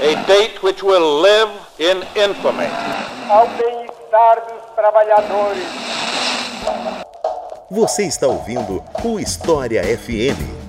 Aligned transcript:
A 0.00 0.26
date 0.26 0.62
which 0.62 0.82
will 0.82 1.20
live 1.20 1.50
in 1.78 2.02
infamy. 2.16 2.66
Ao 3.28 3.46
bem-estar 3.48 4.46
dos 4.46 4.74
trabalhadores. 4.74 5.64
Você 7.70 8.04
está 8.04 8.26
ouvindo 8.28 8.82
o 9.04 9.20
História 9.20 9.82
FM. 9.82 10.63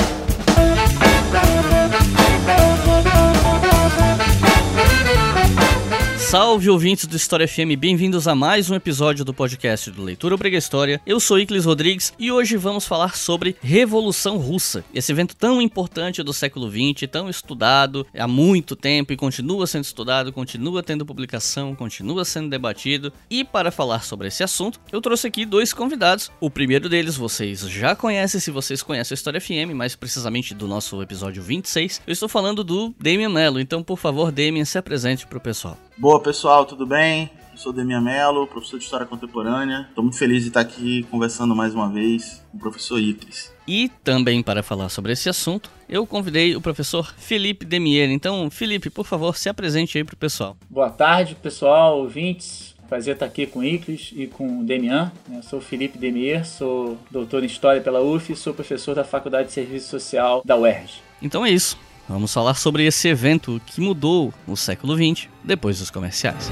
Salve 6.35 6.69
ouvintes 6.69 7.05
do 7.05 7.15
História 7.15 7.47
FM, 7.47 7.79
bem-vindos 7.79 8.27
a 8.27 8.35
mais 8.35 8.69
um 8.69 8.75
episódio 8.75 9.23
do 9.23 9.33
podcast 9.33 9.89
do 9.89 10.03
Leitura 10.03 10.35
Obriga 10.35 10.57
História. 10.57 10.99
Eu 11.05 11.17
sou 11.17 11.39
Iclis 11.39 11.63
Rodrigues 11.63 12.11
e 12.19 12.29
hoje 12.29 12.57
vamos 12.57 12.85
falar 12.85 13.15
sobre 13.15 13.55
Revolução 13.61 14.35
Russa, 14.35 14.83
esse 14.93 15.13
evento 15.13 15.33
tão 15.33 15.61
importante 15.61 16.21
do 16.21 16.33
século 16.33 16.69
XX, 16.69 17.09
tão 17.09 17.29
estudado 17.29 18.05
há 18.13 18.27
muito 18.27 18.75
tempo 18.75 19.13
e 19.13 19.15
continua 19.15 19.65
sendo 19.65 19.85
estudado, 19.85 20.33
continua 20.33 20.83
tendo 20.83 21.05
publicação, 21.05 21.73
continua 21.73 22.25
sendo 22.25 22.49
debatido. 22.49 23.13
E 23.29 23.45
para 23.45 23.71
falar 23.71 24.03
sobre 24.03 24.27
esse 24.27 24.43
assunto, 24.43 24.77
eu 24.91 24.99
trouxe 24.99 25.27
aqui 25.27 25.45
dois 25.45 25.71
convidados. 25.71 26.29
O 26.41 26.49
primeiro 26.49 26.89
deles 26.89 27.15
vocês 27.15 27.61
já 27.61 27.95
conhecem 27.95 28.41
se 28.41 28.51
vocês 28.51 28.83
conhecem 28.83 29.13
a 29.13 29.15
História 29.15 29.39
FM, 29.39 29.73
mais 29.73 29.95
precisamente 29.95 30.53
do 30.53 30.67
nosso 30.67 31.01
episódio 31.01 31.41
26. 31.41 32.01
Eu 32.05 32.11
estou 32.11 32.27
falando 32.27 32.61
do 32.61 32.93
Damian 32.99 33.29
Mello, 33.29 33.57
então 33.57 33.81
por 33.81 33.97
favor, 33.97 34.33
Damian, 34.33 34.65
se 34.65 34.77
apresente 34.77 35.25
para 35.25 35.37
o 35.37 35.41
pessoal. 35.41 35.77
Boa 35.97 36.19
pessoal, 36.19 36.65
tudo 36.65 36.85
bem? 36.85 37.31
Eu 37.53 37.57
sou 37.57 37.71
Demian 37.71 38.01
Mello, 38.01 38.45
professor 38.47 38.77
de 38.77 38.83
História 38.83 39.05
Contemporânea. 39.05 39.85
Estou 39.87 40.03
muito 40.03 40.17
feliz 40.17 40.41
de 40.41 40.49
estar 40.49 40.59
aqui 40.59 41.03
conversando 41.09 41.55
mais 41.55 41.73
uma 41.73 41.89
vez 41.89 42.43
com 42.51 42.57
o 42.57 42.59
professor 42.59 42.99
Iclis. 42.99 43.53
E 43.65 43.89
também 44.03 44.43
para 44.43 44.61
falar 44.61 44.89
sobre 44.89 45.13
esse 45.13 45.29
assunto, 45.29 45.71
eu 45.87 46.05
convidei 46.05 46.53
o 46.53 46.59
professor 46.59 47.13
Felipe 47.17 47.65
Demier. 47.65 48.09
Então, 48.11 48.49
Felipe, 48.51 48.89
por 48.89 49.05
favor, 49.05 49.37
se 49.37 49.47
apresente 49.47 49.97
aí 49.97 50.03
para 50.03 50.15
o 50.15 50.17
pessoal. 50.17 50.57
Boa 50.69 50.89
tarde, 50.89 51.33
pessoal, 51.33 51.99
ouvintes. 51.99 52.75
Prazer 52.89 53.13
estar 53.13 53.25
aqui 53.25 53.47
com 53.47 53.59
o 53.59 53.63
Iclis 53.63 54.11
e 54.13 54.27
com 54.27 54.59
o 54.59 54.63
Demian. 54.65 55.13
Eu 55.33 55.41
sou 55.43 55.61
Felipe 55.61 55.97
Demier, 55.97 56.45
sou 56.45 56.97
doutor 57.09 57.41
em 57.41 57.47
História 57.47 57.81
pela 57.81 58.01
UF 58.01 58.33
e 58.33 58.35
sou 58.35 58.53
professor 58.53 58.93
da 58.95 59.05
Faculdade 59.05 59.47
de 59.47 59.53
Serviço 59.53 59.87
Social 59.87 60.41
da 60.43 60.57
UERJ. 60.57 61.01
Então 61.21 61.45
é 61.45 61.51
isso. 61.51 61.77
Vamos 62.07 62.31
falar 62.31 62.53
sobre 62.53 62.85
esse 62.85 63.07
evento 63.07 63.59
que 63.65 63.81
mudou 63.81 64.33
o 64.47 64.55
século 64.55 64.95
XX 64.95 65.27
depois 65.43 65.79
dos 65.79 65.89
comerciais. 65.89 66.51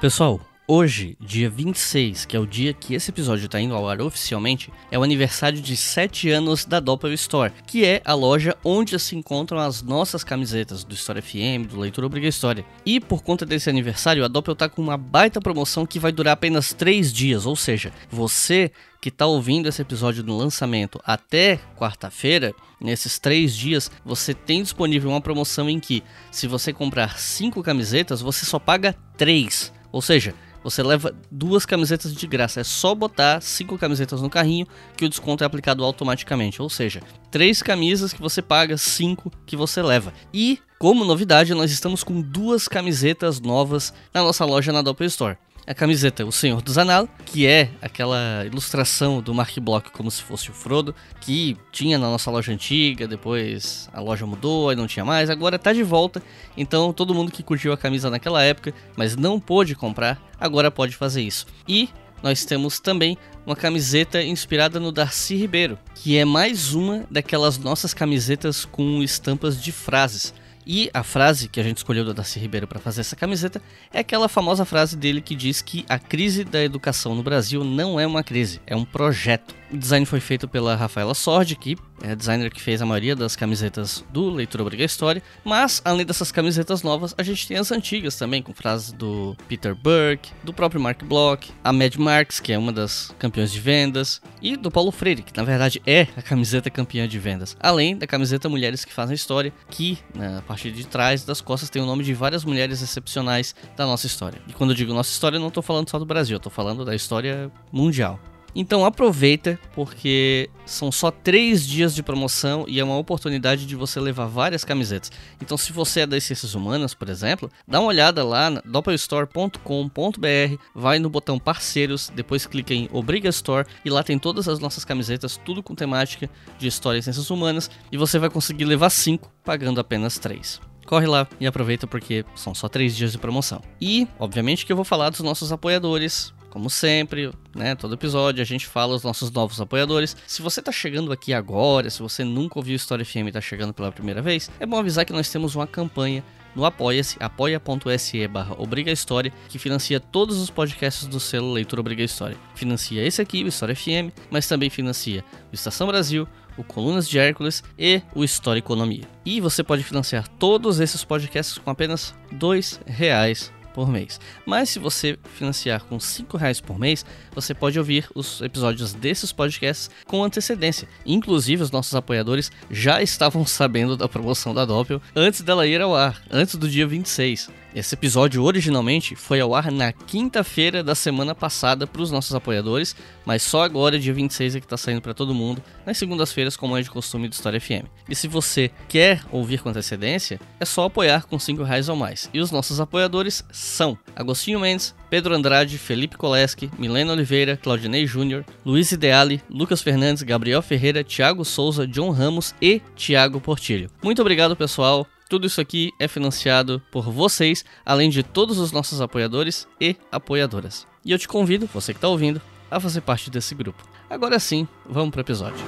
Pessoal, 0.00 0.40
Hoje, 0.68 1.16
dia 1.20 1.50
26, 1.50 2.24
que 2.24 2.36
é 2.36 2.38
o 2.38 2.46
dia 2.46 2.72
que 2.72 2.94
esse 2.94 3.10
episódio 3.10 3.46
está 3.46 3.60
indo 3.60 3.74
ao 3.74 3.88
ar 3.88 4.00
oficialmente, 4.00 4.72
é 4.92 4.98
o 4.98 5.02
aniversário 5.02 5.60
de 5.60 5.76
7 5.76 6.30
anos 6.30 6.64
da 6.64 6.78
Doppel 6.78 7.12
Store, 7.14 7.52
que 7.66 7.84
é 7.84 8.00
a 8.04 8.14
loja 8.14 8.56
onde 8.64 8.96
se 9.00 9.16
encontram 9.16 9.58
as 9.58 9.82
nossas 9.82 10.22
camisetas 10.22 10.84
do 10.84 10.94
História 10.94 11.20
FM, 11.20 11.66
do 11.68 11.80
Leitura 11.80 12.06
Obriga 12.06 12.28
História. 12.28 12.64
E 12.86 13.00
por 13.00 13.24
conta 13.24 13.44
desse 13.44 13.68
aniversário, 13.68 14.24
a 14.24 14.28
Doppel 14.28 14.54
tá 14.54 14.68
com 14.68 14.80
uma 14.80 14.96
baita 14.96 15.40
promoção 15.40 15.84
que 15.84 15.98
vai 15.98 16.12
durar 16.12 16.34
apenas 16.34 16.72
3 16.72 17.12
dias, 17.12 17.44
ou 17.44 17.56
seja, 17.56 17.92
você 18.08 18.70
que 19.00 19.08
está 19.08 19.26
ouvindo 19.26 19.68
esse 19.68 19.82
episódio 19.82 20.22
do 20.22 20.36
lançamento 20.36 21.00
até 21.04 21.58
quarta-feira, 21.76 22.54
nesses 22.80 23.18
três 23.18 23.56
dias, 23.56 23.90
você 24.04 24.32
tem 24.32 24.62
disponível 24.62 25.10
uma 25.10 25.20
promoção 25.20 25.68
em 25.68 25.80
que, 25.80 26.04
se 26.30 26.46
você 26.46 26.72
comprar 26.72 27.18
cinco 27.18 27.64
camisetas, 27.64 28.20
você 28.20 28.46
só 28.46 28.60
paga 28.60 28.94
três. 29.16 29.72
Ou 29.90 30.00
seja, 30.00 30.34
você 30.62 30.82
leva 30.82 31.14
duas 31.30 31.66
camisetas 31.66 32.14
de 32.14 32.26
graça. 32.26 32.60
É 32.60 32.64
só 32.64 32.94
botar 32.94 33.40
cinco 33.40 33.78
camisetas 33.78 34.20
no 34.22 34.30
carrinho 34.30 34.66
que 34.96 35.04
o 35.04 35.08
desconto 35.08 35.44
é 35.44 35.46
aplicado 35.46 35.84
automaticamente. 35.84 36.62
Ou 36.62 36.70
seja, 36.70 37.02
três 37.30 37.62
camisas 37.62 38.12
que 38.12 38.20
você 38.20 38.40
paga, 38.40 38.76
cinco 38.76 39.32
que 39.46 39.56
você 39.56 39.82
leva. 39.82 40.12
E, 40.32 40.58
como 40.78 41.04
novidade, 41.04 41.54
nós 41.54 41.70
estamos 41.70 42.04
com 42.04 42.20
duas 42.20 42.68
camisetas 42.68 43.40
novas 43.40 43.92
na 44.12 44.22
nossa 44.22 44.44
loja 44.44 44.72
na 44.72 44.82
Doppel 44.82 45.06
Store 45.06 45.36
a 45.66 45.74
camiseta 45.74 46.24
O 46.24 46.32
Senhor 46.32 46.60
dos 46.60 46.76
Anal, 46.78 47.08
que 47.24 47.46
é 47.46 47.70
aquela 47.80 48.44
ilustração 48.44 49.20
do 49.20 49.34
Mark 49.34 49.56
Block 49.58 49.90
como 49.90 50.10
se 50.10 50.22
fosse 50.22 50.50
o 50.50 50.54
Frodo, 50.54 50.94
que 51.20 51.56
tinha 51.70 51.98
na 51.98 52.10
nossa 52.10 52.30
loja 52.30 52.52
antiga, 52.52 53.06
depois 53.06 53.88
a 53.92 54.00
loja 54.00 54.26
mudou, 54.26 54.70
aí 54.70 54.76
não 54.76 54.86
tinha 54.86 55.04
mais, 55.04 55.30
agora 55.30 55.58
tá 55.58 55.72
de 55.72 55.82
volta. 55.82 56.22
Então 56.56 56.92
todo 56.92 57.14
mundo 57.14 57.30
que 57.30 57.42
curtiu 57.42 57.72
a 57.72 57.78
camisa 57.78 58.10
naquela 58.10 58.42
época, 58.42 58.74
mas 58.96 59.16
não 59.16 59.38
pôde 59.38 59.74
comprar, 59.74 60.20
agora 60.38 60.70
pode 60.70 60.96
fazer 60.96 61.22
isso. 61.22 61.46
E 61.68 61.88
nós 62.22 62.44
temos 62.44 62.78
também 62.78 63.18
uma 63.44 63.56
camiseta 63.56 64.22
inspirada 64.22 64.78
no 64.78 64.92
Darcy 64.92 65.34
Ribeiro, 65.34 65.78
que 65.94 66.16
é 66.16 66.24
mais 66.24 66.72
uma 66.72 67.04
daquelas 67.10 67.58
nossas 67.58 67.92
camisetas 67.92 68.64
com 68.64 69.02
estampas 69.02 69.60
de 69.60 69.72
frases. 69.72 70.32
E 70.66 70.90
a 70.94 71.02
frase 71.02 71.48
que 71.48 71.58
a 71.58 71.62
gente 71.62 71.78
escolheu 71.78 72.04
do 72.04 72.14
Darcy 72.14 72.38
Ribeiro 72.38 72.66
para 72.66 72.78
fazer 72.78 73.00
essa 73.00 73.16
camiseta 73.16 73.60
é 73.92 73.98
aquela 73.98 74.28
famosa 74.28 74.64
frase 74.64 74.96
dele 74.96 75.20
que 75.20 75.34
diz 75.34 75.60
que 75.60 75.84
a 75.88 75.98
crise 75.98 76.44
da 76.44 76.62
educação 76.62 77.14
no 77.14 77.22
Brasil 77.22 77.64
não 77.64 77.98
é 77.98 78.06
uma 78.06 78.22
crise, 78.22 78.60
é 78.66 78.76
um 78.76 78.84
projeto. 78.84 79.61
O 79.72 79.76
design 79.78 80.04
foi 80.04 80.20
feito 80.20 80.46
pela 80.46 80.76
Rafaela 80.76 81.14
Sordi, 81.14 81.56
que 81.56 81.78
é 82.02 82.10
a 82.10 82.14
designer 82.14 82.50
que 82.50 82.60
fez 82.60 82.82
a 82.82 82.86
maioria 82.86 83.16
das 83.16 83.34
camisetas 83.34 84.04
do 84.12 84.28
Leitura 84.28 84.64
Obriga 84.64 84.84
História. 84.84 85.22
Mas, 85.42 85.80
além 85.82 86.04
dessas 86.04 86.30
camisetas 86.30 86.82
novas, 86.82 87.14
a 87.16 87.22
gente 87.22 87.48
tem 87.48 87.56
as 87.56 87.72
antigas 87.72 88.16
também, 88.16 88.42
com 88.42 88.52
frases 88.52 88.92
do 88.92 89.34
Peter 89.48 89.74
Burke, 89.74 90.30
do 90.44 90.52
próprio 90.52 90.78
Mark 90.78 91.02
Bloch, 91.04 91.50
a 91.64 91.72
Mad 91.72 91.96
Marks, 91.96 92.38
que 92.38 92.52
é 92.52 92.58
uma 92.58 92.70
das 92.70 93.14
campeãs 93.18 93.50
de 93.50 93.60
vendas, 93.60 94.20
e 94.42 94.58
do 94.58 94.70
Paulo 94.70 94.92
Freire, 94.92 95.22
que 95.22 95.34
na 95.34 95.42
verdade 95.42 95.80
é 95.86 96.02
a 96.18 96.20
camiseta 96.20 96.68
campeã 96.68 97.08
de 97.08 97.18
vendas. 97.18 97.56
Além 97.58 97.96
da 97.96 98.06
camiseta 98.06 98.50
Mulheres 98.50 98.84
que 98.84 98.92
Fazem 98.92 99.14
História, 99.14 99.54
que 99.70 99.98
na 100.14 100.42
parte 100.42 100.70
de 100.70 100.86
trás 100.86 101.24
das 101.24 101.40
costas 101.40 101.70
tem 101.70 101.80
o 101.80 101.86
nome 101.86 102.04
de 102.04 102.12
várias 102.12 102.44
mulheres 102.44 102.82
excepcionais 102.82 103.54
da 103.74 103.86
nossa 103.86 104.06
história. 104.06 104.38
E 104.46 104.52
quando 104.52 104.70
eu 104.70 104.76
digo 104.76 104.92
nossa 104.92 105.10
história, 105.10 105.36
eu 105.36 105.40
não 105.40 105.48
estou 105.48 105.62
falando 105.62 105.88
só 105.88 105.98
do 105.98 106.04
Brasil, 106.04 106.36
eu 106.36 106.40
tô 106.40 106.50
falando 106.50 106.84
da 106.84 106.94
história 106.94 107.50
mundial. 107.72 108.20
Então 108.54 108.84
aproveita, 108.84 109.58
porque 109.74 110.50
são 110.66 110.92
só 110.92 111.10
três 111.10 111.66
dias 111.66 111.94
de 111.94 112.02
promoção 112.02 112.64
e 112.68 112.78
é 112.78 112.84
uma 112.84 112.96
oportunidade 112.96 113.66
de 113.66 113.74
você 113.74 113.98
levar 113.98 114.26
várias 114.26 114.64
camisetas. 114.64 115.10
Então, 115.40 115.56
se 115.56 115.72
você 115.72 116.00
é 116.00 116.06
das 116.06 116.24
ciências 116.24 116.54
humanas, 116.54 116.94
por 116.94 117.08
exemplo, 117.08 117.50
dá 117.66 117.80
uma 117.80 117.88
olhada 117.88 118.24
lá 118.24 118.50
na 118.50 118.62
doppelstore.com.br, 118.64 120.56
vai 120.74 120.98
no 120.98 121.10
botão 121.10 121.38
parceiros, 121.38 122.10
depois 122.14 122.46
clica 122.46 122.74
em 122.74 122.88
Obriga 122.92 123.28
Store 123.28 123.66
e 123.84 123.90
lá 123.90 124.02
tem 124.02 124.18
todas 124.18 124.48
as 124.48 124.58
nossas 124.58 124.84
camisetas, 124.84 125.40
tudo 125.42 125.62
com 125.62 125.74
temática 125.74 126.28
de 126.58 126.66
história 126.66 126.98
e 126.98 127.02
ciências 127.02 127.30
humanas, 127.30 127.70
e 127.90 127.96
você 127.96 128.18
vai 128.18 128.30
conseguir 128.30 128.64
levar 128.64 128.90
cinco 128.90 129.32
pagando 129.44 129.80
apenas 129.80 130.18
três 130.18 130.60
corre 130.92 131.06
lá 131.06 131.26
e 131.40 131.46
aproveita 131.46 131.86
porque 131.86 132.22
são 132.34 132.54
só 132.54 132.68
três 132.68 132.94
dias 132.94 133.12
de 133.12 133.18
promoção. 133.18 133.62
E, 133.80 134.06
obviamente, 134.18 134.66
que 134.66 134.72
eu 134.72 134.76
vou 134.76 134.84
falar 134.84 135.08
dos 135.08 135.20
nossos 135.20 135.50
apoiadores. 135.50 136.34
Como 136.52 136.68
sempre, 136.68 137.32
né, 137.56 137.74
todo 137.74 137.94
episódio 137.94 138.42
a 138.42 138.44
gente 138.44 138.66
fala 138.66 138.94
os 138.94 139.02
nossos 139.02 139.30
novos 139.30 139.58
apoiadores. 139.58 140.14
Se 140.26 140.42
você 140.42 140.60
está 140.60 140.70
chegando 140.70 141.10
aqui 141.10 141.32
agora, 141.32 141.88
se 141.88 142.02
você 142.02 142.24
nunca 142.24 142.58
ouviu 142.58 142.76
História 142.76 143.06
FM 143.06 143.16
e 143.16 143.28
está 143.28 143.40
chegando 143.40 143.72
pela 143.72 143.90
primeira 143.90 144.20
vez, 144.20 144.50
é 144.60 144.66
bom 144.66 144.78
avisar 144.78 145.06
que 145.06 145.14
nós 145.14 145.30
temos 145.30 145.54
uma 145.54 145.66
campanha 145.66 146.22
no 146.54 146.66
Apoia-se, 146.66 147.16
apoia.se 147.20 148.28
barra 148.28 148.54
Obriga 148.58 148.92
História, 148.92 149.32
que 149.48 149.58
financia 149.58 149.98
todos 149.98 150.36
os 150.36 150.50
podcasts 150.50 151.06
do 151.06 151.18
selo 151.18 151.54
Leitura 151.54 151.80
Obriga 151.80 152.02
História. 152.02 152.36
Financia 152.54 153.02
esse 153.02 153.22
aqui, 153.22 153.42
o 153.42 153.48
História 153.48 153.74
FM, 153.74 154.12
mas 154.30 154.46
também 154.46 154.68
financia 154.68 155.24
o 155.50 155.54
Estação 155.54 155.86
Brasil, 155.86 156.28
o 156.58 156.62
Colunas 156.62 157.08
de 157.08 157.18
Hércules 157.18 157.64
e 157.78 158.02
o 158.14 158.22
História 158.22 158.58
Economia. 158.58 159.08
E 159.24 159.40
você 159.40 159.64
pode 159.64 159.82
financiar 159.82 160.28
todos 160.28 160.80
esses 160.80 161.02
podcasts 161.02 161.56
com 161.56 161.70
apenas 161.70 162.14
dois 162.30 162.78
reais 162.84 163.50
por 163.72 163.88
mês. 163.88 164.20
Mas 164.46 164.70
se 164.70 164.78
você 164.78 165.18
financiar 165.36 165.84
com 165.84 165.98
cinco 165.98 166.36
reais 166.36 166.60
por 166.60 166.78
mês, 166.78 167.04
você 167.34 167.54
pode 167.54 167.78
ouvir 167.78 168.08
os 168.14 168.40
episódios 168.40 168.92
desses 168.92 169.32
podcasts 169.32 169.90
com 170.06 170.22
antecedência. 170.22 170.88
Inclusive, 171.04 171.62
os 171.62 171.70
nossos 171.70 171.94
apoiadores 171.94 172.50
já 172.70 173.02
estavam 173.02 173.44
sabendo 173.46 173.96
da 173.96 174.08
promoção 174.08 174.54
da 174.54 174.64
Doppel 174.64 175.00
antes 175.14 175.40
dela 175.40 175.66
ir 175.66 175.80
ao 175.80 175.94
ar, 175.94 176.22
antes 176.30 176.56
do 176.56 176.68
dia 176.68 176.86
26. 176.86 177.61
Esse 177.74 177.94
episódio 177.94 178.42
originalmente 178.42 179.16
foi 179.16 179.40
ao 179.40 179.54
ar 179.54 179.72
na 179.72 179.92
quinta-feira 179.92 180.84
da 180.84 180.94
semana 180.94 181.34
passada 181.34 181.86
para 181.86 182.02
os 182.02 182.10
nossos 182.10 182.34
apoiadores, 182.34 182.94
mas 183.24 183.42
só 183.42 183.62
agora, 183.62 183.98
dia 183.98 184.12
26, 184.12 184.56
é 184.56 184.60
que 184.60 184.66
está 184.66 184.76
saindo 184.76 185.00
para 185.00 185.14
todo 185.14 185.34
mundo, 185.34 185.62
nas 185.86 185.96
segundas-feiras, 185.96 186.54
como 186.54 186.76
é 186.76 186.82
de 186.82 186.90
costume 186.90 187.28
do 187.28 187.32
História 187.32 187.58
FM. 187.58 187.86
E 188.06 188.14
se 188.14 188.28
você 188.28 188.70
quer 188.88 189.22
ouvir 189.30 189.62
com 189.62 189.70
antecedência, 189.70 190.38
é 190.60 190.64
só 190.66 190.84
apoiar 190.84 191.24
com 191.24 191.38
5 191.38 191.62
reais 191.62 191.88
ou 191.88 191.96
mais. 191.96 192.28
E 192.34 192.40
os 192.40 192.50
nossos 192.50 192.78
apoiadores 192.78 193.42
são 193.50 193.96
Agostinho 194.14 194.60
Mendes, 194.60 194.94
Pedro 195.08 195.34
Andrade, 195.34 195.78
Felipe 195.78 196.18
Koleski, 196.18 196.70
Milena 196.78 197.12
Oliveira, 197.12 197.56
Claudinei 197.56 198.06
Júnior, 198.06 198.44
Luiz 198.66 198.92
Ideali, 198.92 199.42
Lucas 199.48 199.80
Fernandes, 199.80 200.22
Gabriel 200.22 200.60
Ferreira, 200.60 201.02
Thiago 201.02 201.44
Souza, 201.44 201.86
John 201.86 202.10
Ramos 202.10 202.54
e 202.60 202.80
Thiago 202.94 203.40
Portilho. 203.40 203.90
Muito 204.02 204.20
obrigado, 204.20 204.54
pessoal 204.54 205.06
Tudo 205.32 205.46
isso 205.46 205.62
aqui 205.62 205.94
é 205.98 206.06
financiado 206.06 206.82
por 206.90 207.10
vocês, 207.10 207.64
além 207.86 208.10
de 208.10 208.22
todos 208.22 208.58
os 208.58 208.70
nossos 208.70 209.00
apoiadores 209.00 209.66
e 209.80 209.96
apoiadoras. 210.12 210.86
E 211.02 211.10
eu 211.10 211.18
te 211.18 211.26
convido, 211.26 211.66
você 211.72 211.94
que 211.94 211.96
está 211.96 212.06
ouvindo, 212.06 212.38
a 212.70 212.78
fazer 212.78 213.00
parte 213.00 213.30
desse 213.30 213.54
grupo. 213.54 213.82
Agora 214.10 214.38
sim, 214.38 214.68
vamos 214.84 215.10
para 215.10 215.20
o 215.20 215.22
episódio. 215.22 215.64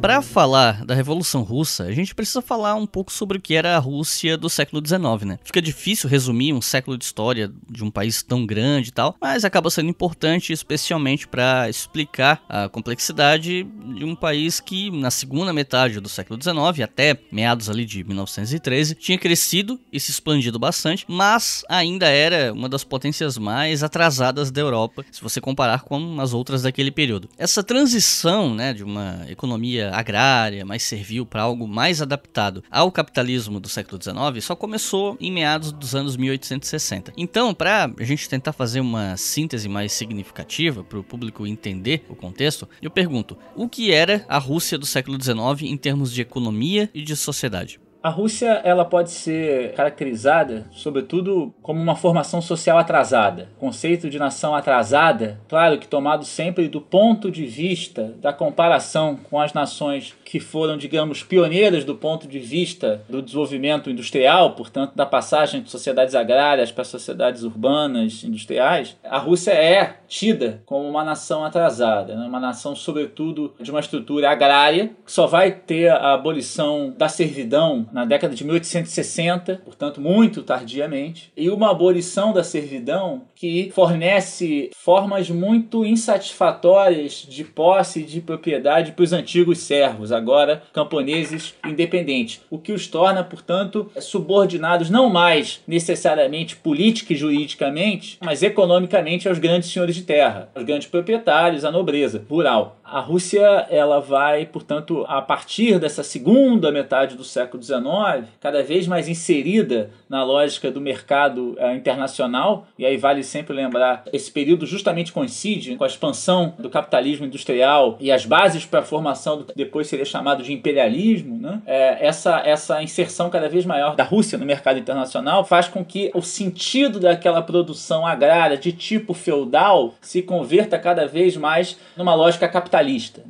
Para 0.00 0.22
falar 0.22 0.82
da 0.86 0.94
Revolução 0.94 1.42
Russa, 1.42 1.84
a 1.84 1.92
gente 1.92 2.14
precisa 2.14 2.40
falar 2.40 2.74
um 2.74 2.86
pouco 2.86 3.12
sobre 3.12 3.36
o 3.36 3.40
que 3.40 3.54
era 3.54 3.76
a 3.76 3.78
Rússia 3.78 4.34
do 4.34 4.48
século 4.48 4.82
XIX, 4.84 5.26
né? 5.26 5.38
Fica 5.44 5.60
difícil 5.60 6.08
resumir 6.08 6.54
um 6.54 6.62
século 6.62 6.96
de 6.96 7.04
história 7.04 7.52
de 7.68 7.84
um 7.84 7.90
país 7.90 8.22
tão 8.22 8.46
grande 8.46 8.88
e 8.88 8.92
tal, 8.92 9.14
mas 9.20 9.44
acaba 9.44 9.68
sendo 9.68 9.90
importante 9.90 10.54
especialmente 10.54 11.28
para 11.28 11.68
explicar 11.68 12.42
a 12.48 12.66
complexidade 12.66 13.64
de 13.94 14.02
um 14.02 14.16
país 14.16 14.58
que 14.58 14.90
na 14.90 15.10
segunda 15.10 15.52
metade 15.52 16.00
do 16.00 16.08
século 16.08 16.42
XIX, 16.42 16.82
até 16.82 17.18
meados 17.30 17.68
ali 17.68 17.84
de 17.84 18.02
1913, 18.02 18.94
tinha 18.94 19.18
crescido 19.18 19.78
e 19.92 20.00
se 20.00 20.10
expandido 20.10 20.58
bastante, 20.58 21.04
mas 21.06 21.62
ainda 21.68 22.08
era 22.08 22.54
uma 22.54 22.70
das 22.70 22.84
potências 22.84 23.36
mais 23.36 23.82
atrasadas 23.82 24.50
da 24.50 24.62
Europa, 24.62 25.04
se 25.12 25.20
você 25.20 25.42
comparar 25.42 25.82
com 25.82 26.18
as 26.22 26.32
outras 26.32 26.62
daquele 26.62 26.90
período. 26.90 27.28
Essa 27.36 27.62
transição, 27.62 28.54
né, 28.54 28.72
de 28.72 28.82
uma 28.82 29.26
economia 29.28 29.89
agrária, 29.96 30.64
mas 30.64 30.82
serviu 30.82 31.24
para 31.26 31.42
algo 31.42 31.66
mais 31.66 32.00
adaptado 32.00 32.62
ao 32.70 32.90
capitalismo 32.90 33.60
do 33.60 33.68
século 33.68 34.00
XIX, 34.02 34.44
só 34.44 34.56
começou 34.56 35.16
em 35.20 35.30
meados 35.30 35.72
dos 35.72 35.94
anos 35.94 36.16
1860. 36.16 37.12
Então, 37.16 37.54
para 37.54 37.92
a 37.98 38.04
gente 38.04 38.28
tentar 38.28 38.52
fazer 38.52 38.80
uma 38.80 39.16
síntese 39.16 39.68
mais 39.68 39.92
significativa 39.92 40.82
para 40.82 40.98
o 40.98 41.04
público 41.04 41.46
entender 41.46 42.04
o 42.08 42.14
contexto, 42.14 42.68
eu 42.80 42.90
pergunto: 42.90 43.36
o 43.54 43.68
que 43.68 43.92
era 43.92 44.24
a 44.28 44.38
Rússia 44.38 44.78
do 44.78 44.86
século 44.86 45.20
XIX 45.22 45.70
em 45.70 45.76
termos 45.76 46.12
de 46.12 46.20
economia 46.20 46.90
e 46.94 47.02
de 47.02 47.16
sociedade? 47.16 47.80
A 48.02 48.08
Rússia 48.08 48.62
ela 48.64 48.82
pode 48.82 49.10
ser 49.10 49.74
caracterizada, 49.74 50.66
sobretudo, 50.70 51.52
como 51.60 51.78
uma 51.78 51.94
formação 51.94 52.40
social 52.40 52.78
atrasada. 52.78 53.50
O 53.58 53.60
conceito 53.60 54.08
de 54.08 54.18
nação 54.18 54.54
atrasada, 54.54 55.38
claro 55.46 55.78
que 55.78 55.86
tomado 55.86 56.24
sempre 56.24 56.66
do 56.66 56.80
ponto 56.80 57.30
de 57.30 57.44
vista 57.44 58.14
da 58.22 58.32
comparação 58.32 59.18
com 59.28 59.38
as 59.38 59.52
nações 59.52 60.16
que 60.30 60.38
foram, 60.38 60.76
digamos, 60.76 61.24
pioneiras 61.24 61.84
do 61.84 61.96
ponto 61.96 62.28
de 62.28 62.38
vista 62.38 63.02
do 63.08 63.20
desenvolvimento 63.20 63.90
industrial, 63.90 64.52
portanto, 64.52 64.92
da 64.94 65.04
passagem 65.04 65.60
de 65.60 65.68
sociedades 65.68 66.14
agrárias 66.14 66.70
para 66.70 66.84
sociedades 66.84 67.42
urbanas 67.42 68.22
industriais, 68.22 68.96
a 69.02 69.18
Rússia 69.18 69.50
é 69.50 69.96
tida 70.06 70.62
como 70.66 70.88
uma 70.88 71.02
nação 71.02 71.44
atrasada, 71.44 72.14
né? 72.14 72.26
uma 72.26 72.38
nação, 72.38 72.76
sobretudo, 72.76 73.54
de 73.60 73.72
uma 73.72 73.80
estrutura 73.80 74.30
agrária, 74.30 74.92
que 75.04 75.10
só 75.10 75.26
vai 75.26 75.50
ter 75.50 75.88
a 75.88 76.14
abolição 76.14 76.94
da 76.96 77.08
servidão 77.08 77.88
na 77.92 78.04
década 78.04 78.32
de 78.32 78.44
1860, 78.44 79.62
portanto, 79.64 80.00
muito 80.00 80.44
tardiamente, 80.44 81.32
e 81.36 81.50
uma 81.50 81.72
abolição 81.72 82.32
da 82.32 82.44
servidão 82.44 83.22
que 83.34 83.72
fornece 83.74 84.70
formas 84.76 85.28
muito 85.28 85.84
insatisfatórias 85.84 87.26
de 87.28 87.42
posse 87.42 88.00
e 88.00 88.04
de 88.04 88.20
propriedade 88.20 88.92
para 88.92 89.02
os 89.02 89.12
antigos 89.12 89.58
servos 89.58 90.12
agora 90.20 90.62
camponeses 90.72 91.54
independentes, 91.66 92.40
o 92.50 92.58
que 92.58 92.72
os 92.72 92.86
torna, 92.86 93.24
portanto, 93.24 93.90
subordinados 94.00 94.90
não 94.90 95.10
mais 95.10 95.60
necessariamente 95.66 96.56
política 96.56 97.12
e 97.12 97.16
juridicamente, 97.16 98.18
mas 98.24 98.42
economicamente 98.42 99.28
aos 99.28 99.38
grandes 99.38 99.70
senhores 99.70 99.96
de 99.96 100.02
terra, 100.02 100.48
aos 100.54 100.64
grandes 100.64 100.88
proprietários, 100.88 101.64
à 101.64 101.70
nobreza 101.70 102.24
rural. 102.28 102.78
A 102.92 102.98
Rússia 102.98 103.68
ela 103.70 104.00
vai, 104.00 104.44
portanto, 104.44 105.04
a 105.06 105.22
partir 105.22 105.78
dessa 105.78 106.02
segunda 106.02 106.72
metade 106.72 107.14
do 107.14 107.22
século 107.22 107.62
XIX, 107.62 108.28
cada 108.40 108.64
vez 108.64 108.88
mais 108.88 109.06
inserida 109.06 109.90
na 110.08 110.24
lógica 110.24 110.72
do 110.72 110.80
mercado 110.80 111.56
uh, 111.60 111.72
internacional, 111.76 112.66
e 112.76 112.84
aí 112.84 112.96
vale 112.96 113.22
sempre 113.22 113.54
lembrar, 113.54 114.02
esse 114.12 114.28
período 114.28 114.66
justamente 114.66 115.12
coincide 115.12 115.76
com 115.76 115.84
a 115.84 115.86
expansão 115.86 116.52
do 116.58 116.68
capitalismo 116.68 117.26
industrial 117.26 117.96
e 118.00 118.10
as 118.10 118.26
bases 118.26 118.66
para 118.66 118.80
a 118.80 118.82
formação 118.82 119.38
do 119.38 119.44
que 119.44 119.54
depois 119.54 119.86
seria 119.86 120.04
chamado 120.04 120.42
de 120.42 120.52
imperialismo, 120.52 121.38
né? 121.38 121.62
É, 121.66 122.04
essa, 122.04 122.40
essa 122.44 122.82
inserção 122.82 123.30
cada 123.30 123.48
vez 123.48 123.64
maior 123.64 123.94
da 123.94 124.02
Rússia 124.02 124.36
no 124.36 124.44
mercado 124.44 124.80
internacional 124.80 125.44
faz 125.44 125.68
com 125.68 125.84
que 125.84 126.10
o 126.12 126.22
sentido 126.22 126.98
daquela 126.98 127.40
produção 127.40 128.04
agrária 128.04 128.56
de 128.56 128.72
tipo 128.72 129.14
feudal 129.14 129.94
se 130.00 130.22
converta 130.22 130.76
cada 130.76 131.06
vez 131.06 131.36
mais 131.36 131.78
numa 131.96 132.14
lógica 132.14 132.48
capitalista. 132.48 132.79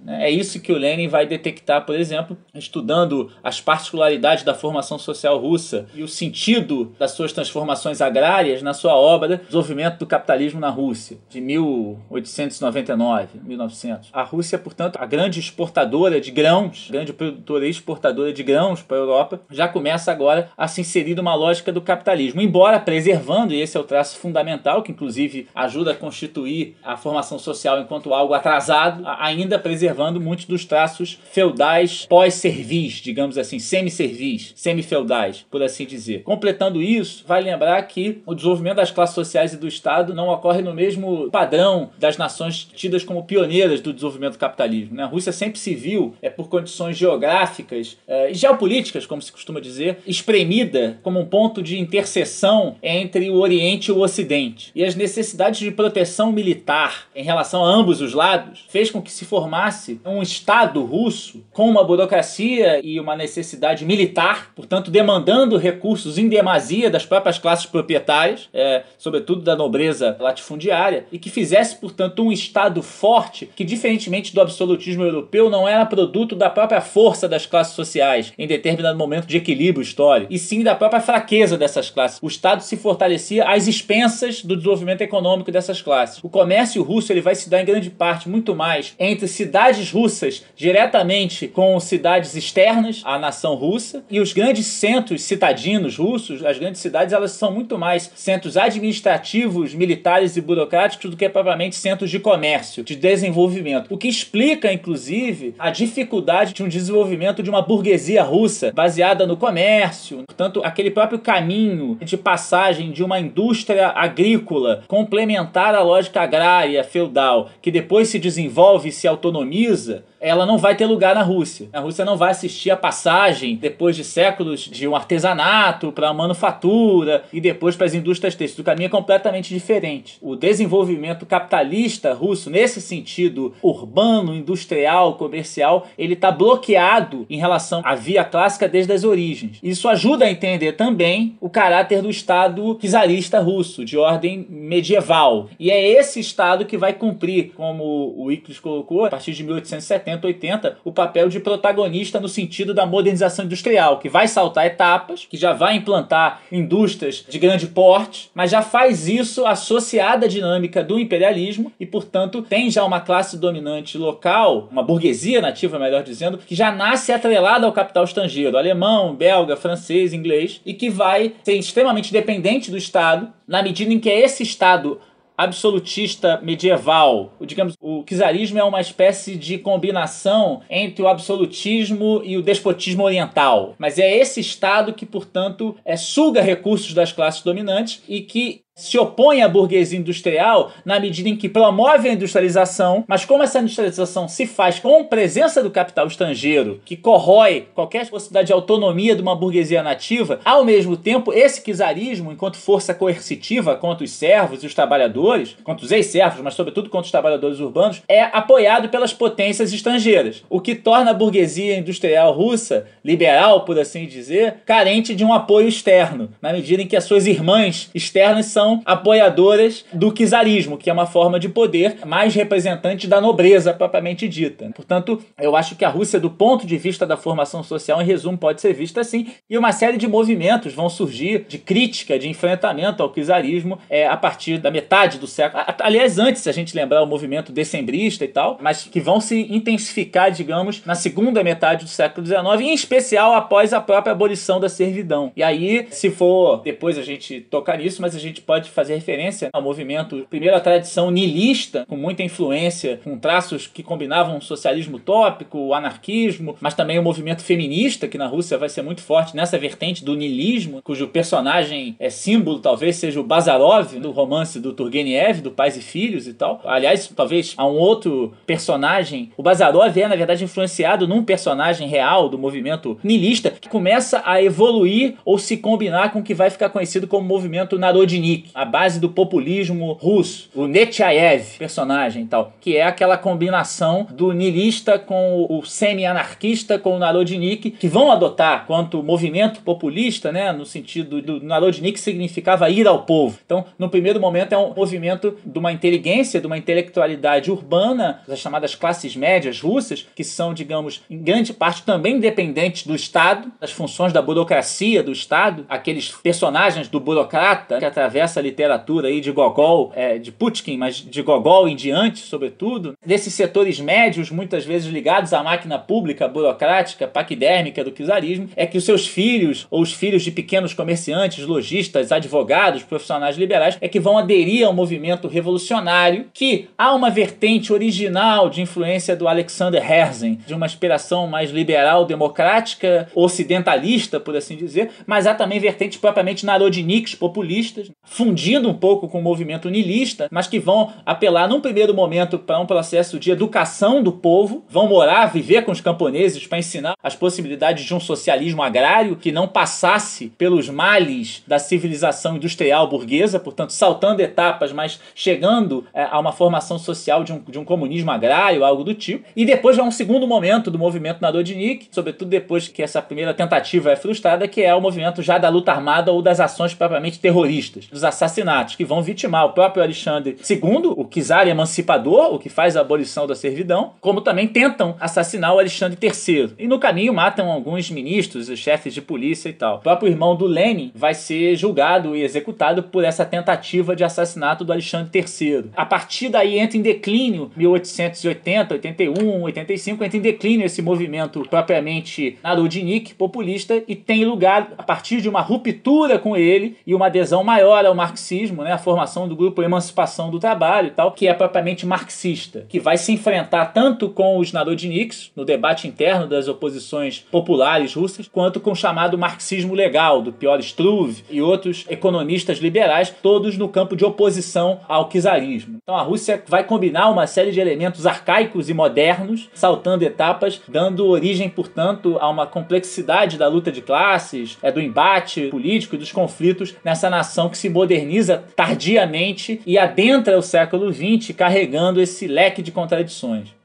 Né? 0.05 0.27
É 0.27 0.31
isso 0.31 0.61
que 0.61 0.73
o 0.73 0.79
Lenin 0.79 1.09
vai 1.09 1.27
detectar, 1.27 1.85
por 1.85 1.95
exemplo, 1.95 2.37
estudando 2.55 3.31
as 3.43 3.61
particularidades 3.61 4.45
da 4.45 4.55
formação 4.55 4.99
social 4.99 5.39
russa 5.39 5.87
e 5.95 6.03
o 6.03 6.09
sentido 6.09 6.95
das 6.99 7.13
suas 7.13 7.33
transformações 7.33 8.01
agrárias 8.01 8.63
na 8.63 8.73
sua 8.73 8.95
obra 8.95 9.39
Desenvolvimento 9.39 9.99
do 9.99 10.07
Capitalismo 10.07 10.61
na 10.61 10.69
Rússia, 10.69 11.19
de 11.29 11.41
1899, 11.41 13.41
1900. 13.43 14.11
A 14.13 14.23
Rússia, 14.23 14.59
portanto, 14.59 14.99
a 15.01 15.07
grande 15.07 15.41
exportadora 15.41 16.21
de 16.21 16.31
grãos, 16.31 16.89
grande 16.91 17.13
produtora 17.13 17.67
e 17.67 17.71
exportadora 17.71 18.33
de 18.33 18.43
grãos 18.43 18.83
para 18.83 18.97
a 18.97 19.01
Europa, 19.01 19.41
já 19.51 19.69
começa 19.69 20.13
agora 20.13 20.51
a 20.57 20.69
se 20.69 20.81
inserir 20.81 21.15
numa 21.15 21.35
lógica 21.35 21.73
do 21.73 21.81
capitalismo, 21.81 22.41
embora 22.41 22.79
preservando, 22.79 23.53
e 23.53 23.61
esse 23.61 23.77
é 23.77 23.81
o 23.81 23.85
traço 23.85 24.19
fundamental, 24.19 24.83
que 24.83 24.93
inclusive 24.93 25.49
ajuda 25.55 25.93
a 25.93 25.97
constituir 25.97 26.77
a 26.83 26.97
formação 26.97 27.39
social 27.39 27.81
enquanto 27.81 28.15
algo 28.15 28.35
atrasado, 28.35 29.03
ainda 29.19 29.40
preservando 29.59 30.21
muitos 30.21 30.45
dos 30.45 30.65
traços 30.65 31.19
feudais 31.31 32.07
pós-servis, 32.09 32.95
digamos 32.95 33.39
assim, 33.39 33.59
semi-servis, 33.59 34.53
semi-feudais, 34.57 35.45
por 35.51 35.63
assim 35.63 35.87
dizer. 35.87 36.23
Completando 36.23 36.83
isso, 36.83 37.25
vai 37.27 37.41
lembrar 37.41 37.83
que 37.83 38.21
o 38.27 38.35
desenvolvimento 38.35 38.77
das 38.77 38.91
classes 38.91 39.15
sociais 39.15 39.53
e 39.53 39.57
do 39.57 39.69
Estado 39.69 40.15
não 40.15 40.29
ocorre 40.29 40.63
no 40.63 40.75
mesmo 40.75 41.31
padrão 41.31 41.91
das 41.99 42.17
nações 42.17 42.69
tidas 42.75 43.05
como 43.05 43.25
pioneiras 43.25 43.81
do 43.81 43.93
desenvolvimento 43.93 44.33
do 44.33 44.39
capitalismo. 44.39 44.97
Né? 44.97 45.03
A 45.03 45.07
Rússia 45.07 45.33
sempre 45.33 45.59
se 45.59 45.75
viu, 45.75 46.15
é, 46.21 46.29
por 46.29 46.49
condições 46.49 46.97
geográficas 46.97 47.97
é, 48.07 48.31
e 48.31 48.35
geopolíticas, 48.35 49.07
como 49.07 49.23
se 49.23 49.33
costuma 49.33 49.61
dizer, 49.61 49.99
espremida 50.07 50.99
como 51.03 51.21
um 51.21 51.27
ponto 51.27 51.63
de 51.63 51.79
interseção 51.79 52.77
entre 52.83 53.31
o 53.31 53.37
Oriente 53.37 53.89
e 53.89 53.93
o 53.93 54.01
Ocidente. 54.01 54.71
E 54.75 54.85
as 54.85 54.95
necessidades 54.95 55.61
de 55.61 55.71
proteção 55.71 56.33
militar 56.33 57.09
em 57.15 57.23
relação 57.23 57.65
a 57.65 57.69
ambos 57.69 58.01
os 58.01 58.15
lados 58.15 58.65
fez 58.69 58.91
com 58.91 59.01
que 59.01 59.11
se 59.11 59.25
formasse 59.31 60.01
um 60.05 60.21
Estado 60.21 60.85
russo 60.85 61.45
com 61.53 61.71
uma 61.71 61.85
burocracia 61.85 62.81
e 62.85 62.99
uma 62.99 63.15
necessidade 63.15 63.85
militar, 63.85 64.51
portanto, 64.57 64.91
demandando 64.91 65.57
recursos 65.57 66.19
em 66.19 66.29
demasia 66.29 66.91
das 66.91 67.07
próprias 67.07 67.39
classes 67.39 67.65
proprietárias, 67.65 68.49
é, 68.53 68.83
sobretudo 68.99 69.43
da 69.43 69.55
nobreza 69.55 70.17
latifundiária, 70.19 71.07
e 71.13 71.19
que 71.19 71.31
fizesse, 71.31 71.77
portanto, 71.77 72.25
um 72.25 72.33
Estado 72.33 72.83
forte 72.83 73.49
que, 73.55 73.63
diferentemente 73.63 74.35
do 74.35 74.41
absolutismo 74.41 75.05
europeu, 75.05 75.49
não 75.49 75.69
era 75.69 75.87
produto 75.87 76.35
da 76.35 76.51
própria 76.51 76.81
força 76.81 77.29
das 77.29 77.47
classes 77.47 77.75
sociais 77.75 78.33
em 78.37 78.49
determinado 78.49 78.99
momento 78.99 79.29
de 79.29 79.37
equilíbrio 79.37 79.83
histórico, 79.83 80.33
e 80.33 80.39
sim 80.41 80.65
da 80.65 80.75
própria 80.75 81.01
fraqueza 81.01 81.57
dessas 81.57 81.89
classes. 81.89 82.19
O 82.21 82.27
Estado 82.27 82.63
se 82.63 82.77
fortalecia 82.77 83.49
às 83.49 83.69
expensas 83.69 84.43
do 84.43 84.57
desenvolvimento 84.57 85.03
econômico 85.03 85.53
dessas 85.53 85.81
classes. 85.81 86.19
O 86.25 86.29
comércio 86.29 86.83
russo 86.83 87.13
ele 87.13 87.21
vai 87.21 87.37
se 87.37 87.49
dar 87.49 87.63
em 87.63 87.65
grande 87.65 87.91
parte 87.91 88.29
muito 88.29 88.57
mais 88.57 88.93
entre 88.99 89.20
cidades 89.29 89.91
russas 89.91 90.45
diretamente 90.57 91.49
com 91.49 91.79
cidades 91.81 92.35
externas 92.35 93.03
à 93.05 93.19
nação 93.19 93.55
russa 93.55 94.05
e 94.11 94.21
os 94.21 94.33
grandes 94.33 94.67
centros 94.67 95.23
citadinos 95.23 95.97
russos, 95.97 96.45
as 96.45 96.59
grandes 96.59 96.81
cidades, 96.81 97.13
elas 97.13 97.33
são 97.33 97.53
muito 97.53 97.79
mais 97.79 98.11
centros 98.15 98.57
administrativos, 98.57 99.75
militares 99.75 100.37
e 100.37 100.41
burocráticos 100.41 101.11
do 101.11 101.17
que 101.17 101.29
propriamente 101.29 101.77
centros 101.77 102.11
de 102.11 102.19
comércio, 102.19 102.83
de 102.83 102.97
desenvolvimento. 102.97 103.93
O 103.93 103.99
que 103.99 104.09
explica, 104.09 104.73
inclusive, 104.73 105.55
a 105.59 105.71
dificuldade 105.71 106.53
de 106.53 106.63
um 106.63 106.69
desenvolvimento 106.69 107.43
de 107.43 107.51
uma 107.51 107.63
burguesia 107.63 108.23
russa 108.23 108.73
baseada 108.73 109.27
no 109.27 109.37
comércio, 109.37 110.25
portanto, 110.27 110.61
aquele 110.65 110.91
próprio 110.91 111.19
caminho 111.19 111.99
de 112.01 112.17
passagem 112.17 112.91
de 112.93 113.03
uma 113.03 113.19
indústria 113.19 113.89
agrícola 113.89 114.83
complementar 114.87 115.75
à 115.75 115.83
lógica 115.83 116.21
agrária 116.21 116.83
feudal, 116.85 117.51
que 117.63 117.71
depois 117.71 118.09
se 118.09 118.19
desenvolve 118.19 118.91
se 119.01 119.09
autonomiza, 119.09 120.03
ela 120.21 120.45
não 120.45 120.59
vai 120.59 120.77
ter 120.77 120.87
lugar 120.87 121.15
na 121.15 121.23
Rússia. 121.23 121.69
A 121.73 121.81
Rússia 121.81 122.05
não 122.05 122.17
vai 122.17 122.31
assistir 122.31 122.71
a 122.71 122.77
passagem, 122.77 123.57
depois 123.57 123.97
de 123.97 124.05
séculos, 124.05 124.61
de 124.61 124.87
um 124.87 124.95
artesanato 124.95 125.91
para 125.91 126.11
a 126.11 126.15
manufatura 126.15 127.25
e 127.33 127.41
depois 127.41 127.75
para 127.75 127.87
as 127.87 127.95
indústrias 127.95 128.35
têxteis. 128.35 128.59
O 128.59 128.65
caminho 128.65 128.87
é 128.87 128.91
completamente 128.91 129.53
diferente. 129.55 130.19
O 130.21 130.37
desenvolvimento 130.37 131.25
capitalista 131.25 132.13
russo, 132.13 132.51
nesse 132.51 132.81
sentido 132.81 133.55
urbano, 133.63 134.35
industrial, 134.35 135.15
comercial, 135.15 135.87
ele 135.97 136.15
está 136.15 136.31
bloqueado 136.31 137.25
em 137.31 137.39
relação 137.39 137.81
à 137.85 137.95
via 137.95 138.25
clássica 138.25 138.69
desde 138.69 138.93
as 138.93 139.05
origens. 139.05 139.59
Isso 139.63 139.89
ajuda 139.89 140.27
a 140.27 140.31
entender 140.31 140.73
também 140.73 141.37
o 141.41 141.49
caráter 141.49 142.03
do 142.03 142.11
Estado 142.11 142.79
czarista 142.81 143.41
russo, 143.41 143.85
de 143.85 143.97
ordem 143.97 144.47
medieval. 144.49 145.49
E 145.59 145.71
é 145.71 145.89
esse 145.89 146.21
Estado 146.21 146.65
que 146.65 146.77
vai 146.77 146.93
cumprir, 146.93 147.53
como 147.57 148.15
o 148.17 148.31
Iclis 148.31 148.59
colocou, 148.59 149.07
a 149.07 149.11
partir 149.11 149.33
de 149.33 149.43
1870, 149.43 150.10
80, 150.27 150.79
o 150.85 150.93
papel 150.93 151.29
de 151.29 151.41
protagonista 151.41 152.21
no 152.21 152.29
sentido 152.29 152.75
da 152.75 152.87
modernização 152.87 153.45
industrial, 153.45 153.99
que 153.99 154.09
vai 154.09 154.27
saltar 154.27 154.67
etapas, 154.67 155.27
que 155.29 155.37
já 155.37 155.53
vai 155.53 155.77
implantar 155.77 156.43
indústrias 156.51 157.25
de 157.29 157.39
grande 157.39 157.67
porte, 157.67 158.31
mas 158.35 158.51
já 158.51 158.63
faz 158.63 159.09
isso 159.09 159.47
associada 159.47 160.27
à 160.27 160.29
dinâmica 160.29 160.83
do 160.83 160.99
imperialismo 160.99 161.73
e, 161.79 161.87
portanto, 161.87 162.43
tem 162.43 162.71
já 162.71 162.85
uma 162.85 163.01
classe 163.01 163.37
dominante 163.37 163.99
local, 163.99 164.69
uma 164.71 164.83
burguesia 164.83 165.41
nativa, 165.41 165.79
melhor 165.79 166.03
dizendo, 166.03 166.39
que 166.39 166.55
já 166.55 166.73
nasce 166.73 167.13
atrelada 167.13 167.67
ao 167.67 167.73
capital 167.73 168.05
estrangeiro, 168.05 168.57
alemão, 168.57 169.15
belga, 169.15 169.57
francês, 169.57 170.13
inglês, 170.13 170.61
e 170.65 170.75
que 170.75 170.91
vai 170.91 171.35
ser 171.45 171.55
extremamente 171.55 172.13
dependente 172.13 172.71
do 172.71 172.77
Estado, 172.77 173.29
na 173.47 173.63
medida 173.63 173.93
em 173.93 173.99
que 173.99 174.09
esse 174.09 174.43
Estado 174.43 175.01
absolutista 175.45 176.39
medieval. 176.43 177.33
O, 177.41 177.47
digamos, 177.47 177.75
o 177.81 178.05
czarismo 178.05 178.59
é 178.59 178.65
uma 178.65 178.81
espécie 178.81 179.37
de 179.37 179.57
combinação 179.57 180.61
entre 180.69 181.03
o 181.03 181.09
absolutismo 181.09 182.21
e 182.25 182.37
o 182.37 182.43
despotismo 182.43 183.05
oriental. 183.05 183.75
Mas 183.79 183.99
é 183.99 184.17
esse 184.17 184.41
Estado 184.41 184.93
que, 184.93 185.07
portanto, 185.07 185.75
é, 185.85 185.97
suga 185.97 186.43
recursos 186.43 186.93
das 186.93 187.13
classes 187.13 187.43
dominantes 187.43 188.03
e 188.07 188.21
que 188.21 188.63
se 188.81 188.99
opõe 188.99 189.43
à 189.43 189.49
burguesia 189.49 189.99
industrial 189.99 190.73
na 190.85 190.99
medida 190.99 191.29
em 191.29 191.37
que 191.37 191.49
promove 191.49 192.09
a 192.09 192.13
industrialização, 192.13 193.05
mas 193.07 193.25
como 193.25 193.43
essa 193.43 193.59
industrialização 193.59 194.27
se 194.27 194.47
faz 194.47 194.79
com 194.79 195.05
presença 195.05 195.63
do 195.63 195.71
capital 195.71 196.07
estrangeiro, 196.07 196.81
que 196.85 196.97
corrói 196.97 197.67
qualquer 197.75 198.09
possibilidade 198.09 198.49
de 198.49 198.53
autonomia 198.53 199.15
de 199.15 199.23
uma 199.23 199.37
burguesia 199.37 199.83
nativa, 199.83 200.41
ao 200.45 200.65
mesmo 200.65 200.97
tempo, 200.97 201.33
esse 201.33 201.63
czarismo, 201.63 202.33
enquanto 202.33 202.57
força 202.57 202.95
coercitiva 202.95 203.77
contra 203.77 204.05
os 204.05 204.11
servos 204.11 204.63
e 204.63 204.67
os 204.67 204.75
trabalhadores, 204.75 205.57
contra 205.63 205.85
os 205.85 205.93
ex-servos, 205.93 206.41
mas 206.41 206.55
sobretudo 206.55 206.89
contra 206.89 207.05
os 207.05 207.11
trabalhadores 207.11 207.61
urbanos, 207.61 208.03
é 208.09 208.23
apoiado 208.23 208.89
pelas 208.89 209.13
potências 209.13 209.73
estrangeiras, 209.73 210.43
o 210.49 210.61
que 210.61 210.75
torna 210.75 211.11
a 211.11 211.15
burguesia 211.15 211.77
industrial 211.77 212.33
russa, 212.33 212.87
liberal 213.05 213.65
por 213.65 213.79
assim 213.79 214.07
dizer, 214.07 214.57
carente 214.65 215.15
de 215.15 215.25
um 215.25 215.33
apoio 215.33 215.69
externo, 215.69 216.31
na 216.41 216.53
medida 216.53 216.83
em 216.83 216.87
que 216.87 216.97
as 216.97 217.05
suas 217.05 217.27
irmãs 217.27 217.91
externas 217.95 218.47
são 218.47 218.70
são 218.71 218.83
apoiadoras 218.85 219.85
do 219.93 220.13
czarismo, 220.13 220.77
que 220.77 220.89
é 220.89 220.93
uma 220.93 221.07
forma 221.07 221.41
de 221.41 221.49
poder 221.49 221.99
mais 222.07 222.35
representante 222.35 223.09
da 223.09 223.21
nobreza 223.21 223.73
propriamente 223.73 224.29
dita. 224.29 224.71
Portanto, 224.75 225.21
eu 225.39 225.57
acho 225.57 225.75
que 225.75 225.85
a 225.85 225.89
Rússia, 225.89 226.21
do 226.21 226.31
ponto 226.31 226.67
de 226.67 226.77
vista 226.77 227.07
da 227.07 227.17
formação 227.17 227.63
social, 227.63 228.01
em 228.01 228.05
resumo, 228.05 228.39
pode 228.39 228.61
ser 228.61 228.73
vista 228.73 229.01
assim, 229.01 229.29
e 229.49 229.59
uma 229.59 229.73
série 229.73 229.97
de 229.97 230.07
movimentos 230.07 230.75
vão 230.75 230.89
surgir 230.89 231.47
de 231.49 231.59
crítica, 231.59 232.19
de 232.19 232.29
enfrentamento 232.29 233.03
ao 233.03 233.11
czarismo 233.11 233.79
é, 233.89 234.07
a 234.07 234.17
partir 234.17 234.59
da 234.59 234.71
metade 234.71 235.19
do 235.19 235.27
século. 235.27 235.63
Aliás, 235.81 236.19
antes, 236.19 236.43
se 236.43 236.49
a 236.49 236.53
gente 236.53 236.77
lembrar 236.77 237.03
o 237.03 237.07
movimento 237.07 237.53
decembrista 237.53 238.25
e 238.25 238.29
tal, 238.29 238.59
mas 238.61 238.85
que 238.85 239.01
vão 239.01 239.21
se 239.21 239.41
intensificar, 239.51 240.31
digamos, 240.31 240.85
na 240.85 240.95
segunda 240.95 241.43
metade 241.43 241.85
do 241.85 241.91
século 241.91 242.27
XIX, 242.27 242.61
em 242.61 242.75
especial 242.75 243.35
após 243.35 243.73
a 243.73 243.81
própria 243.81 244.13
abolição 244.13 244.61
da 244.61 244.69
servidão. 244.69 245.33
E 245.35 245.43
aí, 245.43 245.87
se 245.91 246.11
for 246.11 246.63
depois 246.63 246.99
a 246.99 247.03
gente 247.03 247.41
tocar 247.41 247.79
nisso, 247.79 248.03
mas 248.03 248.15
a 248.15 248.19
gente 248.19 248.41
pode 248.41 248.60
fazer 248.69 248.95
referência 248.95 249.49
ao 249.53 249.63
movimento, 249.63 250.27
primeiro 250.29 250.57
a 250.57 250.61
tradição 250.61 251.11
nihilista, 251.11 251.85
com 251.89 251.97
muita 251.97 252.23
influência, 252.23 253.01
com 253.03 253.19
traços 253.19 253.67
que 253.67 253.83
combinavam 253.83 254.41
socialismo 254.41 254.97
utópico, 254.97 255.73
anarquismo, 255.73 256.57
mas 256.61 256.75
também 256.75 256.99
o 256.99 257.03
movimento 257.03 257.43
feminista, 257.43 258.09
que 258.09 258.19
na 258.19 258.27
Rússia 258.27 258.59
vai 258.59 258.69
ser 258.69 258.83
muito 258.83 259.03
forte 259.03 259.37
nessa 259.37 259.59
vertente 259.59 260.05
do 260.05 260.15
nihilismo, 260.15 260.83
cujo 260.83 261.09
personagem 261.09 261.97
é 261.99 262.11
símbolo 262.11 262.59
talvez 262.59 262.97
seja 262.97 263.21
o 263.21 263.25
Bazarov, 263.25 263.99
do 263.99 264.11
romance 264.11 264.59
do 264.61 264.73
Turgenev, 264.73 265.41
do 265.41 265.51
Pais 265.51 265.77
e 265.77 265.81
Filhos 265.81 266.27
e 266.27 266.35
tal. 266.35 266.61
Aliás, 266.65 267.11
talvez 267.15 267.55
há 267.57 267.67
um 267.67 267.77
outro 267.77 268.33
personagem. 268.47 269.31
O 269.37 269.43
Bazarov 269.43 269.97
é, 269.97 270.09
na 270.09 270.17
verdade, 270.17 270.45
influenciado 270.45 271.07
num 271.07 271.25
personagem 271.25 271.89
real 271.89 272.29
do 272.29 272.39
movimento 272.39 272.99
nihilista 273.03 273.51
que 273.51 273.69
começa 273.69 274.23
a 274.25 274.43
evoluir 274.43 275.15
ou 275.25 275.39
se 275.39 275.57
combinar 275.57 276.13
com 276.13 276.21
o 276.21 276.23
que 276.23 276.35
vai 276.35 276.51
ficar 276.51 276.71
conhecido 276.71 277.07
como 277.07 277.27
movimento 277.27 277.79
Narodnik 277.79 278.40
a 278.55 278.65
base 278.65 279.01
do 279.01 279.09
populismo 279.09 279.93
russo, 279.93 280.49
o 280.55 280.67
Nechayev, 280.67 281.59
personagem 281.59 282.25
e 282.25 282.27
tal, 282.27 282.53
que 282.61 282.77
é 282.77 282.85
aquela 282.85 283.17
combinação 283.17 284.07
do 284.11 284.33
niilista 284.33 284.99
com 284.99 285.47
o 285.49 285.65
semi-anarquista 285.65 286.79
com 286.79 286.97
o 286.97 286.99
Narodnik, 286.99 287.73
que 287.73 287.89
vão 287.89 288.11
adotar 288.11 288.67
quanto 288.67 289.03
movimento 289.03 289.61
populista, 289.61 290.31
né, 290.31 290.53
no 290.53 290.65
sentido 290.65 291.21
do 291.21 291.43
Narodnik 291.43 291.99
significava 291.99 292.71
ir 292.71 292.87
ao 292.87 293.03
povo. 293.03 293.39
Então, 293.45 293.65
no 293.79 293.89
primeiro 293.89 294.21
momento 294.21 294.53
é 294.53 294.59
um 294.59 294.75
movimento 294.75 295.37
de 295.45 295.59
uma 295.59 295.73
inteligência, 295.73 296.41
de 296.41 296.47
uma 296.47 296.59
intelectualidade 296.59 297.51
urbana, 297.51 298.21
das 298.27 298.39
chamadas 298.39 298.75
classes 298.75 299.17
médias 299.17 299.61
russas, 299.61 300.07
que 300.15 300.23
são, 300.23 300.55
digamos, 300.55 301.03
em 301.11 301.19
grande 301.19 301.53
parte 301.53 301.83
também 301.83 302.21
dependentes 302.21 302.87
do 302.87 302.95
Estado, 302.95 303.51
das 303.61 303.73
funções 303.73 304.13
da 304.13 304.23
burocracia 304.23 305.03
do 305.03 305.13
Estado, 305.13 305.67
aqueles 305.69 306.11
personagens 306.11 306.89
do 306.89 307.01
burocrata 307.01 307.79
que 307.79 307.85
atravessa 307.85 308.30
essa 308.31 308.41
literatura 308.41 309.09
aí 309.09 309.21
de 309.21 309.31
Gogol, 309.33 309.93
é, 309.95 310.19
de 310.19 310.31
Pushkin, 310.31 310.77
mas 310.77 310.97
de 310.97 311.23
Gogol 311.23 311.69
em 311.69 311.77
diante, 311.77 312.21
sobretudo, 312.21 312.95
desses 313.05 313.35
setores 313.35 313.81
médios, 313.81 314.31
muitas 314.31 314.65
vezes 314.65 314.91
ligados 314.91 315.33
à 315.33 315.43
máquina 315.43 315.79
pública, 315.79 316.29
burocrática, 316.29 317.09
paquidérmica 317.09 317.85
do 317.85 317.91
czarismo, 317.91 318.49
é 318.57 318.67
que 318.67 318.79
os 318.79 318.85
seus 318.85 319.07
filhos, 319.07 319.67
ou 319.71 319.83
os 319.83 319.93
filhos 319.93 320.23
de 320.23 320.31
pequenos 320.31 320.73
comerciantes, 320.73 321.45
lojistas, 321.45 322.13
advogados, 322.13 322.83
profissionais 322.83 323.37
liberais, 323.37 323.77
é 323.81 323.89
que 323.89 324.01
vão 324.01 324.17
aderir 324.17 324.67
ao 324.67 324.73
movimento 324.73 325.29
revolucionário, 325.29 326.27
que 326.33 326.69
há 326.79 326.95
uma 326.95 327.11
vertente 327.11 327.73
original 327.73 328.49
de 328.49 328.63
influência 328.63 329.17
do 329.17 329.27
Alexander 329.27 329.83
Herzen, 329.85 330.39
de 330.47 330.55
uma 330.55 330.67
inspiração 330.67 331.27
mais 331.27 331.51
liberal, 331.51 332.05
democrática, 332.05 333.09
ocidentalista, 333.15 334.21
por 334.21 334.37
assim 334.37 334.57
dizer, 334.57 334.91
mas 335.07 335.27
há 335.27 335.35
também 335.35 335.59
vertentes 335.59 335.99
propriamente 335.99 336.47
narodniks, 336.47 337.15
populistas, 337.15 337.91
fundindo 338.21 338.69
um 338.69 338.75
pouco 338.75 339.09
com 339.09 339.19
o 339.19 339.23
movimento 339.23 339.71
niilista, 339.71 340.29
mas 340.31 340.47
que 340.47 340.59
vão 340.59 340.93
apelar 341.07 341.49
num 341.49 341.59
primeiro 341.59 341.95
momento 341.95 342.39
para 342.39 342.61
um 342.61 342.67
processo 342.67 343.19
de 343.19 343.31
educação 343.31 344.03
do 344.03 344.13
povo, 344.13 344.63
vão 344.69 344.87
morar, 344.87 345.33
viver 345.33 345.65
com 345.65 345.73
os 345.73 345.81
camponeses 345.81 346.47
para 346.47 346.59
ensinar 346.59 346.95
as 347.03 347.17
possibilidades 347.17 347.87
de 347.87 347.95
um 347.95 347.99
socialismo 347.99 348.63
agrário 348.63 349.17
que 349.17 349.33
não 349.33 349.49
passasse 349.49 350.31
pelos 350.37 350.69
males 350.69 351.43
da 351.47 351.59
civilização 351.59 352.37
industrial 352.37 352.87
burguesa, 352.89 353.41
portanto, 353.41 353.71
saltando 353.71 354.21
etapas, 354.21 354.71
mas 354.71 355.01
chegando 355.15 355.87
é, 355.95 356.03
a 356.03 356.21
uma 356.21 356.33
formação 356.33 356.79
social 356.79 357.25
de 357.25 357.33
um, 357.33 357.39
de 357.49 357.59
um 357.59 357.65
comunismo 357.65 358.11
agrário, 358.11 358.67
algo 358.67 358.85
do 358.85 358.93
tipo. 358.93 359.25
E 359.35 359.47
depois 359.47 359.79
vai 359.79 359.87
um 359.87 359.91
segundo 359.91 360.27
momento 360.27 360.71
do 360.71 360.79
movimento 360.79 361.23
Narodnik, 361.23 361.89
sobretudo 361.91 362.29
depois 362.29 362.69
que 362.69 362.83
essa 362.83 363.01
primeira 363.01 363.33
tentativa 363.33 363.91
é 363.91 363.97
frustrada, 363.97 364.47
que 364.47 364.61
é 364.61 364.75
o 364.75 364.81
movimento 364.81 365.23
já 365.23 365.39
da 365.39 365.49
luta 365.49 365.73
armada 365.73 366.13
ou 366.13 366.21
das 366.21 366.39
ações 366.39 366.75
propriamente 366.75 367.19
terroristas, 367.19 367.87
dos 367.87 368.05
assassinatos 368.11 368.77
que 368.77 368.85
vão 368.85 369.03
vitimar 369.03 369.47
o 369.47 369.53
próprio 369.53 369.83
Alexandre 369.83 370.37
II, 370.49 370.95
o 370.97 371.05
czar 371.05 371.49
emancipador, 371.49 372.35
o 372.35 372.39
que 372.39 372.49
faz 372.49 372.77
a 372.77 372.81
abolição 372.81 373.27
da 373.27 373.35
servidão, 373.35 373.93
como 374.01 374.21
também 374.21 374.47
tentam 374.47 374.97
assassinar 375.01 375.55
o 375.55 375.59
Alexandre 375.59 375.99
III. 376.01 376.55
E 376.59 376.67
no 376.67 376.79
caminho 376.79 377.15
matam 377.15 377.51
alguns 377.51 377.91
ministros, 377.91 378.49
os 378.49 378.59
chefes 378.59 378.93
de 378.93 379.01
polícia 379.01 379.49
e 379.49 379.53
tal. 379.53 379.77
O 379.77 379.81
próprio 379.81 380.11
irmão 380.11 380.37
do 380.37 380.47
Lenin 380.47 380.93
vai 380.95 381.15
ser 381.15 381.57
julgado 381.57 382.17
e 382.17 382.23
executado 382.23 382.83
por 382.83 383.05
essa 383.05 383.25
tentativa 383.25 383.97
de 383.97 384.05
assassinato 384.05 384.65
do 384.65 384.73
Alexandre 384.73 385.11
III. 385.15 385.71
A 385.77 385.87
partir 385.87 386.29
daí 386.29 386.59
entra 386.59 386.77
em 386.77 386.83
declínio 386.83 387.51
1880, 387.57 388.75
81, 388.75 389.43
85, 389.43 390.05
entra 390.05 390.17
em 390.19 390.21
declínio 390.21 390.67
esse 390.67 390.83
movimento 390.83 391.43
propriamente 391.49 392.39
narodnik, 392.43 393.15
populista, 393.15 393.83
e 393.87 393.95
tem 393.95 394.25
lugar 394.25 394.73
a 394.77 394.83
partir 394.83 395.21
de 395.21 395.29
uma 395.29 395.41
ruptura 395.41 396.19
com 396.19 396.37
ele 396.37 396.77
e 396.87 396.95
uma 396.95 397.07
adesão 397.07 397.45
maior 397.45 397.85
a 397.85 397.91
uma 397.91 398.00
marxismo, 398.01 398.63
né, 398.63 398.73
a 398.73 398.79
formação 398.79 399.29
do 399.29 399.37
grupo 399.37 399.63
Emancipação 399.63 400.31
do 400.31 400.39
Trabalho 400.39 400.89
e 400.89 400.91
tal, 400.91 401.13
que 401.13 401.29
é 401.29 401.35
propriamente 401.35 401.85
marxista, 401.85 402.65
que 402.67 402.81
vai 402.81 402.97
se 402.97 403.13
enfrentar 403.13 403.67
tanto 403.67 404.09
com 404.09 404.39
os 404.39 404.53
narodniks, 404.53 405.31
no 405.37 405.45
debate 405.45 405.87
interno 405.87 406.27
das 406.27 406.49
oposições 406.49 407.19
populares 407.31 407.95
russas, 407.95 408.27
quanto 408.27 408.59
com 408.59 408.73
o 408.73 408.77
chamado 408.77 409.19
marxismo 409.19 409.75
legal, 409.75 410.23
do 410.23 410.33
Piotr 410.33 410.65
Struve 410.65 411.25
e 411.29 411.43
outros 411.43 411.85
economistas 411.91 412.59
liberais, 412.59 413.15
todos 413.23 413.59
no 413.59 413.69
campo 413.69 413.95
de 413.95 414.05
oposição 414.05 414.81
ao 414.89 415.09
czarismo. 415.09 415.79
Então 415.83 415.97
a 415.97 416.03
Rússia 416.03 416.43
vai 416.47 416.65
combinar 416.65 417.11
uma 417.11 417.27
série 417.27 417.53
de 417.53 417.61
elementos 417.61 418.07
arcaicos 418.07 418.71
e 418.71 418.75
modernos, 418.75 419.51
saltando 419.53 420.05
etapas, 420.05 420.61
dando 420.67 421.07
origem, 421.07 421.51
portanto, 421.51 422.17
a 422.19 422.31
uma 422.31 422.47
complexidade 422.47 423.37
da 423.37 423.47
luta 423.47 423.71
de 423.71 423.83
classes, 423.83 424.57
é 424.63 424.73
do 424.73 424.81
embate 424.81 425.49
político 425.49 425.95
e 425.95 425.99
dos 425.99 426.13
conflitos 426.13 426.75
nessa 426.85 427.11
nação 427.11 427.49
que 427.49 427.59
se 427.59 427.69
moderniza 427.91 428.45
tardiamente 428.55 429.61
e 429.67 429.77
adentra 429.77 430.39
o 430.39 430.43
século 430.43 430.93
XX 430.93 431.35
carregando 431.37 432.01
esse 432.01 432.29
leque 432.29 432.63
de 432.63 432.71
contradições. 432.71 433.60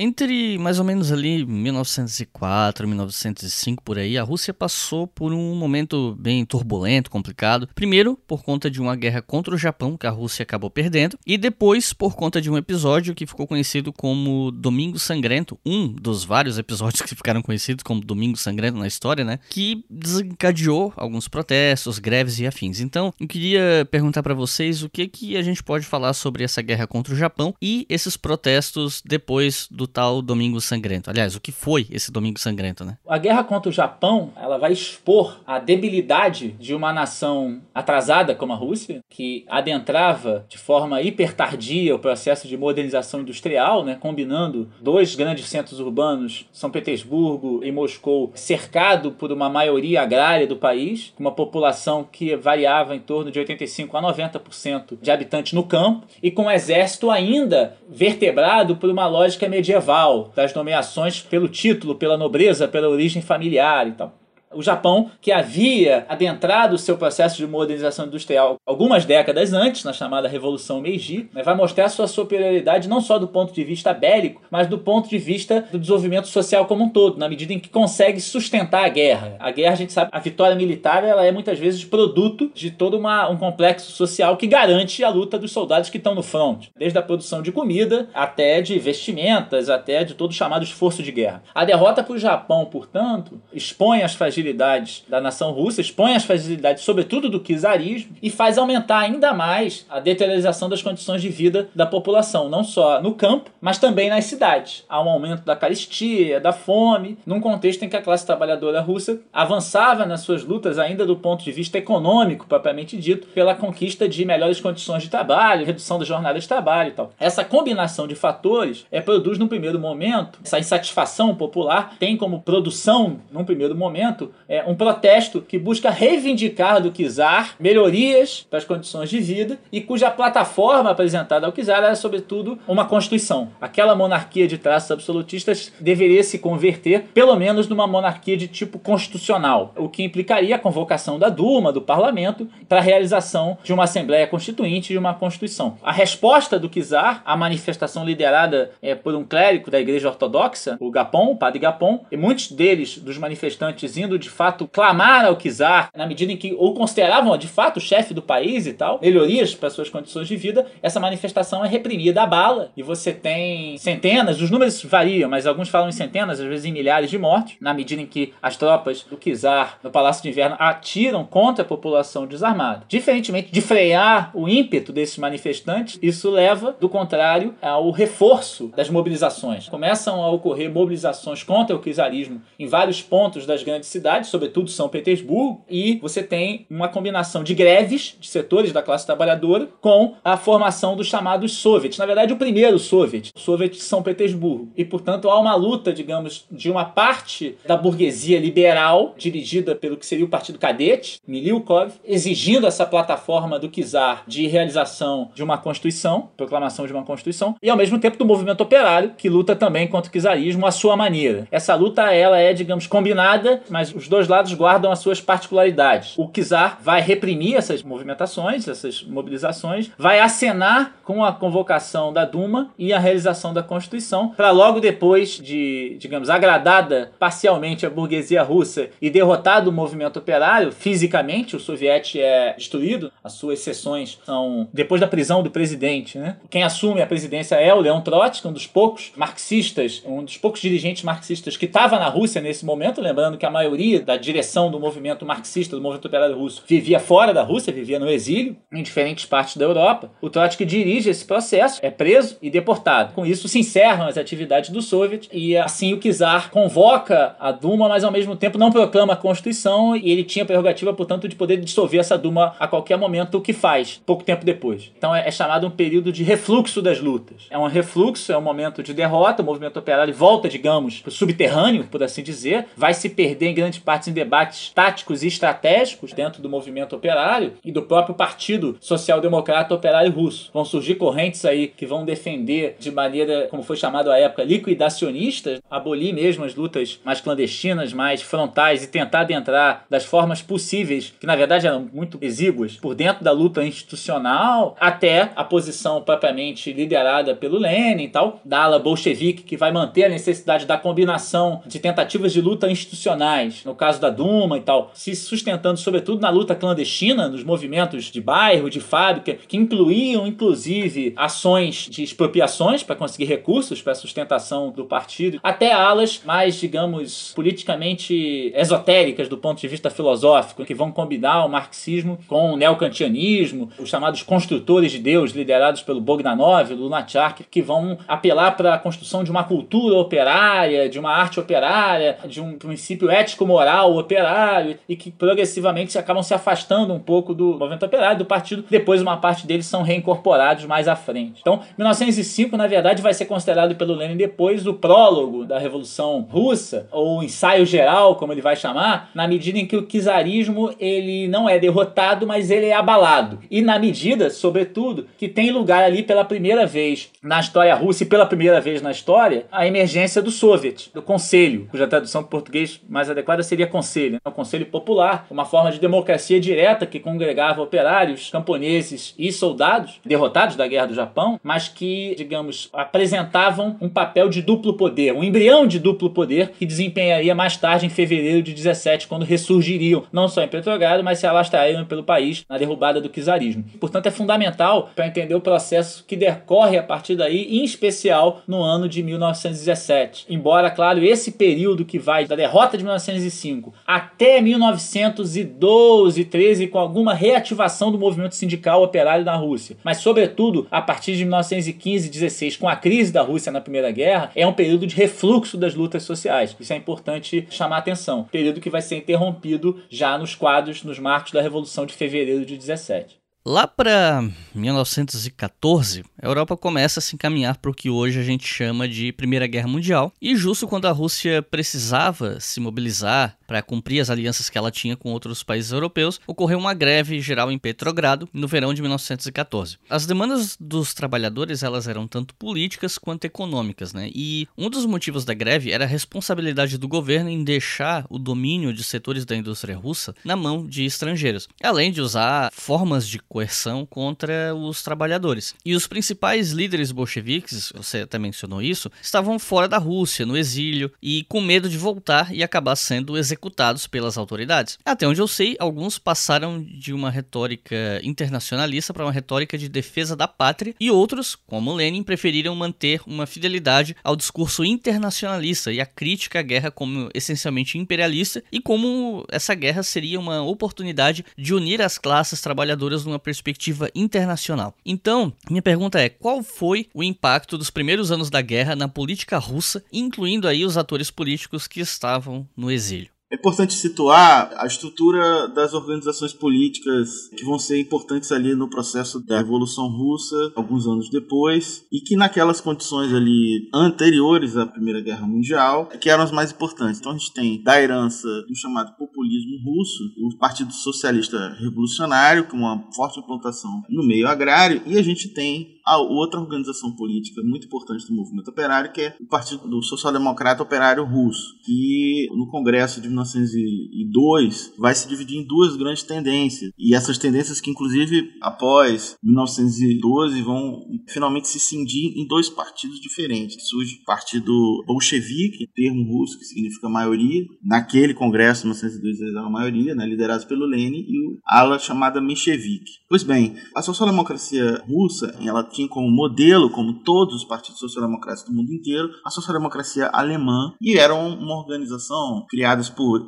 Entre 0.00 0.56
mais 0.58 0.78
ou 0.78 0.84
menos 0.84 1.10
ali 1.10 1.44
1904, 1.44 2.86
1905 2.86 3.82
por 3.82 3.98
aí, 3.98 4.16
a 4.16 4.22
Rússia 4.22 4.54
passou 4.54 5.08
por 5.08 5.32
um 5.32 5.56
momento 5.56 6.16
bem 6.20 6.44
turbulento, 6.44 7.10
complicado. 7.10 7.68
Primeiro, 7.74 8.16
por 8.16 8.44
conta 8.44 8.70
de 8.70 8.80
uma 8.80 8.94
guerra 8.94 9.20
contra 9.20 9.52
o 9.52 9.58
Japão 9.58 9.96
que 9.96 10.06
a 10.06 10.10
Rússia 10.10 10.44
acabou 10.44 10.70
perdendo, 10.70 11.18
e 11.26 11.36
depois 11.36 11.92
por 11.92 12.14
conta 12.14 12.40
de 12.40 12.48
um 12.48 12.56
episódio 12.56 13.12
que 13.12 13.26
ficou 13.26 13.44
conhecido 13.44 13.92
como 13.92 14.52
Domingo 14.52 15.00
Sangrento, 15.00 15.58
um 15.66 15.88
dos 15.88 16.22
vários 16.22 16.58
episódios 16.58 17.02
que 17.02 17.16
ficaram 17.16 17.42
conhecidos 17.42 17.82
como 17.82 18.00
Domingo 18.00 18.36
Sangrento 18.36 18.78
na 18.78 18.86
história, 18.86 19.24
né? 19.24 19.40
Que 19.50 19.84
desencadeou 19.90 20.92
alguns 20.96 21.26
protestos, 21.26 21.98
greves 21.98 22.38
e 22.38 22.46
afins. 22.46 22.78
Então, 22.78 23.12
eu 23.18 23.26
queria 23.26 23.84
perguntar 23.90 24.22
para 24.22 24.32
vocês 24.32 24.84
o 24.84 24.88
que 24.88 25.08
que 25.08 25.36
a 25.36 25.42
gente 25.42 25.60
pode 25.60 25.84
falar 25.84 26.12
sobre 26.12 26.44
essa 26.44 26.62
guerra 26.62 26.86
contra 26.86 27.12
o 27.12 27.16
Japão 27.16 27.52
e 27.60 27.84
esses 27.88 28.16
protestos 28.16 29.02
depois 29.04 29.66
do 29.68 29.87
tal 29.88 30.22
Domingo 30.22 30.60
Sangrento. 30.60 31.10
Aliás, 31.10 31.34
o 31.34 31.40
que 31.40 31.50
foi 31.50 31.86
esse 31.90 32.12
Domingo 32.12 32.38
Sangrento, 32.38 32.84
né? 32.84 32.96
A 33.08 33.18
guerra 33.18 33.42
contra 33.42 33.68
o 33.68 33.72
Japão, 33.72 34.30
ela 34.36 34.58
vai 34.58 34.72
expor 34.72 35.40
a 35.46 35.58
debilidade 35.58 36.50
de 36.52 36.74
uma 36.74 36.92
nação 36.92 37.60
atrasada 37.74 38.34
como 38.34 38.52
a 38.52 38.56
Rússia, 38.56 39.00
que 39.08 39.44
adentrava 39.48 40.44
de 40.48 40.58
forma 40.58 41.00
hiper 41.00 41.34
tardia 41.34 41.94
o 41.94 41.98
processo 41.98 42.46
de 42.46 42.56
modernização 42.56 43.20
industrial, 43.20 43.84
né, 43.84 43.96
combinando 43.98 44.68
dois 44.80 45.14
grandes 45.14 45.46
centros 45.46 45.80
urbanos, 45.80 46.46
São 46.52 46.70
Petersburgo 46.70 47.64
e 47.64 47.72
Moscou, 47.72 48.30
cercado 48.34 49.12
por 49.12 49.32
uma 49.32 49.48
maioria 49.48 50.02
agrária 50.02 50.46
do 50.46 50.56
país, 50.56 51.12
com 51.16 51.24
uma 51.24 51.32
população 51.32 52.04
que 52.04 52.36
variava 52.36 52.94
em 52.94 53.00
torno 53.00 53.30
de 53.30 53.38
85 53.38 53.96
a 53.96 54.02
90% 54.02 54.98
de 55.00 55.10
habitantes 55.10 55.52
no 55.54 55.62
campo, 55.62 56.06
e 56.22 56.30
com 56.30 56.42
um 56.42 56.50
exército 56.50 57.10
ainda 57.10 57.76
vertebrado 57.88 58.76
por 58.76 58.90
uma 58.90 59.06
lógica 59.06 59.48
medieval 59.48 59.77
medieval, 59.78 60.32
das 60.34 60.52
nomeações 60.52 61.20
pelo 61.20 61.48
título, 61.48 61.94
pela 61.94 62.16
nobreza, 62.16 62.68
pela 62.68 62.88
origem 62.88 63.22
familiar 63.22 63.86
e 63.86 63.92
tal. 63.92 64.12
O 64.54 64.62
Japão, 64.62 65.10
que 65.20 65.30
havia 65.30 66.06
adentrado 66.08 66.74
o 66.74 66.78
seu 66.78 66.96
processo 66.96 67.36
de 67.36 67.46
modernização 67.46 68.06
industrial 68.06 68.56
algumas 68.64 69.04
décadas 69.04 69.52
antes, 69.52 69.84
na 69.84 69.92
chamada 69.92 70.26
Revolução 70.26 70.80
Meiji, 70.80 71.28
né, 71.34 71.42
vai 71.42 71.54
mostrar 71.54 71.88
sua 71.88 72.06
superioridade 72.06 72.88
não 72.88 73.00
só 73.00 73.18
do 73.18 73.28
ponto 73.28 73.52
de 73.52 73.62
vista 73.62 73.92
bélico, 73.92 74.40
mas 74.50 74.66
do 74.66 74.78
ponto 74.78 75.08
de 75.08 75.18
vista 75.18 75.66
do 75.70 75.78
desenvolvimento 75.78 76.28
social 76.28 76.66
como 76.66 76.84
um 76.84 76.88
todo, 76.88 77.18
na 77.18 77.28
medida 77.28 77.52
em 77.52 77.58
que 77.58 77.68
consegue 77.68 78.20
sustentar 78.20 78.84
a 78.84 78.88
guerra. 78.88 79.36
A 79.38 79.50
guerra, 79.50 79.72
a 79.72 79.76
gente 79.76 79.92
sabe, 79.92 80.10
a 80.12 80.18
vitória 80.18 80.56
militar 80.56 81.04
ela 81.04 81.24
é 81.24 81.30
muitas 81.30 81.58
vezes 81.58 81.84
produto 81.84 82.50
de 82.54 82.70
todo 82.70 82.96
uma, 82.96 83.28
um 83.28 83.36
complexo 83.36 83.92
social 83.92 84.36
que 84.36 84.46
garante 84.46 85.04
a 85.04 85.10
luta 85.10 85.38
dos 85.38 85.52
soldados 85.52 85.90
que 85.90 85.98
estão 85.98 86.14
no 86.14 86.22
front, 86.22 86.66
desde 86.76 86.98
a 86.98 87.02
produção 87.02 87.42
de 87.42 87.52
comida 87.52 88.08
até 88.14 88.60
de 88.62 88.78
vestimentas, 88.78 89.68
até 89.68 90.04
de 90.04 90.14
todo 90.14 90.30
o 90.30 90.34
chamado 90.34 90.64
esforço 90.64 91.02
de 91.02 91.12
guerra. 91.12 91.42
A 91.54 91.64
derrota 91.64 92.02
para 92.02 92.14
o 92.14 92.18
Japão, 92.18 92.64
portanto, 92.64 93.40
expõe 93.52 94.02
as 94.02 94.14
fragilidades 94.14 94.37
fragilidades 94.38 95.04
da 95.08 95.20
nação 95.20 95.52
russa, 95.52 95.80
expõe 95.80 96.14
as 96.14 96.24
fragilidades, 96.24 96.84
sobretudo 96.84 97.28
do 97.28 97.40
czarismo, 97.40 98.16
e 98.22 98.30
faz 98.30 98.56
aumentar 98.56 99.00
ainda 99.00 99.32
mais 99.32 99.84
a 99.90 99.98
deteriorização 99.98 100.68
das 100.68 100.82
condições 100.82 101.20
de 101.20 101.28
vida 101.28 101.68
da 101.74 101.86
população, 101.86 102.48
não 102.48 102.62
só 102.62 103.00
no 103.02 103.14
campo, 103.14 103.50
mas 103.60 103.78
também 103.78 104.08
nas 104.08 104.26
cidades. 104.26 104.84
Há 104.88 105.02
um 105.02 105.08
aumento 105.08 105.44
da 105.44 105.56
carestia, 105.56 106.40
da 106.40 106.52
fome, 106.52 107.18
num 107.26 107.40
contexto 107.40 107.84
em 107.84 107.88
que 107.88 107.96
a 107.96 108.02
classe 108.02 108.24
trabalhadora 108.24 108.80
russa 108.80 109.20
avançava 109.32 110.06
nas 110.06 110.20
suas 110.20 110.44
lutas, 110.44 110.78
ainda 110.78 111.04
do 111.04 111.16
ponto 111.16 111.42
de 111.42 111.52
vista 111.52 111.78
econômico, 111.78 112.46
propriamente 112.46 112.96
dito, 112.96 113.26
pela 113.28 113.54
conquista 113.54 114.08
de 114.08 114.24
melhores 114.24 114.60
condições 114.60 115.02
de 115.02 115.08
trabalho, 115.08 115.66
redução 115.66 115.98
da 115.98 116.04
jornada 116.04 116.38
de 116.38 116.46
trabalho 116.46 116.90
e 116.90 116.92
tal. 116.92 117.10
Essa 117.18 117.44
combinação 117.44 118.06
de 118.06 118.14
fatores 118.14 118.86
é, 118.90 119.00
produz, 119.00 119.38
num 119.38 119.48
primeiro 119.48 119.78
momento, 119.78 120.38
essa 120.44 120.58
insatisfação 120.58 121.34
popular 121.34 121.96
tem 121.98 122.16
como 122.16 122.40
produção, 122.40 123.18
num 123.32 123.44
primeiro 123.44 123.74
momento, 123.74 124.27
é, 124.48 124.64
um 124.66 124.74
protesto 124.74 125.40
que 125.40 125.58
busca 125.58 125.90
reivindicar 125.90 126.80
do 126.82 126.90
Kizar 126.90 127.54
melhorias 127.58 128.46
para 128.48 128.58
as 128.58 128.64
condições 128.64 129.10
de 129.10 129.20
vida 129.20 129.58
e 129.72 129.80
cuja 129.80 130.10
plataforma 130.10 130.90
apresentada 130.90 131.46
ao 131.46 131.52
Kizar 131.52 131.78
era, 131.78 131.94
sobretudo, 131.94 132.58
uma 132.66 132.84
constituição. 132.84 133.50
Aquela 133.60 133.94
monarquia 133.94 134.46
de 134.46 134.58
traços 134.58 134.90
absolutistas 134.90 135.72
deveria 135.80 136.22
se 136.22 136.38
converter, 136.38 137.04
pelo 137.14 137.36
menos, 137.36 137.68
numa 137.68 137.86
monarquia 137.86 138.36
de 138.36 138.48
tipo 138.48 138.78
constitucional, 138.78 139.72
o 139.76 139.88
que 139.88 140.02
implicaria 140.02 140.56
a 140.56 140.58
convocação 140.58 141.18
da 141.18 141.28
Duma, 141.28 141.72
do 141.72 141.80
parlamento, 141.80 142.48
para 142.68 142.78
a 142.78 142.82
realização 142.82 143.58
de 143.62 143.72
uma 143.72 143.84
Assembleia 143.84 144.26
Constituinte 144.26 144.92
e 144.92 144.98
uma 144.98 145.14
Constituição. 145.14 145.76
A 145.82 145.92
resposta 145.92 146.58
do 146.58 146.68
Kizar 146.68 147.22
à 147.24 147.36
manifestação 147.36 148.04
liderada 148.04 148.70
é, 148.82 148.94
por 148.94 149.14
um 149.14 149.24
clérigo 149.24 149.70
da 149.70 149.80
Igreja 149.80 150.08
Ortodoxa, 150.08 150.76
o 150.80 150.90
Gapon, 150.90 151.32
o 151.32 151.36
padre 151.36 151.58
Gapon, 151.58 152.04
e 152.10 152.16
muitos 152.16 152.50
deles, 152.50 152.98
dos 152.98 153.18
manifestantes, 153.18 153.96
indo 153.96 154.17
de 154.18 154.30
fato 154.30 154.66
clamar 154.66 155.24
ao 155.24 155.36
czar, 155.36 155.90
na 155.96 156.06
medida 156.06 156.32
em 156.32 156.36
que 156.36 156.54
o 156.58 156.72
consideravam 156.72 157.36
de 157.36 157.48
fato 157.48 157.80
chefe 157.80 158.12
do 158.12 158.22
país 158.22 158.66
e 158.66 158.72
tal, 158.72 158.98
melhorias 159.00 159.54
para 159.54 159.70
suas 159.70 159.88
condições 159.88 160.28
de 160.28 160.36
vida, 160.36 160.66
essa 160.82 161.00
manifestação 161.00 161.64
é 161.64 161.68
reprimida 161.68 162.22
à 162.22 162.26
bala 162.26 162.70
e 162.76 162.82
você 162.82 163.12
tem 163.12 163.78
centenas, 163.78 164.40
os 164.40 164.50
números 164.50 164.82
variam, 164.82 165.30
mas 165.30 165.46
alguns 165.46 165.68
falam 165.68 165.88
em 165.88 165.92
centenas, 165.92 166.40
às 166.40 166.46
vezes 166.46 166.64
em 166.64 166.72
milhares 166.72 167.10
de 167.10 167.18
mortes, 167.18 167.56
na 167.60 167.72
medida 167.72 168.02
em 168.02 168.06
que 168.06 168.32
as 168.42 168.56
tropas 168.56 169.04
do 169.04 169.16
czar 169.16 169.78
no 169.82 169.90
Palácio 169.90 170.22
de 170.22 170.28
Inverno 170.28 170.56
atiram 170.58 171.24
contra 171.24 171.64
a 171.64 171.68
população 171.68 172.26
desarmada. 172.26 172.84
Diferentemente 172.88 173.50
de 173.50 173.60
frear 173.60 174.30
o 174.34 174.48
ímpeto 174.48 174.92
desses 174.92 175.18
manifestantes, 175.18 175.98
isso 176.02 176.30
leva, 176.30 176.76
do 176.78 176.88
contrário, 176.88 177.54
ao 177.60 177.90
reforço 177.90 178.72
das 178.76 178.88
mobilizações. 178.88 179.68
Começam 179.68 180.22
a 180.22 180.30
ocorrer 180.30 180.70
mobilizações 180.70 181.42
contra 181.42 181.76
o 181.76 181.78
czarismo 181.78 182.40
em 182.58 182.66
vários 182.66 183.02
pontos 183.02 183.46
das 183.46 183.62
grandes 183.62 183.88
cidades 183.88 184.07
sobretudo 184.24 184.70
São 184.70 184.88
Petersburgo, 184.88 185.64
e 185.68 185.98
você 186.00 186.22
tem 186.22 186.66
uma 186.70 186.88
combinação 186.88 187.42
de 187.42 187.54
greves 187.54 188.16
de 188.18 188.28
setores 188.28 188.72
da 188.72 188.82
classe 188.82 189.06
trabalhadora 189.06 189.68
com 189.80 190.14
a 190.24 190.36
formação 190.36 190.96
dos 190.96 191.06
chamados 191.06 191.52
soviets. 191.52 191.98
Na 191.98 192.06
verdade, 192.06 192.32
o 192.32 192.36
primeiro 192.36 192.78
soviet, 192.78 193.32
o 193.34 193.40
soviet 193.40 193.74
de 193.74 193.82
São 193.82 194.02
Petersburgo. 194.02 194.68
E, 194.76 194.84
portanto, 194.84 195.28
há 195.28 195.38
uma 195.38 195.54
luta, 195.54 195.92
digamos, 195.92 196.46
de 196.50 196.70
uma 196.70 196.84
parte 196.84 197.56
da 197.66 197.76
burguesia 197.76 198.38
liberal, 198.40 199.14
dirigida 199.16 199.74
pelo 199.74 199.96
que 199.96 200.06
seria 200.06 200.24
o 200.24 200.28
Partido 200.28 200.58
Cadete, 200.58 201.20
Miliukov, 201.26 201.92
exigindo 202.04 202.66
essa 202.66 202.86
plataforma 202.86 203.58
do 203.58 203.68
czar 203.68 204.24
de 204.26 204.46
realização 204.46 205.30
de 205.34 205.42
uma 205.42 205.58
constituição, 205.58 206.30
proclamação 206.36 206.86
de 206.86 206.92
uma 206.92 207.04
constituição, 207.04 207.56
e 207.62 207.70
ao 207.70 207.76
mesmo 207.76 207.98
tempo 207.98 208.16
do 208.16 208.24
movimento 208.24 208.60
operário, 208.60 209.14
que 209.16 209.28
luta 209.28 209.54
também 209.54 209.86
contra 209.86 210.10
o 210.10 210.12
czarismo 210.12 210.66
à 210.66 210.70
sua 210.70 210.96
maneira. 210.96 211.46
Essa 211.50 211.74
luta, 211.74 212.12
ela 212.12 212.38
é, 212.38 212.52
digamos, 212.52 212.86
combinada, 212.86 213.62
mas 213.68 213.92
os 213.98 214.08
dois 214.08 214.28
lados 214.28 214.54
guardam 214.54 214.90
as 214.90 215.00
suas 215.00 215.20
particularidades. 215.20 216.16
O 216.16 216.28
Kizar 216.28 216.78
vai 216.82 217.00
reprimir 217.00 217.56
essas 217.56 217.82
movimentações, 217.82 218.66
essas 218.68 219.02
mobilizações, 219.02 219.90
vai 219.98 220.20
acenar 220.20 220.96
com 221.04 221.24
a 221.24 221.32
convocação 221.32 222.12
da 222.12 222.24
Duma 222.24 222.70
e 222.78 222.92
a 222.92 222.98
realização 222.98 223.52
da 223.52 223.62
Constituição, 223.62 224.28
para 224.36 224.50
logo 224.50 224.78
depois 224.78 225.38
de, 225.38 225.96
digamos, 225.98 226.30
agradada 226.30 227.12
parcialmente 227.18 227.86
a 227.86 227.90
burguesia 227.90 228.42
russa 228.42 228.90
e 229.00 229.10
derrotado 229.10 229.70
o 229.70 229.72
movimento 229.72 230.18
operário, 230.18 230.70
fisicamente, 230.70 231.56
o 231.56 231.60
soviete 231.60 232.20
é 232.20 232.54
destruído, 232.56 233.10
as 233.24 233.32
suas 233.32 233.60
sessões 233.60 234.18
são 234.24 234.68
depois 234.72 235.00
da 235.00 235.06
prisão 235.06 235.42
do 235.42 235.50
presidente. 235.50 236.18
Né? 236.18 236.36
Quem 236.50 236.62
assume 236.62 237.02
a 237.02 237.06
presidência 237.06 237.56
é 237.56 237.72
o 237.72 237.80
Leon 237.80 238.00
Trotsky, 238.00 238.46
um 238.46 238.52
dos 238.52 238.66
poucos 238.66 239.10
marxistas, 239.16 240.02
um 240.04 240.22
dos 240.22 240.36
poucos 240.36 240.60
dirigentes 240.60 241.02
marxistas 241.02 241.56
que 241.56 241.64
estava 241.64 241.98
na 241.98 242.08
Rússia 242.08 242.40
nesse 242.40 242.64
momento, 242.64 243.00
lembrando 243.00 243.38
que 243.38 243.46
a 243.46 243.50
maioria 243.50 243.87
maioria 243.88 244.00
da 244.00 244.16
direção 244.16 244.70
do 244.70 244.78
movimento 244.78 245.24
marxista, 245.24 245.74
do 245.74 245.82
movimento 245.82 246.06
operário 246.06 246.36
russo, 246.36 246.62
vivia 246.66 247.00
fora 247.00 247.32
da 247.32 247.42
Rússia, 247.42 247.72
vivia 247.72 247.98
no 247.98 248.08
exílio, 248.08 248.56
em 248.72 248.82
diferentes 248.82 249.24
partes 249.24 249.56
da 249.56 249.64
Europa. 249.64 250.10
O 250.20 250.28
Trotsky 250.28 250.64
dirige 250.64 251.08
esse 251.08 251.24
processo, 251.24 251.80
é 251.82 251.90
preso 251.90 252.36
e 252.42 252.50
deportado. 252.50 253.14
Com 253.14 253.24
isso 253.24 253.48
se 253.48 253.58
encerram 253.58 254.06
as 254.06 254.18
atividades 254.18 254.70
do 254.70 254.82
Soviet 254.82 255.28
e 255.32 255.56
assim 255.56 255.94
o 255.94 255.98
czar 255.98 256.50
convoca 256.50 257.36
a 257.38 257.52
Duma, 257.52 257.88
mas 257.88 258.04
ao 258.04 258.12
mesmo 258.12 258.36
tempo 258.36 258.58
não 258.58 258.70
proclama 258.70 259.12
a 259.12 259.16
Constituição 259.16 259.96
e 259.96 260.10
ele 260.10 260.24
tinha 260.24 260.42
a 260.42 260.46
prerrogativa, 260.46 260.92
portanto, 260.92 261.28
de 261.28 261.36
poder 261.36 261.58
dissolver 261.58 262.00
essa 262.00 262.18
Duma 262.18 262.54
a 262.58 262.66
qualquer 262.66 262.96
momento, 262.96 263.38
o 263.38 263.40
que 263.40 263.52
faz 263.52 264.00
pouco 264.04 264.24
tempo 264.24 264.44
depois. 264.44 264.90
Então 264.96 265.14
é, 265.14 265.26
é 265.26 265.30
chamado 265.30 265.66
um 265.66 265.70
período 265.70 266.12
de 266.12 266.22
refluxo 266.22 266.82
das 266.82 267.00
lutas. 267.00 267.46
É 267.50 267.58
um 267.58 267.66
refluxo, 267.66 268.32
é 268.32 268.38
um 268.38 268.42
momento 268.42 268.82
de 268.82 268.92
derrota, 268.92 269.42
o 269.42 269.46
movimento 269.46 269.78
operário 269.78 270.12
volta, 270.12 270.48
digamos, 270.48 271.00
para 271.00 271.08
o 271.08 271.12
subterrâneo, 271.12 271.84
por 271.84 272.02
assim 272.02 272.22
dizer, 272.22 272.66
vai 272.76 272.94
se 272.94 273.08
perder 273.08 273.48
em 273.48 273.54
grande 273.54 273.67
parte 273.76 274.10
em 274.10 274.12
debates 274.12 274.70
táticos 274.70 275.22
e 275.22 275.26
estratégicos 275.26 276.12
dentro 276.12 276.40
do 276.40 276.48
movimento 276.48 276.94
operário 276.94 277.54
e 277.64 277.72
do 277.72 277.82
próprio 277.82 278.14
Partido 278.14 278.76
Social 278.80 279.20
Democrata 279.20 279.74
Operário 279.74 280.12
Russo. 280.12 280.50
Vão 280.54 280.64
surgir 280.64 280.94
correntes 280.94 281.44
aí 281.44 281.66
que 281.66 281.84
vão 281.84 282.04
defender 282.04 282.76
de 282.78 282.90
maneira, 282.90 283.48
como 283.50 283.62
foi 283.62 283.76
chamado 283.76 284.10
à 284.10 284.18
época, 284.18 284.44
liquidacionista, 284.44 285.60
abolir 285.70 286.14
mesmo 286.14 286.44
as 286.44 286.54
lutas 286.54 287.00
mais 287.04 287.20
clandestinas, 287.20 287.92
mais 287.92 288.22
frontais 288.22 288.84
e 288.84 288.88
tentar 288.88 289.20
adentrar 289.20 289.84
das 289.90 290.04
formas 290.04 290.40
possíveis, 290.40 291.12
que 291.18 291.26
na 291.26 291.34
verdade 291.34 291.66
eram 291.66 291.88
muito 291.92 292.18
exíguas, 292.22 292.76
por 292.76 292.94
dentro 292.94 293.24
da 293.24 293.32
luta 293.32 293.64
institucional, 293.64 294.76
até 294.78 295.30
a 295.34 295.42
posição 295.42 296.02
propriamente 296.02 296.72
liderada 296.72 297.34
pelo 297.34 297.58
Lenin 297.58 298.04
e 298.04 298.08
tal, 298.08 298.40
da 298.44 298.62
ala 298.62 298.78
bolchevique, 298.78 299.42
que 299.42 299.56
vai 299.56 299.72
manter 299.72 300.04
a 300.04 300.08
necessidade 300.08 300.66
da 300.66 300.76
combinação 300.76 301.62
de 301.66 301.78
tentativas 301.78 302.32
de 302.32 302.40
luta 302.40 302.70
institucionais, 302.70 303.57
no 303.64 303.74
caso 303.74 304.00
da 304.00 304.10
Duma 304.10 304.58
e 304.58 304.60
tal, 304.60 304.90
se 304.94 305.14
sustentando 305.14 305.78
sobretudo 305.78 306.20
na 306.20 306.30
luta 306.30 306.54
clandestina, 306.54 307.28
nos 307.28 307.44
movimentos 307.44 308.04
de 308.06 308.20
bairro, 308.20 308.70
de 308.70 308.80
fábrica, 308.80 309.36
que 309.46 309.56
incluíam 309.56 310.26
inclusive 310.26 311.12
ações 311.16 311.88
de 311.90 312.02
expropriações 312.02 312.82
para 312.82 312.96
conseguir 312.96 313.24
recursos 313.24 313.80
para 313.82 313.92
a 313.92 313.96
sustentação 313.96 314.70
do 314.70 314.84
partido, 314.84 315.40
até 315.42 315.72
alas 315.72 316.22
mais, 316.24 316.56
digamos, 316.56 317.32
politicamente 317.34 318.52
esotéricas 318.54 319.28
do 319.28 319.38
ponto 319.38 319.60
de 319.60 319.68
vista 319.68 319.90
filosófico, 319.90 320.64
que 320.64 320.74
vão 320.74 320.90
combinar 320.90 321.44
o 321.44 321.48
marxismo 321.48 322.18
com 322.26 322.52
o 322.52 322.56
neocantianismo, 322.56 323.70
os 323.78 323.88
chamados 323.88 324.22
construtores 324.22 324.92
de 324.92 324.98
Deus, 324.98 325.32
liderados 325.32 325.82
pelo 325.82 326.00
Bogdanov, 326.00 326.72
Lunáchar, 326.72 327.36
que 327.50 327.62
vão 327.62 327.98
apelar 328.06 328.56
para 328.56 328.74
a 328.74 328.78
construção 328.78 329.24
de 329.24 329.30
uma 329.30 329.44
cultura 329.44 329.96
operária, 329.96 330.88
de 330.88 330.98
uma 330.98 331.10
arte 331.10 331.40
operária, 331.40 332.18
de 332.26 332.40
um 332.40 332.58
princípio 332.58 333.10
ético-moral 333.48 333.96
operário, 333.96 334.78
e 334.88 334.94
que 334.94 335.10
progressivamente 335.10 335.96
acabam 335.98 336.22
se 336.22 336.34
afastando 336.34 336.92
um 336.92 336.98
pouco 336.98 337.34
do 337.34 337.54
movimento 337.54 337.86
operário, 337.86 338.18
do 338.18 338.24
partido. 338.24 338.64
Depois, 338.68 339.00
uma 339.00 339.16
parte 339.16 339.46
deles 339.46 339.66
são 339.66 339.82
reincorporados 339.82 340.66
mais 340.66 340.86
à 340.86 340.94
frente. 340.94 341.40
Então, 341.40 341.60
1905, 341.76 342.56
na 342.56 342.66
verdade, 342.66 343.02
vai 343.02 343.14
ser 343.14 343.24
considerado 343.24 343.74
pelo 343.74 343.94
Lenin 343.94 344.16
depois 344.16 344.66
o 344.66 344.74
prólogo 344.74 345.44
da 345.44 345.58
Revolução 345.58 346.26
Russa, 346.30 346.86
ou 346.92 347.22
ensaio 347.22 347.64
geral, 347.64 348.16
como 348.16 348.32
ele 348.32 348.42
vai 348.42 348.56
chamar, 348.56 349.10
na 349.14 349.26
medida 349.26 349.58
em 349.58 349.66
que 349.66 349.76
o 349.76 349.82
czarismo 349.82 350.74
ele 350.78 351.28
não 351.28 351.48
é 351.48 351.58
derrotado, 351.58 352.26
mas 352.26 352.50
ele 352.50 352.66
é 352.66 352.74
abalado. 352.74 353.38
E 353.50 353.62
na 353.62 353.78
medida, 353.78 354.30
sobretudo, 354.30 355.06
que 355.16 355.28
tem 355.28 355.50
lugar 355.50 355.82
ali 355.84 356.02
pela 356.02 356.24
primeira 356.24 356.66
vez 356.66 357.10
na 357.22 357.40
história 357.40 357.74
russa 357.74 358.02
e 358.02 358.06
pela 358.06 358.26
primeira 358.26 358.60
vez 358.60 358.82
na 358.82 358.90
história, 358.90 359.46
a 359.50 359.66
emergência 359.66 360.20
do 360.20 360.30
Soviet, 360.30 360.90
do 360.92 361.02
Conselho, 361.02 361.66
cuja 361.70 361.86
tradução 361.86 362.22
para 362.22 362.30
português 362.30 362.80
mais 362.88 363.08
adequada 363.10 363.37
seria 363.42 363.66
Conselho, 363.66 364.14
né? 364.14 364.20
o 364.24 364.30
Conselho 364.30 364.66
Popular, 364.66 365.26
uma 365.30 365.44
forma 365.44 365.70
de 365.70 365.78
democracia 365.78 366.40
direta 366.40 366.86
que 366.86 367.00
congregava 367.00 367.62
operários, 367.62 368.30
camponeses 368.30 369.14
e 369.18 369.32
soldados 369.32 370.00
derrotados 370.04 370.56
da 370.56 370.66
Guerra 370.66 370.86
do 370.86 370.94
Japão, 370.94 371.38
mas 371.42 371.68
que, 371.68 372.14
digamos, 372.16 372.68
apresentavam 372.72 373.76
um 373.80 373.88
papel 373.88 374.28
de 374.28 374.42
duplo 374.42 374.74
poder, 374.74 375.12
um 375.12 375.24
embrião 375.24 375.66
de 375.66 375.78
duplo 375.78 376.10
poder 376.10 376.50
que 376.58 376.66
desempenharia 376.66 377.34
mais 377.34 377.56
tarde 377.56 377.86
em 377.86 377.90
fevereiro 377.90 378.42
de 378.42 378.52
17, 378.54 379.06
quando 379.06 379.24
ressurgiriam, 379.24 380.04
não 380.12 380.28
só 380.28 380.42
em 380.42 380.48
Petrogrado, 380.48 381.04
mas 381.04 381.18
se 381.18 381.26
alastrariam 381.26 381.84
pelo 381.84 382.02
país 382.02 382.44
na 382.48 382.58
derrubada 382.58 383.00
do 383.00 383.08
czarismo. 383.08 383.64
Portanto, 383.80 384.06
é 384.06 384.10
fundamental 384.10 384.90
para 384.94 385.06
entender 385.06 385.34
o 385.34 385.40
processo 385.40 386.04
que 386.06 386.16
decorre 386.16 386.78
a 386.78 386.82
partir 386.82 387.16
daí, 387.16 387.58
em 387.58 387.64
especial 387.64 388.42
no 388.46 388.62
ano 388.62 388.88
de 388.88 389.02
1917. 389.02 390.26
Embora, 390.28 390.70
claro, 390.70 391.04
esse 391.04 391.32
período 391.32 391.84
que 391.84 391.98
vai 391.98 392.26
da 392.26 392.36
derrota 392.36 392.76
de 392.76 392.84
1905 393.28 393.74
até 393.86 394.40
1912, 394.40 396.24
13, 396.24 396.66
com 396.68 396.78
alguma 396.78 397.14
reativação 397.14 397.92
do 397.92 397.98
movimento 397.98 398.34
sindical 398.34 398.82
operário 398.82 399.24
na 399.24 399.36
Rússia, 399.36 399.76
mas 399.84 399.98
sobretudo 399.98 400.66
a 400.70 400.80
partir 400.80 401.16
de 401.16 401.24
1915 401.24 402.08
16, 402.08 402.56
com 402.56 402.68
a 402.68 402.76
crise 402.76 403.12
da 403.12 403.22
Rússia 403.22 403.52
na 403.52 403.60
Primeira 403.60 403.90
Guerra, 403.90 404.30
é 404.34 404.46
um 404.46 404.52
período 404.52 404.86
de 404.86 404.96
refluxo 404.96 405.56
das 405.56 405.74
lutas 405.74 406.02
sociais. 406.02 406.56
Isso 406.58 406.72
é 406.72 406.76
importante 406.76 407.46
chamar 407.50 407.76
a 407.76 407.78
atenção. 407.78 408.24
Período 408.30 408.60
que 408.60 408.70
vai 408.70 408.82
ser 408.82 408.96
interrompido 408.96 409.80
já 409.88 410.16
nos 410.18 410.34
quadros, 410.34 410.82
nos 410.82 410.98
marcos 410.98 411.32
da 411.32 411.42
Revolução 411.42 411.86
de 411.86 411.94
Fevereiro 411.94 412.44
de 412.44 412.56
17. 412.56 413.17
Lá 413.46 413.66
para 413.66 414.28
1914, 414.54 416.04
a 416.20 416.26
Europa 416.26 416.56
começa 416.56 416.98
a 416.98 417.02
se 417.02 417.14
encaminhar 417.14 417.56
para 417.56 417.70
o 417.70 417.74
que 417.74 417.88
hoje 417.88 418.18
a 418.18 418.22
gente 418.22 418.46
chama 418.46 418.86
de 418.86 419.10
Primeira 419.12 419.46
Guerra 419.46 419.68
Mundial, 419.68 420.12
e 420.20 420.36
justo 420.36 420.68
quando 420.68 420.86
a 420.86 420.92
Rússia 420.92 421.40
precisava 421.40 422.38
se 422.40 422.60
mobilizar 422.60 423.38
para 423.46 423.62
cumprir 423.62 424.00
as 424.00 424.10
alianças 424.10 424.50
que 424.50 424.58
ela 424.58 424.70
tinha 424.70 424.96
com 424.96 425.10
outros 425.10 425.42
países 425.42 425.72
europeus, 425.72 426.20
ocorreu 426.26 426.58
uma 426.58 426.74
greve 426.74 427.20
geral 427.22 427.50
em 427.50 427.58
Petrogrado 427.58 428.28
no 428.34 428.46
verão 428.46 428.74
de 428.74 428.82
1914. 428.82 429.78
As 429.88 430.04
demandas 430.04 430.54
dos 430.60 430.92
trabalhadores 430.92 431.62
elas 431.62 431.88
eram 431.88 432.06
tanto 432.06 432.34
políticas 432.34 432.98
quanto 432.98 433.24
econômicas, 433.24 433.94
né? 433.94 434.10
E 434.14 434.46
um 434.58 434.68
dos 434.68 434.84
motivos 434.84 435.24
da 435.24 435.32
greve 435.32 435.72
era 435.72 435.84
a 435.84 435.88
responsabilidade 435.88 436.76
do 436.76 436.86
governo 436.86 437.30
em 437.30 437.42
deixar 437.42 438.04
o 438.10 438.18
domínio 438.18 438.74
de 438.74 438.82
setores 438.82 439.24
da 439.24 439.34
indústria 439.34 439.76
russa 439.76 440.14
na 440.22 440.36
mão 440.36 440.66
de 440.66 440.84
estrangeiros, 440.84 441.48
além 441.62 441.90
de 441.90 442.02
usar 442.02 442.50
formas 442.52 443.08
de 443.08 443.18
coerção 443.28 443.84
contra 443.86 444.54
os 444.54 444.82
trabalhadores. 444.82 445.54
E 445.64 445.74
os 445.74 445.86
principais 445.86 446.50
líderes 446.50 446.90
bolcheviques, 446.90 447.72
você 447.74 448.00
até 448.00 448.18
mencionou 448.18 448.62
isso, 448.62 448.90
estavam 449.02 449.38
fora 449.38 449.68
da 449.68 449.78
Rússia, 449.78 450.24
no 450.24 450.36
exílio 450.36 450.90
e 451.02 451.24
com 451.28 451.40
medo 451.40 451.68
de 451.68 451.78
voltar 451.78 452.34
e 452.34 452.42
acabar 452.42 452.76
sendo 452.76 453.16
executados 453.16 453.86
pelas 453.86 454.16
autoridades. 454.16 454.78
Até 454.84 455.06
onde 455.06 455.20
eu 455.20 455.28
sei, 455.28 455.56
alguns 455.58 455.98
passaram 455.98 456.62
de 456.62 456.92
uma 456.92 457.10
retórica 457.10 458.00
internacionalista 458.02 458.94
para 458.94 459.04
uma 459.04 459.12
retórica 459.12 459.58
de 459.58 459.68
defesa 459.68 460.16
da 460.16 460.26
pátria, 460.26 460.74
e 460.80 460.90
outros, 460.90 461.36
como 461.46 461.74
Lenin, 461.74 462.02
preferiram 462.02 462.54
manter 462.54 463.00
uma 463.06 463.26
fidelidade 463.26 463.96
ao 464.02 464.16
discurso 464.16 464.64
internacionalista 464.64 465.72
e 465.72 465.80
a 465.80 465.86
crítica 465.86 466.38
à 466.38 466.42
guerra 466.42 466.70
como 466.70 467.08
essencialmente 467.14 467.78
imperialista 467.78 468.42
e 468.50 468.60
como 468.60 469.24
essa 469.30 469.54
guerra 469.54 469.82
seria 469.82 470.18
uma 470.18 470.42
oportunidade 470.42 471.24
de 471.36 471.54
unir 471.54 471.82
as 471.82 471.98
classes 471.98 472.40
trabalhadoras 472.40 473.04
numa 473.04 473.17
perspectiva 473.18 473.90
internacional. 473.94 474.74
Então, 474.84 475.32
minha 475.50 475.62
pergunta 475.62 476.00
é: 476.00 476.08
qual 476.08 476.42
foi 476.42 476.88
o 476.94 477.02
impacto 477.02 477.58
dos 477.58 477.70
primeiros 477.70 478.10
anos 478.12 478.30
da 478.30 478.40
guerra 478.40 478.76
na 478.76 478.88
política 478.88 479.38
russa, 479.38 479.84
incluindo 479.92 480.48
aí 480.48 480.64
os 480.64 480.76
atores 480.76 481.10
políticos 481.10 481.66
que 481.66 481.80
estavam 481.80 482.48
no 482.56 482.70
exílio? 482.70 483.17
É 483.30 483.36
importante 483.36 483.74
situar 483.74 484.54
a 484.56 484.66
estrutura 484.66 485.48
das 485.48 485.74
organizações 485.74 486.32
políticas 486.32 487.28
que 487.36 487.44
vão 487.44 487.58
ser 487.58 487.78
importantes 487.78 488.32
ali 488.32 488.54
no 488.54 488.70
processo 488.70 489.20
da 489.20 489.36
Revolução 489.36 489.86
Russa, 489.86 490.50
alguns 490.56 490.86
anos 490.86 491.10
depois, 491.10 491.84
e 491.92 492.00
que 492.00 492.16
naquelas 492.16 492.58
condições 492.58 493.12
ali 493.12 493.68
anteriores 493.74 494.56
à 494.56 494.64
Primeira 494.64 495.02
Guerra 495.02 495.26
Mundial, 495.26 495.90
que 496.00 496.08
eram 496.08 496.24
as 496.24 496.30
mais 496.30 496.52
importantes. 496.52 497.00
Então 497.00 497.12
a 497.12 497.18
gente 497.18 497.34
tem 497.34 497.62
da 497.62 497.78
herança 497.78 498.26
do 498.48 498.56
chamado 498.56 498.96
populismo 498.96 499.58
russo, 499.62 500.04
o 500.24 500.38
Partido 500.38 500.72
Socialista 500.72 501.54
Revolucionário, 501.60 502.44
com 502.44 502.56
uma 502.56 502.82
forte 502.96 503.20
implantação 503.20 503.82
no 503.90 504.06
meio 504.06 504.26
agrário, 504.26 504.80
e 504.86 504.96
a 504.96 505.02
gente 505.02 505.28
tem 505.28 505.77
a 505.88 505.96
outra 505.96 506.38
organização 506.38 506.94
política 506.94 507.42
muito 507.42 507.66
importante 507.66 508.06
do 508.06 508.14
movimento 508.14 508.48
operário, 508.48 508.92
que 508.92 509.00
é 509.00 509.16
o 509.18 509.26
Partido 509.26 509.66
do 509.66 509.82
Social 509.82 510.12
Democrata 510.12 510.62
Operário 510.62 511.02
Russo, 511.04 511.54
que 511.64 512.28
no 512.36 512.46
Congresso 512.46 513.00
de 513.00 513.08
1902 513.08 514.74
vai 514.78 514.94
se 514.94 515.08
dividir 515.08 515.38
em 515.38 515.46
duas 515.46 515.76
grandes 515.76 516.02
tendências. 516.02 516.70
E 516.78 516.94
essas 516.94 517.16
tendências 517.16 517.58
que, 517.58 517.70
inclusive, 517.70 518.32
após 518.42 519.16
1912, 519.22 520.42
vão 520.42 520.82
finalmente 521.08 521.48
se 521.48 521.58
cindir 521.58 522.12
em 522.18 522.26
dois 522.26 522.50
partidos 522.50 523.00
diferentes. 523.00 523.66
Surge 523.66 523.94
o 524.02 524.04
Partido 524.04 524.84
Bolchevique, 524.86 525.68
termo 525.74 526.04
russo 526.12 526.38
que 526.38 526.44
significa 526.44 526.88
maioria. 526.88 527.46
Naquele 527.64 528.12
Congresso 528.12 528.62
de 528.62 528.68
1902 528.68 529.20
era 529.22 529.40
a 529.40 529.50
maioria, 529.50 529.94
né, 529.94 530.06
liderado 530.06 530.46
pelo 530.46 530.66
Lenin, 530.66 531.06
e 531.08 531.18
o 531.26 531.38
ala 531.46 531.78
chamada 531.78 532.20
Menchevique. 532.20 532.98
Pois 533.08 533.22
bem, 533.22 533.56
a 533.74 533.80
social-democracia 533.80 534.82
russa 534.86 535.34
ela 535.40 535.64
como 535.86 536.10
modelo, 536.10 536.70
como 536.70 537.02
todos 537.04 537.34
os 537.34 537.44
partidos 537.44 537.78
social-democratas 537.78 538.44
do 538.44 538.52
mundo 538.52 538.72
inteiro, 538.72 539.10
a 539.24 539.30
social-democracia 539.30 540.06
alemã, 540.06 540.74
e 540.80 540.98
era 540.98 541.14
uma 541.14 541.58
organização 541.58 542.46
criada 542.48 542.82
por 542.96 543.26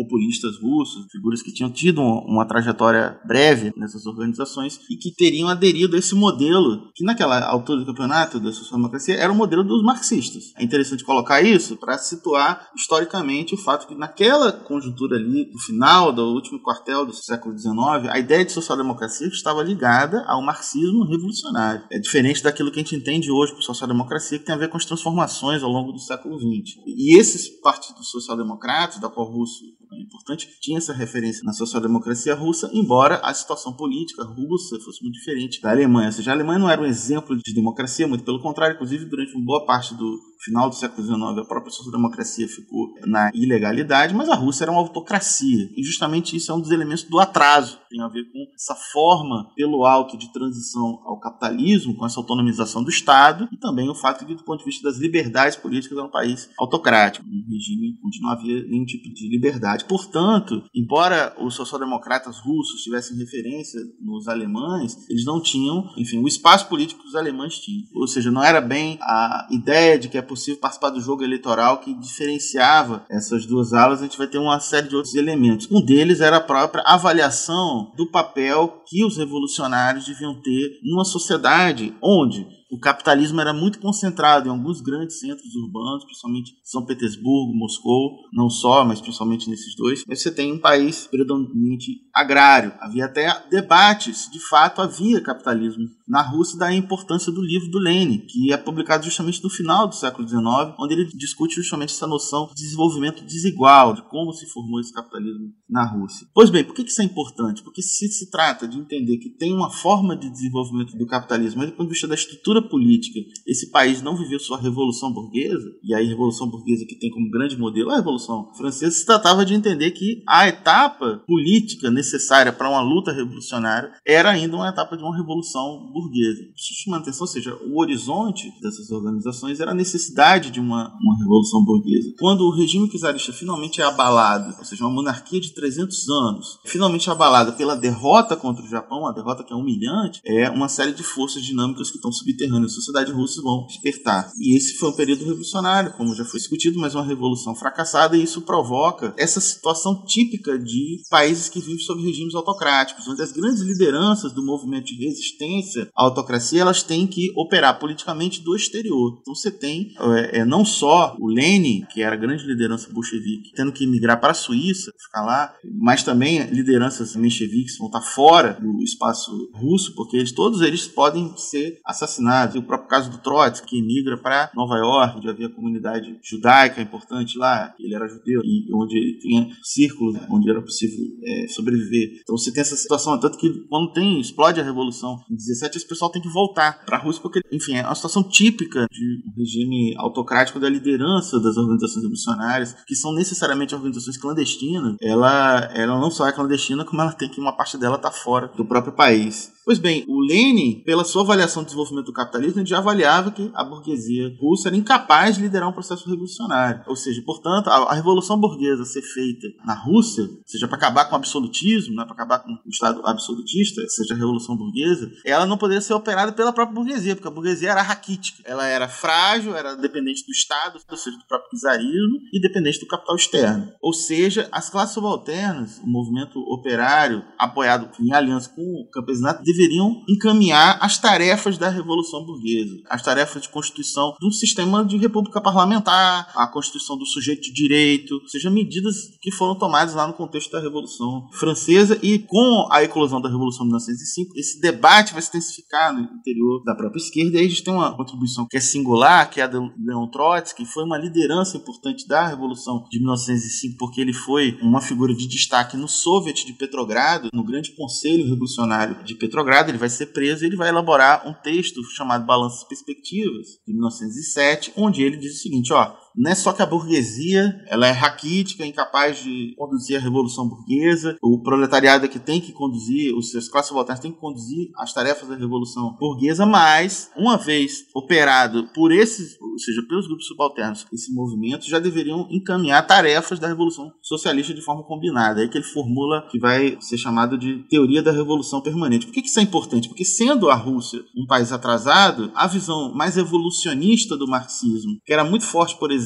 ex-populistas 0.00 0.56
russos, 0.60 1.06
figuras 1.10 1.42
que 1.42 1.52
tinham 1.52 1.70
tido 1.70 2.00
uma 2.00 2.46
trajetória 2.46 3.20
breve 3.26 3.72
nessas 3.76 4.06
organizações 4.06 4.80
e 4.90 4.96
que 4.96 5.14
teriam 5.14 5.48
aderido 5.48 5.96
a 5.96 5.98
esse 5.98 6.14
modelo, 6.14 6.90
que 6.94 7.04
naquela 7.04 7.44
altura 7.44 7.80
do 7.80 7.86
campeonato 7.86 8.40
da 8.40 8.52
social-democracia 8.52 9.16
era 9.16 9.32
o 9.32 9.36
modelo 9.36 9.62
dos 9.64 9.82
marxistas. 9.82 10.52
É 10.56 10.64
interessante 10.64 11.04
colocar 11.04 11.42
isso 11.42 11.76
para 11.76 11.98
situar 11.98 12.70
historicamente 12.76 13.54
o 13.54 13.58
fato 13.58 13.86
que 13.86 13.94
naquela 13.94 14.52
conjuntura 14.52 15.16
ali, 15.16 15.50
no 15.52 15.58
final 15.58 16.12
do 16.12 16.22
último 16.34 16.60
quartel 16.60 17.04
do 17.06 17.12
século 17.12 17.56
XIX, 17.56 18.08
a 18.10 18.18
ideia 18.18 18.44
de 18.44 18.52
social-democracia 18.52 19.26
estava 19.28 19.62
ligada 19.62 20.24
ao 20.26 20.42
marxismo 20.42 21.04
revolucionário. 21.04 21.84
É 21.90 21.98
diferente 21.98 22.42
daquilo 22.42 22.70
que 22.70 22.80
a 22.80 22.82
gente 22.82 22.96
entende 22.96 23.30
hoje 23.30 23.52
por 23.52 23.62
social-democracia, 23.62 24.38
que 24.38 24.44
tem 24.44 24.54
a 24.54 24.58
ver 24.58 24.68
com 24.68 24.76
as 24.76 24.84
transformações 24.84 25.62
ao 25.62 25.70
longo 25.70 25.92
do 25.92 25.98
século 25.98 26.38
XX. 26.38 26.78
E 26.86 27.18
esses 27.18 27.48
partidos 27.60 28.10
social-democratas, 28.10 29.00
da 29.00 29.08
qual 29.08 29.28
o 29.28 29.32
Russo 29.32 29.64
é 29.92 30.00
importante, 30.00 30.48
tinha 30.60 30.78
essa 30.78 30.92
referência 30.92 31.42
na 31.44 31.52
social-democracia 31.52 32.34
russa, 32.34 32.70
embora 32.72 33.16
a 33.16 33.34
situação 33.34 33.72
política 33.72 34.24
russa 34.24 34.78
fosse 34.80 35.02
muito 35.02 35.14
diferente 35.14 35.60
da 35.60 35.70
Alemanha. 35.70 36.08
Ou 36.08 36.12
seja, 36.12 36.30
a 36.30 36.34
Alemanha 36.34 36.58
não 36.58 36.70
era 36.70 36.80
um 36.80 36.86
exemplo 36.86 37.36
de 37.36 37.52
democracia, 37.52 38.06
muito 38.06 38.24
pelo 38.24 38.40
contrário, 38.40 38.74
inclusive 38.74 39.04
durante 39.04 39.34
uma 39.34 39.44
boa 39.44 39.66
parte 39.66 39.94
do 39.94 40.18
final 40.42 40.68
do 40.68 40.74
século 40.74 41.06
XIX 41.06 41.38
a 41.38 41.44
própria 41.44 41.70
social-democracia 41.70 42.48
ficou 42.48 42.94
na 43.06 43.30
ilegalidade, 43.34 44.14
mas 44.14 44.28
a 44.28 44.34
Rússia 44.34 44.64
era 44.64 44.72
uma 44.72 44.80
autocracia. 44.80 45.68
E 45.76 45.82
justamente 45.82 46.36
isso 46.36 46.50
é 46.50 46.54
um 46.54 46.60
dos 46.60 46.70
elementos 46.70 47.04
do 47.04 47.18
atraso, 47.18 47.78
tem 47.90 48.00
a 48.00 48.08
ver 48.08 48.24
com 48.32 48.46
essa 48.54 48.74
forma 48.74 49.50
pelo 49.56 49.84
alto 49.84 50.16
de 50.16 50.32
transição 50.32 51.02
ao 51.04 51.18
capitalismo, 51.18 51.96
com 51.96 52.06
essa 52.06 52.20
autonomização 52.20 52.82
do 52.84 52.88
Estado, 52.88 53.48
e 53.52 53.56
também 53.56 53.90
o 53.90 53.94
fato 53.94 54.24
de, 54.24 54.34
do 54.34 54.44
ponto 54.44 54.60
de 54.60 54.64
vista 54.64 54.88
das 54.88 54.98
liberdades 54.98 55.56
políticas, 55.56 55.98
era 55.98 56.06
um 56.06 56.10
país 56.10 56.48
autocrático, 56.58 57.26
um 57.26 57.44
regime 57.50 57.98
onde 58.04 58.20
não 58.20 58.30
havia 58.30 58.62
nenhum 58.64 58.84
tipo 58.84 59.12
de 59.12 59.28
liberdade. 59.28 59.84
Portanto, 59.84 60.62
embora 60.74 61.34
os 61.40 61.54
social-democratas 61.54 62.38
russos 62.38 62.82
tivessem 62.82 63.16
referência 63.16 63.80
nos 64.00 64.28
alemães, 64.28 64.96
eles 65.10 65.24
não 65.24 65.42
tinham, 65.42 65.84
enfim, 65.96 66.18
o 66.18 66.28
espaço 66.28 66.68
político 66.68 67.02
que 67.02 67.08
os 67.08 67.16
alemães 67.16 67.58
tinham. 67.58 67.84
Ou 67.94 68.06
seja, 68.06 68.30
não 68.30 68.42
era 68.42 68.60
bem 68.60 68.98
a 69.02 69.48
ideia 69.50 69.98
de 69.98 70.08
que 70.08 70.16
a 70.16 70.22
possível 70.22 70.60
participar 70.60 70.90
do 70.90 71.00
jogo 71.00 71.24
eleitoral 71.24 71.78
que 71.78 71.92
diferenciava 71.94 73.04
essas 73.10 73.44
duas 73.46 73.72
alas, 73.72 74.00
a 74.00 74.04
gente 74.04 74.18
vai 74.18 74.28
ter 74.28 74.38
uma 74.38 74.60
série 74.60 74.88
de 74.88 74.94
outros 74.94 75.14
elementos. 75.14 75.68
Um 75.70 75.80
deles 75.80 76.20
era 76.20 76.36
a 76.36 76.40
própria 76.40 76.84
avaliação 76.86 77.79
do 77.96 78.06
papel 78.06 78.82
que 78.86 79.04
os 79.04 79.16
revolucionários 79.16 80.06
deviam 80.06 80.34
ter 80.40 80.78
numa 80.82 81.04
sociedade 81.04 81.94
onde 82.02 82.59
o 82.70 82.78
capitalismo 82.78 83.40
era 83.40 83.52
muito 83.52 83.80
concentrado 83.80 84.48
em 84.48 84.50
alguns 84.50 84.80
grandes 84.80 85.18
centros 85.18 85.54
urbanos, 85.54 86.04
principalmente 86.04 86.52
São 86.62 86.84
Petersburgo, 86.84 87.56
Moscou, 87.56 88.18
não 88.32 88.48
só, 88.48 88.84
mas 88.84 89.00
principalmente 89.00 89.50
nesses 89.50 89.74
dois. 89.74 90.04
Mas 90.06 90.22
você 90.22 90.30
tem 90.30 90.52
um 90.52 90.60
país 90.60 91.06
predominantemente 91.06 92.00
agrário. 92.14 92.72
Havia 92.80 93.06
até 93.06 93.44
debates, 93.50 94.28
de 94.30 94.38
fato 94.48 94.80
havia 94.80 95.20
capitalismo 95.20 95.88
na 96.06 96.22
Rússia, 96.22 96.58
daí 96.58 96.74
a 96.74 96.78
importância 96.78 97.30
do 97.30 97.40
livro 97.40 97.70
do 97.70 97.78
Lenin, 97.78 98.18
que 98.26 98.52
é 98.52 98.56
publicado 98.56 99.04
justamente 99.04 99.42
no 99.42 99.50
final 99.50 99.86
do 99.86 99.94
século 99.94 100.28
XIX, 100.28 100.42
onde 100.78 100.94
ele 100.94 101.06
discute 101.14 101.54
justamente 101.54 101.92
essa 101.92 102.06
noção 102.06 102.48
de 102.48 102.54
desenvolvimento 102.54 103.24
desigual, 103.24 103.94
de 103.94 104.02
como 104.02 104.32
se 104.32 104.46
formou 104.46 104.80
esse 104.80 104.92
capitalismo 104.92 105.52
na 105.68 105.84
Rússia. 105.84 106.26
Pois 106.34 106.50
bem, 106.50 106.64
por 106.64 106.74
que 106.74 106.82
isso 106.82 107.00
é 107.00 107.04
importante? 107.04 107.62
Porque 107.62 107.80
se 107.80 108.08
se 108.08 108.30
trata 108.30 108.66
de 108.66 108.78
entender 108.78 109.18
que 109.18 109.30
tem 109.30 109.54
uma 109.54 109.70
forma 109.70 110.16
de 110.16 110.30
desenvolvimento 110.30 110.96
do 110.96 111.06
capitalismo, 111.06 111.60
mas 111.60 111.70
do 111.70 111.76
ponto 111.76 111.86
de 111.86 111.92
vista 111.92 112.08
da 112.08 112.14
estrutura 112.14 112.59
política, 112.68 113.20
esse 113.46 113.70
país 113.70 114.02
não 114.02 114.16
viveu 114.16 114.38
sua 114.38 114.60
revolução 114.60 115.12
burguesa, 115.12 115.70
e 115.82 115.94
aí 115.94 116.06
a 116.06 116.08
revolução 116.08 116.48
burguesa 116.48 116.84
que 116.86 116.98
tem 116.98 117.10
como 117.10 117.30
grande 117.30 117.56
modelo 117.56 117.90
a 117.90 117.96
revolução 117.96 118.52
francesa, 118.54 118.96
se 118.96 119.06
tratava 119.06 119.44
de 119.44 119.54
entender 119.54 119.90
que 119.92 120.22
a 120.28 120.48
etapa 120.48 121.22
política 121.26 121.90
necessária 121.90 122.52
para 122.52 122.68
uma 122.68 122.80
luta 122.80 123.12
revolucionária 123.12 123.92
era 124.06 124.30
ainda 124.30 124.56
uma 124.56 124.68
etapa 124.68 124.96
de 124.96 125.02
uma 125.02 125.16
revolução 125.16 125.90
burguesa. 125.92 126.40
Isso 126.56 126.84
chama 126.84 126.98
atenção, 126.98 127.22
ou 127.22 127.28
seja, 127.28 127.54
o 127.66 127.80
horizonte 127.80 128.50
dessas 128.60 128.90
organizações 128.90 129.60
era 129.60 129.70
a 129.70 129.74
necessidade 129.74 130.50
de 130.50 130.60
uma, 130.60 130.92
uma 131.00 131.18
revolução 131.18 131.64
burguesa. 131.64 132.12
Quando 132.18 132.42
o 132.42 132.50
regime 132.50 132.88
czarista 132.88 133.32
finalmente 133.32 133.80
é 133.80 133.84
abalado, 133.84 134.54
ou 134.58 134.64
seja, 134.64 134.84
uma 134.84 134.92
monarquia 134.92 135.40
de 135.40 135.54
300 135.54 136.08
anos, 136.08 136.58
finalmente 136.64 137.10
abalada 137.10 137.52
pela 137.52 137.76
derrota 137.76 138.36
contra 138.36 138.64
o 138.64 138.68
Japão, 138.68 139.00
uma 139.00 139.12
derrota 139.12 139.44
que 139.44 139.52
é 139.52 139.56
humilhante, 139.56 140.20
é 140.24 140.50
uma 140.50 140.68
série 140.68 140.92
de 140.92 141.02
forças 141.02 141.42
dinâmicas 141.42 141.90
que 141.90 141.96
estão 141.96 142.12
subterrâneas 142.12 142.49
da 142.58 142.68
sociedade 142.68 143.12
russa 143.12 143.42
vão 143.42 143.66
despertar. 143.66 144.30
E 144.38 144.56
esse 144.56 144.74
foi 144.74 144.88
um 144.88 144.96
período 144.96 145.24
revolucionário, 145.24 145.92
como 145.92 146.14
já 146.14 146.24
foi 146.24 146.40
discutido, 146.40 146.78
mas 146.78 146.94
uma 146.94 147.04
revolução 147.04 147.54
fracassada, 147.54 148.16
e 148.16 148.22
isso 148.22 148.42
provoca 148.42 149.14
essa 149.18 149.40
situação 149.40 150.04
típica 150.04 150.58
de 150.58 151.02
países 151.10 151.48
que 151.48 151.60
vivem 151.60 151.78
sob 151.78 152.02
regimes 152.02 152.34
autocráticos, 152.34 153.06
onde 153.06 153.22
as 153.22 153.32
grandes 153.32 153.60
lideranças 153.60 154.32
do 154.32 154.44
movimento 154.44 154.86
de 154.86 155.04
resistência 155.04 155.88
à 155.94 156.04
autocracia 156.04 156.62
elas 156.62 156.82
têm 156.82 157.06
que 157.06 157.32
operar 157.36 157.78
politicamente 157.78 158.42
do 158.42 158.56
exterior. 158.56 159.18
Então 159.20 159.34
você 159.34 159.50
tem 159.50 159.92
é, 159.98 160.40
é, 160.40 160.44
não 160.44 160.64
só 160.64 161.16
o 161.18 161.28
Lenin, 161.28 161.84
que 161.92 162.02
era 162.02 162.16
grande 162.16 162.44
liderança 162.46 162.90
bolchevique, 162.92 163.52
tendo 163.54 163.72
que 163.72 163.86
migrar 163.86 164.20
para 164.20 164.32
a 164.32 164.34
Suíça, 164.34 164.92
ficar 164.98 165.22
lá, 165.22 165.54
mas 165.80 166.02
também 166.02 166.42
lideranças 166.50 167.14
mencheviques 167.16 167.78
vão 167.78 167.88
estar 167.88 168.00
fora 168.00 168.58
do 168.60 168.82
espaço 168.82 169.30
russo, 169.54 169.94
porque 169.94 170.16
eles, 170.16 170.32
todos 170.32 170.60
eles 170.60 170.86
podem 170.86 171.36
ser 171.36 171.78
assassinados 171.84 172.39
o 172.58 172.62
próprio 172.62 172.88
caso 172.88 173.10
do 173.10 173.18
Trotsky, 173.18 173.66
que 173.66 173.82
migra 173.82 174.16
para 174.16 174.50
Nova 174.54 174.76
York, 174.76 175.18
onde 175.18 175.28
havia 175.28 175.48
comunidade 175.48 176.18
judaica 176.22 176.80
importante 176.80 177.38
lá, 177.38 177.74
ele 177.78 177.94
era 177.94 178.08
judeu, 178.08 178.40
e 178.44 178.68
onde 178.74 178.96
ele 178.96 179.18
tinha 179.18 179.48
círculos 179.62 180.16
onde 180.28 180.50
era 180.50 180.60
possível 180.60 181.06
é, 181.24 181.48
sobreviver. 181.48 182.20
Então 182.22 182.36
você 182.36 182.52
tem 182.52 182.60
essa 182.60 182.76
situação, 182.76 183.18
tanto 183.18 183.38
que 183.38 183.48
quando 183.68 183.92
tem, 183.92 184.20
explode 184.20 184.60
a 184.60 184.64
Revolução 184.64 185.18
em 185.30 185.36
17, 185.36 185.78
esse 185.78 185.86
pessoal 185.86 186.10
tem 186.10 186.22
que 186.22 186.28
voltar 186.28 186.84
para 186.84 186.96
a 186.96 187.00
Rússia, 187.00 187.22
porque, 187.22 187.40
enfim, 187.52 187.76
é 187.76 187.82
uma 187.82 187.94
situação 187.94 188.22
típica 188.22 188.86
de 188.90 189.22
um 189.26 189.32
regime 189.36 189.94
autocrático 189.96 190.60
da 190.60 190.68
liderança 190.68 191.40
das 191.40 191.56
organizações 191.56 192.02
revolucionárias, 192.02 192.74
que 192.86 192.94
são 192.94 193.12
necessariamente 193.14 193.74
organizações 193.74 194.16
clandestinas. 194.16 194.96
Ela, 195.00 195.70
ela 195.74 195.98
não 195.98 196.10
só 196.10 196.26
é 196.26 196.32
clandestina, 196.32 196.84
como 196.84 197.00
ela 197.02 197.12
tem 197.12 197.28
que 197.28 197.40
uma 197.40 197.56
parte 197.56 197.78
dela 197.78 197.98
tá 197.98 198.10
fora 198.10 198.48
do 198.48 198.64
próprio 198.64 198.92
país. 198.92 199.52
Pois 199.64 199.78
bem, 199.78 200.04
o 200.08 200.20
Lenin, 200.20 200.82
pela 200.84 201.04
sua 201.04 201.22
avaliação 201.22 201.62
do 201.62 201.66
desenvolvimento 201.66 202.06
do 202.06 202.12
capitalismo, 202.12 202.64
já 202.64 202.78
avaliava 202.78 203.30
que 203.30 203.50
a 203.54 203.62
burguesia 203.62 204.34
russa 204.40 204.68
era 204.68 204.76
incapaz 204.76 205.36
de 205.36 205.42
liderar 205.42 205.68
um 205.68 205.72
processo 205.72 206.08
revolucionário. 206.08 206.82
Ou 206.86 206.96
seja, 206.96 207.22
portanto, 207.24 207.68
a, 207.68 207.76
a 207.90 207.94
revolução 207.94 208.40
burguesa 208.40 208.84
ser 208.84 209.02
feita 209.02 209.48
na 209.64 209.74
Rússia, 209.74 210.28
seja 210.46 210.66
para 210.66 210.76
acabar 210.76 211.04
com 211.04 211.12
o 211.12 211.16
absolutismo, 211.16 211.94
né, 211.94 212.04
para 212.04 212.14
acabar 212.14 212.38
com 212.38 212.52
o 212.52 212.70
Estado 212.70 213.02
absolutista, 213.04 213.82
seja 213.88 214.14
a 214.14 214.16
revolução 214.16 214.56
burguesa, 214.56 215.10
ela 215.24 215.44
não 215.44 215.58
poderia 215.58 215.80
ser 215.82 215.94
operada 215.94 216.32
pela 216.32 216.52
própria 216.52 216.74
burguesia, 216.74 217.14
porque 217.14 217.28
a 217.28 217.30
burguesia 217.30 217.70
era 217.70 217.82
raquítica. 217.82 218.42
Ela 218.44 218.66
era 218.66 218.88
frágil, 218.88 219.54
era 219.54 219.76
dependente 219.76 220.24
do 220.24 220.32
Estado, 220.32 220.80
ou 220.90 220.96
seja, 220.96 221.16
do 221.18 221.26
próprio 221.26 221.60
czarismo, 221.60 222.18
e 222.32 222.40
dependente 222.40 222.80
do 222.80 222.86
capital 222.86 223.14
externo. 223.14 223.70
Ou 223.82 223.92
seja, 223.92 224.48
as 224.50 224.70
classes 224.70 224.94
subalternas, 224.94 225.78
o 225.78 225.86
movimento 225.86 226.38
operário, 226.40 227.22
apoiado 227.38 227.90
em 228.00 228.12
aliança 228.12 228.48
com 228.48 228.62
o 228.62 228.88
campesinato, 228.90 229.42
deveriam 229.60 230.02
encaminhar 230.08 230.78
as 230.80 230.96
tarefas 230.98 231.58
da 231.58 231.68
Revolução 231.68 232.24
Burguesa, 232.24 232.80
as 232.88 233.02
tarefas 233.02 233.42
de 233.42 233.48
constituição 233.50 234.14
de 234.18 234.26
um 234.26 234.30
sistema 234.30 234.82
de 234.82 234.96
república 234.96 235.40
parlamentar, 235.40 236.32
a 236.34 236.46
constituição 236.46 236.96
do 236.96 237.04
sujeito 237.04 237.42
de 237.42 237.52
direito, 237.52 238.14
ou 238.14 238.28
seja, 238.28 238.50
medidas 238.50 239.18
que 239.20 239.30
foram 239.30 239.54
tomadas 239.54 239.94
lá 239.94 240.06
no 240.06 240.14
contexto 240.14 240.50
da 240.50 240.60
Revolução 240.60 241.28
Francesa. 241.32 241.98
E 242.02 242.18
com 242.18 242.68
a 242.70 242.82
eclosão 242.82 243.20
da 243.20 243.28
Revolução 243.28 243.66
de 243.66 243.72
1905, 243.72 244.32
esse 244.36 244.60
debate 244.60 245.12
vai 245.12 245.20
se 245.20 245.28
intensificar 245.28 245.92
no 245.92 246.00
interior 246.00 246.62
da 246.64 246.74
própria 246.74 247.00
esquerda. 247.00 247.36
E 247.36 247.40
aí 247.40 247.46
a 247.46 247.48
gente 247.48 247.62
tem 247.62 247.74
uma 247.74 247.94
contribuição 247.94 248.46
que 248.48 248.56
é 248.56 248.60
singular, 248.60 249.28
que 249.28 249.40
é 249.40 249.44
a 249.44 249.46
de 249.46 249.58
Leon 249.84 250.06
Trotsky, 250.08 250.64
que 250.64 250.70
foi 250.70 250.84
uma 250.84 250.96
liderança 250.96 251.56
importante 251.56 252.06
da 252.08 252.26
Revolução 252.26 252.86
de 252.90 252.98
1905 252.98 253.76
porque 253.78 254.00
ele 254.00 254.12
foi 254.12 254.58
uma 254.62 254.80
figura 254.80 255.14
de 255.14 255.26
destaque 255.26 255.76
no 255.76 255.88
Soviet 255.88 256.46
de 256.46 256.52
Petrogrado, 256.52 257.28
no 257.32 257.44
grande 257.44 257.72
conselho 257.72 258.28
revolucionário 258.28 259.02
de 259.04 259.14
Petrogrado 259.14 259.39
retrogrado, 259.40 259.70
ele 259.70 259.78
vai 259.78 259.88
ser 259.88 260.06
preso 260.06 260.44
e 260.44 260.46
ele 260.46 260.56
vai 260.56 260.68
elaborar 260.68 261.26
um 261.26 261.32
texto 261.32 261.82
chamado 261.94 262.24
Balanças 262.24 262.64
Perspectivas, 262.64 263.46
de 263.66 263.72
1907, 263.72 264.72
onde 264.76 265.02
ele 265.02 265.16
diz 265.16 265.36
o 265.36 265.42
seguinte, 265.42 265.72
ó, 265.72 265.94
não 266.16 266.30
é 266.30 266.34
só 266.34 266.52
que 266.52 266.62
a 266.62 266.66
burguesia 266.66 267.54
ela 267.66 267.86
é 267.86 267.92
raquítica, 267.92 268.66
incapaz 268.66 269.22
de 269.22 269.54
conduzir 269.56 269.96
a 269.96 270.00
revolução 270.00 270.48
burguesa, 270.48 271.16
o 271.22 271.42
proletariado 271.42 272.04
é 272.04 272.08
que 272.08 272.18
tem 272.18 272.40
que 272.40 272.52
conduzir, 272.52 273.14
os 273.14 273.30
seus 273.30 273.48
classes 273.48 273.70
votantes 273.70 274.02
têm 274.02 274.12
que 274.12 274.20
conduzir 274.20 274.70
as 274.76 274.92
tarefas 274.92 275.28
da 275.28 275.36
revolução 275.36 275.96
burguesa, 275.98 276.44
mas 276.46 277.10
uma 277.16 277.36
vez 277.36 277.84
operado 277.94 278.68
por 278.74 278.92
esses 278.92 279.38
seja, 279.60 279.82
pelos 279.82 280.06
grupos 280.06 280.26
subalternos, 280.26 280.86
esse 280.92 281.12
movimento 281.12 281.68
já 281.68 281.78
deveriam 281.78 282.26
encaminhar 282.30 282.86
tarefas 282.86 283.38
da 283.38 283.48
Revolução 283.48 283.92
Socialista 284.02 284.54
de 284.54 284.62
forma 284.62 284.82
combinada. 284.82 285.44
É 285.44 285.48
que 285.48 285.58
ele 285.58 285.64
formula 285.64 286.26
que 286.30 286.38
vai 286.38 286.76
ser 286.80 286.98
chamado 286.98 287.38
de 287.38 287.64
teoria 287.68 288.02
da 288.02 288.12
revolução 288.12 288.60
permanente. 288.60 289.06
Por 289.06 289.12
que 289.12 289.20
isso 289.20 289.38
é 289.38 289.42
importante? 289.42 289.88
Porque 289.88 290.04
sendo 290.04 290.50
a 290.50 290.54
Rússia 290.54 291.00
um 291.16 291.26
país 291.26 291.52
atrasado, 291.52 292.30
a 292.34 292.46
visão 292.46 292.92
mais 292.94 293.16
evolucionista 293.16 294.16
do 294.16 294.26
marxismo, 294.26 294.98
que 295.04 295.12
era 295.12 295.24
muito 295.24 295.44
forte, 295.44 295.78
por 295.78 295.90
exemplo, 295.90 295.99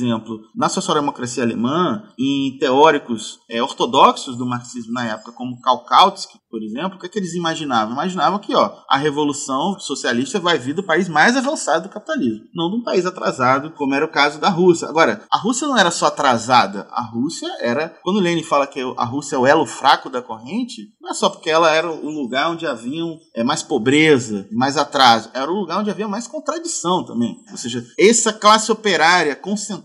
na 0.54 0.68
social-democracia 0.68 1.42
alemã, 1.42 2.02
em 2.18 2.56
teóricos 2.58 3.38
é, 3.48 3.62
ortodoxos 3.62 4.36
do 4.36 4.46
marxismo 4.46 4.92
na 4.92 5.06
época, 5.06 5.32
como 5.32 5.60
Karl 5.60 5.84
Kautsky, 5.84 6.38
por 6.54 6.62
exemplo, 6.62 6.96
o 6.96 7.00
que, 7.00 7.06
é 7.06 7.08
que 7.08 7.18
eles 7.18 7.34
imaginavam? 7.34 7.94
Imaginavam 7.94 8.38
que 8.38 8.54
ó, 8.54 8.70
a 8.88 8.96
revolução 8.96 9.76
socialista 9.80 10.38
vai 10.38 10.56
vir 10.56 10.72
do 10.72 10.84
país 10.84 11.08
mais 11.08 11.36
avançado 11.36 11.88
do 11.88 11.92
capitalismo, 11.92 12.44
não 12.54 12.70
de 12.70 12.76
um 12.76 12.82
país 12.84 13.04
atrasado, 13.04 13.72
como 13.72 13.92
era 13.92 14.04
o 14.04 14.10
caso 14.10 14.38
da 14.38 14.48
Rússia. 14.48 14.88
Agora, 14.88 15.24
a 15.32 15.38
Rússia 15.38 15.66
não 15.66 15.76
era 15.76 15.90
só 15.90 16.06
atrasada, 16.06 16.86
a 16.92 17.02
Rússia 17.02 17.48
era. 17.60 17.98
Quando 18.04 18.20
Lenin 18.20 18.44
fala 18.44 18.68
que 18.68 18.80
a 18.96 19.04
Rússia 19.04 19.34
é 19.34 19.38
o 19.40 19.46
elo 19.46 19.66
fraco 19.66 20.08
da 20.08 20.22
corrente, 20.22 20.82
não 21.00 21.10
é 21.10 21.14
só 21.14 21.28
porque 21.28 21.50
ela 21.50 21.72
era 21.72 21.90
o 21.90 22.08
lugar 22.08 22.50
onde 22.52 22.68
haviam 22.68 23.18
é, 23.34 23.42
mais 23.42 23.64
pobreza, 23.64 24.46
mais 24.52 24.76
atraso, 24.76 25.30
era 25.34 25.50
o 25.50 25.54
lugar 25.54 25.80
onde 25.80 25.90
havia 25.90 26.06
mais 26.06 26.28
contradição 26.28 27.04
também. 27.04 27.36
Ou 27.50 27.56
seja, 27.56 27.84
essa 27.98 28.32
classe 28.32 28.70
operária 28.70 29.34
concentrada 29.34 29.83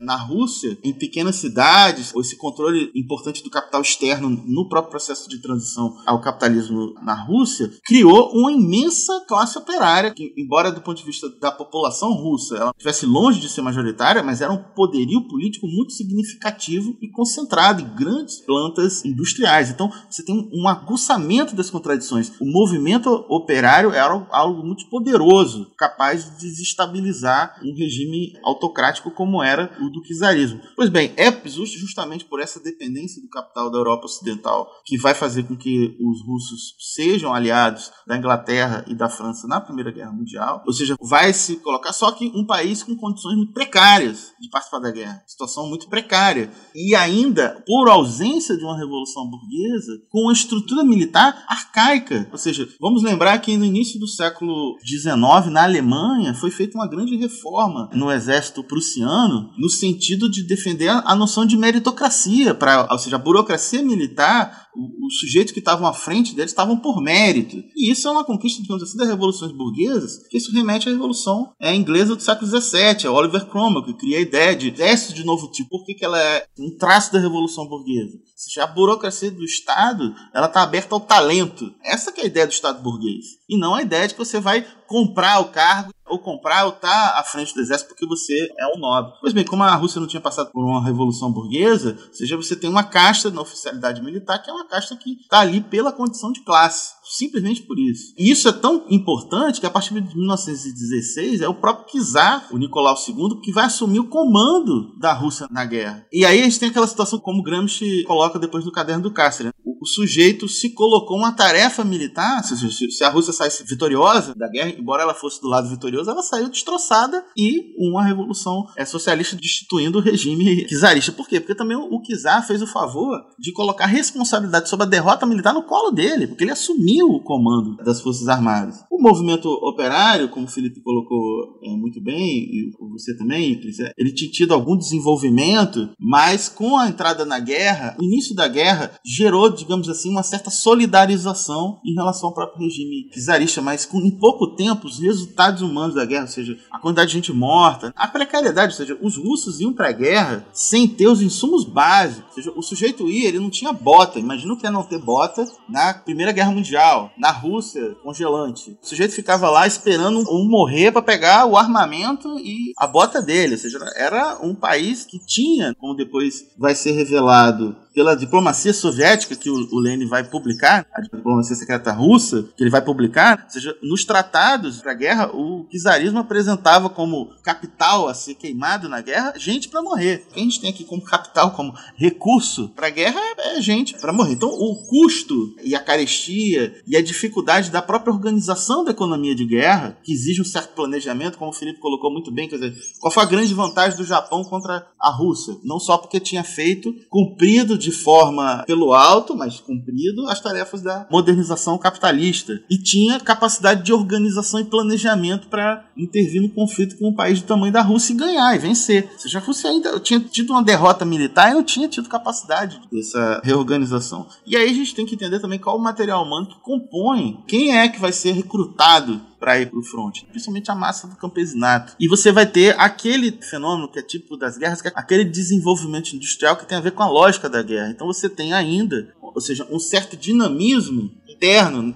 na 0.00 0.16
Rússia, 0.16 0.78
em 0.82 0.92
pequenas 0.92 1.36
cidades, 1.36 2.12
esse 2.14 2.36
controle 2.36 2.90
importante 2.94 3.42
do 3.42 3.50
capital 3.50 3.80
externo 3.80 4.28
no 4.28 4.68
próprio 4.68 4.90
processo 4.90 5.28
de 5.28 5.38
transição 5.38 5.96
ao 6.06 6.20
capitalismo 6.20 6.94
na 7.02 7.14
Rússia, 7.14 7.70
criou 7.84 8.30
uma 8.32 8.52
imensa 8.52 9.24
classe 9.26 9.58
operária, 9.58 10.12
que, 10.12 10.32
embora 10.36 10.72
do 10.72 10.80
ponto 10.80 10.98
de 10.98 11.04
vista 11.04 11.28
da 11.40 11.50
população 11.52 12.12
russa 12.12 12.56
ela 12.56 12.72
estivesse 12.76 13.06
longe 13.06 13.40
de 13.40 13.48
ser 13.48 13.62
majoritária, 13.62 14.22
mas 14.22 14.40
era 14.40 14.52
um 14.52 14.62
poderio 14.62 15.26
político 15.28 15.66
muito 15.66 15.92
significativo 15.92 16.96
e 17.00 17.08
concentrado 17.08 17.82
em 17.82 17.94
grandes 17.94 18.40
plantas 18.40 19.04
industriais. 19.04 19.70
Então, 19.70 19.90
você 20.08 20.24
tem 20.24 20.50
um 20.52 20.68
aguçamento 20.68 21.54
das 21.54 21.70
contradições. 21.70 22.32
O 22.40 22.46
movimento 22.46 23.08
operário 23.28 23.90
era 23.90 24.26
algo 24.30 24.66
muito 24.66 24.88
poderoso, 24.88 25.70
capaz 25.76 26.24
de 26.24 26.48
desestabilizar 26.48 27.60
um 27.62 27.74
regime 27.74 28.32
autocrático 28.42 29.10
como 29.10 29.27
era 29.42 29.70
o 29.80 29.90
do 29.90 30.02
czarismo. 30.02 30.60
Pois 30.74 30.88
bem, 30.88 31.12
é 31.16 31.30
justamente 31.46 32.24
por 32.24 32.40
essa 32.40 32.60
dependência 32.60 33.20
do 33.22 33.28
capital 33.28 33.70
da 33.70 33.78
Europa 33.78 34.06
Ocidental 34.06 34.68
que 34.84 34.96
vai 34.96 35.14
fazer 35.14 35.44
com 35.44 35.56
que 35.56 35.96
os 36.00 36.24
russos 36.26 36.74
sejam 36.94 37.32
aliados 37.32 37.90
da 38.06 38.16
Inglaterra 38.16 38.84
e 38.88 38.94
da 38.94 39.08
França 39.08 39.46
na 39.46 39.60
Primeira 39.60 39.90
Guerra 39.90 40.12
Mundial, 40.12 40.62
ou 40.66 40.72
seja, 40.72 40.96
vai 41.00 41.32
se 41.32 41.56
colocar 41.56 41.92
só 41.92 42.12
que 42.12 42.30
um 42.34 42.46
país 42.46 42.82
com 42.82 42.96
condições 42.96 43.36
muito 43.36 43.52
precárias 43.52 44.32
de 44.40 44.48
participar 44.48 44.80
da 44.80 44.90
guerra, 44.90 45.22
situação 45.26 45.68
muito 45.68 45.88
precária, 45.88 46.50
e 46.74 46.94
ainda 46.94 47.62
por 47.66 47.88
ausência 47.88 48.56
de 48.56 48.64
uma 48.64 48.78
revolução 48.78 49.28
burguesa, 49.28 49.92
com 50.10 50.22
uma 50.22 50.32
estrutura 50.32 50.84
militar 50.84 51.44
arcaica, 51.48 52.28
ou 52.30 52.38
seja, 52.38 52.68
vamos 52.80 53.02
lembrar 53.02 53.38
que 53.38 53.56
no 53.56 53.64
início 53.64 53.98
do 53.98 54.06
século 54.06 54.76
XIX 54.84 55.50
na 55.50 55.64
Alemanha 55.64 56.34
foi 56.34 56.50
feita 56.50 56.76
uma 56.76 56.88
grande 56.88 57.16
reforma 57.16 57.90
no 57.92 58.10
exército 58.10 58.62
prussiano 58.62 59.17
no 59.26 59.68
sentido 59.70 60.30
de 60.30 60.42
defender 60.42 60.88
a 60.88 61.16
noção 61.16 61.46
de 61.46 61.56
meritocracia, 61.56 62.54
para, 62.54 62.86
ou 62.90 62.98
seja, 62.98 63.16
a 63.16 63.18
burocracia 63.18 63.82
militar 63.82 64.68
os 64.78 65.18
sujeitos 65.18 65.52
que 65.52 65.58
estavam 65.58 65.86
à 65.86 65.92
frente 65.92 66.34
deles 66.34 66.50
estavam 66.50 66.76
por 66.76 67.02
mérito. 67.02 67.56
E 67.76 67.90
isso 67.90 68.06
é 68.06 68.10
uma 68.10 68.24
conquista, 68.24 68.62
digamos 68.62 68.82
assim, 68.82 68.96
das 68.96 69.08
revoluções 69.08 69.52
burguesas, 69.52 70.26
que 70.28 70.36
isso 70.36 70.52
remete 70.52 70.88
à 70.88 70.92
revolução 70.92 71.52
é, 71.60 71.74
inglesa 71.74 72.14
do 72.14 72.22
século 72.22 72.48
XVII, 72.48 73.06
a 73.06 73.12
Oliver 73.12 73.46
Cromwell, 73.46 73.84
que 73.84 73.94
cria 73.94 74.18
a 74.18 74.22
ideia 74.22 74.54
de 74.54 74.70
exército 74.70 75.14
de 75.14 75.24
novo 75.24 75.50
tipo. 75.50 75.68
Por 75.68 75.84
que, 75.84 75.94
que 75.94 76.04
ela 76.04 76.20
é 76.20 76.46
um 76.58 76.76
traço 76.76 77.12
da 77.12 77.18
revolução 77.18 77.66
burguesa? 77.66 78.16
Ou 78.16 78.22
seja, 78.36 78.64
a 78.64 78.66
burocracia 78.66 79.30
do 79.30 79.44
Estado 79.44 80.14
ela 80.34 80.46
está 80.46 80.62
aberta 80.62 80.94
ao 80.94 81.00
talento. 81.00 81.72
Essa 81.84 82.12
é 82.16 82.22
a 82.22 82.26
ideia 82.26 82.46
do 82.46 82.52
Estado 82.52 82.82
burguês. 82.82 83.24
E 83.48 83.58
não 83.58 83.74
a 83.74 83.82
ideia 83.82 84.06
de 84.06 84.14
que 84.14 84.24
você 84.24 84.40
vai 84.40 84.66
comprar 84.86 85.40
o 85.40 85.46
cargo 85.46 85.92
ou 86.08 86.18
comprar 86.18 86.64
ou 86.64 86.72
tá 86.72 87.14
à 87.18 87.22
frente 87.22 87.54
do 87.54 87.60
exército 87.60 87.88
porque 87.88 88.06
você 88.06 88.52
é 88.58 88.66
um 88.76 88.78
nobre. 88.78 89.12
Pois 89.20 89.32
bem, 89.32 89.44
como 89.44 89.62
a 89.62 89.74
Rússia 89.74 90.00
não 90.00 90.08
tinha 90.08 90.20
passado 90.20 90.50
por 90.50 90.64
uma 90.64 90.84
revolução 90.84 91.32
burguesa, 91.32 91.96
ou 92.08 92.14
seja, 92.14 92.36
você 92.36 92.56
tem 92.56 92.68
uma 92.68 92.84
casta 92.84 93.30
na 93.30 93.40
oficialidade 93.40 94.02
militar 94.02 94.42
que 94.42 94.50
é 94.50 94.52
uma 94.52 94.66
casta 94.66 94.96
que 94.96 95.20
está 95.20 95.40
ali 95.40 95.60
pela 95.60 95.92
condição 95.92 96.32
de 96.32 96.40
classe. 96.40 96.97
Simplesmente 97.08 97.62
por 97.62 97.78
isso. 97.78 98.12
E 98.18 98.30
isso 98.30 98.48
é 98.48 98.52
tão 98.52 98.84
importante 98.90 99.60
que 99.60 99.66
a 99.66 99.70
partir 99.70 99.94
de 99.94 100.16
1916 100.16 101.40
é 101.40 101.48
o 101.48 101.54
próprio 101.54 102.04
czar, 102.04 102.46
o 102.52 102.58
Nicolau 102.58 102.96
II, 102.96 103.40
que 103.42 103.52
vai 103.52 103.64
assumir 103.64 104.00
o 104.00 104.08
comando 104.08 104.94
da 104.98 105.12
Rússia 105.14 105.48
na 105.50 105.64
guerra. 105.64 106.06
E 106.12 106.24
aí 106.24 106.40
a 106.40 106.44
gente 106.44 106.60
tem 106.60 106.68
aquela 106.68 106.86
situação 106.86 107.18
como 107.18 107.42
Gramsci 107.42 108.04
coloca 108.04 108.38
depois 108.38 108.64
no 108.64 108.72
caderno 108.72 109.02
do 109.02 109.12
Cáceres. 109.12 109.46
Né? 109.46 109.52
O, 109.64 109.86
sujeito 109.86 110.48
se 110.48 110.70
colocou 110.74 111.16
uma 111.16 111.32
tarefa 111.32 111.82
militar, 111.82 112.44
se, 112.44 113.04
a 113.04 113.08
Rússia 113.08 113.32
saísse 113.32 113.64
vitoriosa 113.64 114.34
da 114.34 114.48
guerra, 114.48 114.74
embora 114.78 115.02
ela 115.02 115.14
fosse 115.14 115.40
do 115.40 115.48
lado 115.48 115.68
vitorioso, 115.68 116.10
ela 116.10 116.22
saiu 116.22 116.48
destroçada 116.48 117.24
e 117.36 117.72
uma 117.78 118.04
revolução 118.04 118.66
é, 118.76 118.84
socialista 118.84 119.34
destituindo 119.36 119.98
o 119.98 120.02
regime 120.02 120.66
czarista. 120.66 121.12
Por 121.12 121.26
quê? 121.26 121.40
Porque 121.40 121.54
também 121.54 121.76
o 121.76 122.02
czar 122.02 122.46
fez 122.46 122.60
o 122.60 122.66
favor 122.66 123.18
de 123.38 123.52
colocar 123.52 123.86
responsabilidade 123.86 124.68
sobre 124.68 124.84
a 124.84 124.88
derrota 124.88 125.24
militar 125.24 125.54
no 125.54 125.62
colo 125.62 125.90
dele, 125.90 126.26
porque 126.26 126.44
ele 126.44 126.52
assumiu 126.52 126.97
o 127.02 127.20
comando 127.20 127.76
das 127.84 128.00
Forças 128.00 128.28
Armadas. 128.28 128.84
O 128.90 129.00
movimento 129.00 129.48
operário, 129.48 130.28
como 130.28 130.46
o 130.46 130.50
Felipe 130.50 130.80
colocou 130.80 131.58
é, 131.62 131.70
muito 131.70 132.00
bem, 132.00 132.18
e 132.18 132.72
você 132.90 133.16
também, 133.16 133.60
ele 133.96 134.12
tinha 134.12 134.30
tido 134.30 134.54
algum 134.54 134.76
desenvolvimento, 134.76 135.90
mas 135.98 136.48
com 136.48 136.76
a 136.76 136.88
entrada 136.88 137.24
na 137.24 137.38
guerra, 137.38 137.96
o 137.98 138.04
início 138.04 138.34
da 138.34 138.48
guerra 138.48 138.92
gerou, 139.04 139.48
digamos 139.50 139.88
assim, 139.88 140.10
uma 140.10 140.22
certa 140.22 140.50
solidarização 140.50 141.80
em 141.84 141.94
relação 141.94 142.28
ao 142.28 142.34
próprio 142.34 142.64
regime 142.64 143.08
czarista, 143.10 143.62
mas 143.62 143.84
com, 143.84 143.98
em 144.00 144.10
pouco 144.10 144.54
tempo 144.54 144.86
os 144.86 144.98
resultados 144.98 145.62
humanos 145.62 145.94
da 145.94 146.04
guerra, 146.04 146.22
ou 146.22 146.28
seja, 146.28 146.58
a 146.70 146.78
quantidade 146.78 147.08
de 147.08 147.14
gente 147.14 147.32
morta, 147.32 147.92
a 147.96 148.08
precariedade, 148.08 148.72
ou 148.72 148.76
seja, 148.76 148.98
os 149.00 149.16
russos 149.16 149.60
iam 149.60 149.72
para 149.72 149.88
a 149.88 149.92
guerra 149.92 150.46
sem 150.52 150.86
ter 150.86 151.08
os 151.08 151.22
insumos 151.22 151.64
básicos, 151.64 152.24
ou 152.28 152.34
seja, 152.34 152.52
o 152.56 152.62
sujeito 152.62 153.08
ia, 153.08 153.28
ele 153.28 153.38
não 153.38 153.50
tinha 153.50 153.72
bota, 153.72 154.18
imagina 154.18 154.52
o 154.52 154.56
que 154.56 154.66
é 154.66 154.70
não 154.70 154.82
ter 154.82 154.98
bota 154.98 155.44
na 155.68 155.94
Primeira 155.94 156.32
Guerra 156.32 156.50
Mundial, 156.50 156.87
na 157.16 157.30
Rússia, 157.30 157.96
congelante. 158.02 158.78
O 158.82 158.86
sujeito 158.86 159.14
ficava 159.14 159.50
lá 159.50 159.66
esperando 159.66 160.20
um 160.30 160.48
morrer 160.48 160.92
para 160.92 161.02
pegar 161.02 161.46
o 161.46 161.56
armamento 161.56 162.38
e 162.38 162.72
a 162.78 162.86
bota 162.86 163.20
dele, 163.22 163.54
ou 163.54 163.58
seja, 163.58 163.78
era 163.96 164.38
um 164.42 164.54
país 164.54 165.04
que 165.04 165.18
tinha, 165.18 165.74
como 165.78 165.94
depois 165.94 166.46
vai 166.56 166.74
ser 166.74 166.92
revelado, 166.92 167.76
pela 167.98 168.14
diplomacia 168.14 168.72
soviética 168.72 169.34
que 169.34 169.50
o, 169.50 169.68
o 169.72 169.80
Lenin 169.80 170.06
vai 170.06 170.22
publicar, 170.22 170.86
a 170.94 171.00
diplomacia 171.00 171.56
secreta 171.56 171.90
russa 171.90 172.48
que 172.56 172.62
ele 172.62 172.70
vai 172.70 172.80
publicar, 172.80 173.42
ou 173.42 173.50
seja, 173.50 173.76
nos 173.82 174.04
tratados 174.04 174.80
para 174.80 174.92
a 174.92 174.94
guerra, 174.94 175.34
o 175.34 175.66
czarismo 175.68 176.20
apresentava 176.20 176.88
como 176.88 177.32
capital 177.42 178.06
a 178.06 178.14
ser 178.14 178.36
queimado 178.36 178.88
na 178.88 179.00
guerra 179.00 179.32
gente 179.36 179.68
para 179.68 179.82
morrer. 179.82 180.24
O 180.30 180.34
que 180.34 180.38
a 180.38 180.42
gente 180.44 180.60
tem 180.60 180.70
aqui 180.70 180.84
como 180.84 181.02
capital, 181.02 181.50
como 181.50 181.74
recurso 181.96 182.68
para 182.68 182.86
a 182.86 182.90
guerra 182.90 183.18
é, 183.36 183.58
é 183.58 183.60
gente 183.60 183.94
para 183.98 184.12
morrer. 184.12 184.34
Então, 184.34 184.48
o 184.48 184.76
custo 184.86 185.56
e 185.64 185.74
a 185.74 185.80
carestia 185.80 186.80
e 186.86 186.96
a 186.96 187.02
dificuldade 187.02 187.68
da 187.68 187.82
própria 187.82 188.14
organização 188.14 188.84
da 188.84 188.92
economia 188.92 189.34
de 189.34 189.44
guerra, 189.44 189.98
que 190.04 190.12
exige 190.12 190.40
um 190.40 190.44
certo 190.44 190.72
planejamento, 190.74 191.36
como 191.36 191.50
o 191.50 191.54
Felipe 191.54 191.80
colocou 191.80 192.12
muito 192.12 192.30
bem, 192.30 192.48
quer 192.48 192.60
dizer, 192.60 192.76
qual 193.00 193.10
foi 193.10 193.24
a 193.24 193.26
grande 193.26 193.52
vantagem 193.54 193.98
do 193.98 194.04
Japão 194.04 194.44
contra 194.44 194.86
a 195.00 195.10
Rússia? 195.10 195.56
Não 195.64 195.80
só 195.80 195.98
porque 195.98 196.20
tinha 196.20 196.44
feito, 196.44 196.94
cumprido 197.08 197.76
de 197.76 197.87
de 197.88 197.92
forma 197.92 198.64
pelo 198.66 198.92
alto, 198.92 199.34
mas 199.34 199.60
cumprido, 199.60 200.28
as 200.28 200.40
tarefas 200.40 200.82
da 200.82 201.06
modernização 201.10 201.78
capitalista. 201.78 202.60
E 202.70 202.76
tinha 202.76 203.18
capacidade 203.18 203.82
de 203.82 203.92
organização 203.92 204.60
e 204.60 204.64
planejamento 204.64 205.48
para 205.48 205.84
intervir 205.96 206.42
no 206.42 206.50
conflito 206.50 206.98
com 206.98 207.08
um 207.08 207.14
país 207.14 207.40
do 207.40 207.46
tamanho 207.46 207.72
da 207.72 207.80
Rússia 207.80 208.12
e 208.12 208.16
ganhar 208.16 208.54
e 208.54 208.58
vencer. 208.58 209.08
Seja, 209.16 209.38
a 209.38 209.42
Rússia 209.42 209.70
ainda 209.70 209.98
tinha 210.00 210.20
tido 210.20 210.50
uma 210.50 210.62
derrota 210.62 211.04
militar 211.04 211.50
e 211.50 211.54
não 211.54 211.64
tinha 211.64 211.88
tido 211.88 212.08
capacidade 212.08 212.80
dessa 212.92 213.40
reorganização. 213.42 214.26
E 214.46 214.54
aí 214.56 214.70
a 214.70 214.74
gente 214.74 214.94
tem 214.94 215.06
que 215.06 215.14
entender 215.14 215.40
também 215.40 215.58
qual 215.58 215.76
o 215.76 215.82
material 215.82 216.24
humano 216.24 216.48
que 216.48 216.60
compõe, 216.60 217.42
quem 217.46 217.76
é 217.76 217.88
que 217.88 218.00
vai 218.00 218.12
ser 218.12 218.32
recrutado 218.32 219.20
para 219.38 219.60
ir 219.60 219.66
para 219.66 219.78
o 219.78 219.82
front, 219.82 220.22
principalmente 220.30 220.70
a 220.70 220.74
massa 220.74 221.06
do 221.06 221.16
campesinato. 221.16 221.94
E 221.98 222.08
você 222.08 222.32
vai 222.32 222.46
ter 222.46 222.78
aquele 222.78 223.32
fenômeno 223.42 223.88
que 223.88 223.98
é 223.98 224.02
tipo 224.02 224.36
das 224.36 224.58
guerras, 224.58 224.82
que 224.82 224.88
é 224.88 224.92
aquele 224.94 225.24
desenvolvimento 225.24 226.12
industrial 226.14 226.56
que 226.56 226.66
tem 226.66 226.76
a 226.76 226.80
ver 226.80 226.92
com 226.92 227.02
a 227.02 227.08
lógica 227.08 227.48
da 227.48 227.62
guerra. 227.62 227.90
Então 227.90 228.06
você 228.06 228.28
tem 228.28 228.52
ainda, 228.52 229.14
ou 229.20 229.40
seja, 229.40 229.66
um 229.70 229.78
certo 229.78 230.16
dinamismo 230.16 231.10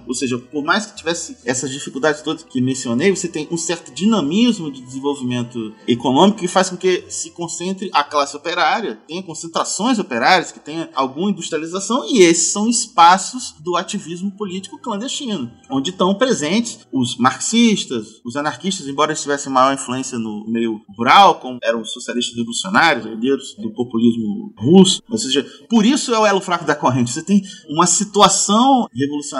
ou 0.07 0.13
seja, 0.13 0.37
por 0.37 0.63
mais 0.63 0.85
que 0.85 0.95
tivesse 0.95 1.37
essas 1.45 1.69
dificuldades 1.69 2.21
todas 2.21 2.43
que 2.43 2.61
mencionei, 2.61 3.13
você 3.13 3.27
tem 3.27 3.47
um 3.51 3.57
certo 3.57 3.93
dinamismo 3.93 4.71
de 4.71 4.81
desenvolvimento 4.81 5.73
econômico 5.87 6.39
que 6.39 6.47
faz 6.47 6.69
com 6.69 6.77
que 6.77 7.03
se 7.09 7.31
concentre 7.31 7.89
a 7.93 8.03
classe 8.03 8.35
operária, 8.37 8.99
tenha 9.07 9.21
concentrações 9.21 9.99
operárias, 9.99 10.51
que 10.51 10.59
tenha 10.59 10.89
alguma 10.95 11.29
industrialização, 11.29 12.05
e 12.05 12.21
esses 12.21 12.51
são 12.51 12.69
espaços 12.69 13.53
do 13.59 13.75
ativismo 13.75 14.31
político 14.31 14.77
clandestino, 14.77 15.51
onde 15.69 15.89
estão 15.89 16.15
presentes 16.15 16.79
os 16.91 17.17
marxistas, 17.17 18.21
os 18.23 18.35
anarquistas, 18.35 18.87
embora 18.87 19.11
eles 19.11 19.21
tivessem 19.21 19.51
maior 19.51 19.73
influência 19.73 20.17
no 20.17 20.45
meio 20.47 20.81
rural, 20.97 21.39
como 21.39 21.59
eram 21.63 21.81
os 21.81 21.91
socialistas 21.91 22.35
revolucionários, 22.35 23.05
herdeiros 23.05 23.55
do 23.57 23.71
populismo 23.73 24.53
russo, 24.57 25.01
ou 25.09 25.17
seja, 25.17 25.45
por 25.69 25.85
isso 25.85 26.13
é 26.13 26.19
o 26.19 26.25
elo 26.25 26.41
fraco 26.41 26.65
da 26.65 26.75
corrente. 26.75 27.11
Você 27.11 27.23
tem 27.23 27.41
uma 27.69 27.85
situação 27.85 28.87
revolucionária 28.93 29.32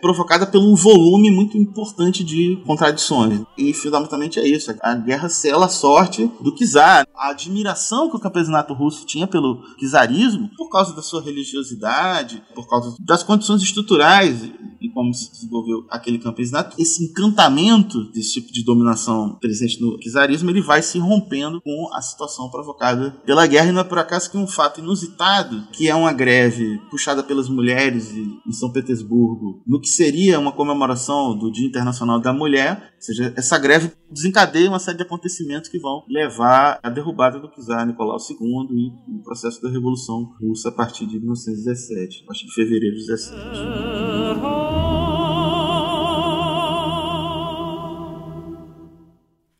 provocada 0.00 0.46
por 0.46 0.60
um 0.60 0.74
volume 0.74 1.30
muito 1.30 1.56
importante 1.56 2.22
de 2.24 2.60
contradições. 2.66 3.40
E 3.56 3.72
fundamentalmente 3.72 4.38
é 4.38 4.46
isso. 4.46 4.74
A 4.82 4.94
guerra 4.94 5.28
sela 5.28 5.66
a 5.66 5.68
sorte 5.68 6.30
do 6.40 6.54
czar. 6.54 7.06
A 7.14 7.30
admiração 7.30 8.10
que 8.10 8.16
o 8.16 8.20
campesinato 8.20 8.74
russo 8.74 9.06
tinha 9.06 9.26
pelo 9.26 9.62
czarismo, 9.78 10.50
por 10.56 10.68
causa 10.70 10.94
da 10.94 11.02
sua 11.02 11.22
religiosidade, 11.22 12.42
por 12.54 12.68
causa 12.68 12.94
das 13.00 13.22
condições 13.22 13.62
estruturais 13.62 14.42
e 14.82 14.88
como 14.90 15.14
se 15.14 15.30
desenvolveu 15.30 15.86
aquele 15.88 16.18
campesinato, 16.18 16.74
esse 16.78 17.04
encantamento 17.04 18.04
desse 18.10 18.32
tipo 18.32 18.52
de 18.52 18.64
dominação 18.64 19.38
presente 19.40 19.80
no 19.80 19.98
czarismo, 19.98 20.50
ele 20.50 20.60
vai 20.60 20.82
se 20.82 20.98
rompendo 20.98 21.60
com 21.60 21.88
a 21.92 22.02
situação 22.02 22.50
provocada 22.50 23.12
pela 23.24 23.46
guerra. 23.46 23.68
E 23.68 23.72
não 23.72 23.80
é 23.80 23.84
por 23.84 23.98
acaso 23.98 24.30
que 24.30 24.36
um 24.36 24.46
fato 24.46 24.80
inusitado, 24.80 25.68
que 25.72 25.88
é 25.88 25.94
uma 25.94 26.12
greve 26.12 26.78
puxada 26.90 27.22
pelas 27.22 27.48
mulheres 27.48 28.12
em 28.12 28.52
São 28.52 28.72
Petersburgo, 28.72 29.31
no 29.66 29.80
que 29.80 29.88
seria 29.88 30.38
uma 30.38 30.52
comemoração 30.52 31.36
do 31.36 31.50
Dia 31.50 31.66
Internacional 31.66 32.20
da 32.20 32.32
Mulher, 32.32 32.92
ou 32.96 33.02
seja, 33.02 33.32
essa 33.36 33.58
greve 33.58 33.92
desencadeia 34.10 34.68
uma 34.68 34.78
série 34.78 34.98
de 34.98 35.02
acontecimentos 35.02 35.68
que 35.68 35.78
vão 35.78 36.04
levar 36.08 36.78
à 36.82 36.90
derrubada 36.90 37.38
do 37.38 37.48
czar 37.48 37.86
Nicolau 37.86 38.18
II 38.18 38.36
e 38.70 39.18
o 39.18 39.22
processo 39.22 39.60
da 39.62 39.70
Revolução 39.70 40.34
Russa 40.40 40.68
a 40.68 40.72
partir 40.72 41.06
de 41.06 41.18
1917, 41.18 42.22
a 42.24 42.26
partir 42.26 42.46
de 42.46 42.54
fevereiro 42.54 42.96
de 42.96 43.06
17. 43.06 43.36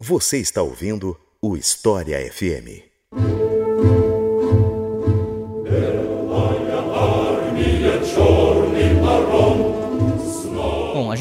Você 0.00 0.38
está 0.38 0.62
ouvindo 0.62 1.16
o 1.40 1.56
História 1.56 2.18
FM. 2.32 2.91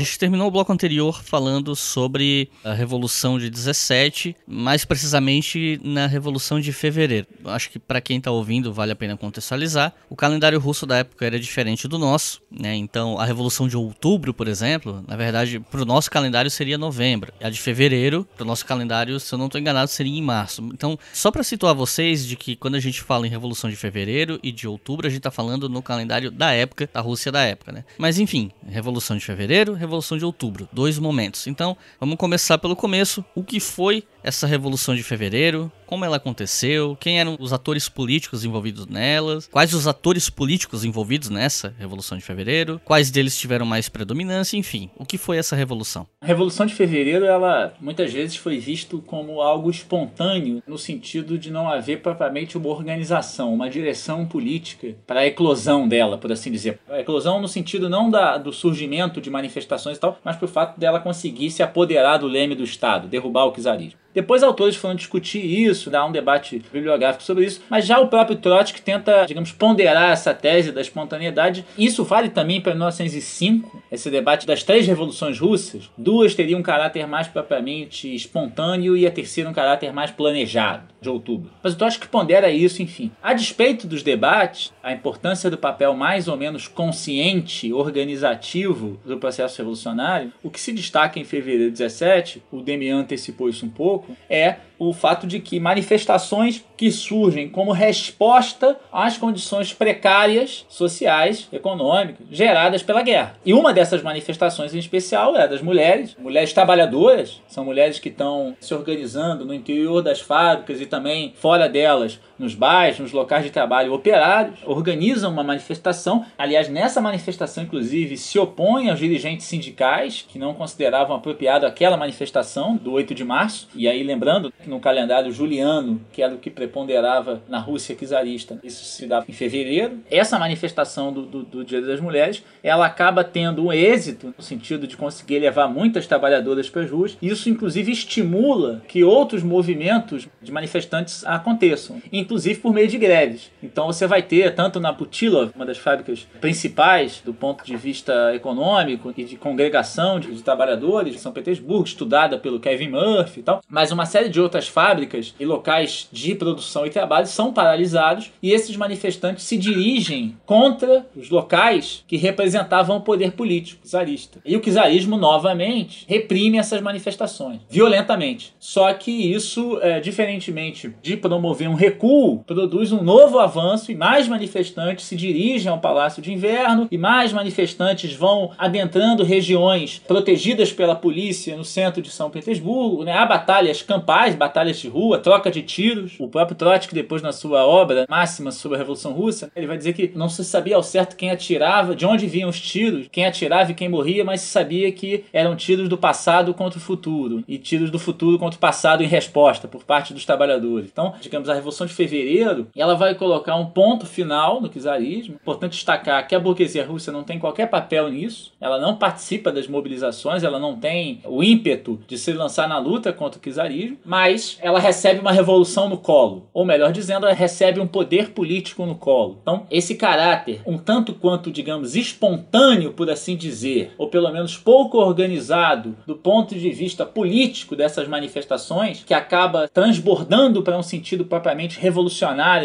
Gente 0.04 0.18
terminou 0.18 0.48
o 0.48 0.52
bloco 0.52 0.72
anterior 0.72 1.22
falando 1.24 1.76
sobre 1.76 2.50
a 2.64 2.74
Revolução 2.74 3.38
de 3.38 3.50
17, 3.50 4.36
mais 4.48 4.86
precisamente 4.86 5.80
na 5.84 6.08
Revolução 6.08 6.60
de 6.60 6.72
Fevereiro. 6.72 7.28
Acho 7.46 7.70
que 7.70 7.80
para 7.80 8.02
quem 8.02 8.18
está 8.18 8.32
ouvindo 8.32 8.74
vale 8.74 8.92
a 8.92 8.96
pena 8.96 9.18
contextualizar. 9.18 9.94
O 10.10 10.16
calendário 10.16 10.60
russo 10.60 10.86
da 10.86 10.98
época 10.98 11.26
era 11.26 11.40
diferente 11.40 11.88
do 11.88 11.98
nosso, 11.98 12.42
né? 12.50 12.76
Então 12.76 13.20
a 13.20 13.26
Revolução 13.26 13.68
de 13.68 13.78
Outubro, 13.78 14.34
por 14.34 14.48
exemplo, 14.48 15.04
na 15.08 15.16
verdade, 15.16 15.60
para 15.60 15.82
o 15.82 15.86
nosso 15.86 16.10
calendário 16.10 16.50
seria 16.50 16.78
novembro. 16.78 17.34
A 17.42 17.50
de 17.50 17.60
Fevereiro, 17.60 18.28
para 18.36 18.44
o 18.44 18.48
nosso 18.48 18.66
calendário, 18.66 19.20
se 19.20 19.34
eu 19.34 19.38
não 19.38 19.48
estou 19.48 19.60
enganado, 19.60 19.90
seria 19.90 20.18
em 20.18 20.22
março. 20.22 20.62
Então, 20.74 20.98
só 21.14 21.32
para 21.32 21.44
situar 21.44 21.76
vocês 21.76 22.26
de 22.26 22.36
que 22.36 22.56
quando 22.56 22.76
a 22.76 22.80
gente 22.80 23.02
fala 23.02 23.28
em 23.28 23.30
Revolução 23.30 23.70
de 23.70 23.76
Fevereiro 23.76 24.40
e 24.42 24.52
de 24.52 24.68
Outubro, 24.68 25.08
a 25.08 25.10
gente 25.10 25.20
está 25.20 25.32
falando 25.32 25.68
no 25.68 25.82
calendário 25.82 26.32
da 26.32 26.52
época, 26.52 26.90
da 26.94 27.02
Rússia 27.02 27.32
da 27.32 27.42
época, 27.42 27.72
né? 27.72 27.84
Mas 27.98 28.20
enfim, 28.20 28.52
Revolução 28.68 29.18
de 29.18 29.26
Fevereiro 29.26 29.74
Revolução 29.74 29.91
de 30.18 30.26
Outubro, 30.26 30.70
dois 30.72 30.98
momentos. 30.98 31.48
Então, 31.48 31.76
vamos 32.00 32.18
começar 32.18 32.58
pelo 32.58 32.76
começo. 32.76 33.24
O 33.36 33.44
que 33.44 33.60
foi 33.60 34.04
essa 34.24 34.48
Revolução 34.48 34.96
de 34.96 35.04
Fevereiro? 35.04 35.72
Como 35.86 36.06
ela 36.06 36.16
aconteceu? 36.16 36.96
Quem 37.00 37.20
eram 37.20 37.36
os 37.38 37.52
atores 37.52 37.90
políticos 37.90 38.46
envolvidos 38.46 38.88
nelas? 38.88 39.48
Quais 39.48 39.74
os 39.74 39.88
atores 39.88 40.30
políticos 40.30 40.86
envolvidos 40.86 41.30
nessa 41.30 41.76
Revolução 41.78 42.18
de 42.18 42.24
Fevereiro? 42.24 42.80
Quais 42.86 43.12
deles 43.12 43.38
tiveram 43.38 43.66
mais 43.66 43.90
predominância? 43.90 44.56
Enfim, 44.56 44.90
o 44.98 45.06
que 45.06 45.18
foi 45.18 45.38
essa 45.38 45.54
revolução? 45.54 46.08
A 46.22 46.26
Revolução 46.26 46.66
de 46.66 46.74
Fevereiro, 46.74 47.26
ela 47.26 47.74
muitas 47.82 48.14
vezes 48.14 48.38
foi 48.38 48.58
visto 48.58 49.02
como 49.06 49.42
algo 49.42 49.70
espontâneo, 49.70 50.64
no 50.66 50.78
sentido 50.78 51.38
de 51.38 51.52
não 51.52 51.70
haver 51.70 52.02
propriamente 52.02 52.58
uma 52.58 52.70
organização, 52.70 53.54
uma 53.54 53.70
direção 53.70 54.26
política 54.26 54.96
para 55.06 55.22
a 55.22 55.28
eclosão 55.28 55.88
dela, 55.88 56.18
por 56.18 56.32
assim 56.32 56.52
dizer. 56.52 56.80
A 56.90 57.00
eclosão 57.02 57.42
no 57.42 57.50
sentido 57.50 57.90
não 57.90 58.10
da, 58.10 58.38
do 58.38 58.54
surgimento 58.54 59.20
de 59.20 59.30
manifestações 59.30 59.98
e 59.98 60.00
tal, 60.00 60.18
mas 60.24 60.38
pro 60.38 60.48
fato 60.48 60.80
dela 60.80 61.02
conseguir 61.02 61.52
se 61.52 61.62
apoderar 61.62 62.20
do 62.20 62.28
leme 62.28 62.56
do 62.56 62.64
Estado, 62.64 63.08
derrubar 63.08 63.46
o 63.46 63.52
czarismo. 63.52 64.00
Depois 64.14 64.44
autores 64.44 64.76
foram 64.76 64.96
discutir 64.96 65.40
isso, 65.40 65.90
dar 65.90 66.06
um 66.06 66.12
debate 66.12 66.62
bibliográfico 66.72 67.24
sobre 67.24 67.46
isso, 67.46 67.62
mas 67.70 67.86
já 67.86 68.00
o 68.00 68.08
próprio 68.08 68.38
Trotsky 68.38 68.82
tenta, 68.82 69.26
digamos, 69.26 69.52
ponderar 69.52 70.12
essa 70.12 70.34
tese 70.34 70.72
da 70.72 70.82
espontaneidade. 70.82 71.66
Isso 71.78 72.04
vale 72.04 72.30
também 72.30 72.60
para 72.60 72.74
1905, 72.74 73.82
esse 73.92 74.10
debate 74.10 74.46
das 74.46 74.64
três 74.64 74.86
revoluções 74.86 75.40
russas. 75.40 75.90
Duas 75.98 76.36
teriam 76.36 76.60
um 76.60 76.64
caráter 76.64 77.08
mais 77.08 77.28
propriamente 77.28 78.14
espontâneo 78.14 78.98
e 78.98 79.08
a 79.08 79.12
terceira 79.12 79.50
um 79.50 79.54
caráter 79.54 79.94
mais 79.94 80.12
planejado, 80.12 80.84
de 81.02 81.10
outubro. 81.10 81.52
Mas 81.64 81.74
o 81.74 81.78
Trotsky 81.78 82.08
pondera 82.08 82.52
isso, 82.52 82.84
enfim. 82.84 83.12
A 83.24 83.34
despeito 83.34 83.88
dos 83.88 84.04
debates, 84.04 84.72
a 84.84 84.94
importância 84.94 85.50
do 85.50 85.58
papel 85.58 85.96
mais 85.96 86.28
ou 86.28 86.38
menos 86.38 86.68
consciente, 86.68 87.74
organizativo 87.74 89.00
do 89.04 89.18
processo 89.18 89.58
revolucionário, 89.58 90.32
o 90.44 90.50
que 90.50 90.60
se 90.60 90.72
destaca 90.72 91.20
em 91.20 91.24
fevereiro 91.24 91.72
de 91.72 91.78
17, 91.78 92.44
o 92.52 92.62
Demian 92.62 93.00
antecipou 93.00 93.50
isso 93.50 93.66
um 93.66 93.70
pouco, 93.70 94.16
é 94.30 94.58
o 94.90 94.94
fato 94.94 95.28
de 95.28 95.40
que 95.40 95.60
manifestações 95.60 96.66
que 96.76 96.92
surgem 96.92 97.48
como 97.48 97.72
resposta 97.72 98.80
às 98.92 99.16
condições 99.16 99.72
precárias 99.72 100.66
sociais, 100.68 101.48
econômicas, 101.54 102.26
geradas 102.32 102.82
pela 102.82 103.04
guerra. 103.04 103.36
E 103.46 103.54
uma 103.54 103.72
dessas 103.72 104.02
manifestações 104.02 104.74
em 104.74 104.80
especial 104.80 105.36
é 105.36 105.44
a 105.44 105.48
das 105.48 105.62
mulheres, 105.62 106.16
mulheres 106.18 106.52
trabalhadoras, 106.52 107.40
são 107.48 107.64
mulheres 107.64 108.00
que 108.00 108.10
estão 108.10 108.56
se 108.60 108.74
organizando 108.74 109.46
no 109.46 109.54
interior 109.54 110.02
das 110.02 110.20
fábricas 110.20 110.82
e 110.82 110.88
também 110.88 111.32
fora 111.36 111.70
delas, 111.70 112.20
nos 112.42 112.56
bairros, 112.56 113.00
nos 113.00 113.12
locais 113.12 113.44
de 113.44 113.52
trabalho 113.52 113.94
operários, 113.94 114.60
organizam 114.66 115.32
uma 115.32 115.44
manifestação. 115.44 116.26
Aliás, 116.38 116.68
nessa 116.68 117.00
manifestação, 117.00 117.64
inclusive, 117.64 118.18
se 118.18 118.40
opõem 118.40 118.90
aos 118.90 119.00
dirigentes 119.00 119.46
sindicais 119.46 120.26
que 120.28 120.40
não 120.40 120.54
consideravam 120.54 121.16
apropriado 121.16 121.66
aquela 121.66 121.96
manifestação 121.96 122.76
do 122.76 122.92
8 122.94 123.14
de 123.14 123.24
março. 123.24 123.68
E 123.76 123.88
aí, 123.88 124.04
lembrando 124.04 124.52
que 124.52 124.70
no 124.70 124.80
calendário 124.80 125.32
juliano, 125.32 126.02
que 126.12 126.22
era 126.22 126.34
o 126.34 126.38
que 126.38 126.50
preponderava 126.50 127.42
na 127.48 127.60
Rússia 127.60 127.96
czarista, 127.96 128.60
isso 128.64 128.84
se 128.84 129.06
dava 129.06 129.26
em 129.30 129.34
fevereiro. 129.34 130.00
Essa 130.10 130.40
manifestação 130.40 131.14
do, 131.14 131.26
do, 131.26 131.44
do 131.44 131.64
Dia 131.64 131.82
das 131.82 132.00
Mulheres, 132.00 132.44
ela 132.64 132.86
acaba 132.86 133.24
tendo 133.24 133.66
um 133.66 133.74
êxito 133.74 134.34
no 134.36 134.44
sentido 134.44 134.88
de 134.88 134.98
conseguir 134.98 135.40
levar 135.40 135.68
muitas 135.68 136.08
trabalhadoras 136.08 136.70
para 136.70 136.82
as 136.82 136.90
ruas. 136.90 137.18
Isso, 137.22 137.50
inclusive, 137.50 137.92
estimula 137.92 138.82
que 138.88 139.04
outros 139.04 139.44
movimentos 139.44 140.28
de 140.42 140.52
manifestantes 140.52 141.26
aconteçam, 141.26 142.02
inclusive 142.32 142.62
por 142.62 142.74
meio 142.74 142.88
de 142.88 142.98
greves. 142.98 143.52
Então 143.62 143.88
você 143.88 144.08
vai 144.08 144.22
ter, 144.22 144.56
tanto 144.56 144.80
na 144.80 144.94
Putilov, 144.94 145.52
uma 145.54 145.66
das 145.66 145.78
fábricas 145.78 146.26
principais 146.40 147.22
do 147.26 147.34
ponto 147.34 147.66
de 147.66 147.76
vista 147.76 148.34
econômico 148.34 149.14
e 149.18 149.26
de 149.26 149.36
congregação 149.36 150.18
de, 150.18 150.34
de 150.34 150.42
trabalhadores 150.42 151.14
de 151.14 151.20
São 151.20 151.34
Petersburgo, 151.34 151.84
estudada 151.84 152.38
pelo 152.38 152.60
Kevin 152.60 152.90
Murphy 152.90 153.42
e 153.42 153.44
tal, 153.44 153.62
mas 153.68 153.92
uma 153.92 154.06
série 154.06 154.30
de 154.30 154.40
outras 154.40 154.70
fábricas 154.70 155.36
e 155.38 155.46
locais 155.46 156.08
de 156.10 156.34
produção 156.34 156.86
e 156.86 156.90
trabalho 156.90 157.28
são 157.28 157.52
paralisados 157.52 158.32
e 158.42 158.54
esses 158.54 158.78
manifestantes 158.78 159.44
se 159.44 159.58
dirigem 159.58 160.38
contra 160.46 161.06
os 161.14 161.30
locais 161.30 162.06
que 162.08 162.16
representavam 162.16 162.96
o 162.96 163.02
poder 163.02 163.34
político 163.34 163.86
czarista. 163.86 164.40
E 164.46 164.56
o 164.56 164.62
czarismo, 164.62 165.18
novamente, 165.18 166.06
reprime 166.08 166.58
essas 166.58 166.80
manifestações 166.80 167.60
violentamente. 167.70 168.54
Só 168.58 168.94
que 168.94 169.12
isso, 169.12 169.78
é, 169.82 170.00
diferentemente 170.00 170.96
de 171.02 171.18
promover 171.18 171.68
um 171.68 171.74
recuo, 171.74 172.21
produz 172.46 172.92
um 172.92 173.04
novo 173.04 173.40
avanço 173.40 173.92
e 173.92 173.96
mais 173.96 174.28
manifestantes 174.28 175.06
se 175.06 175.16
dirigem 175.16 175.72
ao 175.72 175.80
Palácio 175.80 176.22
de 176.22 176.32
Inverno 176.32 176.88
e 176.92 176.98
mais 176.98 177.34
manifestantes 177.34 178.14
vão 178.14 178.52
adentrando 178.58 179.24
regiões 179.24 180.02
protegidas 180.08 180.72
pela 180.72 180.96
polícia 180.96 181.56
no 181.56 181.64
centro 181.64 182.02
de 182.02 182.10
São 182.10 182.30
Petersburgo. 182.30 183.04
Né? 183.04 183.14
Há 183.14 183.26
batalhas 183.26 183.82
campais, 183.82 184.36
batalhas 184.36 184.80
de 184.80 184.88
rua, 184.88 185.20
troca 185.20 185.52
de 185.52 185.62
tiros. 185.62 186.14
O 186.20 186.28
próprio 186.28 186.58
Trotsky, 186.58 186.94
depois 186.94 187.22
na 187.22 187.32
sua 187.32 187.66
obra 187.66 188.06
máxima 188.10 188.52
sobre 188.52 188.76
a 188.76 188.80
Revolução 188.80 189.14
Russa, 189.14 189.52
ele 189.56 189.68
vai 189.68 189.78
dizer 189.78 189.94
que 189.94 190.12
não 190.16 190.30
se 190.30 190.44
sabia 190.44 190.76
ao 190.76 190.84
certo 190.84 191.16
quem 191.16 191.32
atirava, 191.32 191.96
de 191.96 192.06
onde 192.06 192.28
vinham 192.28 192.50
os 192.50 192.60
tiros, 192.60 193.08
quem 193.12 193.26
atirava 193.26 193.72
e 193.72 193.76
quem 193.76 193.90
morria, 193.90 194.24
mas 194.24 194.42
se 194.42 194.48
sabia 194.48 194.92
que 194.92 195.26
eram 195.34 195.56
tiros 195.56 195.90
do 195.90 195.98
passado 195.98 196.54
contra 196.54 196.78
o 196.78 196.82
futuro 196.82 197.44
e 197.48 197.58
tiros 197.58 197.90
do 197.90 198.00
futuro 198.00 198.38
contra 198.38 198.58
o 198.58 198.62
passado 198.62 199.04
em 199.04 199.08
resposta 199.08 199.68
por 199.68 199.84
parte 199.84 200.14
dos 200.14 200.26
trabalhadores. 200.26 200.90
Então, 200.92 201.14
digamos, 201.22 201.50
a 201.50 201.54
Revolução 201.54 201.88
de 201.88 201.94
Fevereiro, 202.02 202.68
ela 202.76 202.96
vai 202.96 203.14
colocar 203.14 203.56
um 203.56 203.68
ponto 203.68 204.08
final 204.08 204.60
no 204.60 204.70
czarismo. 204.70 205.36
Importante 205.36 205.74
destacar 205.74 206.28
que 206.28 206.34
a 206.34 206.40
burguesia 206.40 206.86
russa 206.86 207.12
não 207.12 207.24
tem 207.24 207.38
qualquer 207.38 207.68
papel 207.68 208.10
nisso, 208.10 208.52
ela 208.60 208.80
não 208.80 208.96
participa 208.96 209.52
das 209.52 209.68
mobilizações, 209.68 210.44
ela 210.44 210.60
não 210.60 210.76
tem 210.76 211.22
o 211.26 211.44
ímpeto 211.44 212.00
de 212.08 212.18
se 212.18 212.34
lançar 212.34 212.68
na 212.68 212.80
luta 212.80 213.14
contra 213.14 213.40
o 213.40 213.42
czarismo, 213.42 213.98
mas 214.04 214.58
ela 214.62 214.80
recebe 214.80 215.20
uma 215.20 215.32
revolução 215.32 215.88
no 215.88 215.98
colo, 215.98 216.48
ou 216.54 216.66
melhor 216.66 216.92
dizendo, 216.92 217.28
ela 217.28 217.36
recebe 217.36 217.80
um 217.80 217.88
poder 217.88 218.32
político 218.32 218.86
no 218.86 218.96
colo. 218.96 219.38
Então, 219.42 219.68
esse 219.70 219.96
caráter, 219.96 220.62
um 220.66 220.78
tanto 220.78 221.14
quanto, 221.14 221.52
digamos, 221.52 221.96
espontâneo, 221.96 222.94
por 222.94 223.10
assim 223.10 223.36
dizer, 223.36 223.94
ou 223.98 224.08
pelo 224.08 224.32
menos 224.32 224.58
pouco 224.58 224.98
organizado 224.98 225.96
do 226.08 226.16
ponto 226.16 226.56
de 226.56 226.70
vista 226.72 227.06
político 227.06 227.76
dessas 227.76 228.08
manifestações, 228.08 229.04
que 229.06 229.14
acaba 229.14 229.68
transbordando 229.68 230.64
para 230.64 230.78
um 230.78 230.84
sentido 230.84 231.26
propriamente 231.26 231.78
revolucionário 231.80 231.91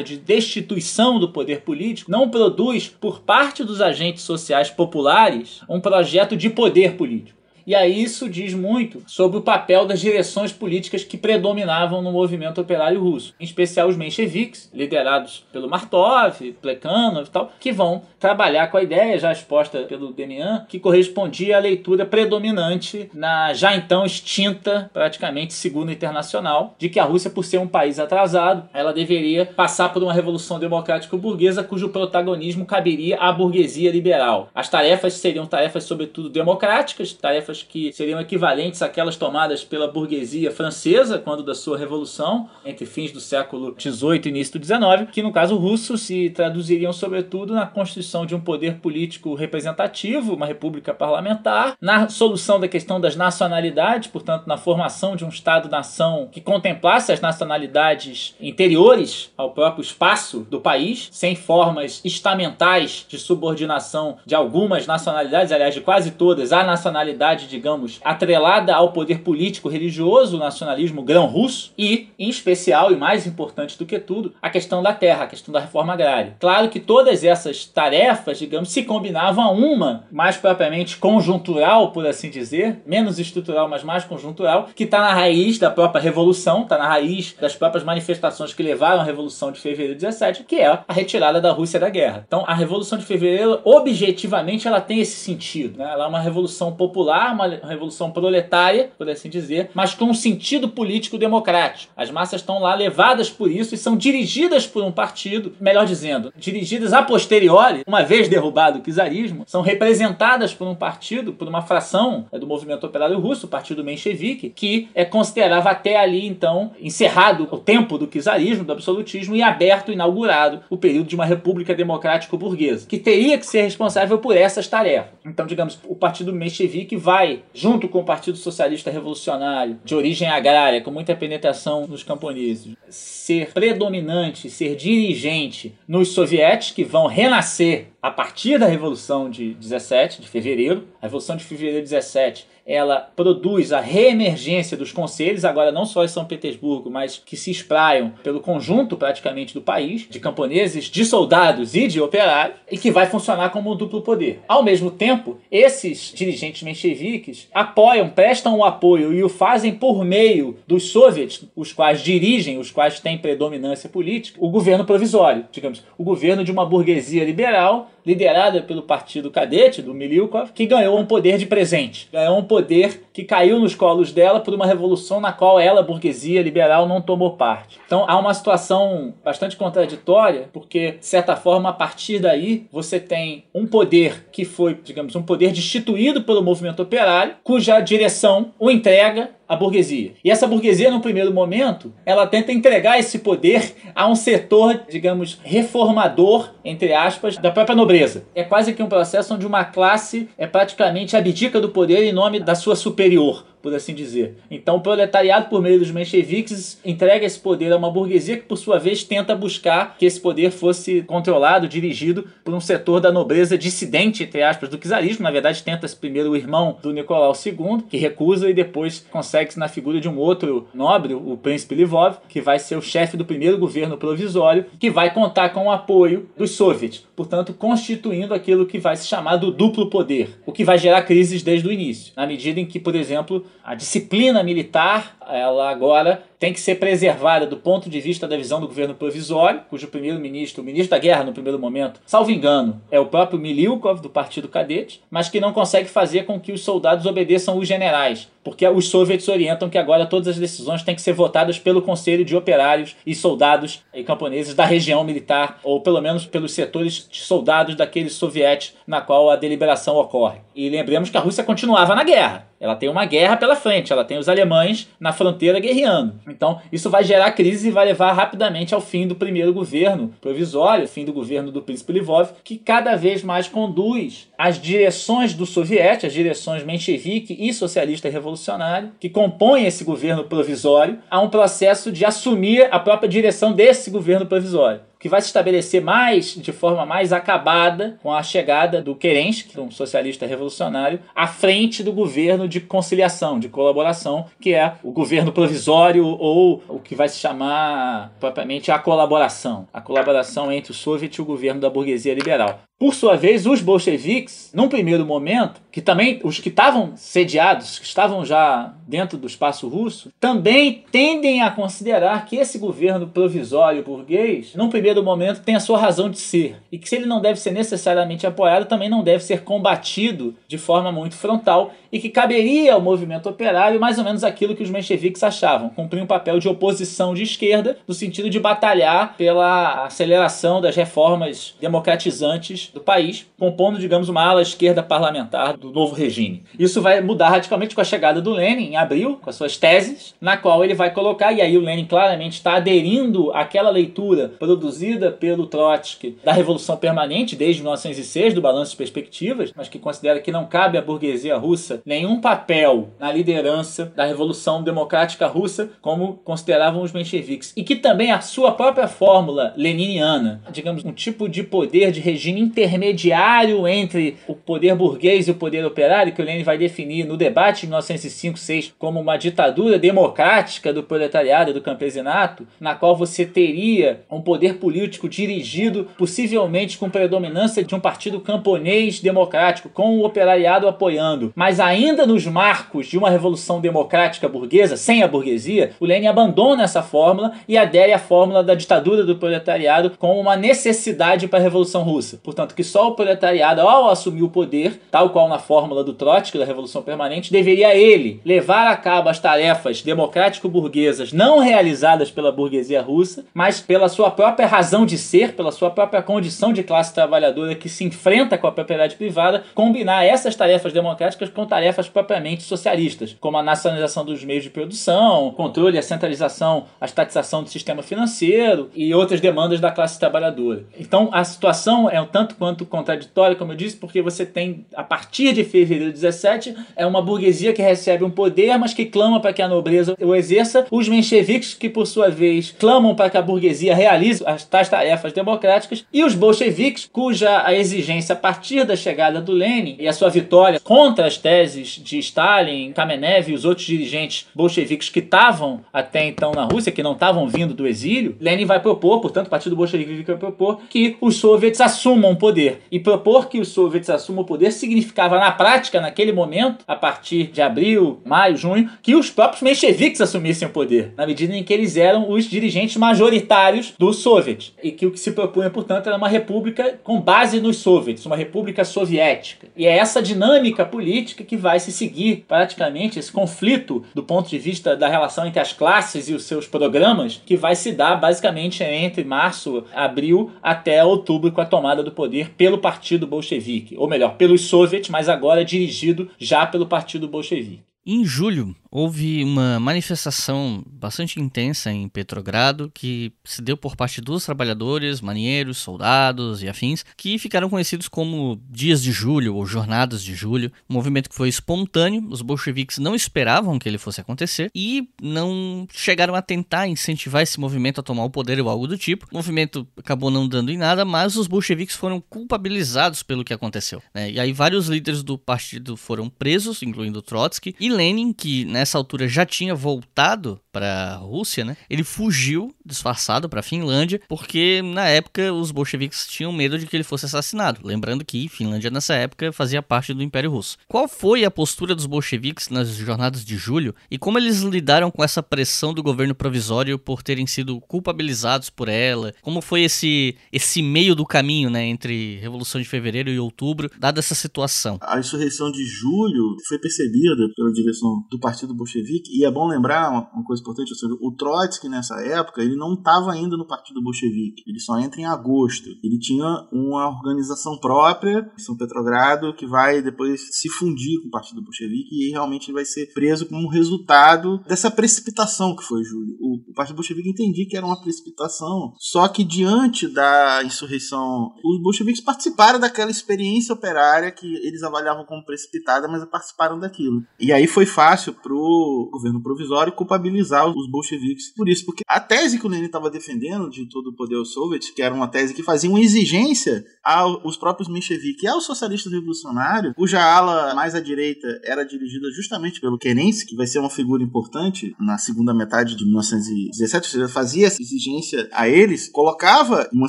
de 0.03 0.16
destituição 0.16 1.18
do 1.18 1.29
poder 1.29 1.61
político, 1.61 2.11
não 2.11 2.31
produz, 2.31 2.89
por 2.89 3.20
parte 3.20 3.62
dos 3.62 3.81
agentes 3.81 4.22
sociais 4.22 4.70
populares, 4.70 5.61
um 5.68 5.81
projeto 5.81 6.37
de 6.37 6.49
poder 6.49 6.97
político. 6.97 7.36
E 7.67 7.75
aí 7.75 8.01
isso 8.01 8.29
diz 8.29 8.55
muito 8.55 9.03
sobre 9.09 9.39
o 9.39 9.43
papel 9.43 9.87
das 9.87 10.01
direções 10.01 10.53
políticas 10.53 11.03
que 11.03 11.17
predominavam 11.17 12.01
no 12.01 12.12
movimento 12.12 12.61
operário 12.61 13.03
russo, 13.03 13.35
em 13.41 13.45
especial 13.45 13.89
os 13.89 13.97
mencheviques, 13.97 14.71
liderados 14.73 15.45
pelo 15.53 15.69
Martov, 15.69 16.41
Plekhanov 16.62 17.27
e 17.27 17.31
tal, 17.31 17.51
que 17.59 17.73
vão 17.73 18.03
trabalhar 18.21 18.69
com 18.69 18.77
a 18.77 18.83
ideia 18.85 19.19
já 19.19 19.33
exposta 19.33 19.81
pelo 19.81 20.12
Demian, 20.12 20.64
que 20.69 20.79
correspondia 20.79 21.57
à 21.57 21.61
leitura 21.61 22.07
predominante 22.07 23.11
na 23.12 23.53
já 23.53 23.75
então 23.75 24.07
extinta, 24.07 24.89
praticamente 24.93 25.53
Segunda 25.53 25.91
Internacional, 25.91 26.77
de 26.79 26.89
que 26.89 27.01
a 27.01 27.05
Rússia, 27.05 27.31
por 27.31 27.45
ser 27.45 27.59
um 27.59 27.67
país 27.67 27.99
atrasado, 27.99 28.69
ela 28.73 28.93
deveria 28.93 29.45
passar 29.45 29.93
por 29.93 30.05
uma 30.05 30.12
revolução 30.12 30.61
democrática 30.61 31.17
burguesa 31.17 31.64
cujo 31.64 31.89
protagonismo 31.89 32.64
caberia 32.64 33.19
à 33.19 33.33
burguesia 33.33 33.91
liberal. 33.91 34.51
As 34.55 34.69
tarefas 34.69 35.14
seriam 35.14 35.47
tarefas 35.47 35.83
sobretudo 35.83 36.29
democráticas, 36.29 37.12
tarefas 37.12 37.56
que 37.63 37.93
seriam 37.93 38.21
equivalentes 38.21 38.83
àquelas 38.83 39.17
tomadas 39.17 39.65
pela 39.65 39.89
burguesia 39.89 40.51
francesa 40.51 41.19
quando 41.19 41.43
da 41.43 41.55
sua 41.55 41.79
revolução, 41.79 42.49
entre 42.65 42.87
fins 42.87 43.13
do 43.13 43.21
século 43.21 43.75
XVIII 43.79 44.23
e 44.25 44.29
início 44.29 44.59
do 44.59 44.65
XIX, 44.65 45.11
que 45.13 45.23
no 45.23 45.33
caso 45.33 45.57
russo 45.57 45.97
se 45.97 46.31
traduziriam 46.31 46.93
sobretudo 46.93 47.55
na 47.55 47.67
constituição 47.67 48.27
de 48.27 48.35
um 48.35 48.41
poder 48.41 48.77
político 48.77 49.35
representativo, 49.35 50.35
uma 50.35 50.47
república 50.47 50.95
parlamentar, 50.95 51.77
na 51.81 52.09
solução 52.09 52.59
da 52.59 52.69
questão 52.69 53.01
das 53.01 53.17
nacionalidades, 53.17 54.09
portanto 54.09 54.47
na 54.47 54.57
formação 54.57 55.17
de 55.17 55.25
um 55.25 55.29
Estado-nação 55.29 56.29
que 56.31 56.41
contemplasse 56.41 57.13
as 57.13 57.21
nacionalidades 57.21 58.35
interiores 58.41 59.33
ao 59.37 59.51
próprio 59.51 59.83
espaço 59.83 60.41
do 60.51 60.61
país, 60.61 61.09
sem 61.13 61.35
formas 61.35 62.01
estamentais 62.05 63.05
de 63.09 63.19
subordinação 63.19 64.19
de 64.25 64.35
algumas 64.35 64.87
nacionalidades, 64.87 65.53
aliás 65.53 65.75
de 65.75 65.81
quase 65.81 66.13
todas, 66.13 66.53
à 66.53 66.65
nacionalidade 66.65 67.45
digamos, 67.49 68.01
atrelada 68.05 68.74
ao 68.74 68.92
poder 68.92 69.20
político 69.20 69.68
religioso, 69.68 70.38
nacionalismo 70.38 71.03
grão-russo, 71.03 71.72
e, 71.76 72.09
em 72.18 72.28
especial 72.28 72.92
e 72.92 72.97
mais 72.97 73.26
importante 73.26 73.78
do 73.78 73.86
que 73.86 73.99
tudo, 73.99 74.32
a 74.40 74.51
questão 74.51 74.82
da 74.82 74.92
terra, 74.92 75.24
a 75.24 75.28
questão 75.28 75.53
da 75.53 75.61
reforma 75.61 75.92
agrária. 75.92 76.36
Claro 76.38 76.68
que 76.68 76.80
todas 76.80 77.24
essas 77.24 77.64
tarefas, 77.64 78.38
digamos, 78.38 78.70
se 78.70 78.82
combinavam 78.82 79.44
a 79.44 79.51
uma, 79.51 80.05
mais 80.11 80.36
propriamente 80.36 80.97
conjuntural, 80.97 81.90
por 81.92 82.07
assim 82.07 82.30
dizer, 82.30 82.82
menos 82.86 83.18
estrutural, 83.18 83.68
mas 83.68 83.84
mais 83.84 84.05
conjuntural, 84.05 84.68
que 84.74 84.84
está 84.84 85.01
na 85.01 85.12
raiz 85.12 85.59
da 85.59 85.70
própria 85.70 86.01
revolução, 86.01 86.62
está 86.62 86.78
na 86.78 86.88
raiz 86.88 87.34
das 87.40 87.55
próprias 87.55 87.84
manifestações 87.84 88.53
que 88.53 88.62
levaram 88.62 89.01
à 89.01 89.05
Revolução 89.05 89.53
de 89.53 89.61
Fevereiro 89.61 89.94
de 89.94 90.01
17, 90.01 90.44
que 90.44 90.57
é 90.57 90.66
a 90.66 90.92
retirada 90.92 91.40
da 91.40 91.53
Rússia 91.53 91.78
da 91.78 91.88
guerra. 91.88 92.24
Então, 92.26 92.44
a 92.47 92.55
Revolução 92.55 92.99
de 92.99 93.05
Fevereiro, 93.05 93.61
objetivamente, 93.64 94.66
ela 94.66 94.80
tem 94.80 95.01
esse 95.01 95.16
sentido. 95.16 95.78
Né? 95.78 95.88
Ela 95.90 96.05
é 96.05 96.09
uma 96.09 96.20
revolução 96.20 96.72
popular, 96.72 97.34
uma 97.37 97.68
revolução 97.68 98.11
proletária, 98.11 98.91
por 98.99 99.09
assim 99.09 99.28
dizer, 99.28 99.70
mas 99.74 99.95
com 99.95 100.07
um 100.07 100.14
sentido 100.14 100.68
político 100.68 101.16
democrático. 101.18 101.93
As 101.97 102.11
massas 102.11 102.41
estão 102.41 102.61
lá 102.61 102.74
levadas 102.74 103.30
por 103.30 103.51
isso 103.51 103.74
e 103.74 103.78
são 103.78 103.97
dirigidas 103.97 104.66
por 104.66 104.82
um 104.82 104.91
partido, 104.91 105.53
melhor 105.61 105.87
dizendo, 105.87 106.32
dirigidas 106.37 106.93
a 106.93 107.03
posteriori, 107.03 107.82
uma 107.87 108.03
vez 108.03 108.28
derrubado 108.28 108.78
o 108.78 108.82
czarismo, 108.82 109.45
são 109.47 109.62
representadas 109.62 110.55
por 110.55 110.66
um 110.66 110.74
partido, 110.74 111.32
por 111.32 111.47
uma 111.47 111.62
fração 111.62 112.26
é, 112.32 112.39
do 112.39 112.47
movimento 112.47 112.87
operário 112.87 113.18
russo, 113.18 113.47
o 113.47 113.49
partido 113.49 113.84
menchevique, 113.84 114.51
que 114.51 114.89
é, 114.95 115.05
considerava 115.05 115.70
até 115.70 115.97
ali, 115.99 116.26
então, 116.26 116.72
encerrado 116.80 117.49
o 117.51 117.59
tempo 117.59 117.99
do 117.99 118.07
czarismo, 118.07 118.64
do 118.64 118.72
absolutismo, 118.72 119.37
e 119.37 119.43
aberto, 119.43 119.93
inaugurado 119.93 120.61
o 120.70 120.76
período 120.76 121.07
de 121.07 121.14
uma 121.14 121.24
república 121.24 121.74
democrático-burguesa, 121.74 122.87
que 122.87 122.99
teria 122.99 123.39
que 123.39 123.47
ser 123.47 123.62
responsável 123.62 124.18
por 124.18 124.37
essas 124.37 124.66
tarefas. 124.66 125.11
Então, 125.24 125.47
digamos, 125.47 125.78
o 125.84 125.95
partido 125.95 126.32
menchevique 126.32 126.97
vai 126.97 127.26
vai, 127.27 127.43
junto 127.53 127.89
com 127.89 128.01
o 128.01 128.05
Partido 128.05 128.39
Socialista 128.39 128.91
Revolucionário, 128.91 129.79
de 129.85 129.95
origem 129.95 130.29
agrária, 130.29 130.81
com 130.81 130.91
muita 130.91 131.14
penetração 131.14 131.87
nos 131.87 132.03
camponeses, 132.03 132.74
ser 132.89 133.53
predominante, 133.53 134.49
ser 134.49 134.77
dirigente 134.77 135.74
nos 135.89 136.09
sovietes 136.09 136.70
que 136.70 136.85
vão 136.85 137.07
renascer 137.07 137.89
a 138.07 138.11
partir 138.13 138.57
da 138.57 138.67
Revolução 138.67 139.29
de 139.29 139.55
17 139.55 140.23
de 140.23 140.29
fevereiro. 140.29 140.87
A 141.03 141.07
Revolução 141.07 141.37
de 141.37 141.43
fevereiro 141.43 141.79
de 141.79 141.91
17 141.91 142.47
ela 142.67 142.99
produz 143.15 143.73
a 143.73 143.79
reemergência 143.79 144.77
dos 144.77 144.91
conselhos, 144.91 145.45
agora 145.45 145.71
não 145.71 145.87
só 145.87 146.05
em 146.05 146.09
São 146.09 146.25
Petersburgo, 146.25 146.91
mas 146.91 147.23
que 147.25 147.37
se 147.37 147.51
espraiam 147.51 148.13
pelo 148.25 148.41
conjunto 148.41 148.97
praticamente 148.97 149.55
do 149.55 149.63
país, 149.63 150.07
de 150.11 150.19
camponeses, 150.19 150.87
de 150.87 151.05
soldados 151.05 151.77
e 151.77 151.87
de 151.87 152.01
operários, 152.01 152.59
e 152.71 152.77
que 152.77 152.91
vai 152.91 153.07
funcionar 153.07 153.51
como 153.51 153.73
um 153.73 153.77
duplo 153.77 154.03
poder. 154.03 154.41
Ao 154.49 154.65
mesmo 154.65 154.91
tempo, 154.91 155.39
esses 155.49 156.13
dirigentes 156.13 156.65
mencheviques 156.65 157.49
apoiam, 157.55 158.09
prestam 158.09 158.59
o 158.59 158.65
apoio 158.65 159.13
e 159.13 159.23
o 159.23 159.29
fazem 159.29 159.73
por 159.73 160.05
meio 160.05 160.57
dos 160.67 160.91
soviets, 160.91 161.45
os 161.55 161.73
quais 161.73 162.01
dirigem, 162.01 162.59
os 162.59 162.73
quais 162.73 162.99
têm 162.99 163.17
predominância 163.17 163.89
política, 163.89 164.39
o 164.43 164.51
governo 164.51 164.85
provisório, 164.85 165.47
digamos, 165.53 165.85
o 165.97 166.03
governo 166.03 166.43
de 166.43 166.51
uma 166.51 166.67
burguesia 166.67 167.25
liberal 167.25 167.91
liderada 168.07 168.63
pelo 168.63 168.83
partido 168.83 169.31
cadete 169.31 169.83
do 169.83 169.93
Miliukov, 169.93 170.53
que 170.53 170.65
ganhou 170.65 170.97
um 170.97 171.05
poder 171.05 171.37
de 171.39 171.47
presente, 171.47 172.09
ganhou 172.13 172.39
um 172.39 172.45
poder 172.45 173.03
que 173.13 173.25
caiu 173.25 173.59
nos 173.59 173.75
colos 173.75 174.13
dela 174.13 174.39
por 174.39 174.55
uma 174.55 174.65
revolução 174.65 175.21
na 175.21 175.33
qual 175.33 175.59
ela, 175.59 175.83
burguesia 175.83 176.41
liberal, 176.41 176.87
não 176.87 177.01
tomou 177.01 177.33
parte. 177.37 177.81
Então 177.85 178.05
há 178.07 178.17
uma 178.17 178.33
situação 178.33 179.13
bastante 179.25 179.57
contraditória, 179.57 180.49
porque, 180.53 180.93
de 180.93 181.07
certa 181.07 181.35
forma, 181.35 181.71
a 181.71 181.73
partir 181.73 182.21
daí, 182.21 182.67
você 182.71 183.01
tem 183.01 183.45
um 183.53 183.67
poder 183.67 184.27
que 184.31 184.45
foi, 184.45 184.79
digamos, 184.85 185.17
um 185.17 185.23
poder 185.23 185.51
destituído 185.51 186.23
pelo 186.23 186.43
movimento 186.43 186.83
operário, 186.83 187.35
cuja 187.43 187.81
direção 187.81 188.53
o 188.59 188.71
entrega 188.71 189.31
a 189.49 189.57
burguesia. 189.57 190.12
E 190.24 190.30
essa 190.30 190.47
burguesia, 190.47 190.90
no 190.90 191.01
primeiro 191.01 191.32
momento, 191.32 191.92
ela 192.05 192.26
tenta 192.26 192.53
entregar 192.53 192.99
esse 192.99 193.18
poder 193.20 193.74
a 193.94 194.09
um 194.09 194.14
setor, 194.14 194.82
digamos, 194.88 195.38
reformador, 195.42 196.51
entre 196.64 196.92
aspas, 196.92 197.36
da 197.36 197.51
própria 197.51 197.76
nobreza. 197.76 198.24
É 198.34 198.42
quase 198.42 198.72
que 198.72 198.82
um 198.82 198.88
processo 198.88 199.34
onde 199.34 199.47
uma 199.47 199.64
classe 199.64 200.28
é 200.36 200.47
praticamente 200.47 201.16
abdica 201.16 201.61
do 201.61 201.68
poder 201.68 202.03
em 202.05 202.12
nome 202.12 202.40
da 202.40 202.55
sua 202.55 202.76
superior 202.76 203.44
por 203.67 203.75
assim 203.75 203.93
dizer. 203.93 204.37
Então, 204.49 204.77
o 204.77 204.81
proletariado, 204.81 205.49
por 205.49 205.61
meio 205.61 205.81
dos 205.81 205.91
mencheviques, 205.91 206.79
entrega 206.85 207.27
esse 207.27 207.41
poder 207.41 207.73
a 207.73 207.77
uma 207.77 207.91
burguesia 207.91 208.37
que, 208.37 208.45
por 208.45 208.57
sua 208.57 208.79
vez, 208.79 209.03
tenta 209.03 209.35
buscar 209.35 209.97
que 209.99 210.07
esse 210.07 210.21
poder 210.21 210.53
fosse 210.53 211.03
controlado, 211.03 211.67
dirigido 211.67 212.29
por 212.45 212.55
um 212.55 212.61
setor 212.61 213.01
da 213.01 213.11
nobreza 213.11 213.59
dissidente, 213.59 214.23
entre 214.23 214.41
aspas, 214.41 214.69
do 214.69 214.79
czarismo. 214.79 215.25
Na 215.25 215.33
verdade, 215.33 215.64
tenta-se 215.64 215.97
primeiro 215.97 216.31
o 216.31 216.37
irmão 216.37 216.79
do 216.81 216.93
Nicolau 216.93 217.33
II, 217.33 217.83
que 217.91 217.97
recusa, 217.97 218.49
e 218.49 218.55
depois 218.55 219.05
consegue-se 219.11 219.59
na 219.59 219.67
figura 219.67 220.01
de 220.01 220.09
um 220.09 220.17
outro 220.17 220.69
nobre, 220.73 221.12
o 221.12 221.37
príncipe 221.37 221.75
Livov, 221.75 222.19
que 222.29 222.41
vai 222.41 222.61
ser 222.61 222.77
o 222.77 222.83
chefe 222.83 223.17
do 223.17 223.25
primeiro 223.25 223.59
governo 223.59 223.97
provisório, 223.97 224.67
que 224.79 224.91
vai 224.91 225.12
contar 225.12 225.49
com 225.49 225.67
o 225.67 225.73
apoio 225.73 226.29
dos 226.39 226.53
soviets, 226.53 227.05
portanto, 227.17 227.53
constituindo 227.53 228.33
aquilo 228.33 228.64
que 228.64 228.79
vai 228.79 228.95
se 228.97 229.09
chamar 229.09 229.39
do 229.39 229.51
duplo 229.51 229.91
poder, 229.91 230.39
o 230.47 230.53
que 230.53 230.62
vai 230.62 230.79
gerar 230.79 231.03
crises 231.03 231.43
desde 231.43 231.67
o 231.67 231.73
início, 231.73 232.12
na 232.14 232.29
medida 232.29 232.61
em 232.61 232.64
que, 232.64 232.79
por 232.79 232.95
exemplo, 232.95 233.45
a 233.65 233.75
disciplina 233.75 234.43
militar, 234.43 235.17
ela 235.29 235.70
agora 235.70 236.22
tem 236.39 236.53
que 236.53 236.61
ser 236.61 236.77
preservada 236.77 237.47
do 237.47 237.57
ponto 237.57 237.89
de 237.89 238.01
vista 238.01 238.29
da 238.29 238.37
visão 238.37 238.61
do 238.61 238.66
governo 238.66 238.95
provisório, 238.95 239.62
cujo 239.70 239.89
primeiro-ministro, 239.89 240.62
o 240.62 240.64
ministro 240.64 240.91
da 240.91 240.99
guerra 240.99 241.24
no 241.24 241.33
primeiro 241.33 241.59
momento, 241.59 242.01
salvo 242.07 242.31
engano, 242.31 242.81
é 242.91 243.01
o 243.01 243.07
próprio 243.07 243.39
Miliukov 243.39 244.01
do 244.01 244.11
Partido 244.11 244.49
Cadete, 244.49 245.03
mas 245.11 245.29
que 245.29 245.41
não 245.41 245.53
consegue 245.53 245.89
fazer 245.89 246.24
com 246.24 246.39
que 246.39 246.53
os 246.53 246.62
soldados 246.62 247.07
obedeçam 247.07 247.59
os 247.59 247.66
generais, 247.66 248.29
porque 248.45 248.66
os 248.68 248.89
soviets 248.89 249.29
orientam 249.29 249.68
que 249.68 249.79
agora 249.79 250.07
todas 250.07 250.29
as 250.29 250.39
decisões 250.39 250.83
têm 250.83 250.95
que 250.95 251.03
ser 251.03 251.12
votadas 251.12 251.59
pelo 251.59 251.83
Conselho 251.83 252.24
de 252.24 252.37
Operários 252.37 252.95
e 253.07 253.14
Soldados 253.14 253.83
e 253.95 254.05
Camponeses 254.05 254.55
da 254.55 254.64
região 254.64 255.03
militar, 255.03 255.59
ou 255.64 255.81
pelo 255.81 256.01
menos 256.01 256.27
pelos 256.27 256.53
setores 256.53 257.09
de 257.11 257.20
soldados 257.20 257.74
daqueles 257.74 258.12
sovietes 258.12 258.74
na 258.87 259.01
qual 259.01 259.31
a 259.31 259.37
deliberação 259.37 259.97
ocorre. 259.97 260.41
E 260.55 260.68
lembremos 260.68 261.11
que 261.11 261.16
a 261.16 261.20
Rússia 261.20 261.43
continuava 261.43 261.95
na 261.95 262.05
guerra. 262.05 262.47
Ela 262.59 262.77
tem 262.77 262.89
uma 262.89 263.05
guerra 263.05 263.37
pela 263.37 263.55
frente, 263.55 263.93
ela 263.93 264.05
tem 264.05 264.16
os 264.18 264.29
alemães 264.29 264.89
na 264.99 265.12
fronteira 265.17 265.59
guerreando. 265.59 266.14
Então, 266.29 266.61
isso 266.71 266.91
vai 266.91 267.03
gerar 267.03 267.33
crise 267.33 267.69
e 267.69 267.73
vai 267.73 267.87
levar 267.87 268.12
rapidamente 268.12 268.75
ao 268.75 268.81
fim 268.81 269.07
do 269.07 269.14
primeiro 269.14 269.53
governo 269.53 270.14
provisório, 270.21 270.87
fim 270.87 271.05
do 271.05 271.12
governo 271.12 271.51
do 271.51 271.62
príncipe 271.62 271.93
Livov, 271.93 272.31
que 272.45 272.57
cada 272.57 272.95
vez 272.95 273.23
mais 273.23 273.49
conduz 273.49 274.29
as 274.39 274.61
direções 274.61 275.35
do 275.35 275.47
soviético, 275.47 276.07
as 276.07 276.12
direções 276.12 276.62
menchevique 276.62 277.37
e 277.39 277.53
socialista 277.53 278.09
revolucionário, 278.09 278.93
que 279.01 279.09
compõem 279.09 279.67
esse 279.67 279.83
governo 279.83 280.25
provisório, 280.25 280.99
a 281.11 281.21
um 281.21 281.29
processo 281.29 281.91
de 281.91 282.05
assumir 282.05 282.69
a 282.71 282.79
própria 282.79 283.09
direção 283.09 283.53
desse 283.53 283.91
governo 283.91 284.27
provisório 284.27 284.81
que 284.99 285.09
vai 285.09 285.20
se 285.20 285.28
estabelecer 285.28 285.82
mais 285.82 286.34
de 286.34 286.53
forma 286.53 286.86
mais 286.86 287.12
acabada 287.12 287.99
com 288.03 288.12
a 288.12 288.22
chegada 288.22 288.80
do 288.80 288.94
Kerensky, 288.94 289.59
um 289.61 289.70
socialista 289.70 290.26
revolucionário, 290.26 291.01
à 291.14 291.26
frente 291.26 291.82
do 291.82 291.92
governo 291.92 292.49
de 292.49 292.61
conciliação, 292.61 293.38
de 293.38 293.49
colaboração, 293.49 294.26
que 294.40 294.55
é 294.55 294.74
o 294.82 294.90
governo 294.90 295.32
provisório 295.32 296.07
ou 296.07 296.62
o 296.68 296.78
que 296.78 296.94
vai 296.94 297.09
se 297.09 297.18
chamar 297.18 298.12
propriamente 298.20 298.70
a 298.70 298.78
colaboração, 298.78 299.66
a 299.72 299.80
colaboração 299.80 300.51
entre 300.53 300.72
o 300.72 300.74
soviet 300.74 301.16
e 301.16 301.22
o 301.22 301.24
governo 301.24 301.61
da 301.61 301.70
burguesia 301.70 302.14
liberal. 302.14 302.61
Por 302.78 302.94
sua 302.94 303.16
vez, 303.16 303.47
os 303.47 303.62
bolcheviques, 303.62 304.51
num 304.55 304.68
primeiro 304.68 305.07
momento, 305.07 305.62
que 305.72 305.80
também 305.80 306.20
os 306.22 306.38
que 306.40 306.51
estavam 306.51 306.92
sediados, 306.94 307.78
que 307.78 307.86
estavam 307.86 308.22
já 308.22 308.74
dentro 308.86 309.16
do 309.16 309.26
espaço 309.26 309.66
russo, 309.66 310.12
também 310.20 310.84
tendem 310.92 311.40
a 311.40 311.51
considerar 311.51 312.26
que 312.26 312.36
esse 312.36 312.59
governo 312.59 313.07
provisório 313.07 313.82
burguês, 313.82 314.55
num 314.55 314.68
primeiro 314.68 314.95
momento, 315.03 315.42
tem 315.42 315.55
a 315.55 315.61
sua 315.61 315.78
razão 315.78 316.11
de 316.11 316.18
ser 316.18 316.57
e 316.70 316.78
que 316.78 316.88
se 316.88 316.97
ele 316.97 317.07
não 317.07 317.20
deve 317.20 317.38
ser 317.38 317.51
necessariamente 317.51 318.26
apoiado, 318.26 318.66
também 318.66 318.88
não 318.88 319.03
deve 319.03 319.22
ser 319.22 319.42
combatido 319.42 320.34
de 320.47 320.59
forma 320.59 320.92
muito 320.92 321.16
frontal 321.16 321.72
e 321.92 321.99
que 321.99 322.09
caberia 322.09 322.74
ao 322.74 322.80
movimento 322.80 323.28
operário 323.28 323.80
mais 323.80 323.99
ou 323.99 324.05
menos 324.05 324.24
aquilo 324.24 324.55
que 324.55 324.62
os 324.62 324.70
mencheviques 324.70 325.22
achavam, 325.22 325.68
cumprir 325.70 326.03
um 326.03 326.07
papel 326.07 326.38
de 326.38 326.49
oposição 326.49 327.14
de 327.14 327.22
esquerda 327.22 327.78
no 327.86 327.94
sentido 327.94 328.30
de 328.30 328.38
batalhar 328.38 329.16
pela 329.16 329.86
aceleração 329.86 330.61
das 330.61 330.76
reformas 330.76 331.55
democratizantes 331.61 332.70
do 332.72 332.80
país, 332.80 333.26
compondo, 333.38 333.78
digamos, 333.78 334.09
uma 334.09 334.22
ala 334.22 334.42
esquerda 334.42 334.82
parlamentar 334.82 335.57
do 335.57 335.70
novo 335.70 335.94
regime. 335.94 336.42
Isso 336.59 336.80
vai 336.82 337.01
mudar 337.01 337.30
radicalmente 337.30 337.74
com 337.74 337.80
a 337.80 337.84
chegada 337.84 338.20
do 338.20 338.32
Lenin 338.32 338.70
em 338.70 338.76
abril, 338.76 339.18
com 339.20 339.30
as 339.30 339.36
suas 339.36 339.57
teses, 339.57 340.14
na 340.20 340.36
qual 340.36 340.64
ele 340.64 340.74
vai 340.74 340.92
colocar, 340.92 341.32
e 341.32 341.40
aí 341.40 341.57
o 341.57 341.62
Lenin 341.62 341.84
claramente 341.84 342.34
está 342.34 342.57
aderindo 342.57 343.30
àquela 343.32 343.70
leitura 343.70 344.28
produzida 344.38 344.76
pelo 345.18 345.47
Trotsky 345.47 346.16
da 346.24 346.33
Revolução 346.33 346.77
Permanente 346.77 347.37
desde 347.37 347.62
1906, 347.62 348.35
do 348.35 348.41
Balanço 348.41 348.72
de 348.72 348.77
Perspectivas, 348.77 349.53
mas 349.57 349.68
que 349.68 349.79
considera 349.79 350.20
que 350.20 350.33
não 350.33 350.47
cabe 350.47 350.79
à 350.79 350.83
burguesia 350.83 351.37
russa 351.37 351.81
nenhum 351.85 352.20
papel 352.20 352.91
na 352.99 353.12
liderança 353.12 353.93
da 353.95 354.05
Revolução 354.05 354.62
Democrática 354.62 355.27
Russa, 355.27 355.70
como 355.81 356.14
consideravam 356.24 356.83
os 356.83 356.93
mencheviques, 356.93 357.53
e 357.57 357.64
que 357.64 357.77
também 357.77 358.11
a 358.11 358.20
sua 358.20 358.53
própria 358.53 358.89
fórmula 358.89 359.53
leniniana, 359.57 360.43
digamos, 360.51 360.85
um 360.85 360.93
tipo 360.93 361.29
de 361.29 361.43
poder 361.43 361.93
de 361.93 362.01
regime 362.01 362.41
intermediário 362.41 363.66
entre 363.66 364.16
o 364.27 364.35
poder 364.35 364.74
burguês 364.74 365.29
e 365.29 365.31
o 365.31 365.35
poder 365.35 365.64
operário, 365.64 366.12
que 366.12 366.22
o 366.22 366.24
Lenin 366.24 366.43
vai 366.43 366.59
definir 366.59 367.05
no 367.05 367.16
debate 367.16 367.66
de 367.66 367.72
1905-6 367.72 368.72
como 368.79 369.01
uma 369.01 369.16
ditadura 369.16 369.79
democrática 369.79 370.72
do 370.72 370.83
proletariado 370.83 371.51
e 371.51 371.55
do 371.55 371.61
campesinato, 371.61 372.47
na 372.61 372.74
qual 372.74 372.97
você 372.97 373.24
teria 373.24 374.01
um 374.11 374.20
poder 374.20 374.55
político 374.55 374.66
dirigido 374.71 375.89
possivelmente 375.99 376.79
com 376.79 376.89
predominância 376.89 377.62
de 377.62 377.75
um 377.75 377.81
partido 377.81 378.21
camponês 378.21 379.01
democrático, 379.01 379.69
com 379.69 379.99
o 379.99 380.05
operariado 380.05 380.69
apoiando, 380.69 381.33
mas 381.35 381.61
ainda 381.61 382.07
nos 382.07 382.27
marcos 382.27 382.87
de 382.87 382.97
uma 382.97 383.11
revolução 383.11 383.61
democrática 383.61 384.29
burguesa, 384.29 384.77
sem 384.77 385.03
a 385.03 385.09
burguesia, 385.09 385.73
o 385.81 385.85
Lenin 385.85 386.07
abandona 386.07 386.64
essa 386.64 386.83
fórmula 386.83 387.33
e 387.49 387.59
adere 387.59 387.93
à 387.93 387.99
fórmula 387.99 388.43
da 388.43 388.55
ditadura 388.55 389.05
do 389.05 389.17
proletariado 389.17 389.93
como 389.99 390.21
uma 390.21 390.37
necessidade 390.37 391.29
para 391.29 391.39
a 391.39 391.43
Revolução 391.43 391.83
Russa. 391.83 392.19
Portanto, 392.23 392.47
Portanto, 392.47 392.55
que 392.55 392.62
só 392.62 392.89
o 392.89 392.95
proletariado, 392.95 393.62
ao 393.62 393.91
assumir 393.91 394.23
o 394.23 394.29
poder, 394.29 394.81
tal 394.91 395.11
qual 395.11 395.29
na 395.29 395.39
fórmula 395.39 395.83
do 395.83 395.95
Trotsky, 395.95 396.39
da 396.39 396.45
Revolução 396.45 396.83
Permanente, 396.83 397.33
deveria 397.33 397.75
ele 397.75 398.21
levar 398.25 398.69
a 398.69 398.77
cabo 398.77 399.09
as 399.09 399.19
tarefas 399.19 399.83
democrático-burguesas 399.83 401.12
não 401.12 401.39
realizadas 401.39 402.11
pela 402.11 402.31
burguesia 402.31 402.83
russa, 402.83 403.25
mas 403.35 403.61
pela 403.61 403.89
sua 403.89 404.11
própria 404.11 404.47
razão 404.57 404.87
de 404.87 404.97
ser, 404.97 405.35
pela 405.35 405.53
sua 405.53 405.71
própria 405.71 406.01
condição 406.01 406.51
de 406.51 406.63
classe 406.63 406.95
trabalhadora 406.95 407.55
que 407.55 407.69
se 407.69 407.85
enfrenta 407.85 408.39
com 408.39 408.47
a 408.47 408.53
propriedade 408.53 408.97
privada, 408.97 409.45
combinar 409.55 410.03
essas 410.03 410.35
tarefas 410.35 410.73
democráticas 410.73 411.29
com 411.29 411.45
tarefas 411.45 411.91
propriamente 411.91 412.43
socialistas, 412.43 413.15
como 413.21 413.37
a 413.37 413.43
nacionalização 413.43 414.03
dos 414.03 414.25
meios 414.25 414.45
de 414.45 414.49
produção, 414.49 415.31
controle, 415.37 415.77
a 415.77 415.83
centralização, 415.83 416.65
a 416.81 416.87
estatização 416.87 417.43
do 417.43 417.51
sistema 417.51 417.83
financeiro 417.83 418.71
e 418.75 418.95
outras 418.95 419.21
demandas 419.21 419.61
da 419.61 419.71
classe 419.71 420.01
trabalhadora. 420.01 420.65
Então, 420.81 421.11
a 421.13 421.23
situação 421.23 421.91
é 421.91 422.01
um 422.01 422.07
tanto 422.07 422.35
quanto 422.37 422.65
contraditória, 422.65 423.37
como 423.37 423.53
eu 423.53 423.57
disse, 423.57 423.77
porque 423.77 424.01
você 424.01 424.25
tem, 424.25 424.65
a 424.75 424.83
partir 424.83 425.35
de 425.35 425.45
fevereiro 425.45 425.93
de 425.93 426.01
17, 426.01 426.57
é 426.75 426.87
uma 426.87 427.03
burguesia 427.03 427.53
que 427.53 427.61
recebe 427.61 428.05
um 428.05 428.11
poder, 428.11 428.57
mas 428.57 428.73
que 428.73 428.87
clama 428.87 429.21
para 429.21 429.35
que 429.35 429.43
a 429.43 429.49
nobreza 429.49 429.95
o 430.01 430.15
exerça, 430.15 430.67
os 430.71 430.89
mencheviques 430.89 431.53
que, 431.53 431.69
por 431.69 431.87
sua 431.87 432.09
vez, 432.09 432.55
clamam 432.59 432.95
para 432.95 433.11
que 433.11 433.19
a 433.19 433.23
burguesia 433.23 433.75
realize 433.75 434.25
as 434.25 434.45
tais 434.47 434.68
tarefas 434.68 435.12
democráticas, 435.12 435.84
e 435.92 436.05
os 436.05 436.14
bolcheviques, 436.14 436.88
cuja 436.90 437.42
a 437.44 437.55
exigência 437.55 438.14
a 438.14 438.16
partir 438.16 438.64
da 438.64 438.76
chegada 438.76 439.20
do 439.20 439.32
Lenin 439.32 439.76
e 439.78 439.88
a 439.88 439.92
sua 439.92 440.09
vitória 440.09 440.61
contra 440.61 441.07
as 441.07 441.16
teses 441.16 441.80
de 441.82 441.99
Stalin, 441.99 442.72
Kamenev 442.72 443.30
e 443.30 443.34
os 443.34 443.44
outros 443.44 443.66
dirigentes 443.66 444.26
bolcheviques 444.34 444.88
que 444.88 445.01
estavam 445.01 445.61
até 445.72 446.07
então 446.07 446.32
na 446.32 446.44
Rússia, 446.44 446.72
que 446.72 446.82
não 446.82 446.92
estavam 446.92 447.28
vindo 447.28 447.55
do 447.55 447.66
exílio, 447.66 448.16
Lenin 448.20 448.44
vai 448.44 448.61
propor, 448.61 449.01
portanto, 449.01 449.26
o 449.26 449.30
Partido 449.30 449.57
Bolchevique 449.57 450.03
vai 450.03 450.16
propor 450.16 450.61
que 450.68 450.97
os 451.01 451.16
soviets 451.16 451.61
assumam 451.61 452.14
poder. 452.14 452.62
E 452.70 452.78
propor 452.78 453.28
que 453.28 453.40
os 453.40 453.49
soviets 453.49 453.90
assumam 453.90 454.22
o 454.22 454.26
poder 454.26 454.53
significava, 454.53 455.18
na 455.18 455.30
prática, 455.30 455.80
naquele 455.80 456.12
momento, 456.12 456.64
a 456.66 456.76
partir 456.76 457.24
de 457.24 457.42
abril, 457.42 458.01
maio, 458.05 458.36
junho, 458.36 458.70
que 458.82 458.94
os 458.94 459.11
próprios 459.11 459.42
mencheviques 459.42 460.01
assumissem 460.01 460.49
o 460.49 460.51
poder, 460.51 460.92
na 460.97 461.07
medida 461.07 461.34
em 461.34 461.42
que 461.42 461.53
eles 461.53 461.76
eram 461.76 462.11
os 462.11 462.24
dirigentes 462.24 462.76
majoritários 462.76 463.74
do 463.78 463.92
soviet. 463.92 464.36
E 464.62 464.70
que 464.70 464.87
o 464.87 464.91
que 464.91 464.99
se 464.99 465.12
propunha, 465.12 465.51
portanto, 465.51 465.87
era 465.87 465.97
uma 465.97 466.09
república 466.09 466.78
com 466.82 467.01
base 467.01 467.41
nos 467.41 467.59
soviets, 467.59 468.07
uma 468.07 468.16
república 468.16 468.64
soviética. 468.64 469.49
E 469.57 469.66
é 469.66 469.76
essa 469.76 470.03
dinâmica 470.03 470.64
política 470.64 471.24
que 471.24 471.37
vai 471.37 471.61
se 471.61 471.72
seguir, 471.72 472.24
praticamente, 472.28 472.99
esse 472.99 473.12
conflito 473.12 473.82
do 473.95 474.03
ponto 474.03 474.28
de 474.28 474.39
vista 474.39 474.76
da 474.76 474.89
relação 474.89 475.26
entre 475.26 475.41
as 475.41 475.53
classes 475.53 476.09
e 476.09 476.14
os 476.14 476.24
seus 476.24 476.47
programas, 476.47 477.20
que 477.24 477.37
vai 477.37 477.55
se 477.55 477.72
dar 477.72 477.97
basicamente 477.97 478.62
entre 478.62 479.05
março, 479.05 479.64
abril, 479.74 480.30
até 480.43 480.84
outubro, 480.84 481.32
com 481.32 481.41
a 481.41 481.47
tomada 481.47 481.82
do 481.82 481.93
poder 481.93 482.30
pelo 482.30 482.59
Partido 482.59 483.07
Bolchevique, 483.07 483.76
ou 483.76 483.89
melhor, 483.89 484.16
pelos 484.16 484.43
soviets, 484.43 484.91
mas 484.91 485.09
agora 485.09 485.45
dirigido 485.45 486.11
já 486.18 486.47
pelo 486.47 486.66
Partido 486.66 487.09
Bolchevique. 487.09 487.66
Em 487.89 488.05
julho, 488.05 488.53
houve 488.77 489.24
uma 489.24 489.59
manifestação 489.59 490.62
bastante 490.70 491.18
intensa 491.18 491.72
em 491.72 491.89
Petrogrado 491.89 492.70
que 492.74 493.11
se 493.24 493.41
deu 493.41 493.57
por 493.57 493.74
parte 493.74 494.03
dos 494.03 494.22
trabalhadores, 494.27 495.01
marinheiros, 495.01 495.57
soldados 495.57 496.43
e 496.43 496.49
afins, 496.49 496.85
que 496.95 497.18
ficaram 497.18 497.49
conhecidos 497.49 497.89
como 497.89 498.39
Dias 498.51 498.83
de 498.83 498.93
Julho 498.93 499.35
ou 499.35 499.47
Jornadas 499.47 500.05
de 500.05 500.14
Julho. 500.14 500.53
Um 500.68 500.74
movimento 500.74 501.09
que 501.09 501.16
foi 501.16 501.31
espontâneo, 501.31 502.07
os 502.11 502.20
bolcheviques 502.20 502.77
não 502.77 502.95
esperavam 502.95 503.59
que 503.59 503.66
ele 503.66 503.79
fosse 503.79 504.03
acontecer 504.03 504.51
e 504.55 504.87
não 505.01 505.66
chegaram 505.72 506.14
a 506.14 506.20
tentar 506.20 506.68
incentivar 506.68 507.22
esse 507.22 507.41
movimento 507.41 507.81
a 507.81 507.83
tomar 507.83 508.05
o 508.05 508.11
poder 508.11 508.39
ou 508.43 508.51
algo 508.51 508.66
do 508.66 508.77
tipo. 508.77 509.07
O 509.11 509.16
movimento 509.16 509.66
acabou 509.74 510.11
não 510.11 510.29
dando 510.29 510.53
em 510.53 510.59
nada, 510.59 510.85
mas 510.85 511.16
os 511.16 511.27
bolcheviques 511.27 511.77
foram 511.77 511.99
culpabilizados 511.99 513.03
pelo 513.03 513.24
que 513.24 513.33
aconteceu. 513.33 513.83
Né? 513.95 514.11
E 514.11 514.20
aí 514.20 514.35
vários 514.35 514.68
líderes 514.68 515.03
do 515.03 515.16
partido 515.16 515.79
foram 515.79 516.11
presos, 516.11 516.62
incluindo 516.62 517.01
Trotsky, 517.01 517.57
e 517.59 517.70
Lenin, 517.70 518.12
que 518.12 518.45
nessa 518.45 518.66
altura 518.75 519.07
já 519.07 519.27
tinha 519.27 519.55
voltado 519.55 520.41
para 520.57 520.95
a 520.95 520.97
Rússia, 520.97 521.45
né? 521.45 521.55
Ele 521.69 521.85
fugiu 521.85 522.51
disfarçado 522.65 523.29
para 523.29 523.41
a 523.41 523.43
Finlândia, 523.43 524.01
porque 524.09 524.63
na 524.63 524.87
época 524.87 525.31
os 525.31 525.51
bolcheviques 525.51 526.07
tinham 526.07 526.33
medo 526.33 526.59
de 526.59 526.67
que 526.67 526.75
ele 526.75 526.83
fosse 526.83 527.05
assassinado. 527.05 527.61
Lembrando 527.63 528.03
que 528.03 528.27
Finlândia 528.27 528.71
nessa 528.71 528.95
época 528.95 529.31
fazia 529.33 529.61
parte 529.61 529.93
do 529.93 530.03
Império 530.03 530.31
Russo. 530.31 530.57
Qual 530.67 530.89
foi 530.89 531.27
a 531.27 531.31
postura 531.31 531.75
dos 531.75 531.85
bolcheviques 531.85 532.49
nas 532.49 532.71
jornadas 532.71 533.23
de 533.23 533.37
julho 533.37 533.75
e 533.91 533.99
como 533.99 534.19
eles 534.19 534.41
lidaram 534.41 534.91
com 534.91 535.05
essa 535.05 535.23
pressão 535.23 535.75
do 535.75 535.83
governo 535.83 536.15
provisório 536.15 536.79
por 536.79 537.03
terem 537.03 537.27
sido 537.27 537.61
culpabilizados 537.61 538.49
por 538.49 538.71
ela? 538.71 539.13
Como 539.21 539.43
foi 539.43 539.61
esse 539.61 540.17
esse 540.33 540.63
meio 540.63 540.95
do 540.95 541.05
caminho, 541.05 541.51
né, 541.51 541.67
entre 541.67 542.17
Revolução 542.17 542.59
de 542.59 542.67
Fevereiro 542.67 543.11
e 543.11 543.19
Outubro, 543.19 543.71
dada 543.79 543.99
essa 543.99 544.15
situação? 544.15 544.79
A 544.81 544.99
insurreição 544.99 545.53
de 545.53 545.63
julho 545.67 546.37
foi 546.49 546.59
percebida 546.59 547.29
pela 547.37 547.53
direção 547.53 548.03
do 548.11 548.19
Partido 548.19 548.55
bolchevique, 548.55 549.11
e 549.13 549.27
é 549.27 549.31
bom 549.31 549.47
lembrar 549.47 549.91
uma, 549.91 550.09
uma 550.15 550.25
coisa 550.25 550.43
importante, 550.47 550.70
ou 550.70 550.76
seja, 550.76 550.94
o 551.01 551.12
Trotsky 551.12 551.68
nessa 551.68 551.97
época, 552.01 552.42
ele 552.42 552.57
não 552.57 552.74
estava 552.74 553.12
ainda 553.12 553.36
no 553.36 553.47
Partido 553.47 553.82
Bolchevique, 553.82 554.42
ele 554.47 554.61
só 554.61 554.78
entra 554.78 555.01
em 555.01 555.05
agosto. 555.05 555.68
Ele 555.82 555.99
tinha 555.99 556.49
uma 556.53 556.88
organização 556.88 557.59
própria, 557.59 558.30
São 558.38 558.57
Petrogrado, 558.57 559.34
que 559.34 559.47
vai 559.47 559.82
depois 559.82 560.28
se 560.30 560.49
fundir 560.49 561.01
com 561.03 561.09
o 561.09 561.11
Partido 561.11 561.42
Bolchevique 561.42 561.94
e 561.94 562.11
realmente 562.11 562.53
vai 562.53 562.64
ser 562.64 562.92
preso 562.92 563.26
como 563.26 563.49
resultado 563.49 564.38
dessa 564.47 564.70
precipitação 564.70 565.57
que 565.57 565.64
foi 565.64 565.82
julho. 565.82 566.16
O, 566.20 566.51
o 566.51 566.55
Partido 566.55 566.76
Bolchevique 566.76 567.11
entendia 567.11 567.47
que 567.49 567.57
era 567.57 567.66
uma 567.66 567.80
precipitação, 567.80 568.72
só 568.78 569.09
que 569.09 569.24
diante 569.24 569.88
da 569.88 570.42
insurreição, 570.44 571.32
os 571.44 571.62
bolcheviques 571.62 572.03
participaram 572.03 572.61
daquela 572.61 572.90
experiência 572.90 573.55
operária 573.55 574.12
que 574.12 574.26
eles 574.26 574.62
avaliavam 574.62 575.05
como 575.05 575.24
precipitada, 575.24 575.88
mas 575.88 576.05
participaram 576.07 576.59
daquilo. 576.59 577.03
E 577.18 577.32
aí 577.32 577.47
foi 577.47 577.66
fácil 577.66 578.14
pro 578.14 578.88
governo 578.92 579.22
provisório 579.22 579.72
culpabilizar 579.72 580.36
os 580.45 580.68
bolcheviques 580.70 581.32
por 581.34 581.49
isso, 581.49 581.64
porque 581.64 581.82
a 581.89 582.01
tese 582.01 582.39
que 582.39 582.47
o 582.47 582.49
Lenin 582.49 582.66
estava 582.66 582.91
defendendo 582.91 583.49
de 583.49 583.66
todo 583.66 583.89
o 583.89 583.93
poder 583.95 584.24
soviético, 584.24 584.76
que 584.76 584.82
era 584.82 584.95
uma 584.95 585.09
tese 585.09 585.34
que 585.34 585.43
fazia 585.43 585.70
uma 585.70 585.80
exigência 585.80 586.64
aos 586.84 587.37
próprios 587.37 587.68
mencheviques 587.68 588.22
e 588.22 588.26
aos 588.26 588.45
socialistas 588.45 588.93
revolucionários, 588.93 589.74
cuja 589.74 590.03
ala 590.03 590.55
mais 590.55 590.74
à 590.74 590.80
direita 590.80 591.41
era 591.45 591.64
dirigida 591.64 592.11
justamente 592.12 592.61
pelo 592.61 592.78
Kerensky, 592.78 593.30
que 593.30 593.37
vai 593.37 593.47
ser 593.47 593.59
uma 593.59 593.70
figura 593.70 594.03
importante 594.03 594.74
na 594.78 594.99
segunda 594.99 595.34
metade 595.34 595.76
de 595.76 595.84
1917, 595.84 596.87
ou 596.87 596.91
seja, 596.91 597.09
fazia 597.09 597.47
essa 597.47 597.61
exigência 597.61 598.28
a 598.32 598.49
eles, 598.49 598.89
colocava 598.89 599.68
uma 599.72 599.89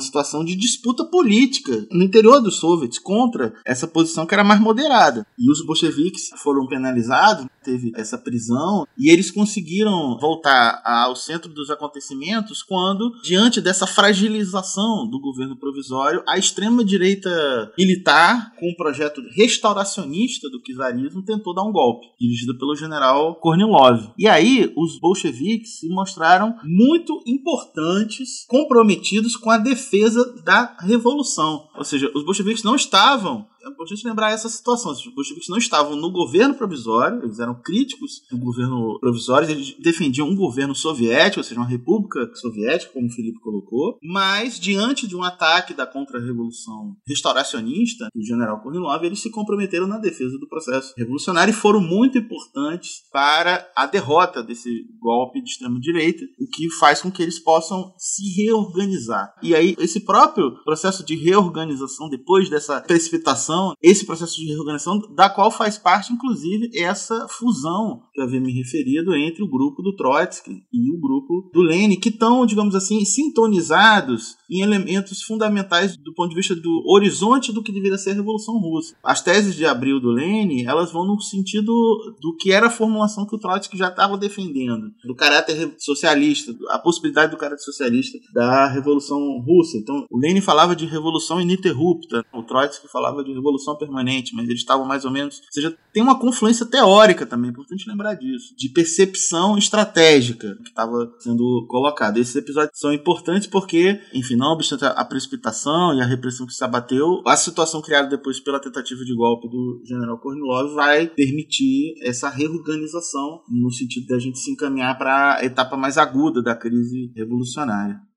situação 0.00 0.44
de 0.44 0.56
disputa 0.56 1.04
política 1.04 1.86
no 1.90 2.02
interior 2.02 2.40
dos 2.40 2.56
soviets 2.56 2.98
contra 2.98 3.52
essa 3.64 3.86
posição 3.86 4.26
que 4.26 4.34
era 4.34 4.44
mais 4.44 4.60
moderada. 4.60 5.26
E 5.38 5.50
os 5.50 5.64
bolcheviques 5.64 6.30
foram 6.36 6.66
penalizados, 6.66 7.46
teve 7.62 7.92
essa 7.94 8.18
prisão, 8.18 8.86
e 8.96 9.10
eles 9.10 9.30
conseguiram 9.30 10.18
voltar 10.28 10.82
ao 10.84 11.16
centro 11.16 11.48
dos 11.48 11.70
acontecimentos 11.70 12.62
quando, 12.62 13.12
diante 13.22 13.60
dessa 13.60 13.86
fragilização 13.86 15.08
do 15.08 15.18
governo 15.18 15.56
provisório, 15.56 16.22
a 16.28 16.36
extrema-direita 16.36 17.72
militar, 17.78 18.52
com 18.58 18.70
um 18.70 18.74
projeto 18.74 19.22
restauracionista 19.34 20.50
do 20.50 20.60
czarismo, 20.60 21.22
tentou 21.22 21.54
dar 21.54 21.62
um 21.62 21.72
golpe, 21.72 22.06
dirigido 22.20 22.58
pelo 22.58 22.76
general 22.76 23.36
Kornilov. 23.36 24.10
E 24.18 24.28
aí, 24.28 24.70
os 24.76 24.98
bolcheviques 24.98 25.78
se 25.78 25.88
mostraram 25.88 26.54
muito 26.62 27.22
importantes, 27.26 28.44
comprometidos 28.46 29.34
com 29.34 29.50
a 29.50 29.58
defesa 29.58 30.34
da 30.44 30.76
revolução. 30.80 31.68
Ou 31.74 31.84
seja, 31.84 32.10
os 32.14 32.24
bolcheviques 32.24 32.62
não 32.62 32.76
estavam 32.76 33.46
é 33.68 33.72
importante 33.72 34.06
lembrar 34.06 34.32
essa 34.32 34.48
situação. 34.48 34.92
Os 34.92 35.06
bolcheviques 35.14 35.48
não 35.48 35.58
estavam 35.58 35.96
no 35.96 36.10
governo 36.10 36.54
provisório, 36.54 37.22
eles 37.22 37.38
eram 37.38 37.54
críticos 37.54 38.22
do 38.30 38.38
governo 38.38 38.98
provisório, 39.00 39.50
eles 39.50 39.76
defendiam 39.80 40.28
um 40.28 40.36
governo 40.36 40.74
soviético, 40.74 41.40
ou 41.40 41.44
seja, 41.44 41.60
uma 41.60 41.68
república 41.68 42.30
soviética, 42.34 42.92
como 42.92 43.06
o 43.06 43.12
Felipe 43.12 43.40
colocou, 43.40 43.98
mas 44.02 44.58
diante 44.58 45.06
de 45.06 45.16
um 45.16 45.22
ataque 45.22 45.74
da 45.74 45.86
contra-revolução 45.86 46.96
restauracionista 47.06 48.08
do 48.14 48.24
general 48.24 48.60
Kornilov, 48.60 49.04
eles 49.04 49.20
se 49.20 49.30
comprometeram 49.30 49.86
na 49.86 49.98
defesa 49.98 50.38
do 50.38 50.48
processo 50.48 50.94
revolucionário 50.96 51.52
e 51.52 51.54
foram 51.54 51.80
muito 51.80 52.18
importantes 52.18 53.02
para 53.12 53.70
a 53.76 53.86
derrota 53.86 54.42
desse 54.42 54.84
golpe 55.00 55.42
de 55.42 55.50
extrema-direita, 55.50 56.24
o 56.38 56.46
que 56.46 56.70
faz 56.78 57.02
com 57.02 57.10
que 57.10 57.22
eles 57.22 57.38
possam 57.38 57.92
se 57.96 58.42
reorganizar. 58.42 59.34
E 59.42 59.54
aí, 59.54 59.76
esse 59.78 60.00
próprio 60.00 60.52
processo 60.64 61.04
de 61.04 61.16
reorganização, 61.16 62.08
depois 62.08 62.48
dessa 62.48 62.80
precipitação 62.80 63.57
esse 63.82 64.04
processo 64.04 64.36
de 64.36 64.46
reorganização, 64.46 64.98
da 65.14 65.28
qual 65.28 65.50
faz 65.50 65.78
parte, 65.78 66.12
inclusive, 66.12 66.70
essa 66.74 67.26
fusão 67.28 68.02
que 68.12 68.20
eu 68.20 68.24
havia 68.24 68.40
me 68.40 68.52
referido 68.52 69.14
entre 69.14 69.42
o 69.42 69.48
grupo 69.48 69.82
do 69.82 69.94
Trotsky 69.94 70.62
e 70.72 70.90
o 70.90 71.00
grupo 71.00 71.50
do 71.52 71.62
Lenin, 71.62 71.98
que 71.98 72.08
estão, 72.08 72.44
digamos 72.46 72.74
assim, 72.74 73.04
sintonizados 73.04 74.36
em 74.50 74.62
elementos 74.62 75.22
fundamentais 75.22 75.96
do 75.96 76.14
ponto 76.14 76.30
de 76.30 76.36
vista 76.36 76.54
do 76.54 76.82
horizonte 76.86 77.52
do 77.52 77.62
que 77.62 77.72
deveria 77.72 77.98
ser 77.98 78.10
a 78.10 78.14
Revolução 78.14 78.58
Russa. 78.58 78.96
As 79.02 79.22
teses 79.22 79.54
de 79.54 79.66
abril 79.66 80.00
do 80.00 80.10
Lenin, 80.10 80.64
elas 80.64 80.92
vão 80.92 81.06
no 81.06 81.20
sentido 81.20 81.72
do 82.20 82.36
que 82.38 82.52
era 82.52 82.66
a 82.66 82.70
formulação 82.70 83.26
que 83.26 83.34
o 83.34 83.38
Trotsky 83.38 83.76
já 83.76 83.88
estava 83.88 84.16
defendendo, 84.16 84.90
do 85.04 85.14
caráter 85.14 85.74
socialista, 85.78 86.54
a 86.70 86.78
possibilidade 86.78 87.30
do 87.30 87.38
caráter 87.38 87.62
socialista 87.62 88.18
da 88.32 88.68
Revolução 88.68 89.18
Russa. 89.40 89.76
Então, 89.76 90.06
o 90.10 90.18
Lenin 90.18 90.40
falava 90.40 90.74
de 90.74 90.86
revolução 90.86 91.40
ininterrupta, 91.40 92.24
o 92.32 92.42
Trotsky 92.42 92.88
falava 92.88 93.22
de 93.22 93.32
revolução 93.32 93.47
permanente, 93.76 94.34
mas 94.34 94.48
eles 94.48 94.60
estavam 94.60 94.86
mais 94.86 95.04
ou 95.04 95.10
menos. 95.10 95.38
Ou 95.38 95.52
seja, 95.52 95.76
tem 95.92 96.02
uma 96.02 96.18
confluência 96.18 96.66
teórica 96.66 97.26
também, 97.26 97.48
é 97.48 97.52
importante 97.52 97.88
lembrar 97.88 98.14
disso, 98.14 98.54
de 98.56 98.68
percepção 98.68 99.56
estratégica 99.56 100.56
que 100.62 100.68
estava 100.68 101.12
sendo 101.18 101.66
colocada. 101.68 102.18
Esses 102.18 102.36
episódios 102.36 102.78
são 102.78 102.92
importantes 102.92 103.48
porque, 103.48 104.00
enfim, 104.14 104.36
não 104.36 104.52
obstante 104.52 104.84
a 104.84 105.04
precipitação 105.04 105.94
e 105.94 106.00
a 106.00 106.06
repressão 106.06 106.46
que 106.46 106.54
se 106.54 106.64
abateu, 106.64 107.22
a 107.26 107.36
situação 107.36 107.80
criada 107.80 108.08
depois 108.08 108.40
pela 108.40 108.60
tentativa 108.60 109.04
de 109.04 109.14
golpe 109.14 109.48
do 109.48 109.82
general 109.84 110.18
Kornilov 110.18 110.74
vai 110.74 111.06
permitir 111.06 111.94
essa 112.02 112.28
reorganização 112.28 113.42
no 113.48 113.70
sentido 113.70 114.06
da 114.06 114.18
gente 114.18 114.38
se 114.38 114.50
encaminhar 114.50 114.96
para 114.98 115.36
a 115.36 115.44
etapa 115.44 115.76
mais 115.76 115.98
aguda 115.98 116.42
da 116.42 116.54
crise 116.54 117.12
revolucionária. 117.14 118.07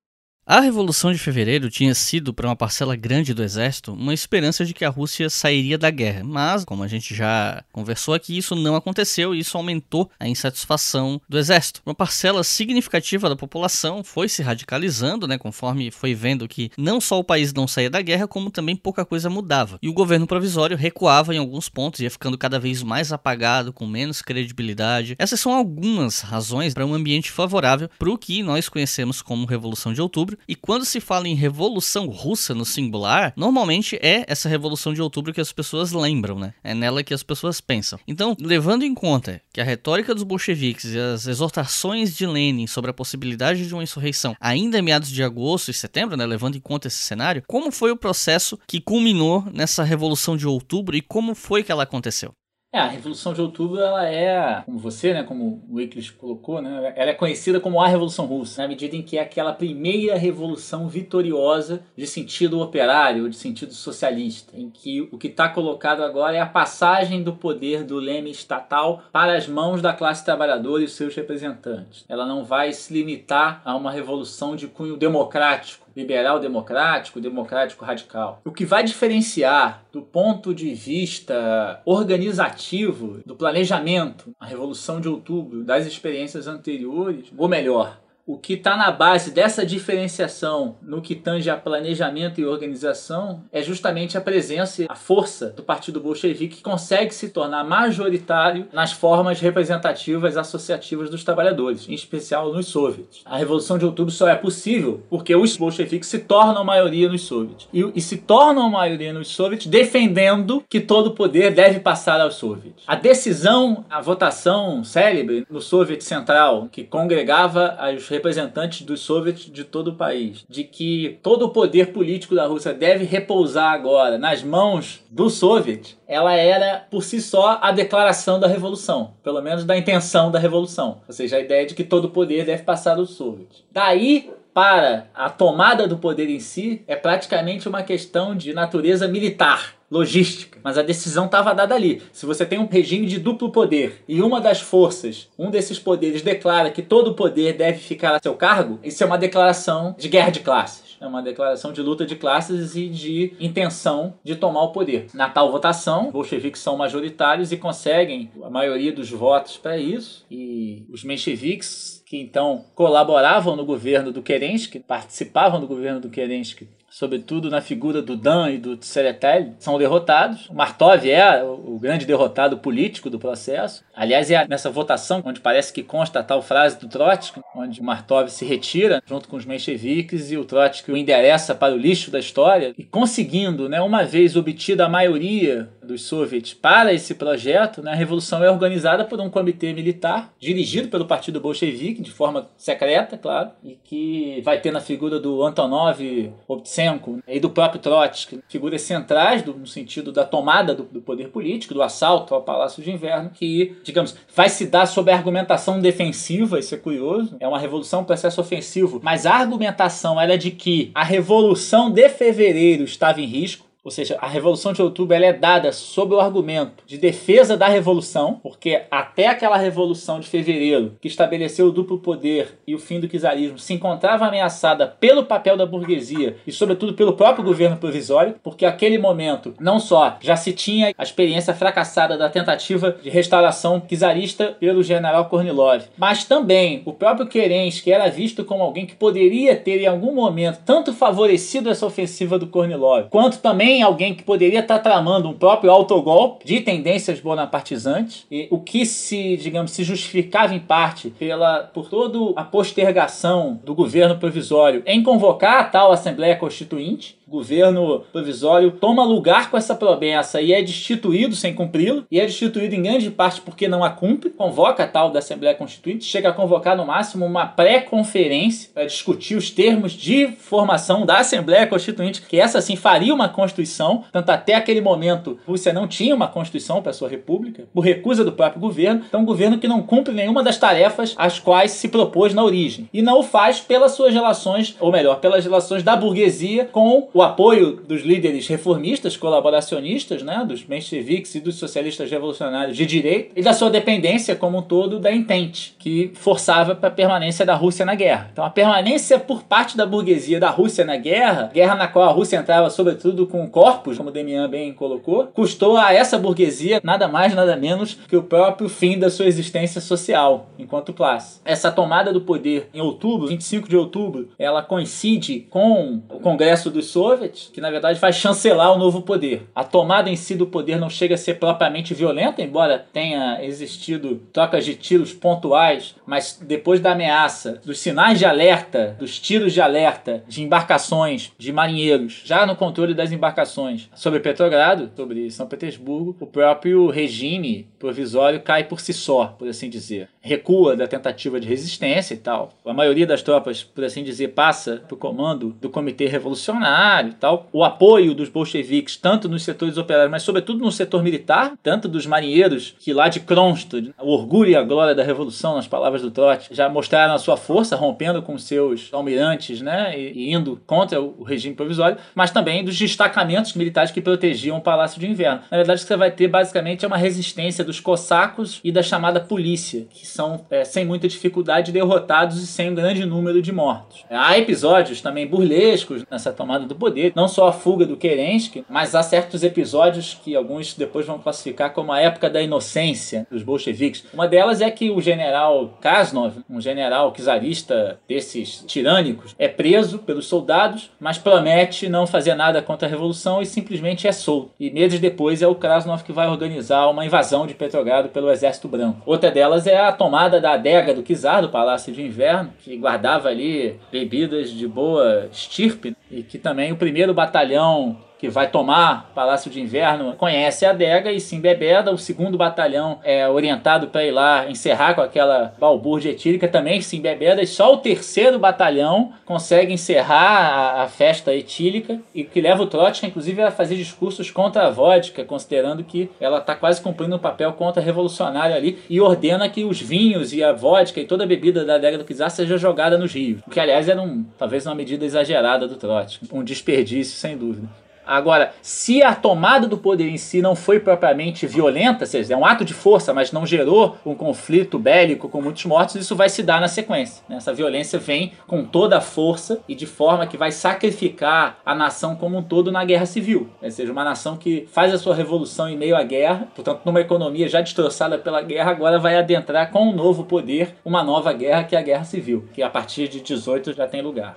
A 0.44 0.58
Revolução 0.58 1.12
de 1.12 1.20
Fevereiro 1.20 1.70
tinha 1.70 1.94
sido, 1.94 2.34
para 2.34 2.48
uma 2.48 2.56
parcela 2.56 2.96
grande 2.96 3.32
do 3.32 3.44
exército, 3.44 3.92
uma 3.92 4.12
esperança 4.12 4.64
de 4.64 4.74
que 4.74 4.84
a 4.84 4.88
Rússia 4.88 5.30
sairia 5.30 5.78
da 5.78 5.88
guerra, 5.88 6.24
mas, 6.24 6.64
como 6.64 6.82
a 6.82 6.88
gente 6.88 7.14
já 7.14 7.62
conversou 7.70 8.12
aqui, 8.12 8.36
isso 8.36 8.56
não 8.56 8.74
aconteceu 8.74 9.32
e 9.32 9.38
isso 9.38 9.56
aumentou 9.56 10.10
a 10.18 10.26
insatisfação 10.26 11.22
do 11.28 11.38
exército. 11.38 11.80
Uma 11.86 11.94
parcela 11.94 12.42
significativa 12.42 13.28
da 13.28 13.36
população 13.36 14.02
foi 14.02 14.28
se 14.28 14.42
radicalizando, 14.42 15.28
né, 15.28 15.38
conforme 15.38 15.92
foi 15.92 16.12
vendo 16.12 16.48
que 16.48 16.72
não 16.76 17.00
só 17.00 17.20
o 17.20 17.24
país 17.24 17.52
não 17.52 17.68
saía 17.68 17.88
da 17.88 18.02
guerra, 18.02 18.26
como 18.26 18.50
também 18.50 18.74
pouca 18.74 19.04
coisa 19.04 19.30
mudava. 19.30 19.78
E 19.80 19.88
o 19.88 19.94
governo 19.94 20.26
provisório 20.26 20.76
recuava 20.76 21.32
em 21.32 21.38
alguns 21.38 21.68
pontos, 21.68 22.00
ia 22.00 22.10
ficando 22.10 22.36
cada 22.36 22.58
vez 22.58 22.82
mais 22.82 23.12
apagado, 23.12 23.72
com 23.72 23.86
menos 23.86 24.20
credibilidade. 24.20 25.14
Essas 25.20 25.38
são 25.38 25.54
algumas 25.54 26.18
razões 26.18 26.74
para 26.74 26.84
um 26.84 26.94
ambiente 26.94 27.30
favorável 27.30 27.88
para 27.96 28.10
o 28.10 28.18
que 28.18 28.42
nós 28.42 28.68
conhecemos 28.68 29.22
como 29.22 29.46
Revolução 29.46 29.92
de 29.92 30.02
Outubro 30.02 30.31
outubro. 30.32 30.38
E 30.48 30.54
quando 30.54 30.84
se 30.84 31.00
fala 31.00 31.28
em 31.28 31.34
Revolução 31.34 32.06
Russa 32.06 32.54
no 32.54 32.64
singular, 32.64 33.32
normalmente 33.36 33.96
é 34.00 34.24
essa 34.26 34.48
Revolução 34.48 34.92
de 34.92 35.02
Outubro 35.02 35.32
que 35.32 35.40
as 35.40 35.52
pessoas 35.52 35.92
lembram, 35.92 36.38
né? 36.38 36.54
É 36.62 36.74
nela 36.74 37.02
que 37.02 37.14
as 37.14 37.22
pessoas 37.22 37.60
pensam. 37.60 37.98
Então, 38.06 38.36
levando 38.40 38.84
em 38.84 38.94
conta 38.94 39.40
que 39.52 39.60
a 39.60 39.64
retórica 39.64 40.14
dos 40.14 40.24
bolcheviques 40.24 40.92
e 40.92 40.98
as 40.98 41.26
exortações 41.26 42.16
de 42.16 42.26
Lenin 42.26 42.66
sobre 42.66 42.90
a 42.90 42.94
possibilidade 42.94 43.66
de 43.66 43.74
uma 43.74 43.82
insurreição 43.82 44.34
ainda 44.40 44.78
em 44.78 44.82
meados 44.82 45.10
de 45.10 45.22
agosto 45.22 45.70
e 45.70 45.74
setembro, 45.74 46.16
né? 46.16 46.26
Levando 46.26 46.56
em 46.56 46.60
conta 46.60 46.88
esse 46.88 46.98
cenário, 46.98 47.42
como 47.46 47.70
foi 47.70 47.90
o 47.90 47.96
processo 47.96 48.58
que 48.66 48.80
culminou 48.80 49.44
nessa 49.52 49.82
Revolução 49.82 50.36
de 50.36 50.46
Outubro 50.46 50.96
e 50.96 51.02
como 51.02 51.34
foi 51.34 51.62
que 51.62 51.72
ela 51.72 51.82
aconteceu? 51.82 52.32
É, 52.74 52.78
a 52.78 52.86
Revolução 52.86 53.34
de 53.34 53.40
Outubro, 53.42 53.78
ela 53.78 54.08
é, 54.08 54.62
como 54.64 54.78
você, 54.78 55.12
né, 55.12 55.22
como 55.22 55.62
o 55.68 55.74
Wickles 55.74 56.08
colocou, 56.08 56.62
né, 56.62 56.94
ela 56.96 57.10
é 57.10 57.12
conhecida 57.14 57.60
como 57.60 57.78
a 57.78 57.86
Revolução 57.86 58.24
Russa, 58.24 58.62
na 58.62 58.68
medida 58.68 58.96
em 58.96 59.02
que 59.02 59.18
é 59.18 59.20
aquela 59.20 59.52
primeira 59.52 60.16
revolução 60.16 60.88
vitoriosa 60.88 61.82
de 61.94 62.06
sentido 62.06 62.58
operário, 62.62 63.28
de 63.28 63.36
sentido 63.36 63.74
socialista, 63.74 64.56
em 64.56 64.70
que 64.70 65.02
o 65.12 65.18
que 65.18 65.26
está 65.26 65.50
colocado 65.50 66.02
agora 66.02 66.34
é 66.34 66.40
a 66.40 66.46
passagem 66.46 67.22
do 67.22 67.34
poder 67.34 67.84
do 67.84 67.98
leme 67.98 68.30
estatal 68.30 69.02
para 69.12 69.36
as 69.36 69.46
mãos 69.46 69.82
da 69.82 69.92
classe 69.92 70.24
trabalhadora 70.24 70.82
e 70.82 70.88
seus 70.88 71.14
representantes. 71.14 72.06
Ela 72.08 72.24
não 72.24 72.42
vai 72.42 72.72
se 72.72 72.90
limitar 72.94 73.60
a 73.66 73.76
uma 73.76 73.92
revolução 73.92 74.56
de 74.56 74.66
cunho 74.66 74.96
democrático, 74.96 75.81
liberal 75.96 76.40
democrático, 76.40 77.20
democrático 77.20 77.84
radical. 77.84 78.40
O 78.44 78.50
que 78.50 78.64
vai 78.64 78.84
diferenciar 78.84 79.84
do 79.92 80.02
ponto 80.02 80.54
de 80.54 80.74
vista 80.74 81.80
organizativo 81.84 83.20
do 83.24 83.36
planejamento, 83.36 84.34
a 84.38 84.46
Revolução 84.46 85.00
de 85.00 85.08
Outubro, 85.08 85.64
das 85.64 85.86
experiências 85.86 86.46
anteriores, 86.46 87.32
ou 87.36 87.48
melhor, 87.48 88.01
o 88.24 88.38
que 88.38 88.54
está 88.54 88.76
na 88.76 88.90
base 88.90 89.32
dessa 89.32 89.66
diferenciação 89.66 90.76
no 90.80 91.02
que 91.02 91.14
tange 91.14 91.50
a 91.50 91.56
planejamento 91.56 92.40
e 92.40 92.46
organização 92.46 93.42
é 93.50 93.62
justamente 93.62 94.16
a 94.16 94.20
presença, 94.20 94.86
a 94.88 94.94
força 94.94 95.50
do 95.50 95.62
Partido 95.62 96.00
Bolchevique 96.00 96.56
que 96.56 96.62
consegue 96.62 97.12
se 97.12 97.30
tornar 97.30 97.64
majoritário 97.64 98.68
nas 98.72 98.92
formas 98.92 99.40
representativas 99.40 100.36
associativas 100.36 101.10
dos 101.10 101.24
trabalhadores, 101.24 101.88
em 101.88 101.94
especial 101.94 102.52
nos 102.52 102.66
soviets. 102.66 103.22
A 103.24 103.36
Revolução 103.36 103.76
de 103.76 103.84
Outubro 103.84 104.12
só 104.12 104.28
é 104.28 104.36
possível 104.36 105.02
porque 105.10 105.34
os 105.34 105.56
bolcheviques 105.56 106.08
se 106.08 106.20
tornam 106.20 106.64
maioria 106.64 107.08
nos 107.08 107.22
soviets. 107.22 107.68
E, 107.72 107.90
e 107.94 108.00
se 108.00 108.18
tornam 108.18 108.70
maioria 108.70 109.12
nos 109.12 109.28
soviets 109.28 109.66
defendendo 109.66 110.62
que 110.68 110.80
todo 110.80 111.08
o 111.08 111.14
poder 111.14 111.52
deve 111.52 111.80
passar 111.80 112.20
aos 112.20 112.36
soviets. 112.36 112.84
A 112.86 112.94
decisão, 112.94 113.84
a 113.90 114.00
votação 114.00 114.84
célebre 114.84 115.44
no 115.50 115.60
soviet 115.60 116.04
central, 116.04 116.68
que 116.70 116.84
congregava 116.84 117.76
as 117.78 118.11
representantes 118.12 118.82
dos 118.82 119.00
soviets 119.00 119.50
de 119.50 119.64
todo 119.64 119.88
o 119.88 119.96
país, 119.96 120.44
de 120.48 120.64
que 120.64 121.18
todo 121.22 121.46
o 121.46 121.50
poder 121.50 121.92
político 121.92 122.34
da 122.34 122.46
Rússia 122.46 122.72
deve 122.72 123.04
repousar 123.04 123.72
agora 123.72 124.18
nas 124.18 124.42
mãos 124.42 125.02
do 125.10 125.28
soviet, 125.28 125.98
ela 126.06 126.34
era 126.34 126.86
por 126.90 127.02
si 127.02 127.20
só 127.20 127.58
a 127.60 127.72
declaração 127.72 128.38
da 128.38 128.46
revolução, 128.46 129.14
pelo 129.22 129.42
menos 129.42 129.64
da 129.64 129.76
intenção 129.76 130.30
da 130.30 130.38
revolução, 130.38 131.00
ou 131.06 131.12
seja, 131.14 131.36
a 131.36 131.40
ideia 131.40 131.66
de 131.66 131.74
que 131.74 131.84
todo 131.84 132.04
o 132.06 132.10
poder 132.10 132.44
deve 132.44 132.62
passar 132.62 132.94
do 132.94 133.06
soviet. 133.06 133.64
Daí 133.72 134.30
para 134.54 135.06
a 135.14 135.30
tomada 135.30 135.88
do 135.88 135.96
poder 135.96 136.28
em 136.28 136.38
si 136.38 136.82
é 136.86 136.94
praticamente 136.94 137.68
uma 137.68 137.82
questão 137.82 138.36
de 138.36 138.52
natureza 138.52 139.08
militar 139.08 139.74
logística, 139.92 140.58
mas 140.64 140.78
a 140.78 140.82
decisão 140.82 141.26
estava 141.26 141.54
dada 141.54 141.74
ali. 141.74 142.00
Se 142.12 142.24
você 142.24 142.46
tem 142.46 142.58
um 142.58 142.66
regime 142.66 143.06
de 143.06 143.18
duplo 143.18 143.52
poder 143.52 144.02
e 144.08 144.22
uma 144.22 144.40
das 144.40 144.58
forças, 144.58 145.28
um 145.38 145.50
desses 145.50 145.78
poderes 145.78 146.22
declara 146.22 146.70
que 146.70 146.80
todo 146.80 147.08
o 147.08 147.14
poder 147.14 147.52
deve 147.52 147.78
ficar 147.78 148.16
a 148.16 148.18
seu 148.18 148.34
cargo, 148.34 148.80
isso 148.82 149.04
é 149.04 149.06
uma 149.06 149.18
declaração 149.18 149.94
de 149.98 150.08
guerra 150.08 150.30
de 150.30 150.40
classes. 150.40 150.96
É 150.98 151.06
uma 151.06 151.20
declaração 151.20 151.72
de 151.72 151.82
luta 151.82 152.06
de 152.06 152.16
classes 152.16 152.74
e 152.74 152.88
de 152.88 153.34
intenção 153.38 154.14
de 154.24 154.36
tomar 154.36 154.62
o 154.62 154.72
poder. 154.72 155.08
Na 155.12 155.28
tal 155.28 155.50
votação, 155.50 156.06
os 156.06 156.12
bolcheviques 156.12 156.62
são 156.62 156.76
majoritários 156.76 157.52
e 157.52 157.56
conseguem 157.56 158.30
a 158.42 158.48
maioria 158.48 158.92
dos 158.92 159.10
votos 159.10 159.58
para 159.58 159.76
isso. 159.76 160.24
E 160.30 160.86
os 160.88 161.04
mencheviques, 161.04 162.02
que 162.06 162.16
então 162.16 162.64
colaboravam 162.74 163.56
no 163.56 163.64
governo 163.64 164.12
do 164.12 164.22
Kerensky, 164.22 164.78
participavam 164.78 165.60
do 165.60 165.66
governo 165.66 166.00
do 166.00 166.08
Kerensky, 166.08 166.68
sobretudo 166.92 167.50
na 167.50 167.62
figura 167.62 168.02
do 168.02 168.14
Dan 168.14 168.50
e 168.50 168.58
do 168.58 168.76
Tseretel, 168.76 169.54
são 169.58 169.78
derrotados. 169.78 170.46
O 170.50 170.54
Martov 170.54 171.08
é 171.08 171.42
o 171.42 171.78
grande 171.78 172.04
derrotado 172.04 172.58
político 172.58 173.08
do 173.08 173.18
processo. 173.18 173.82
Aliás, 173.96 174.30
é 174.30 174.46
nessa 174.46 174.70
votação 174.70 175.22
onde 175.24 175.40
parece 175.40 175.72
que 175.72 175.82
consta 175.82 176.20
a 176.20 176.22
tal 176.22 176.42
frase 176.42 176.78
do 176.78 176.88
Trotsky, 176.88 177.40
onde 177.56 177.80
o 177.80 177.84
Martov 177.84 178.28
se 178.28 178.44
retira 178.44 179.02
junto 179.06 179.26
com 179.26 179.36
os 179.36 179.46
mencheviques 179.46 180.30
e 180.30 180.36
o 180.36 180.44
Trotsky 180.44 180.92
o 180.92 180.96
endereça 180.96 181.54
para 181.54 181.74
o 181.74 181.78
lixo 181.78 182.10
da 182.10 182.18
história 182.18 182.74
e 182.76 182.84
conseguindo, 182.84 183.70
né, 183.70 183.80
uma 183.80 184.04
vez 184.04 184.36
obtida 184.36 184.84
a 184.84 184.88
maioria 184.88 185.70
dos 185.82 186.02
soviets 186.02 186.54
para 186.54 186.92
esse 186.92 187.14
projeto, 187.14 187.82
né, 187.82 187.92
a 187.92 187.94
revolução 187.94 188.42
é 188.42 188.50
organizada 188.50 189.04
por 189.04 189.20
um 189.20 189.30
comitê 189.30 189.72
militar 189.72 190.32
dirigido 190.38 190.88
pelo 190.88 191.06
Partido 191.06 191.40
Bolchevique 191.40 192.02
de 192.02 192.10
forma 192.10 192.48
secreta, 192.56 193.18
claro, 193.18 193.50
e 193.64 193.78
que 193.82 194.40
vai 194.44 194.60
ter 194.60 194.70
na 194.70 194.80
figura 194.80 195.18
do 195.18 195.42
Antonov 195.42 196.00
Obtsenko 196.46 197.20
e 197.26 197.40
do 197.40 197.50
próprio 197.50 197.80
Trotsky 197.80 198.40
figuras 198.48 198.82
centrais 198.82 199.42
do, 199.42 199.54
no 199.54 199.66
sentido 199.66 200.12
da 200.12 200.24
tomada 200.24 200.74
do, 200.74 200.84
do 200.84 201.00
poder 201.00 201.28
político, 201.28 201.74
do 201.74 201.82
assalto 201.82 202.34
ao 202.34 202.42
Palácio 202.42 202.82
de 202.82 202.90
Inverno, 202.90 203.30
que, 203.30 203.76
digamos, 203.82 204.16
vai 204.34 204.48
se 204.48 204.66
dar 204.66 204.86
sob 204.86 205.10
a 205.10 205.16
argumentação 205.16 205.80
defensiva, 205.80 206.58
isso 206.58 206.74
é 206.74 206.78
curioso, 206.78 207.36
é 207.40 207.48
uma 207.48 207.58
revolução, 207.58 208.00
um 208.00 208.04
processo 208.04 208.40
ofensivo, 208.40 209.00
mas 209.02 209.26
a 209.26 209.34
argumentação 209.34 210.20
era 210.20 210.36
de 210.36 210.50
que 210.50 210.90
a 210.94 211.04
revolução 211.04 211.90
de 211.90 212.08
fevereiro 212.08 212.84
estava 212.84 213.20
em 213.20 213.26
risco, 213.26 213.71
ou 213.84 213.90
seja, 213.90 214.16
a 214.20 214.28
Revolução 214.28 214.72
de 214.72 214.80
Outubro 214.80 215.14
ela 215.14 215.26
é 215.26 215.32
dada 215.32 215.72
sob 215.72 216.14
o 216.14 216.20
argumento 216.20 216.84
de 216.86 216.96
defesa 216.96 217.56
da 217.56 217.66
Revolução, 217.66 218.38
porque 218.42 218.82
até 218.90 219.26
aquela 219.26 219.56
Revolução 219.56 220.20
de 220.20 220.28
Fevereiro, 220.28 220.96
que 221.00 221.08
estabeleceu 221.08 221.66
o 221.66 221.72
duplo 221.72 221.98
poder 221.98 222.60
e 222.66 222.74
o 222.74 222.78
fim 222.78 223.00
do 223.00 223.08
czarismo, 223.08 223.58
se 223.58 223.74
encontrava 223.74 224.26
ameaçada 224.26 224.86
pelo 224.86 225.24
papel 225.24 225.56
da 225.56 225.66
burguesia 225.66 226.36
e, 226.46 226.52
sobretudo, 226.52 226.94
pelo 226.94 227.14
próprio 227.14 227.44
governo 227.44 227.76
provisório, 227.76 228.36
porque 228.42 228.64
aquele 228.64 228.98
momento 228.98 229.54
não 229.58 229.80
só 229.80 230.16
já 230.20 230.36
se 230.36 230.52
tinha 230.52 230.94
a 230.96 231.02
experiência 231.02 231.52
fracassada 231.52 232.16
da 232.16 232.28
tentativa 232.28 232.96
de 233.02 233.10
restauração 233.10 233.82
czarista 233.88 234.56
pelo 234.60 234.82
general 234.82 235.26
Kornilov, 235.26 235.82
mas 235.96 236.24
também 236.24 236.82
o 236.84 236.92
próprio 236.92 237.26
Kerensky 237.26 237.90
era 237.90 238.08
visto 238.08 238.44
como 238.44 238.62
alguém 238.62 238.86
que 238.86 238.94
poderia 238.94 239.56
ter 239.56 239.80
em 239.80 239.86
algum 239.86 240.14
momento 240.14 240.60
tanto 240.64 240.92
favorecido 240.92 241.68
essa 241.68 241.86
ofensiva 241.86 242.38
do 242.38 242.46
Kornilov, 242.46 243.08
quanto 243.10 243.38
também 243.38 243.71
também 243.72 243.82
alguém 243.82 244.14
que 244.14 244.22
poderia 244.22 244.60
estar 244.60 244.78
tramando 244.80 245.28
um 245.28 245.32
próprio 245.32 245.70
autogolpe 245.70 246.44
de 246.44 246.60
tendências 246.60 247.20
bonapartizantes, 247.20 248.26
e 248.30 248.46
o 248.50 248.58
que 248.58 248.84
se, 248.84 249.36
digamos, 249.38 249.70
se 249.70 249.82
justificava 249.82 250.54
em 250.54 250.58
parte 250.58 251.08
pela 251.10 251.62
por 251.62 251.88
toda 251.88 252.38
a 252.38 252.44
postergação 252.44 253.58
do 253.64 253.74
governo 253.74 254.18
provisório 254.18 254.82
em 254.84 255.02
convocar 255.02 255.60
a 255.60 255.64
tal 255.64 255.92
Assembleia 255.92 256.36
Constituinte, 256.36 257.16
governo 257.32 258.04
provisório 258.12 258.70
toma 258.70 259.02
lugar 259.04 259.50
com 259.50 259.56
essa 259.56 259.74
promessa 259.74 260.40
e 260.40 260.52
é 260.52 260.62
destituído 260.62 261.34
sem 261.34 261.54
cumpri-lo, 261.54 262.04
e 262.10 262.20
é 262.20 262.26
destituído 262.26 262.74
em 262.74 262.82
grande 262.82 263.10
parte 263.10 263.40
porque 263.40 263.66
não 263.66 263.82
a 263.82 263.90
cumpre, 263.90 264.30
convoca 264.30 264.84
a 264.84 264.86
tal 264.86 265.10
da 265.10 265.18
Assembleia 265.18 265.54
Constituinte, 265.54 266.04
chega 266.04 266.28
a 266.28 266.32
convocar 266.32 266.76
no 266.76 266.86
máximo 266.86 267.24
uma 267.24 267.46
pré-conferência 267.46 268.70
para 268.74 268.84
discutir 268.84 269.34
os 269.34 269.50
termos 269.50 269.92
de 269.92 270.28
formação 270.38 271.06
da 271.06 271.18
Assembleia 271.18 271.66
Constituinte, 271.66 272.20
que 272.22 272.38
essa 272.38 272.60
sim 272.60 272.76
faria 272.76 273.14
uma 273.14 273.28
Constituição, 273.28 274.04
tanto 274.12 274.30
até 274.30 274.54
aquele 274.54 274.80
momento 274.80 275.38
Rússia 275.46 275.72
não 275.72 275.88
tinha 275.88 276.14
uma 276.14 276.28
Constituição 276.28 276.82
para 276.82 276.92
sua 276.92 277.08
república, 277.08 277.64
por 277.72 277.80
recusa 277.80 278.22
do 278.22 278.32
próprio 278.32 278.60
governo, 278.60 279.02
então 279.08 279.22
um 279.22 279.24
governo 279.24 279.58
que 279.58 279.66
não 279.66 279.82
cumpre 279.82 280.12
nenhuma 280.12 280.42
das 280.42 280.58
tarefas 280.58 281.14
às 281.16 281.38
quais 281.38 281.70
se 281.70 281.88
propôs 281.88 282.34
na 282.34 282.44
origem, 282.44 282.88
e 282.92 283.00
não 283.00 283.20
o 283.20 283.22
faz 283.22 283.60
pelas 283.60 283.92
suas 283.92 284.12
relações, 284.12 284.76
ou 284.78 284.92
melhor, 284.92 285.20
pelas 285.20 285.44
relações 285.44 285.82
da 285.82 285.96
burguesia 285.96 286.66
com 286.66 287.08
o 287.14 287.21
apoio 287.22 287.80
dos 287.86 288.02
líderes 288.02 288.46
reformistas, 288.46 289.16
colaboracionistas, 289.16 290.22
né, 290.22 290.44
dos 290.46 290.66
mencheviques 290.66 291.34
e 291.34 291.40
dos 291.40 291.56
socialistas 291.56 292.10
revolucionários 292.10 292.76
de 292.76 292.86
direita, 292.86 293.30
e 293.36 293.42
da 293.42 293.52
sua 293.52 293.70
dependência 293.70 294.34
como 294.36 294.58
um 294.58 294.62
todo 294.62 294.98
da 294.98 295.12
Entente, 295.12 295.74
que 295.78 296.10
forçava 296.14 296.74
para 296.74 296.88
a 296.88 296.92
permanência 296.92 297.44
da 297.44 297.54
Rússia 297.54 297.84
na 297.84 297.94
guerra. 297.94 298.30
Então 298.32 298.44
a 298.44 298.50
permanência 298.50 299.18
por 299.18 299.42
parte 299.42 299.76
da 299.76 299.86
burguesia 299.86 300.40
da 300.40 300.50
Rússia 300.50 300.84
na 300.84 300.96
guerra, 300.96 301.50
guerra 301.52 301.74
na 301.74 301.88
qual 301.88 302.08
a 302.08 302.12
Rússia 302.12 302.36
entrava 302.36 302.70
sobretudo 302.70 303.26
com 303.26 303.48
corpos, 303.48 303.98
como 303.98 304.10
Demian 304.10 304.48
bem 304.48 304.72
colocou, 304.72 305.26
custou 305.26 305.76
a 305.76 305.92
essa 305.92 306.18
burguesia 306.18 306.80
nada 306.82 307.08
mais 307.08 307.34
nada 307.34 307.56
menos 307.56 307.94
que 307.94 308.16
o 308.16 308.22
próprio 308.22 308.68
fim 308.68 308.98
da 308.98 309.10
sua 309.10 309.26
existência 309.26 309.80
social 309.80 310.48
enquanto 310.58 310.92
classe. 310.92 311.40
Essa 311.44 311.70
tomada 311.70 312.12
do 312.12 312.20
poder 312.20 312.68
em 312.72 312.80
outubro, 312.80 313.28
25 313.28 313.68
de 313.68 313.76
outubro, 313.76 314.28
ela 314.38 314.62
coincide 314.62 315.46
com 315.50 316.00
o 316.08 316.20
Congresso 316.20 316.70
dos 316.70 316.86
Soviet, 317.02 317.50
que 317.52 317.60
na 317.60 317.70
verdade 317.70 317.98
vai 317.98 318.12
chancelar 318.12 318.72
o 318.72 318.78
novo 318.78 319.02
poder. 319.02 319.48
A 319.54 319.64
tomada 319.64 320.08
em 320.08 320.14
si 320.14 320.36
do 320.36 320.46
poder 320.46 320.78
não 320.78 320.88
chega 320.88 321.16
a 321.16 321.18
ser 321.18 321.34
propriamente 321.34 321.94
violenta, 321.94 322.40
embora 322.40 322.78
tenha 322.78 323.44
existido 323.44 324.22
trocas 324.32 324.64
de 324.64 324.76
tiros 324.76 325.12
pontuais, 325.12 325.96
mas 326.06 326.38
depois 326.40 326.78
da 326.78 326.92
ameaça, 326.92 327.60
dos 327.64 327.80
sinais 327.80 328.20
de 328.20 328.24
alerta, 328.24 328.96
dos 329.00 329.18
tiros 329.18 329.52
de 329.52 329.60
alerta 329.60 330.22
de 330.28 330.42
embarcações, 330.42 331.32
de 331.36 331.52
marinheiros, 331.52 332.22
já 332.24 332.46
no 332.46 332.54
controle 332.54 332.94
das 332.94 333.10
embarcações 333.10 333.90
sobre 333.96 334.20
Petrogrado, 334.20 334.90
sobre 334.94 335.28
São 335.30 335.48
Petersburgo, 335.48 336.16
o 336.20 336.26
próprio 336.26 336.88
regime 336.88 337.66
provisório 337.80 338.40
cai 338.40 338.62
por 338.62 338.80
si 338.80 338.92
só, 338.92 339.26
por 339.26 339.48
assim 339.48 339.68
dizer. 339.68 340.08
Recua 340.20 340.76
da 340.76 340.86
tentativa 340.86 341.40
de 341.40 341.48
resistência 341.48 342.14
e 342.14 342.18
tal. 342.18 342.52
A 342.64 342.72
maioria 342.72 343.06
das 343.06 343.22
tropas, 343.22 343.64
por 343.64 343.82
assim 343.82 344.04
dizer, 344.04 344.28
passa 344.28 344.82
para 344.86 344.94
o 344.94 344.98
comando 344.98 345.56
do 345.60 345.68
Comitê 345.68 346.06
Revolucionário 346.06 346.91
tal. 347.18 347.48
O 347.52 347.64
apoio 347.64 348.14
dos 348.14 348.28
bolcheviques, 348.28 348.96
tanto 348.96 349.28
nos 349.28 349.42
setores 349.42 349.76
operários, 349.76 350.10
mas 350.10 350.22
sobretudo 350.22 350.60
no 350.60 350.72
setor 350.72 351.02
militar, 351.02 351.54
tanto 351.62 351.88
dos 351.88 352.06
marinheiros, 352.06 352.74
que 352.78 352.92
lá 352.92 353.08
de 353.08 353.20
Kronstadt, 353.20 353.94
o 354.00 354.12
orgulho 354.12 354.50
e 354.50 354.56
a 354.56 354.62
glória 354.62 354.94
da 354.94 355.02
Revolução, 355.02 355.56
nas 355.56 355.66
palavras 355.66 356.02
do 356.02 356.10
Trotsky, 356.10 356.54
já 356.54 356.68
mostraram 356.68 357.14
a 357.14 357.18
sua 357.18 357.36
força, 357.36 357.76
rompendo 357.76 358.22
com 358.22 358.36
seus 358.38 358.88
almirantes, 358.92 359.60
né, 359.60 359.98
e, 359.98 360.12
e 360.12 360.32
indo 360.32 360.60
contra 360.66 361.00
o 361.00 361.22
regime 361.22 361.54
provisório, 361.54 361.98
mas 362.14 362.30
também 362.30 362.64
dos 362.64 362.78
destacamentos 362.78 363.54
militares 363.54 363.90
que 363.90 364.00
protegiam 364.00 364.58
o 364.58 364.60
Palácio 364.60 365.00
de 365.00 365.08
Inverno. 365.08 365.42
Na 365.50 365.56
verdade, 365.56 365.80
o 365.80 365.82
que 365.82 365.88
você 365.88 365.96
vai 365.96 366.10
ter 366.10 366.28
basicamente 366.28 366.84
é 366.84 366.88
uma 366.88 366.96
resistência 366.96 367.64
dos 367.64 367.80
cossacos 367.80 368.60
e 368.64 368.72
da 368.72 368.82
chamada 368.82 369.20
polícia, 369.20 369.86
que 369.90 370.06
são, 370.06 370.44
é, 370.50 370.64
sem 370.64 370.84
muita 370.84 371.08
dificuldade, 371.08 371.72
derrotados 371.72 372.42
e 372.42 372.46
sem 372.46 372.70
um 372.70 372.74
grande 372.74 373.04
número 373.04 373.40
de 373.40 373.52
mortos. 373.52 374.04
Há 374.10 374.38
episódios 374.38 375.00
também 375.00 375.26
burlescos 375.26 376.04
nessa 376.10 376.32
tomada 376.32 376.66
do 376.66 376.74
poder, 376.82 377.12
não 377.14 377.28
só 377.28 377.46
a 377.46 377.52
fuga 377.52 377.86
do 377.86 377.96
Kerensky, 377.96 378.64
mas 378.68 378.92
há 378.96 379.04
certos 379.04 379.44
episódios 379.44 380.18
que 380.24 380.34
alguns 380.34 380.74
depois 380.74 381.06
vão 381.06 381.16
classificar 381.16 381.72
como 381.72 381.92
a 381.92 382.00
época 382.00 382.28
da 382.28 382.42
inocência 382.42 383.24
dos 383.30 383.44
bolcheviques. 383.44 384.04
Uma 384.12 384.26
delas 384.26 384.60
é 384.60 384.68
que 384.68 384.90
o 384.90 385.00
general 385.00 385.78
Krasnov, 385.80 386.38
um 386.50 386.60
general 386.60 387.12
czarista 387.12 388.00
desses 388.08 388.64
tirânicos, 388.66 389.32
é 389.38 389.46
preso 389.46 390.00
pelos 390.00 390.26
soldados, 390.26 390.90
mas 390.98 391.18
promete 391.18 391.88
não 391.88 392.04
fazer 392.04 392.34
nada 392.34 392.60
contra 392.60 392.88
a 392.88 392.90
revolução 392.90 393.40
e 393.40 393.46
simplesmente 393.46 394.08
é 394.08 394.12
solto. 394.12 394.50
E 394.58 394.68
meses 394.68 394.98
depois 394.98 395.40
é 395.40 395.46
o 395.46 395.54
Krasnov 395.54 396.02
que 396.02 396.12
vai 396.12 396.26
organizar 396.26 396.88
uma 396.88 397.06
invasão 397.06 397.46
de 397.46 397.54
Petrogrado 397.54 398.08
pelo 398.08 398.28
Exército 398.28 398.66
Branco. 398.66 399.02
Outra 399.06 399.30
delas 399.30 399.68
é 399.68 399.78
a 399.78 399.92
tomada 399.92 400.40
da 400.40 400.54
adega 400.54 400.92
do 400.92 401.04
czar, 401.04 401.42
do 401.42 401.48
Palácio 401.48 401.92
de 401.92 402.02
Inverno, 402.02 402.52
que 402.58 402.76
guardava 402.76 403.28
ali 403.28 403.78
bebidas 403.92 404.50
de 404.50 404.66
boa 404.66 405.28
estirpe 405.30 405.94
e 406.12 406.22
que 406.22 406.38
também 406.38 406.70
o 406.70 406.76
primeiro 406.76 407.14
batalhão 407.14 407.96
que 408.22 408.28
vai 408.28 408.48
tomar 408.48 409.10
Palácio 409.16 409.50
de 409.50 409.60
Inverno, 409.60 410.14
conhece 410.14 410.64
a 410.64 410.70
adega 410.70 411.10
e 411.10 411.18
se 411.18 411.34
embebeda. 411.34 411.90
O 411.90 411.98
segundo 411.98 412.38
batalhão 412.38 413.00
é 413.02 413.28
orientado 413.28 413.88
para 413.88 414.04
ir 414.04 414.12
lá 414.12 414.48
encerrar 414.48 414.94
com 414.94 415.00
aquela 415.00 415.52
balbúrdia 415.58 416.12
etílica, 416.12 416.46
também 416.46 416.80
se 416.80 416.96
embebeda. 416.96 417.42
E 417.42 417.48
só 417.48 417.74
o 417.74 417.78
terceiro 417.78 418.38
batalhão 418.38 419.12
consegue 419.26 419.72
encerrar 419.72 420.76
a, 420.78 420.82
a 420.84 420.86
festa 420.86 421.34
etílica 421.34 422.00
e 422.14 422.22
que 422.22 422.40
leva 422.40 422.62
o 422.62 422.66
Trotsky, 422.68 423.08
inclusive, 423.08 423.42
a 423.42 423.50
fazer 423.50 423.74
discursos 423.74 424.30
contra 424.30 424.68
a 424.68 424.70
vodka, 424.70 425.24
considerando 425.24 425.82
que 425.82 426.08
ela 426.20 426.38
está 426.38 426.54
quase 426.54 426.80
cumprindo 426.80 427.16
um 427.16 427.18
papel 427.18 427.52
contra-revolucionário 427.54 428.54
ali 428.54 428.78
e 428.88 429.00
ordena 429.00 429.48
que 429.48 429.64
os 429.64 429.80
vinhos 429.80 430.32
e 430.32 430.44
a 430.44 430.52
vodka 430.52 431.00
e 431.00 431.04
toda 431.04 431.24
a 431.24 431.26
bebida 431.26 431.64
da 431.64 431.74
adega 431.74 431.98
do 431.98 432.04
Kizar 432.04 432.30
seja 432.30 432.56
jogada 432.56 432.96
nos 432.96 433.12
rios. 433.12 433.40
O 433.44 433.50
que, 433.50 433.58
aliás, 433.58 433.88
era 433.88 434.00
um, 434.00 434.24
talvez 434.38 434.64
uma 434.64 434.76
medida 434.76 435.04
exagerada 435.04 435.66
do 435.66 435.74
Trotsky. 435.74 436.28
Um 436.32 436.44
desperdício, 436.44 437.16
sem 437.16 437.36
dúvida. 437.36 437.82
Agora, 438.06 438.52
se 438.60 439.02
a 439.02 439.14
tomada 439.14 439.66
do 439.66 439.78
poder 439.78 440.08
em 440.08 440.16
si 440.16 440.42
não 440.42 440.54
foi 440.54 440.80
propriamente 440.80 441.46
violenta, 441.46 442.04
ou 442.04 442.06
seja, 442.06 442.34
é 442.34 442.36
um 442.36 442.44
ato 442.44 442.64
de 442.64 442.74
força, 442.74 443.14
mas 443.14 443.32
não 443.32 443.46
gerou 443.46 443.96
um 444.04 444.14
conflito 444.14 444.78
bélico 444.78 445.28
com 445.28 445.40
muitos 445.40 445.64
mortos, 445.64 445.94
isso 445.94 446.16
vai 446.16 446.28
se 446.28 446.42
dar 446.42 446.60
na 446.60 446.68
sequência. 446.68 447.22
Né? 447.28 447.36
Essa 447.36 447.52
violência 447.52 447.98
vem 447.98 448.32
com 448.46 448.64
toda 448.64 448.98
a 448.98 449.00
força 449.00 449.60
e 449.68 449.74
de 449.74 449.86
forma 449.86 450.26
que 450.26 450.36
vai 450.36 450.50
sacrificar 450.50 451.58
a 451.64 451.74
nação 451.74 452.16
como 452.16 452.38
um 452.38 452.42
todo 452.42 452.72
na 452.72 452.84
guerra 452.84 453.06
civil. 453.06 453.48
Ou 453.62 453.70
seja, 453.70 453.92
uma 453.92 454.04
nação 454.04 454.36
que 454.36 454.68
faz 454.72 454.92
a 454.92 454.98
sua 454.98 455.14
revolução 455.14 455.68
em 455.68 455.76
meio 455.76 455.96
à 455.96 456.02
guerra, 456.02 456.48
portanto, 456.54 456.80
numa 456.84 457.00
economia 457.00 457.48
já 457.48 457.60
destroçada 457.60 458.18
pela 458.18 458.42
guerra, 458.42 458.70
agora 458.70 458.98
vai 458.98 459.16
adentrar 459.16 459.70
com 459.70 459.88
um 459.88 459.92
novo 459.92 460.24
poder 460.24 460.74
uma 460.84 461.02
nova 461.02 461.32
guerra, 461.32 461.64
que 461.64 461.76
é 461.76 461.78
a 461.78 461.82
guerra 461.82 462.04
civil, 462.04 462.48
que 462.52 462.62
a 462.62 462.70
partir 462.70 463.08
de 463.08 463.20
18 463.20 463.72
já 463.72 463.86
tem 463.86 464.02
lugar. 464.02 464.36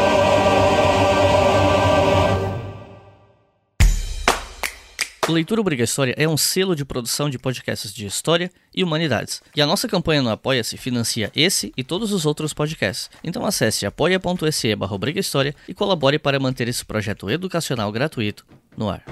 O 0.00 0.03
Leitura 5.28 5.60
Obrigatória 5.60 6.14
é 6.18 6.28
um 6.28 6.36
selo 6.36 6.76
de 6.76 6.84
produção 6.84 7.30
de 7.30 7.38
podcasts 7.38 7.94
de 7.94 8.04
história 8.04 8.50
e 8.74 8.84
humanidades. 8.84 9.40
E 9.56 9.62
a 9.62 9.66
nossa 9.66 9.88
campanha 9.88 10.20
no 10.20 10.28
Apoia-se 10.28 10.76
financia 10.76 11.32
esse 11.34 11.72
e 11.76 11.82
todos 11.82 12.12
os 12.12 12.26
outros 12.26 12.52
podcasts. 12.52 13.10
Então 13.22 13.46
acesse 13.46 13.86
apoia.se 13.86 14.76
barra 14.76 14.98
e 15.66 15.72
colabore 15.72 16.18
para 16.18 16.38
manter 16.38 16.68
esse 16.68 16.84
projeto 16.84 17.30
educacional 17.30 17.90
gratuito 17.90 18.44
no 18.76 18.90
ar. 18.90 19.02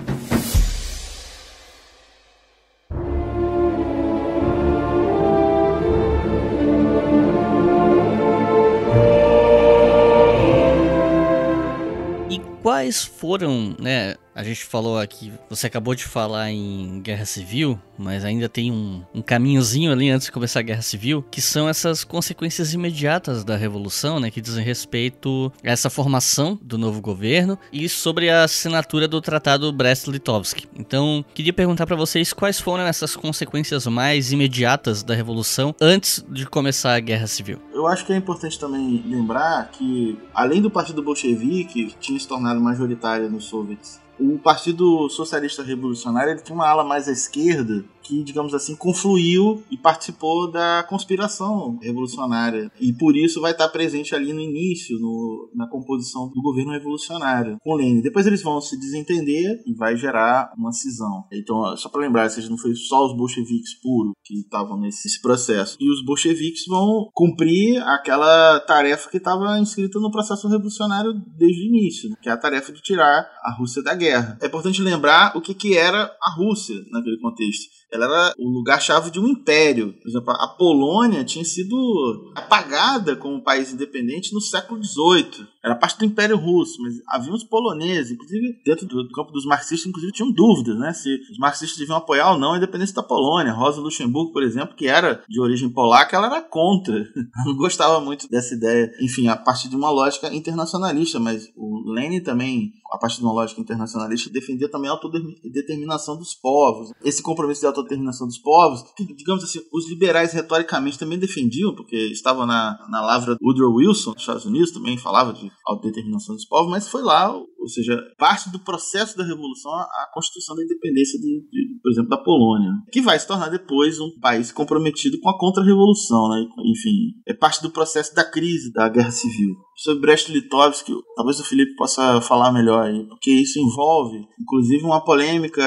E 12.29 12.39
quais 12.63 13.03
foram, 13.03 13.75
né, 13.81 14.15
a 14.35 14.43
gente 14.43 14.65
falou 14.65 14.99
aqui, 14.99 15.33
você 15.49 15.67
acabou 15.67 15.95
de 15.95 16.05
falar 16.05 16.51
em 16.51 17.01
guerra 17.03 17.25
civil, 17.25 17.79
mas 17.99 18.25
ainda 18.25 18.49
tem 18.49 18.73
um, 18.73 19.03
um, 19.15 19.23
caminhozinho 19.23 19.93
ali 19.93 20.11
antes 20.11 20.27
de 20.27 20.33
começar 20.33 20.61
a 20.61 20.63
guerra 20.63 20.83
civil, 20.83 21.25
que 21.31 21.41
são 21.41 21.69
essas 21.69 22.05
consequências 22.05 22.73
imediatas 22.73 23.45
da 23.45 23.57
revolução, 23.57 24.19
né, 24.19 24.31
que 24.31 24.41
dizem 24.41 24.65
respeito 24.65 25.53
a 25.63 25.71
essa 25.71 25.91
formação 25.91 26.59
do 26.63 26.79
novo 26.79 27.01
governo 27.01 27.59
e 27.73 27.89
sobre 27.89 28.31
a 28.31 28.45
assinatura 28.45 29.07
do 29.07 29.21
Tratado 29.21 29.73
Brest-Litovsk. 29.73 30.65
Então, 30.77 31.25
queria 31.35 31.53
perguntar 31.53 31.87
para 31.87 31.97
vocês 31.97 32.33
quais 32.33 32.59
foram 32.61 32.85
essas 32.85 33.15
consequências 33.15 33.87
mais 33.87 34.33
imediatas 34.33 35.03
da 35.03 35.15
revolução 35.15 35.75
antes 35.81 36.25
de 36.29 36.47
começar 36.47 36.95
a 36.95 37.01
guerra 37.01 37.27
civil. 37.27 37.59
Eu 37.73 37.87
acho 37.87 38.05
que 38.07 38.13
é 38.13 38.17
importante 38.17 38.59
também 38.59 39.03
lembrar 39.07 39.71
que, 39.71 40.19
além 40.35 40.63
do 40.63 40.71
Partido 40.71 41.03
Bolchevique, 41.03 41.87
que 41.87 41.97
tinha 41.99 42.19
se 42.19 42.27
tornado 42.27 42.61
majoritário 42.61 43.31
nos 43.31 43.45
soviets, 43.45 44.02
o 44.19 44.39
Partido 44.39 45.09
Socialista 45.09 45.63
Revolucionário 45.63 46.33
ele 46.33 46.43
tinha 46.43 46.55
uma 46.55 46.69
ala 46.69 46.85
mais 46.85 47.09
à 47.09 47.13
esquerda 47.13 47.85
que, 48.03 48.23
digamos 48.23 48.53
assim, 48.53 48.75
confluiu 48.75 49.63
e 49.71 49.77
participou 49.77 50.51
da 50.51 50.85
conspiração 50.89 51.79
revolucionária. 51.81 52.71
E 52.81 52.93
por 52.93 53.17
isso 53.17 53.41
vai 53.41 53.53
estar 53.53 53.69
presente 53.69 54.15
ali 54.15 54.33
no 54.33 54.41
início, 54.41 54.99
no, 54.99 55.51
na 55.55 55.69
composição 55.69 56.29
do 56.29 56.43
governo 56.43 56.73
revolucionário, 56.73 57.57
com 57.63 57.75
Lenin. 57.75 58.01
Depois 58.01 58.27
eles 58.27 58.43
vão 58.43 58.61
se 58.61 58.79
desentender 58.79 59.63
e 59.67 59.75
vai 59.75 59.97
gerar 59.97 60.53
uma 60.57 60.73
cisão. 60.73 61.25
Então, 61.33 61.77
só 61.77 61.89
para 61.89 62.03
lembrar, 62.03 62.29
seja, 62.29 62.51
não 62.51 62.59
foi 62.59 62.75
só 62.75 63.07
os 63.07 63.17
bolcheviques 63.17 63.81
puros 63.81 64.13
que 64.25 64.41
estavam 64.41 64.79
nesse 64.79 65.21
processo. 65.23 65.77
E 65.81 65.91
os 65.91 66.05
bolcheviques 66.05 66.65
vão 66.67 67.09
cumprir 67.15 67.81
aquela 67.83 68.61
tarefa 68.61 69.09
que 69.09 69.19
estava 69.19 69.59
inscrita 69.59 70.01
no 70.01 70.11
processo 70.11 70.49
revolucionário 70.49 71.13
desde 71.37 71.63
o 71.63 71.69
início, 71.69 72.11
que 72.21 72.29
é 72.29 72.33
a 72.33 72.37
tarefa 72.37 72.73
de 72.73 72.83
tirar 72.83 73.29
a 73.43 73.55
Rússia 73.57 73.83
da 73.83 73.95
guerra. 74.03 74.39
É 74.41 74.47
importante 74.47 74.81
lembrar 74.83 75.37
o 75.37 75.41
que, 75.41 75.55
que 75.55 75.77
era 75.77 76.15
a 76.21 76.31
Rússia 76.37 76.77
naquele 76.91 77.19
contexto 77.19 77.82
ela 77.93 78.05
era 78.07 78.35
o 78.39 78.49
lugar-chave 78.49 79.11
de 79.11 79.21
um 79.21 79.29
império. 79.29 79.93
Por 80.01 80.09
exemplo, 80.09 80.31
a 80.31 80.49
Polônia 80.49 81.25
tinha 81.25 81.45
sido 81.45 82.33
apagada 82.35 83.15
como 83.15 83.43
país 83.43 83.73
independente 83.73 84.33
no 84.33 84.41
século 84.41 84.83
XVIII. 84.83 85.47
Era 85.63 85.77
parte 85.77 85.99
do 85.99 86.05
Império 86.05 86.37
Russo, 86.37 86.83
mas 86.83 86.95
havia 87.09 87.33
uns 87.33 87.45
poloneses, 87.45 88.11
inclusive 88.11 88.61
dentro 88.65 88.87
do, 88.87 89.09
campo 89.11 89.31
dos 89.31 89.45
marxistas, 89.45 89.87
inclusive 89.87 90.13
tinham 90.13 90.33
dúvidas, 90.33 90.77
né, 90.77 90.93
se 90.93 91.15
os 91.31 91.39
marxistas 91.39 91.79
deviam 91.79 91.97
apoiar 91.97 92.33
ou 92.33 92.39
não 92.39 92.55
a 92.55 92.57
independência 92.57 92.95
da 92.95 93.03
Polônia. 93.03 93.53
Rosa 93.53 93.81
Luxemburgo, 93.81 94.33
por 94.33 94.43
exemplo, 94.43 94.75
que 94.75 94.89
era 94.89 95.23
de 95.29 95.41
origem 95.41 95.69
polaca, 95.69 96.17
ela 96.17 96.27
era 96.27 96.41
contra. 96.41 96.93
Ela 97.43 97.47
não 97.47 97.57
gostava 97.57 98.01
muito 98.01 98.29
dessa 98.29 98.55
ideia, 98.55 98.93
enfim, 99.01 99.29
a 99.29 99.37
partir 99.37 99.69
de 99.69 99.77
uma 99.77 99.91
lógica 99.91 100.33
internacionalista, 100.35 101.19
mas 101.19 101.49
o 101.57 101.93
Lenin 101.93 102.21
também, 102.21 102.73
a 102.93 102.99
partir 102.99 103.19
de 103.19 103.25
uma 103.25 103.33
lógica 103.33 103.61
internacionalista, 103.61 104.31
defendia 104.31 104.69
também 104.69 104.89
a 104.89 104.93
autodeterminação 104.93 106.17
dos 106.17 106.35
povos. 106.35 106.93
Esse 107.03 107.23
compromisso 107.23 107.61
de 107.61 107.67
autodeterminação 107.67 107.82
dos 108.27 108.39
povos, 108.39 108.83
que, 108.97 109.05
digamos 109.15 109.45
assim, 109.45 109.61
os 109.73 109.89
liberais 109.89 110.33
retoricamente 110.33 110.99
também 110.99 111.19
defendiam, 111.19 111.75
porque 111.75 111.97
estavam 111.97 112.47
na, 112.47 112.79
na 112.89 113.01
lavra 113.01 113.37
Woodrow 113.43 113.75
Wilson, 113.75 114.13
dos 114.13 114.23
Estados 114.23 114.45
Unidos, 114.45 114.71
também 114.71 114.97
falava 114.97 115.33
de 115.33 115.51
autodeterminação 115.67 116.35
dos 116.35 116.45
povos, 116.45 116.71
mas 116.71 116.89
foi 116.89 117.03
lá, 117.03 117.33
ou 117.63 117.69
seja, 117.69 117.97
parte 118.19 118.51
do 118.51 118.59
processo 118.59 119.17
da 119.17 119.25
revolução 119.25 119.73
a, 119.73 120.11
constituição 120.13 120.57
da 120.57 120.65
independência, 120.65 121.19
de, 121.19 121.47
de, 121.51 121.81
por 121.81 121.91
exemplo, 121.91 122.11
da 122.11 122.19
Polônia, 122.19 122.73
que 122.93 123.01
vai 123.01 123.19
se 123.19 123.27
tornar 123.27 123.49
depois 123.49 124.01
um 124.01 124.11
país 124.21 124.51
comprometido 124.53 125.19
com 125.21 125.31
a 125.31 125.39
contra-revolução, 125.39 126.29
né? 126.29 126.47
enfim, 126.67 127.15
é 127.27 127.33
parte 127.33 127.63
do 127.63 127.71
processo 127.71 128.15
da 128.15 128.25
crise 128.25 128.73
da 128.73 128.89
guerra 128.89 129.11
civil 129.11 129.57
sobre 129.83 130.01
Brest-Litovsk, 130.03 130.87
talvez 131.17 131.41
o 131.41 131.45
Felipe 131.45 131.75
possa 131.75 132.21
falar 132.21 132.53
melhor 132.53 132.85
aí, 132.85 133.05
porque 133.09 133.33
isso 133.33 133.59
envolve, 133.59 134.25
inclusive, 134.41 134.85
uma 134.85 135.05
polêmica 135.05 135.63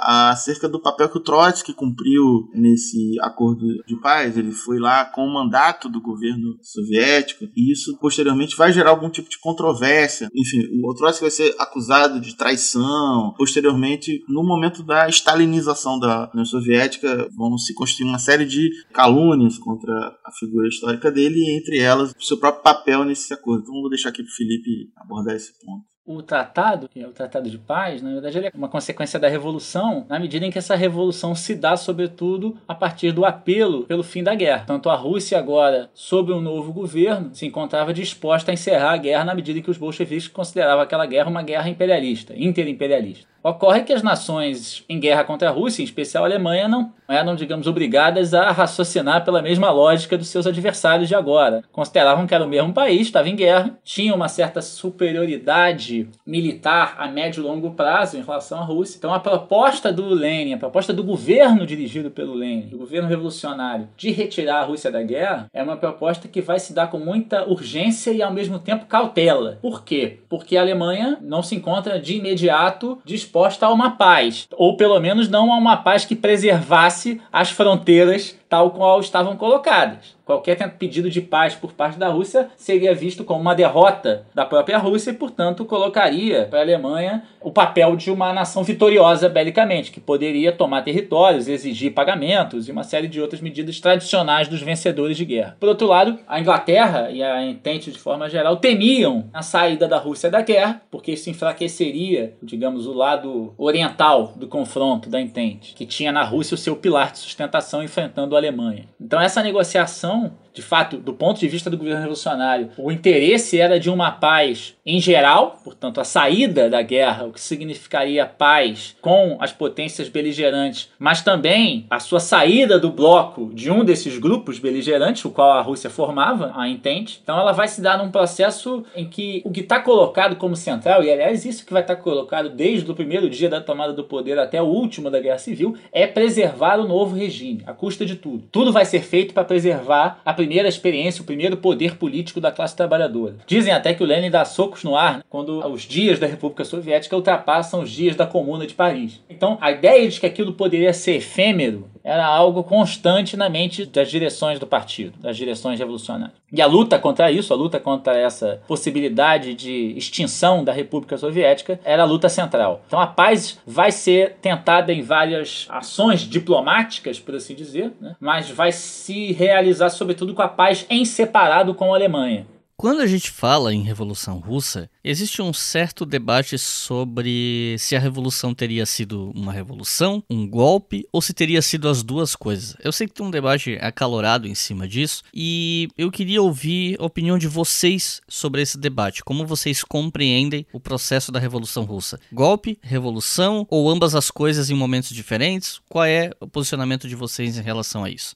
acerca 0.00 0.68
do 0.68 0.80
papel 0.80 1.08
que 1.08 1.18
o 1.18 1.22
Trotsky 1.22 1.74
cumpriu 1.74 2.48
nesse 2.54 3.20
acordo 3.20 3.66
de 3.86 4.00
paz. 4.00 4.38
Ele 4.38 4.52
foi 4.52 4.78
lá 4.78 5.04
com 5.04 5.26
o 5.26 5.32
mandato 5.32 5.88
do 5.88 6.00
governo 6.00 6.56
soviético 6.62 7.44
e 7.54 7.72
isso 7.72 7.98
posteriormente 7.98 8.56
vai 8.56 8.72
gerar 8.72 8.90
algum 8.90 9.10
tipo 9.10 9.28
de 9.28 9.38
controvérsia. 9.38 10.28
Enfim, 10.34 10.62
o 10.82 10.94
Trotsky 10.94 11.21
vai 11.22 11.30
ser 11.30 11.54
acusado 11.58 12.20
de 12.20 12.36
traição. 12.36 13.34
Posteriormente, 13.36 14.22
no 14.28 14.42
momento 14.42 14.82
da 14.82 15.08
stalinização 15.08 15.98
da 15.98 16.30
União 16.32 16.44
Soviética, 16.44 17.28
vão 17.36 17.56
se 17.56 17.74
construir 17.74 18.08
uma 18.08 18.18
série 18.18 18.44
de 18.44 18.70
calúnias 18.92 19.58
contra 19.58 20.14
a 20.24 20.32
figura 20.38 20.68
histórica 20.68 21.10
dele 21.10 21.36
e 21.38 21.56
entre 21.56 21.78
elas 21.78 22.12
seu 22.20 22.36
próprio 22.36 22.62
papel 22.62 23.04
nesse 23.04 23.22
esse 23.22 23.32
acordo. 23.32 23.62
Então 23.62 23.80
vou 23.80 23.88
deixar 23.88 24.10
aqui 24.10 24.22
para 24.22 24.30
o 24.30 24.34
Felipe 24.34 24.92
abordar 24.96 25.34
esse 25.34 25.52
ponto. 25.64 25.91
O 26.04 26.20
tratado, 26.20 26.88
que 26.88 27.00
é 27.00 27.06
o 27.06 27.12
tratado 27.12 27.48
de 27.48 27.56
paz, 27.56 28.02
na 28.02 28.10
verdade 28.10 28.36
ele 28.36 28.46
é 28.48 28.52
uma 28.54 28.68
consequência 28.68 29.20
da 29.20 29.28
revolução, 29.28 30.04
na 30.08 30.18
medida 30.18 30.44
em 30.44 30.50
que 30.50 30.58
essa 30.58 30.74
revolução 30.74 31.32
se 31.32 31.54
dá, 31.54 31.76
sobretudo, 31.76 32.58
a 32.66 32.74
partir 32.74 33.12
do 33.12 33.24
apelo 33.24 33.84
pelo 33.84 34.02
fim 34.02 34.20
da 34.20 34.34
guerra. 34.34 34.64
Tanto 34.66 34.90
a 34.90 34.96
Rússia 34.96 35.38
agora, 35.38 35.88
sob 35.94 36.32
um 36.32 36.40
novo 36.40 36.72
governo, 36.72 37.32
se 37.32 37.46
encontrava 37.46 37.94
disposta 37.94 38.50
a 38.50 38.54
encerrar 38.54 38.94
a 38.94 38.96
guerra 38.96 39.24
na 39.24 39.34
medida 39.34 39.60
em 39.60 39.62
que 39.62 39.70
os 39.70 39.78
bolcheviques 39.78 40.26
consideravam 40.26 40.82
aquela 40.82 41.06
guerra 41.06 41.30
uma 41.30 41.42
guerra 41.42 41.68
imperialista, 41.68 42.34
interimperialista. 42.36 43.31
Ocorre 43.42 43.82
que 43.82 43.92
as 43.92 44.02
nações 44.02 44.84
em 44.88 45.00
guerra 45.00 45.24
contra 45.24 45.48
a 45.48 45.52
Rússia, 45.52 45.82
em 45.82 45.84
especial 45.84 46.24
a 46.24 46.26
Alemanha, 46.26 46.68
não 46.68 46.92
eram, 47.08 47.34
digamos, 47.34 47.66
obrigadas 47.66 48.32
a 48.32 48.50
raciocinar 48.50 49.24
pela 49.24 49.42
mesma 49.42 49.70
lógica 49.70 50.16
dos 50.16 50.28
seus 50.28 50.46
adversários 50.46 51.08
de 51.08 51.14
agora. 51.14 51.62
Consideravam 51.70 52.26
que 52.26 52.34
era 52.34 52.44
o 52.44 52.48
mesmo 52.48 52.72
país, 52.72 53.02
estava 53.02 53.28
em 53.28 53.36
guerra, 53.36 53.78
tinha 53.84 54.14
uma 54.14 54.28
certa 54.28 54.62
superioridade 54.62 56.08
militar 56.26 56.94
a 56.98 57.08
médio 57.08 57.42
e 57.42 57.46
longo 57.46 57.72
prazo 57.72 58.16
em 58.16 58.22
relação 58.22 58.60
à 58.60 58.64
Rússia. 58.64 58.96
Então 58.96 59.12
a 59.12 59.20
proposta 59.20 59.92
do 59.92 60.08
Lenin, 60.08 60.54
a 60.54 60.58
proposta 60.58 60.92
do 60.92 61.04
governo 61.04 61.66
dirigido 61.66 62.10
pelo 62.10 62.34
Lenin, 62.34 62.68
do 62.68 62.78
governo 62.78 63.08
revolucionário, 63.08 63.88
de 63.96 64.10
retirar 64.10 64.60
a 64.60 64.64
Rússia 64.64 64.90
da 64.90 65.02
guerra, 65.02 65.46
é 65.52 65.62
uma 65.62 65.76
proposta 65.76 66.28
que 66.28 66.40
vai 66.40 66.58
se 66.58 66.72
dar 66.72 66.88
com 66.88 66.98
muita 66.98 67.48
urgência 67.48 68.12
e 68.12 68.22
ao 68.22 68.32
mesmo 68.32 68.58
tempo 68.58 68.86
cautela. 68.86 69.58
Por 69.60 69.84
quê? 69.84 70.20
Porque 70.28 70.56
a 70.56 70.60
Alemanha 70.60 71.18
não 71.20 71.42
se 71.42 71.54
encontra 71.54 72.00
de 72.00 72.16
imediato 72.16 72.98
disposta 73.32 73.64
a 73.64 73.72
uma 73.72 73.92
paz, 73.92 74.46
ou 74.52 74.76
pelo 74.76 75.00
menos 75.00 75.26
não 75.26 75.50
a 75.50 75.56
uma 75.56 75.74
paz 75.74 76.04
que 76.04 76.14
preservasse 76.14 77.18
as 77.32 77.50
fronteiras 77.50 78.36
tal 78.52 78.70
qual 78.72 79.00
estavam 79.00 79.34
colocadas. 79.34 80.14
Qualquer 80.26 80.56
pedido 80.74 81.10
de 81.10 81.20
paz 81.20 81.54
por 81.54 81.72
parte 81.72 81.98
da 81.98 82.08
Rússia 82.08 82.48
seria 82.56 82.94
visto 82.94 83.24
como 83.24 83.40
uma 83.40 83.54
derrota 83.54 84.26
da 84.34 84.44
própria 84.44 84.78
Rússia 84.78 85.10
e, 85.10 85.14
portanto, 85.14 85.64
colocaria 85.64 86.46
para 86.46 86.60
a 86.60 86.62
Alemanha 86.62 87.24
o 87.40 87.50
papel 87.50 87.96
de 87.96 88.10
uma 88.10 88.32
nação 88.32 88.62
vitoriosa 88.62 89.28
belicamente, 89.28 89.90
que 89.90 90.00
poderia 90.00 90.52
tomar 90.52 90.82
territórios, 90.82 91.48
exigir 91.48 91.92
pagamentos 91.92 92.68
e 92.68 92.72
uma 92.72 92.84
série 92.84 93.08
de 93.08 93.20
outras 93.20 93.40
medidas 93.40 93.80
tradicionais 93.80 94.46
dos 94.46 94.62
vencedores 94.62 95.16
de 95.16 95.24
guerra. 95.24 95.56
Por 95.58 95.68
outro 95.68 95.88
lado, 95.88 96.18
a 96.28 96.38
Inglaterra 96.38 97.10
e 97.10 97.22
a 97.22 97.44
Entente 97.44 97.90
de 97.90 97.98
forma 97.98 98.28
geral 98.30 98.56
temiam 98.58 99.28
a 99.32 99.42
saída 99.42 99.88
da 99.88 99.98
Rússia 99.98 100.30
da 100.30 100.40
guerra, 100.40 100.82
porque 100.90 101.12
isso 101.12 101.28
enfraqueceria, 101.28 102.36
digamos, 102.40 102.86
o 102.86 102.92
lado 102.92 103.54
oriental 103.58 104.34
do 104.36 104.46
confronto 104.46 105.10
da 105.10 105.20
Entente, 105.20 105.74
que 105.74 105.84
tinha 105.84 106.12
na 106.12 106.22
Rússia 106.22 106.54
o 106.54 106.58
seu 106.58 106.76
pilar 106.76 107.10
de 107.10 107.18
sustentação 107.18 107.82
enfrentando 107.82 108.36
a 108.36 108.41
Alemanha. 108.42 108.88
Então 109.00 109.20
essa 109.20 109.42
negociação 109.42 110.36
de 110.54 110.62
fato, 110.62 110.98
do 110.98 111.12
ponto 111.12 111.40
de 111.40 111.48
vista 111.48 111.70
do 111.70 111.76
governo 111.76 112.00
revolucionário, 112.00 112.70
o 112.76 112.92
interesse 112.92 113.58
era 113.58 113.80
de 113.80 113.88
uma 113.88 114.10
paz 114.10 114.74
em 114.84 115.00
geral, 115.00 115.60
portanto, 115.62 116.00
a 116.00 116.04
saída 116.04 116.68
da 116.68 116.82
guerra, 116.82 117.24
o 117.24 117.32
que 117.32 117.40
significaria 117.40 118.26
paz 118.26 118.96
com 119.00 119.36
as 119.40 119.52
potências 119.52 120.08
beligerantes, 120.08 120.90
mas 120.98 121.22
também 121.22 121.86
a 121.88 122.00
sua 122.00 122.20
saída 122.20 122.78
do 122.78 122.90
bloco 122.90 123.50
de 123.54 123.70
um 123.70 123.84
desses 123.84 124.18
grupos 124.18 124.58
beligerantes, 124.58 125.24
o 125.24 125.30
qual 125.30 125.52
a 125.52 125.62
Rússia 125.62 125.88
formava, 125.88 126.52
a 126.56 126.68
Entente. 126.68 127.20
Então, 127.22 127.38
ela 127.38 127.52
vai 127.52 127.68
se 127.68 127.80
dar 127.80 127.98
num 127.98 128.10
processo 128.10 128.84
em 128.96 129.04
que 129.04 129.40
o 129.44 129.50
que 129.50 129.60
está 129.60 129.78
colocado 129.80 130.36
como 130.36 130.56
central, 130.56 131.04
e 131.04 131.10
aliás, 131.12 131.44
isso 131.44 131.64
que 131.64 131.72
vai 131.72 131.82
estar 131.82 131.96
tá 131.96 132.02
colocado 132.02 132.48
desde 132.48 132.90
o 132.90 132.94
primeiro 132.94 133.30
dia 133.30 133.48
da 133.48 133.60
tomada 133.60 133.92
do 133.92 134.04
poder 134.04 134.38
até 134.38 134.60
o 134.60 134.66
último 134.66 135.10
da 135.10 135.20
Guerra 135.20 135.38
Civil, 135.38 135.76
é 135.92 136.06
preservar 136.06 136.78
o 136.80 136.88
novo 136.88 137.14
regime, 137.14 137.62
à 137.66 137.72
custa 137.72 138.04
de 138.04 138.16
tudo. 138.16 138.44
Tudo 138.50 138.72
vai 138.72 138.84
ser 138.84 139.00
feito 139.00 139.32
para 139.32 139.44
preservar 139.44 140.20
a 140.24 140.32
primeira 140.42 140.68
experiência, 140.68 141.22
o 141.22 141.24
primeiro 141.24 141.56
poder 141.56 141.96
político 141.96 142.40
da 142.40 142.50
classe 142.50 142.76
trabalhadora. 142.76 143.36
Dizem 143.46 143.72
até 143.72 143.94
que 143.94 144.02
o 144.02 144.06
Lenin 144.06 144.30
dá 144.30 144.44
socos 144.44 144.82
no 144.82 144.96
ar 144.96 145.24
quando 145.30 145.64
os 145.68 145.82
dias 145.82 146.18
da 146.18 146.26
República 146.26 146.64
Soviética 146.64 147.14
ultrapassam 147.14 147.82
os 147.82 147.90
dias 147.90 148.16
da 148.16 148.26
Comuna 148.26 148.66
de 148.66 148.74
Paris. 148.74 149.20
Então, 149.30 149.56
a 149.60 149.70
ideia 149.70 150.08
de 150.08 150.18
que 150.18 150.26
aquilo 150.26 150.52
poderia 150.54 150.92
ser 150.92 151.16
efêmero 151.16 151.86
era 152.04 152.26
algo 152.26 152.64
constante 152.64 153.36
na 153.36 153.48
mente 153.48 153.86
das 153.86 154.10
direções 154.10 154.58
do 154.58 154.66
partido, 154.66 155.14
das 155.20 155.36
direções 155.36 155.78
revolucionárias. 155.78 156.36
E 156.52 156.60
a 156.60 156.66
luta 156.66 156.98
contra 156.98 157.30
isso, 157.30 157.52
a 157.52 157.56
luta 157.56 157.80
contra 157.80 158.16
essa 158.16 158.60
possibilidade 158.68 159.54
de 159.54 159.94
extinção 159.96 160.62
da 160.62 160.72
República 160.72 161.16
Soviética, 161.16 161.80
era 161.84 162.02
a 162.02 162.06
luta 162.06 162.28
central. 162.28 162.82
Então 162.86 163.00
a 163.00 163.06
paz 163.06 163.58
vai 163.66 163.90
ser 163.90 164.36
tentada 164.42 164.92
em 164.92 165.02
várias 165.02 165.66
ações 165.70 166.20
diplomáticas, 166.20 167.18
por 167.18 167.34
assim 167.34 167.54
dizer, 167.54 167.92
né? 168.00 168.16
mas 168.20 168.50
vai 168.50 168.72
se 168.72 169.32
realizar 169.32 169.88
sobretudo 169.90 170.34
com 170.34 170.42
a 170.42 170.48
paz 170.48 170.86
em 170.90 171.04
separado 171.04 171.74
com 171.74 171.92
a 171.92 171.96
Alemanha. 171.96 172.46
Quando 172.82 173.00
a 173.00 173.06
gente 173.06 173.30
fala 173.30 173.72
em 173.72 173.84
Revolução 173.84 174.40
Russa, 174.40 174.90
existe 175.04 175.40
um 175.40 175.52
certo 175.52 176.04
debate 176.04 176.58
sobre 176.58 177.76
se 177.78 177.94
a 177.94 178.00
revolução 178.00 178.52
teria 178.52 178.84
sido 178.84 179.30
uma 179.36 179.52
revolução, 179.52 180.20
um 180.28 180.44
golpe, 180.48 181.06
ou 181.12 181.22
se 181.22 181.32
teria 181.32 181.62
sido 181.62 181.88
as 181.88 182.02
duas 182.02 182.34
coisas. 182.34 182.74
Eu 182.82 182.90
sei 182.90 183.06
que 183.06 183.14
tem 183.14 183.24
um 183.24 183.30
debate 183.30 183.78
acalorado 183.80 184.48
em 184.48 184.54
cima 184.56 184.88
disso 184.88 185.22
e 185.32 185.90
eu 185.96 186.10
queria 186.10 186.42
ouvir 186.42 186.96
a 186.98 187.06
opinião 187.06 187.38
de 187.38 187.46
vocês 187.46 188.20
sobre 188.26 188.62
esse 188.62 188.76
debate. 188.76 189.22
Como 189.22 189.46
vocês 189.46 189.84
compreendem 189.84 190.66
o 190.72 190.80
processo 190.80 191.30
da 191.30 191.38
Revolução 191.38 191.84
Russa? 191.84 192.18
Golpe, 192.32 192.80
revolução 192.82 193.64
ou 193.70 193.88
ambas 193.88 194.16
as 194.16 194.28
coisas 194.28 194.70
em 194.70 194.74
momentos 194.74 195.10
diferentes? 195.10 195.80
Qual 195.88 196.04
é 196.04 196.32
o 196.40 196.48
posicionamento 196.48 197.06
de 197.06 197.14
vocês 197.14 197.56
em 197.56 197.62
relação 197.62 198.02
a 198.02 198.10
isso? 198.10 198.34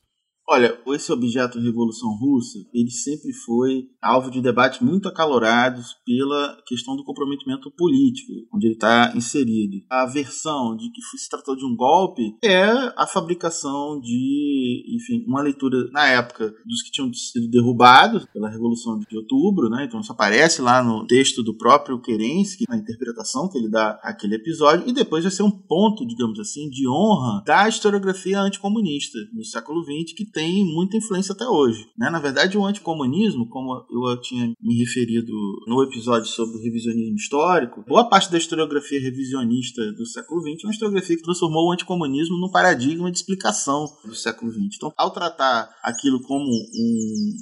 Olha, 0.49 0.79
esse 0.95 1.11
objeto 1.11 1.59
Revolução 1.59 2.17
Russa, 2.17 2.61
ele 2.73 2.91
sempre 2.91 3.33
foi 3.33 3.89
alvo 4.01 4.31
de 4.31 4.41
debates 4.41 4.81
muito 4.81 5.09
acalorados 5.09 5.97
pela 6.07 6.57
questão 6.65 6.95
do 6.95 7.03
comprometimento 7.05 7.69
político, 7.73 8.33
onde 8.55 8.67
ele 8.67 8.75
está 8.75 9.13
inserido. 9.17 9.79
A 9.91 10.07
versão 10.07 10.77
de 10.77 10.89
que 10.93 11.03
se 11.19 11.29
tratou 11.29 11.57
de 11.57 11.65
um 11.65 11.75
golpe 11.75 12.37
é 12.45 12.65
a 12.97 13.09
fabricação 13.09 14.01
de, 14.01 14.85
enfim, 14.97 15.25
uma 15.27 15.43
leitura 15.43 15.91
na 15.91 16.07
época 16.07 16.55
dos 16.65 16.81
que 16.83 16.93
tinham 16.93 17.13
sido 17.13 17.49
derrubados 17.49 18.25
pela 18.33 18.49
Revolução 18.49 19.01
de 19.01 19.17
Outubro, 19.17 19.69
né? 19.69 19.85
Então 19.85 19.99
isso 19.99 20.13
aparece 20.13 20.63
lá 20.63 20.81
no 20.81 21.05
texto 21.09 21.43
do 21.43 21.57
próprio 21.57 22.01
Kerensky, 22.01 22.67
na 22.69 22.77
interpretação 22.77 23.49
que 23.49 23.59
ele 23.59 23.69
dá 23.69 23.99
àquele 24.01 24.37
episódio, 24.37 24.89
e 24.89 24.93
depois 24.93 25.25
vai 25.25 25.33
ser 25.33 25.43
um 25.43 25.51
ponto, 25.51 26.07
digamos 26.07 26.39
assim, 26.39 26.71
de 26.71 26.89
honra 26.89 27.43
da 27.45 27.69
historiografia 27.69 28.41
anticomunista 28.41 29.19
no 29.35 29.45
século 29.45 29.83
XX, 29.83 30.15
que 30.17 30.36
tem 30.37 30.67
muita 30.67 30.99
influência 30.99 31.33
até 31.33 31.47
hoje. 31.47 31.89
Né? 31.97 32.11
Na 32.11 32.21
verdade, 32.21 32.59
o 32.59 32.67
anticomunismo, 32.67 33.49
como 33.49 33.87
eu 33.91 34.21
tinha 34.21 34.53
me 34.61 34.79
referido 34.79 35.33
no 35.67 35.83
episódio 35.83 36.29
sobre 36.29 36.59
o 36.59 36.63
revisionismo 36.63 37.17
histórico, 37.17 37.83
boa 37.89 38.07
parte 38.07 38.31
da 38.31 38.37
historiografia 38.37 39.01
revisionista 39.01 39.81
do 39.93 40.05
século 40.05 40.43
XX 40.43 40.63
é 40.63 40.67
uma 40.67 40.73
historiografia 40.73 41.17
que 41.17 41.23
transformou 41.23 41.67
o 41.67 41.73
anticomunismo 41.73 42.37
num 42.37 42.51
paradigma 42.51 43.11
de 43.11 43.17
explicação 43.17 43.87
do 44.05 44.15
século 44.15 44.53
XX. 44.53 44.77
Então, 44.77 44.93
ao 44.95 45.11
tratar 45.11 45.71
aquilo 45.83 46.21
como 46.21 46.45
um, 46.45 47.33